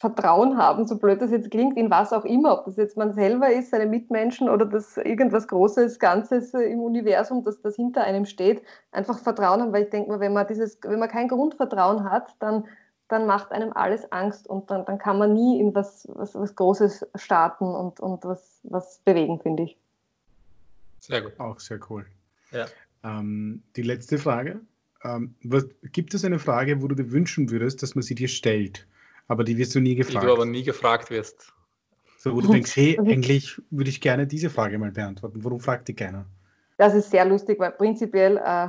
Vertrauen 0.00 0.56
haben, 0.56 0.86
so 0.86 0.96
blöd 0.96 1.20
das 1.20 1.30
jetzt 1.30 1.50
klingt, 1.50 1.76
in 1.76 1.90
was 1.90 2.14
auch 2.14 2.24
immer, 2.24 2.58
ob 2.58 2.64
das 2.64 2.76
jetzt 2.76 2.96
man 2.96 3.12
selber 3.12 3.52
ist, 3.52 3.70
seine 3.70 3.84
Mitmenschen 3.84 4.48
oder 4.48 4.64
das 4.64 4.96
irgendwas 4.96 5.46
Großes, 5.46 5.98
Ganzes 5.98 6.54
im 6.54 6.80
Universum, 6.80 7.44
das, 7.44 7.60
das 7.60 7.76
hinter 7.76 8.02
einem 8.04 8.24
steht, 8.24 8.62
einfach 8.92 9.18
Vertrauen 9.18 9.60
haben, 9.60 9.74
weil 9.74 9.84
ich 9.84 9.90
denke 9.90 10.08
mal, 10.08 10.18
wenn 10.18 10.32
man 10.32 10.46
dieses, 10.46 10.78
wenn 10.84 10.98
man 10.98 11.10
kein 11.10 11.28
Grundvertrauen 11.28 12.10
hat, 12.10 12.34
dann, 12.38 12.64
dann 13.08 13.26
macht 13.26 13.52
einem 13.52 13.74
alles 13.74 14.10
Angst 14.10 14.48
und 14.48 14.70
dann, 14.70 14.86
dann 14.86 14.96
kann 14.96 15.18
man 15.18 15.34
nie 15.34 15.60
in 15.60 15.74
was, 15.74 16.08
was, 16.14 16.34
was 16.34 16.56
Großes 16.56 17.06
starten 17.16 17.66
und, 17.66 18.00
und 18.00 18.24
was, 18.24 18.60
was 18.62 19.00
bewegen, 19.04 19.38
finde 19.38 19.64
ich. 19.64 19.76
Sehr 21.00 21.20
gut. 21.20 21.38
Auch 21.38 21.60
sehr 21.60 21.78
cool. 21.90 22.06
Ja. 22.52 22.64
Ähm, 23.04 23.62
die 23.76 23.82
letzte 23.82 24.16
Frage. 24.16 24.60
Ähm, 25.04 25.34
was, 25.44 25.66
gibt 25.92 26.14
es 26.14 26.24
eine 26.24 26.38
Frage, 26.38 26.80
wo 26.80 26.88
du 26.88 26.94
dir 26.94 27.12
wünschen 27.12 27.50
würdest, 27.50 27.82
dass 27.82 27.94
man 27.94 28.02
sie 28.02 28.14
dir 28.14 28.28
stellt? 28.28 28.86
Aber 29.30 29.44
die 29.44 29.56
wirst 29.56 29.76
du 29.76 29.80
nie 29.80 29.94
gefragt. 29.94 30.24
Die 30.24 30.26
du 30.26 30.32
aber 30.32 30.44
nie 30.44 30.64
gefragt 30.64 31.08
wirst. 31.08 31.52
So, 32.18 32.34
wo 32.34 32.40
du 32.40 32.48
denkst, 32.48 32.74
hey, 32.74 32.98
eigentlich 32.98 33.62
würde 33.70 33.88
ich 33.88 34.00
gerne 34.00 34.26
diese 34.26 34.50
Frage 34.50 34.76
mal 34.76 34.90
beantworten. 34.90 35.44
Warum 35.44 35.60
fragt 35.60 35.86
die 35.86 35.94
keiner? 35.94 36.26
Das 36.76 36.94
ist 36.94 37.12
sehr 37.12 37.24
lustig, 37.24 37.60
weil 37.60 37.70
prinzipiell 37.70 38.38
äh, 38.44 38.68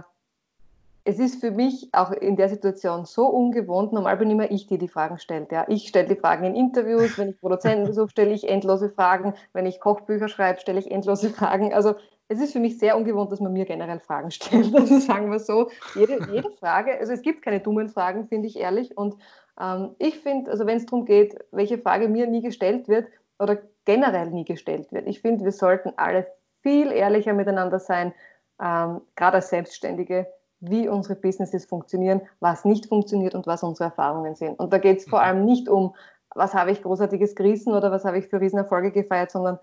es 1.03 1.17
ist 1.17 1.41
für 1.41 1.49
mich 1.49 1.89
auch 1.93 2.11
in 2.11 2.35
der 2.35 2.47
Situation 2.47 3.05
so 3.05 3.25
ungewohnt. 3.25 3.91
Normal 3.91 4.17
bin 4.17 4.29
immer 4.29 4.51
ich, 4.51 4.67
die 4.67 4.77
die 4.77 4.88
Fragen 4.88 5.17
stellt. 5.17 5.51
Ja. 5.51 5.65
Ich 5.67 5.88
stelle 5.88 6.07
die 6.07 6.15
Fragen 6.15 6.45
in 6.45 6.55
Interviews, 6.55 7.17
wenn 7.17 7.29
ich 7.29 7.39
Produzenten 7.39 7.88
besuche, 7.88 8.09
stelle 8.09 8.31
ich 8.31 8.47
endlose 8.47 8.89
Fragen. 8.89 9.33
Wenn 9.53 9.65
ich 9.65 9.79
Kochbücher 9.79 10.27
schreibe, 10.27 10.59
stelle 10.59 10.79
ich 10.79 10.91
endlose 10.91 11.31
Fragen. 11.31 11.73
Also 11.73 11.95
es 12.27 12.39
ist 12.39 12.53
für 12.53 12.59
mich 12.59 12.77
sehr 12.77 12.95
ungewohnt, 12.95 13.31
dass 13.31 13.41
man 13.41 13.51
mir 13.51 13.65
generell 13.65 13.99
Fragen 13.99 14.29
stellt. 14.31 14.73
Also 14.75 14.99
sagen 14.99 15.31
wir 15.31 15.39
so, 15.39 15.69
jede, 15.95 16.19
jede 16.31 16.51
Frage, 16.51 16.97
also 16.99 17.11
es 17.11 17.23
gibt 17.23 17.41
keine 17.41 17.59
dummen 17.59 17.89
Fragen, 17.89 18.27
finde 18.27 18.47
ich 18.47 18.57
ehrlich. 18.57 18.95
Und 18.97 19.15
ähm, 19.59 19.95
ich 19.99 20.19
finde, 20.19 20.51
also 20.51 20.65
wenn 20.65 20.77
es 20.77 20.85
darum 20.85 21.05
geht, 21.05 21.37
welche 21.51 21.77
Frage 21.77 22.07
mir 22.07 22.27
nie 22.27 22.41
gestellt 22.41 22.87
wird 22.87 23.07
oder 23.39 23.57
generell 23.85 24.29
nie 24.29 24.45
gestellt 24.45 24.91
wird, 24.91 25.07
ich 25.07 25.21
finde, 25.21 25.43
wir 25.43 25.51
sollten 25.51 25.93
alle 25.97 26.27
viel 26.61 26.91
ehrlicher 26.91 27.33
miteinander 27.33 27.79
sein, 27.79 28.13
ähm, 28.61 29.01
gerade 29.15 29.37
als 29.37 29.49
Selbstständige, 29.49 30.27
wie 30.59 30.87
unsere 30.87 31.15
Businesses 31.15 31.65
funktionieren, 31.65 32.21
was 32.39 32.65
nicht 32.65 32.85
funktioniert 32.85 33.33
und 33.33 33.47
was 33.47 33.63
unsere 33.63 33.85
Erfahrungen 33.85 34.35
sind. 34.35 34.59
Und 34.59 34.71
da 34.71 34.77
geht 34.77 34.99
es 34.99 35.09
vor 35.09 35.19
mhm. 35.19 35.25
allem 35.25 35.45
nicht 35.45 35.67
um, 35.67 35.95
was 36.35 36.53
habe 36.53 36.71
ich 36.71 36.83
großartiges 36.83 37.35
gerissen 37.35 37.73
oder 37.73 37.91
was 37.91 38.05
habe 38.05 38.19
ich 38.19 38.27
für 38.27 38.39
Riesenerfolge 38.39 38.91
gefeiert, 38.91 39.31
sondern 39.31 39.59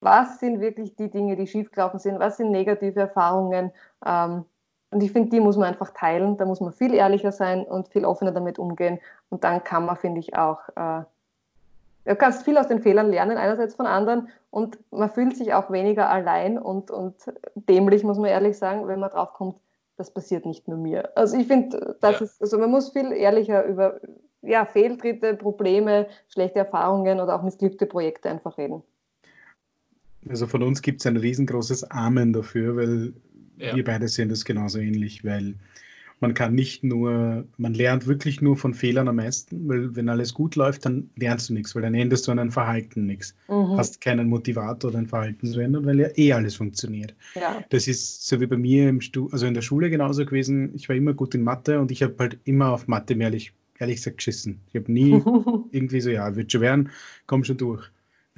was 0.00 0.38
sind 0.38 0.60
wirklich 0.60 0.94
die 0.94 1.10
Dinge, 1.10 1.34
die 1.34 1.46
schiefgelaufen 1.46 1.98
sind, 1.98 2.20
was 2.20 2.36
sind 2.36 2.50
negative 2.50 3.00
Erfahrungen, 3.00 3.72
ähm, 4.06 4.44
und 4.90 5.02
ich 5.02 5.12
finde, 5.12 5.30
die 5.30 5.40
muss 5.40 5.56
man 5.56 5.68
einfach 5.68 5.90
teilen. 5.90 6.36
Da 6.36 6.46
muss 6.46 6.60
man 6.60 6.72
viel 6.72 6.94
ehrlicher 6.94 7.32
sein 7.32 7.64
und 7.64 7.88
viel 7.88 8.04
offener 8.04 8.32
damit 8.32 8.58
umgehen. 8.58 8.98
Und 9.28 9.44
dann 9.44 9.62
kann 9.62 9.84
man, 9.84 9.96
finde 9.96 10.20
ich, 10.20 10.36
auch, 10.36 10.60
äh, 10.76 11.02
du 12.06 12.16
kannst 12.16 12.44
viel 12.44 12.56
aus 12.56 12.68
den 12.68 12.80
Fehlern 12.80 13.10
lernen, 13.10 13.36
einerseits 13.36 13.74
von 13.74 13.86
anderen. 13.86 14.28
Und 14.50 14.78
man 14.90 15.10
fühlt 15.10 15.36
sich 15.36 15.52
auch 15.52 15.70
weniger 15.70 16.08
allein 16.08 16.58
und, 16.58 16.90
und 16.90 17.16
dämlich, 17.54 18.02
muss 18.02 18.18
man 18.18 18.30
ehrlich 18.30 18.56
sagen, 18.56 18.88
wenn 18.88 19.00
man 19.00 19.10
drauf 19.10 19.34
kommt, 19.34 19.56
das 19.98 20.10
passiert 20.10 20.46
nicht 20.46 20.68
nur 20.68 20.78
mir. 20.78 21.10
Also 21.16 21.36
ich 21.36 21.46
finde, 21.46 21.96
das 22.00 22.20
ja. 22.20 22.24
ist, 22.24 22.40
also 22.40 22.56
man 22.58 22.70
muss 22.70 22.90
viel 22.90 23.12
ehrlicher 23.12 23.64
über 23.64 24.00
ja, 24.40 24.64
Fehltritte, 24.64 25.34
Probleme, 25.34 26.06
schlechte 26.28 26.60
Erfahrungen 26.60 27.20
oder 27.20 27.34
auch 27.34 27.42
missglückte 27.42 27.84
Projekte 27.84 28.30
einfach 28.30 28.56
reden. 28.56 28.82
Also 30.28 30.46
von 30.46 30.62
uns 30.62 30.80
gibt 30.80 31.00
es 31.00 31.06
ein 31.06 31.16
riesengroßes 31.16 31.90
Amen 31.90 32.32
dafür, 32.32 32.76
weil 32.76 33.12
ja. 33.58 33.76
wir 33.76 33.84
beide 33.84 34.08
sehen 34.08 34.28
das 34.28 34.44
genauso 34.44 34.78
ähnlich, 34.78 35.24
weil 35.24 35.54
man 36.20 36.34
kann 36.34 36.54
nicht 36.54 36.82
nur, 36.82 37.46
man 37.58 37.74
lernt 37.74 38.06
wirklich 38.06 38.40
nur 38.40 38.56
von 38.56 38.74
Fehlern 38.74 39.08
am 39.08 39.16
meisten, 39.16 39.68
weil 39.68 39.94
wenn 39.94 40.08
alles 40.08 40.34
gut 40.34 40.56
läuft, 40.56 40.84
dann 40.84 41.10
lernst 41.16 41.48
du 41.48 41.54
nichts, 41.54 41.74
weil 41.74 41.82
dann 41.82 41.94
änderst 41.94 42.26
du 42.26 42.32
an 42.32 42.38
deinem 42.38 42.50
Verhalten 42.50 43.06
nichts. 43.06 43.34
Mhm. 43.48 43.76
Hast 43.76 44.00
keinen 44.00 44.28
Motivator, 44.28 44.90
dein 44.90 45.06
Verhalten 45.06 45.46
zu 45.46 45.60
ändern, 45.60 45.86
weil 45.86 46.00
ja 46.00 46.08
eh 46.16 46.32
alles 46.32 46.56
funktioniert. 46.56 47.14
Ja. 47.34 47.62
Das 47.70 47.86
ist 47.86 48.26
so 48.26 48.40
wie 48.40 48.46
bei 48.46 48.56
mir 48.56 48.88
im 48.88 49.00
Stu 49.00 49.28
also 49.30 49.46
in 49.46 49.54
der 49.54 49.62
Schule 49.62 49.90
genauso 49.90 50.24
gewesen. 50.24 50.74
Ich 50.74 50.88
war 50.88 50.96
immer 50.96 51.14
gut 51.14 51.34
in 51.34 51.44
Mathe 51.44 51.80
und 51.80 51.90
ich 51.90 52.02
habe 52.02 52.14
halt 52.18 52.38
immer 52.44 52.72
auf 52.72 52.88
Mathe 52.88 53.14
mehr 53.14 53.28
ehrlich, 53.28 53.52
ehrlich 53.78 53.96
gesagt 53.96 54.18
geschissen. 54.18 54.60
Ich 54.68 54.76
habe 54.76 54.90
nie 54.90 55.12
irgendwie 55.70 56.00
so, 56.00 56.10
ja, 56.10 56.34
wird 56.34 56.50
schon 56.50 56.62
werden, 56.62 56.90
komm 57.26 57.44
schon 57.44 57.58
durch 57.58 57.88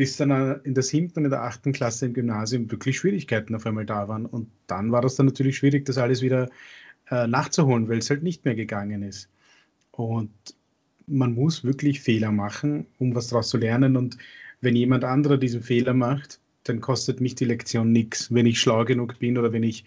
bis 0.00 0.16
dann 0.16 0.62
in 0.64 0.72
der 0.72 0.82
siebten 0.82 1.18
und 1.18 1.24
in 1.26 1.30
der 1.30 1.42
achten 1.42 1.72
Klasse 1.72 2.06
im 2.06 2.14
Gymnasium 2.14 2.70
wirklich 2.70 2.96
Schwierigkeiten 2.96 3.54
auf 3.54 3.66
einmal 3.66 3.84
da 3.84 4.08
waren. 4.08 4.24
Und 4.24 4.48
dann 4.66 4.92
war 4.92 5.02
das 5.02 5.16
dann 5.16 5.26
natürlich 5.26 5.58
schwierig, 5.58 5.84
das 5.84 5.98
alles 5.98 6.22
wieder 6.22 6.48
äh, 7.10 7.26
nachzuholen, 7.26 7.86
weil 7.86 7.98
es 7.98 8.08
halt 8.08 8.22
nicht 8.22 8.46
mehr 8.46 8.54
gegangen 8.54 9.02
ist. 9.02 9.28
Und 9.90 10.30
man 11.06 11.34
muss 11.34 11.64
wirklich 11.64 12.00
Fehler 12.00 12.32
machen, 12.32 12.86
um 12.96 13.14
was 13.14 13.26
daraus 13.26 13.50
zu 13.50 13.58
lernen. 13.58 13.98
Und 13.98 14.16
wenn 14.62 14.74
jemand 14.74 15.04
anderer 15.04 15.36
diesen 15.36 15.60
Fehler 15.60 15.92
macht, 15.92 16.40
dann 16.64 16.80
kostet 16.80 17.20
mich 17.20 17.34
die 17.34 17.44
Lektion 17.44 17.92
nichts, 17.92 18.32
wenn 18.32 18.46
ich 18.46 18.58
schlau 18.58 18.86
genug 18.86 19.18
bin 19.18 19.36
oder 19.36 19.52
wenn 19.52 19.64
ich, 19.64 19.84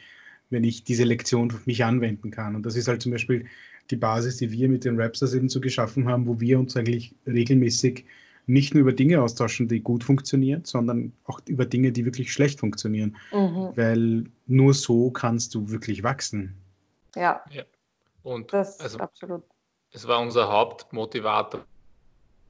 wenn 0.52 0.64
ich 0.64 0.84
diese 0.84 1.06
Lektion 1.06 1.50
für 1.50 1.62
mich 1.66 1.84
anwenden 1.84 2.30
kann. 2.30 2.56
Und 2.56 2.68
das 2.68 2.76
ist 2.76 2.88
halt 2.88 3.02
zum 3.02 3.14
Beispiel 3.14 3.48
die 3.90 3.96
Basis, 3.96 4.38
die 4.38 4.52
wir 4.52 4.70
mit 4.70 4.86
den 4.86 5.02
Rapsters 5.02 5.34
eben 5.34 5.50
so 5.50 5.60
geschaffen 5.60 6.08
haben, 6.08 6.28
wo 6.28 6.40
wir 6.40 6.60
uns 6.60 6.78
eigentlich 6.78 7.16
regelmäßig 7.26 8.06
nicht 8.46 8.74
nur 8.74 8.82
über 8.82 8.94
Dinge 8.94 9.22
austauschen, 9.22 9.68
die 9.68 9.80
gut 9.80 10.04
funktionieren, 10.04 10.66
sondern 10.66 11.14
auch 11.26 11.40
über 11.48 11.66
Dinge, 11.66 11.92
die 11.92 12.06
wirklich 12.06 12.34
schlecht 12.34 12.60
funktionieren. 12.60 13.16
Mhm. 13.32 13.72
Weil 13.76 14.26
nur 14.48 14.74
so 14.74 15.12
kannst 15.12 15.56
du 15.56 15.70
wirklich 15.70 16.04
wachsen. 16.04 16.56
Ja. 17.16 17.42
ja. 17.52 17.64
Und 18.24 18.52
das 18.54 18.80
also, 18.80 19.00
absolut. 19.00 19.44
Es 19.92 20.08
war 20.08 20.20
unser 20.20 20.52
Hauptmotivator, 20.52 21.66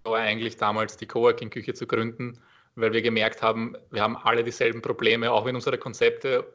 eigentlich 0.05 0.57
damals 0.57 0.97
die 0.97 1.05
Coworking-Küche 1.05 1.73
zu 1.73 1.87
gründen, 1.87 2.39
weil 2.75 2.93
wir 2.93 3.01
gemerkt 3.01 3.41
haben, 3.41 3.75
wir 3.91 4.01
haben 4.01 4.17
alle 4.17 4.43
dieselben 4.43 4.81
Probleme, 4.81 5.31
auch 5.31 5.45
wenn 5.45 5.55
unsere 5.55 5.77
Konzepte 5.77 6.45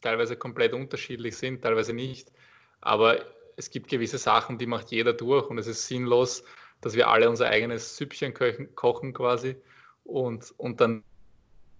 teilweise 0.00 0.36
komplett 0.36 0.72
unterschiedlich 0.72 1.36
sind, 1.36 1.62
teilweise 1.62 1.92
nicht. 1.92 2.32
Aber 2.80 3.18
es 3.56 3.70
gibt 3.70 3.88
gewisse 3.88 4.18
Sachen, 4.18 4.58
die 4.58 4.66
macht 4.66 4.90
jeder 4.90 5.12
durch 5.12 5.48
und 5.50 5.58
es 5.58 5.66
ist 5.66 5.86
sinnlos, 5.86 6.44
dass 6.80 6.94
wir 6.94 7.08
alle 7.08 7.28
unser 7.28 7.48
eigenes 7.48 7.96
Süppchen 7.96 8.34
kochen 8.74 9.12
quasi 9.12 9.56
und, 10.04 10.52
und 10.56 10.80
dann 10.80 11.02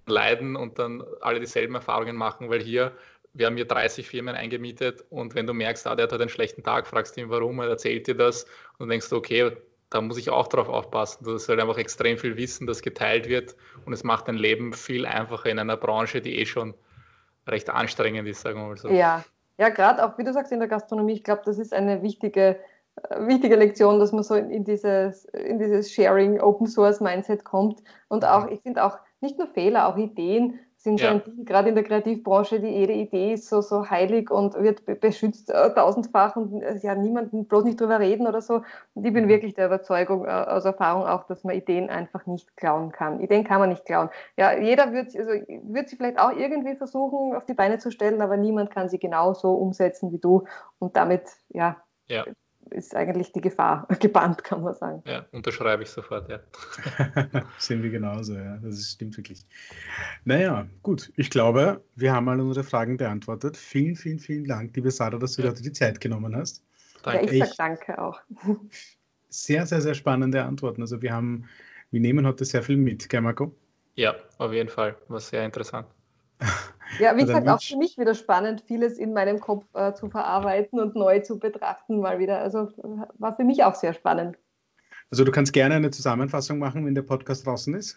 leiden 0.07 0.57
und 0.57 0.79
dann 0.79 1.03
alle 1.21 1.41
dieselben 1.41 1.75
Erfahrungen 1.75 2.17
machen, 2.17 2.51
weil 2.51 2.61
hier, 2.61 2.93
wir 3.33 3.47
haben 3.47 3.57
hier 3.57 3.67
30 3.67 4.09
Firmen 4.09 4.35
eingemietet 4.35 5.05
und 5.11 5.35
wenn 5.35 5.47
du 5.47 5.55
merkst, 5.55 5.87
ah, 5.87 5.95
der 5.95 6.05
hat 6.05 6.13
halt 6.13 6.21
einen 6.21 6.31
schlechten 6.31 6.63
Tag, 6.63 6.87
fragst 6.87 7.17
ihn 7.17 7.31
warum, 7.31 7.61
er 7.61 7.69
erzählt 7.69 8.07
dir 8.07 8.17
das 8.17 8.47
und 8.79 8.89
denkst 8.89 9.09
du, 9.09 9.17
okay, 9.17 9.57
da 9.91 10.01
muss 10.01 10.19
ich 10.19 10.31
auch 10.31 10.47
drauf 10.47 10.69
aufpassen. 10.69 11.25
Das 11.25 11.43
ist 11.43 11.49
halt 11.49 11.61
einfach 11.61 11.79
extrem 11.79 12.17
viel 12.17 12.37
Wissen, 12.37 12.67
das 12.67 12.81
geteilt 12.81 13.29
wird 13.29 13.57
und 13.85 13.93
es 13.93 14.05
macht 14.05 14.29
dein 14.29 14.37
Leben 14.37 14.73
viel 14.73 15.05
einfacher 15.05 15.51
in 15.51 15.59
einer 15.59 15.77
Branche, 15.77 16.21
die 16.21 16.39
eh 16.39 16.47
schon 16.47 16.75
recht 17.47 17.69
anstrengend 17.71 18.29
ist, 18.29 18.41
sagen 18.43 18.61
wir 18.61 18.69
mal 18.69 18.77
so. 18.77 18.89
Ja, 18.89 19.25
ja 19.59 19.69
gerade 19.69 20.05
auch, 20.05 20.17
wie 20.19 20.25
du 20.25 20.33
sagst, 20.33 20.53
in 20.53 20.61
der 20.61 20.69
Gastronomie, 20.69 21.15
ich 21.15 21.25
glaube, 21.25 21.43
das 21.45 21.59
ist 21.59 21.73
eine 21.73 22.03
wichtige, 22.03 22.59
wichtige 23.19 23.57
Lektion, 23.57 23.99
dass 23.99 24.13
man 24.13 24.23
so 24.23 24.35
in, 24.35 24.65
dieses, 24.65 25.25
in 25.27 25.59
dieses 25.59 25.93
Sharing, 25.93 26.41
Open 26.41 26.67
Source 26.67 27.01
Mindset 27.01 27.45
kommt 27.45 27.83
und 28.09 28.25
auch, 28.25 28.49
ich 28.49 28.61
finde 28.61 28.85
auch 28.85 28.99
nicht 29.21 29.39
nur 29.39 29.49
Fehler, 29.49 29.89
auch 29.89 29.97
Ideen 29.97 30.59
sind 30.77 30.99
so 30.99 31.05
ja. 31.05 31.13
ein 31.13 31.23
Ding, 31.25 31.45
gerade 31.45 31.69
in 31.69 31.75
der 31.75 31.85
Kreativbranche, 31.85 32.59
die 32.59 32.69
jede 32.69 32.95
Idee 32.95 33.35
ist 33.35 33.51
so, 33.51 33.61
so 33.61 33.91
heilig 33.91 34.31
und 34.31 34.55
wird 34.55 34.83
beschützt 35.01 35.51
äh, 35.51 35.75
tausendfach 35.75 36.37
und 36.37 36.63
äh, 36.63 36.79
ja, 36.83 36.95
niemand 36.95 37.49
bloß 37.51 37.65
nicht 37.65 37.79
drüber 37.79 38.01
reden 38.01 38.27
oder 38.27 38.41
so. 38.41 38.63
Und 38.95 39.05
ich 39.05 39.13
bin 39.13 39.25
mhm. 39.25 39.29
wirklich 39.29 39.53
der 39.53 39.67
Überzeugung 39.67 40.25
äh, 40.25 40.31
aus 40.31 40.65
Erfahrung 40.65 41.05
auch, 41.05 41.25
dass 41.25 41.45
man 41.45 41.55
Ideen 41.55 41.91
einfach 41.91 42.25
nicht 42.25 42.57
klauen 42.57 42.93
kann. 42.93 43.21
Ideen 43.21 43.45
kann 43.45 43.61
man 43.61 43.69
nicht 43.69 43.85
klauen. 43.85 44.09
Ja, 44.39 44.59
jeder 44.59 44.95
wird, 44.95 45.15
also, 45.15 45.31
wird 45.31 45.91
sie 45.91 45.97
vielleicht 45.97 46.19
auch 46.19 46.33
irgendwie 46.33 46.75
versuchen, 46.77 47.37
auf 47.37 47.45
die 47.45 47.55
Beine 47.55 47.77
zu 47.77 47.91
stellen, 47.91 48.23
aber 48.23 48.39
niemand 48.39 48.71
kann 48.71 48.89
sie 48.89 48.99
genau 48.99 49.35
so 49.35 49.53
umsetzen 49.53 50.13
wie 50.13 50.19
du 50.19 50.45
und 50.79 50.97
damit, 50.97 51.25
ja, 51.51 51.77
ja 52.09 52.25
ist 52.73 52.95
eigentlich 52.95 53.33
die 53.33 53.41
Gefahr 53.41 53.87
gebannt, 54.01 54.45
kann 54.45 54.63
man 54.63 54.75
sagen. 54.75 55.03
Ja, 55.07 55.27
unterschreibe 55.33 55.83
ich 55.83 55.91
sofort, 55.91 56.29
ja. 56.29 56.41
Sehen 57.59 57.83
wir 57.83 57.91
genauso, 57.91 58.35
ja. 58.35 58.57
Das 58.59 58.93
stimmt 58.93 59.17
wirklich. 59.17 59.47
Naja, 60.25 60.67
gut. 60.83 61.13
Ich 61.17 61.31
glaube, 61.31 61.83
wir 61.97 62.13
haben 62.13 62.29
alle 62.29 62.43
unsere 62.43 62.65
Fragen 62.65 62.97
beantwortet. 62.97 63.57
Vielen, 63.57 63.97
vielen, 63.97 64.19
vielen 64.19 64.45
Dank, 64.45 64.75
liebe 64.75 64.91
Sarah, 64.91 65.19
dass 65.19 65.35
du 65.35 65.43
ja. 65.43 65.53
dir 65.53 65.63
die 65.63 65.73
Zeit 65.73 66.01
genommen 66.01 66.35
hast. 66.37 66.65
Danke. 67.03 67.37
Ja, 67.37 67.45
ich 67.45 67.55
sage 67.55 67.77
danke 67.79 68.03
auch. 68.03 68.21
Sehr, 69.33 69.65
sehr, 69.65 69.81
sehr 69.81 69.95
spannende 69.95 70.43
Antworten. 70.43 70.81
Also 70.81 71.01
wir 71.03 71.13
haben, 71.13 71.45
wir 71.93 72.01
nehmen 72.01 72.27
heute 72.27 72.45
sehr 72.45 72.65
viel 72.65 72.77
mit, 72.77 73.09
gell, 73.09 73.21
Marco? 73.21 73.55
Ja, 73.95 74.17
auf 74.39 74.53
jeden 74.53 74.69
Fall. 74.69 74.97
War 75.07 75.21
sehr 75.21 75.45
interessant. 75.45 75.87
Ja, 76.99 77.17
wie 77.17 77.21
gesagt, 77.23 77.49
auch 77.49 77.63
für 77.63 77.77
mich 77.77 77.99
wieder 77.99 78.15
spannend, 78.15 78.63
vieles 78.67 78.99
in 78.99 79.13
meinem 79.13 79.41
Kopf 79.41 79.65
äh, 79.75 79.95
zu 79.95 80.09
verarbeiten 80.09 80.81
und 80.81 80.95
neu 80.95 81.21
zu 81.21 81.39
betrachten, 81.39 82.01
mal 82.01 82.19
wieder. 82.19 82.41
Also 82.41 82.69
war 83.19 83.37
für 83.37 83.45
mich 83.45 83.63
auch 83.65 83.75
sehr 83.75 83.95
spannend. 83.95 84.39
Also 85.11 85.25
du 85.25 85.33
kannst 85.33 85.53
gerne 85.53 85.75
eine 85.75 85.91
Zusammenfassung 85.91 86.59
machen, 86.59 86.87
wenn 86.87 86.95
der 86.95 87.03
Podcast 87.03 87.47
draußen 87.47 87.75
ist. 87.75 87.97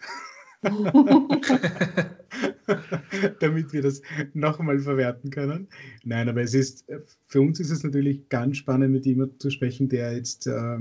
Damit 3.40 3.72
wir 3.72 3.82
das 3.82 4.00
nochmal 4.32 4.78
verwerten 4.78 5.30
können. 5.30 5.68
Nein, 6.04 6.28
aber 6.28 6.42
es 6.42 6.54
ist, 6.54 6.86
für 7.26 7.40
uns 7.40 7.60
ist 7.60 7.70
es 7.70 7.84
natürlich 7.84 8.28
ganz 8.28 8.56
spannend, 8.56 8.92
mit 8.92 9.06
jemandem 9.06 9.38
zu 9.38 9.50
sprechen, 9.50 9.88
der 9.88 10.14
jetzt 10.14 10.46
äh, 10.46 10.54
äh, 10.54 10.80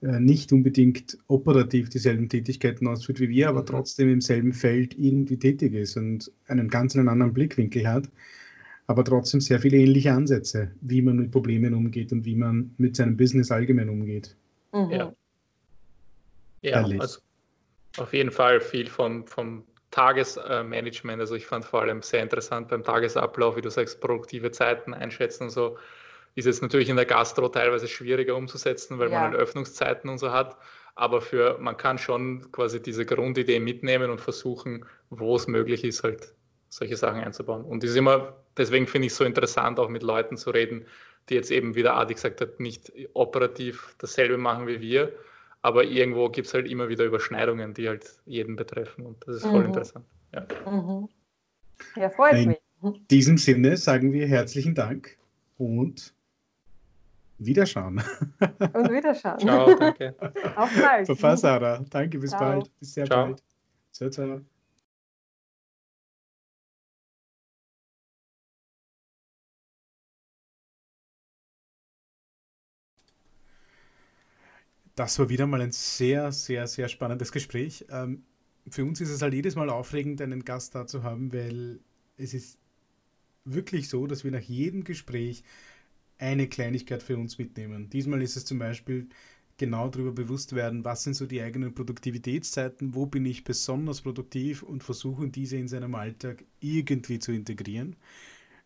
nicht 0.00 0.52
unbedingt 0.52 1.16
operativ 1.26 1.88
dieselben 1.88 2.28
Tätigkeiten 2.28 2.86
ausführt 2.86 3.20
wie 3.20 3.30
wir, 3.30 3.48
aber 3.48 3.62
mhm. 3.62 3.66
trotzdem 3.66 4.08
im 4.10 4.20
selben 4.20 4.52
Feld 4.52 4.96
irgendwie 4.98 5.38
tätig 5.38 5.74
ist 5.74 5.96
und 5.96 6.30
einen 6.48 6.68
ganz 6.68 6.94
anderen 6.96 7.32
Blickwinkel 7.32 7.88
hat, 7.88 8.10
aber 8.86 9.04
trotzdem 9.04 9.40
sehr 9.40 9.58
viele 9.58 9.78
ähnliche 9.78 10.12
Ansätze, 10.12 10.70
wie 10.80 11.02
man 11.02 11.16
mit 11.16 11.30
Problemen 11.30 11.74
umgeht 11.74 12.12
und 12.12 12.24
wie 12.24 12.36
man 12.36 12.74
mit 12.78 12.96
seinem 12.96 13.16
Business 13.16 13.50
allgemein 13.50 13.88
umgeht. 13.88 14.36
Mhm. 14.72 14.90
Ja, 14.90 15.12
ja 16.62 16.84
also 16.98 17.20
auf 17.96 18.12
jeden 18.12 18.30
Fall 18.30 18.60
viel 18.60 18.88
vom, 18.88 19.26
vom 19.26 19.64
Tagesmanagement. 19.90 21.20
Also 21.20 21.34
ich 21.34 21.46
fand 21.46 21.64
vor 21.64 21.80
allem 21.80 22.02
sehr 22.02 22.22
interessant 22.22 22.68
beim 22.68 22.84
Tagesablauf, 22.84 23.56
wie 23.56 23.62
du 23.62 23.70
sagst, 23.70 24.00
produktive 24.00 24.50
Zeiten 24.50 24.92
einschätzen 24.92 25.44
und 25.44 25.50
so 25.50 25.78
ist 26.36 26.44
jetzt 26.44 26.62
natürlich 26.62 26.88
in 26.88 26.96
der 26.96 27.06
Gastro 27.06 27.48
teilweise 27.48 27.88
schwieriger 27.88 28.36
umzusetzen, 28.36 28.98
weil 28.98 29.10
ja. 29.10 29.20
man 29.20 29.30
halt 29.30 29.40
Öffnungszeiten 29.40 30.08
und 30.08 30.18
so 30.18 30.30
hat. 30.30 30.56
Aber 30.94 31.20
für, 31.20 31.58
man 31.58 31.76
kann 31.76 31.98
schon 31.98 32.52
quasi 32.52 32.80
diese 32.80 33.04
Grundidee 33.04 33.58
mitnehmen 33.58 34.10
und 34.10 34.20
versuchen, 34.20 34.84
wo 35.10 35.36
es 35.36 35.46
möglich 35.46 35.82
ist, 35.82 36.04
halt 36.04 36.34
solche 36.68 36.96
Sachen 36.96 37.20
einzubauen. 37.20 37.64
Und 37.64 37.84
ist 37.84 37.96
immer, 37.96 38.36
deswegen 38.56 38.86
finde 38.86 39.06
ich 39.06 39.12
es 39.12 39.18
so 39.18 39.24
interessant, 39.24 39.78
auch 39.78 39.88
mit 39.88 40.02
Leuten 40.02 40.36
zu 40.36 40.50
reden, 40.50 40.86
die 41.28 41.34
jetzt 41.34 41.50
eben, 41.50 41.74
wie 41.74 41.82
der 41.82 41.96
Adi 41.96 42.14
gesagt 42.14 42.40
hat, 42.40 42.60
nicht 42.60 42.92
operativ 43.14 43.94
dasselbe 43.98 44.38
machen 44.38 44.66
wie 44.66 44.80
wir, 44.80 45.12
aber 45.62 45.84
irgendwo 45.84 46.28
gibt 46.28 46.46
es 46.46 46.54
halt 46.54 46.70
immer 46.70 46.88
wieder 46.88 47.04
Überschneidungen, 47.04 47.74
die 47.74 47.88
halt 47.88 48.06
jeden 48.24 48.56
betreffen. 48.56 49.04
Und 49.04 49.26
das 49.26 49.36
ist 49.36 49.46
voll 49.46 49.60
mhm. 49.60 49.66
interessant. 49.66 50.04
Ja. 50.32 50.46
Mhm. 50.70 51.08
ja, 51.96 52.10
freut 52.10 52.34
In 52.34 52.48
mich. 52.48 52.58
In 52.82 53.06
diesem 53.10 53.38
Sinne 53.38 53.76
sagen 53.76 54.12
wir 54.12 54.26
herzlichen 54.28 54.74
Dank 54.74 55.16
und 55.56 56.14
Wiederschauen. 57.38 58.02
Und 58.40 58.90
Wiederschauen. 58.90 59.38
Ciao, 59.38 59.74
danke. 59.78 60.14
Auf 60.56 60.70
bald. 60.80 61.06
Papa 61.08 61.36
Sarah, 61.36 61.84
danke, 61.90 62.18
bis 62.18 62.30
ciao. 62.30 62.40
bald. 62.40 62.70
Bis 62.78 62.94
sehr 62.94 63.06
ciao. 63.06 63.26
bald. 63.26 63.42
Ciao, 63.92 64.10
ciao. 64.10 64.40
Das 74.94 75.18
war 75.18 75.28
wieder 75.28 75.46
mal 75.46 75.60
ein 75.60 75.72
sehr, 75.72 76.32
sehr, 76.32 76.66
sehr 76.66 76.88
spannendes 76.88 77.30
Gespräch. 77.30 77.84
Ähm, 77.90 78.24
für 78.68 78.82
uns 78.82 79.00
ist 79.02 79.10
es 79.10 79.20
halt 79.20 79.34
jedes 79.34 79.54
Mal 79.54 79.68
aufregend, 79.68 80.22
einen 80.22 80.42
Gast 80.42 80.74
da 80.74 80.86
zu 80.86 81.02
haben, 81.02 81.34
weil 81.34 81.80
es 82.16 82.32
ist 82.32 82.58
wirklich 83.44 83.90
so, 83.90 84.06
dass 84.06 84.24
wir 84.24 84.30
nach 84.30 84.40
jedem 84.40 84.84
Gespräch 84.84 85.44
eine 86.18 86.48
Kleinigkeit 86.48 87.02
für 87.02 87.16
uns 87.16 87.38
mitnehmen. 87.38 87.90
Diesmal 87.90 88.22
ist 88.22 88.36
es 88.36 88.44
zum 88.44 88.58
Beispiel 88.58 89.08
genau 89.58 89.88
darüber 89.88 90.12
bewusst 90.12 90.54
werden, 90.54 90.84
was 90.84 91.02
sind 91.02 91.14
so 91.14 91.26
die 91.26 91.40
eigenen 91.40 91.74
Produktivitätszeiten, 91.74 92.94
wo 92.94 93.06
bin 93.06 93.24
ich 93.24 93.44
besonders 93.44 94.02
produktiv 94.02 94.62
und 94.62 94.84
versuchen 94.84 95.32
diese 95.32 95.56
in 95.56 95.68
seinem 95.68 95.94
Alltag 95.94 96.44
irgendwie 96.60 97.18
zu 97.18 97.32
integrieren. 97.32 97.96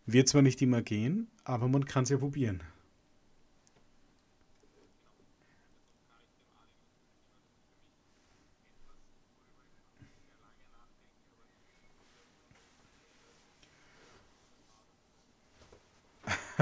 Wird 0.07 0.29
zwar 0.29 0.43
nicht 0.43 0.61
immer 0.63 0.83
gehen, 0.83 1.29
aber 1.45 1.69
man 1.69 1.85
kann 1.85 2.05
es 2.05 2.11
ja 2.11 2.19
probieren. 2.19 2.63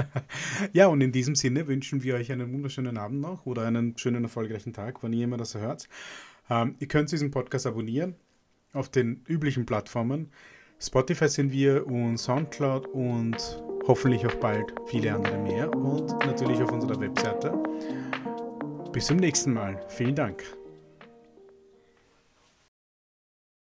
ja, 0.73 0.87
und 0.87 1.01
in 1.01 1.11
diesem 1.11 1.35
Sinne 1.35 1.67
wünschen 1.67 2.03
wir 2.03 2.15
euch 2.15 2.31
einen 2.31 2.53
wunderschönen 2.53 2.97
Abend 2.97 3.21
noch 3.21 3.45
oder 3.45 3.65
einen 3.65 3.97
schönen, 3.97 4.23
erfolgreichen 4.23 4.73
Tag, 4.73 5.01
wann 5.03 5.13
ihr 5.13 5.23
immer 5.23 5.37
das 5.37 5.55
hört. 5.55 5.87
Ähm, 6.49 6.75
ihr 6.79 6.87
könnt 6.87 7.11
diesen 7.11 7.31
Podcast 7.31 7.67
abonnieren 7.67 8.15
auf 8.73 8.89
den 8.89 9.23
üblichen 9.27 9.65
Plattformen. 9.65 10.31
Spotify 10.79 11.27
sind 11.27 11.51
wir 11.51 11.85
und 11.87 12.17
Soundcloud 12.17 12.87
und 12.87 13.37
hoffentlich 13.87 14.25
auch 14.25 14.35
bald 14.35 14.73
viele 14.87 15.13
andere 15.13 15.37
mehr 15.37 15.73
und 15.75 16.09
natürlich 16.25 16.61
auf 16.61 16.71
unserer 16.71 16.99
Webseite. 16.99 17.51
Bis 18.91 19.07
zum 19.07 19.17
nächsten 19.17 19.53
Mal. 19.53 19.79
Vielen 19.89 20.15
Dank. 20.15 20.58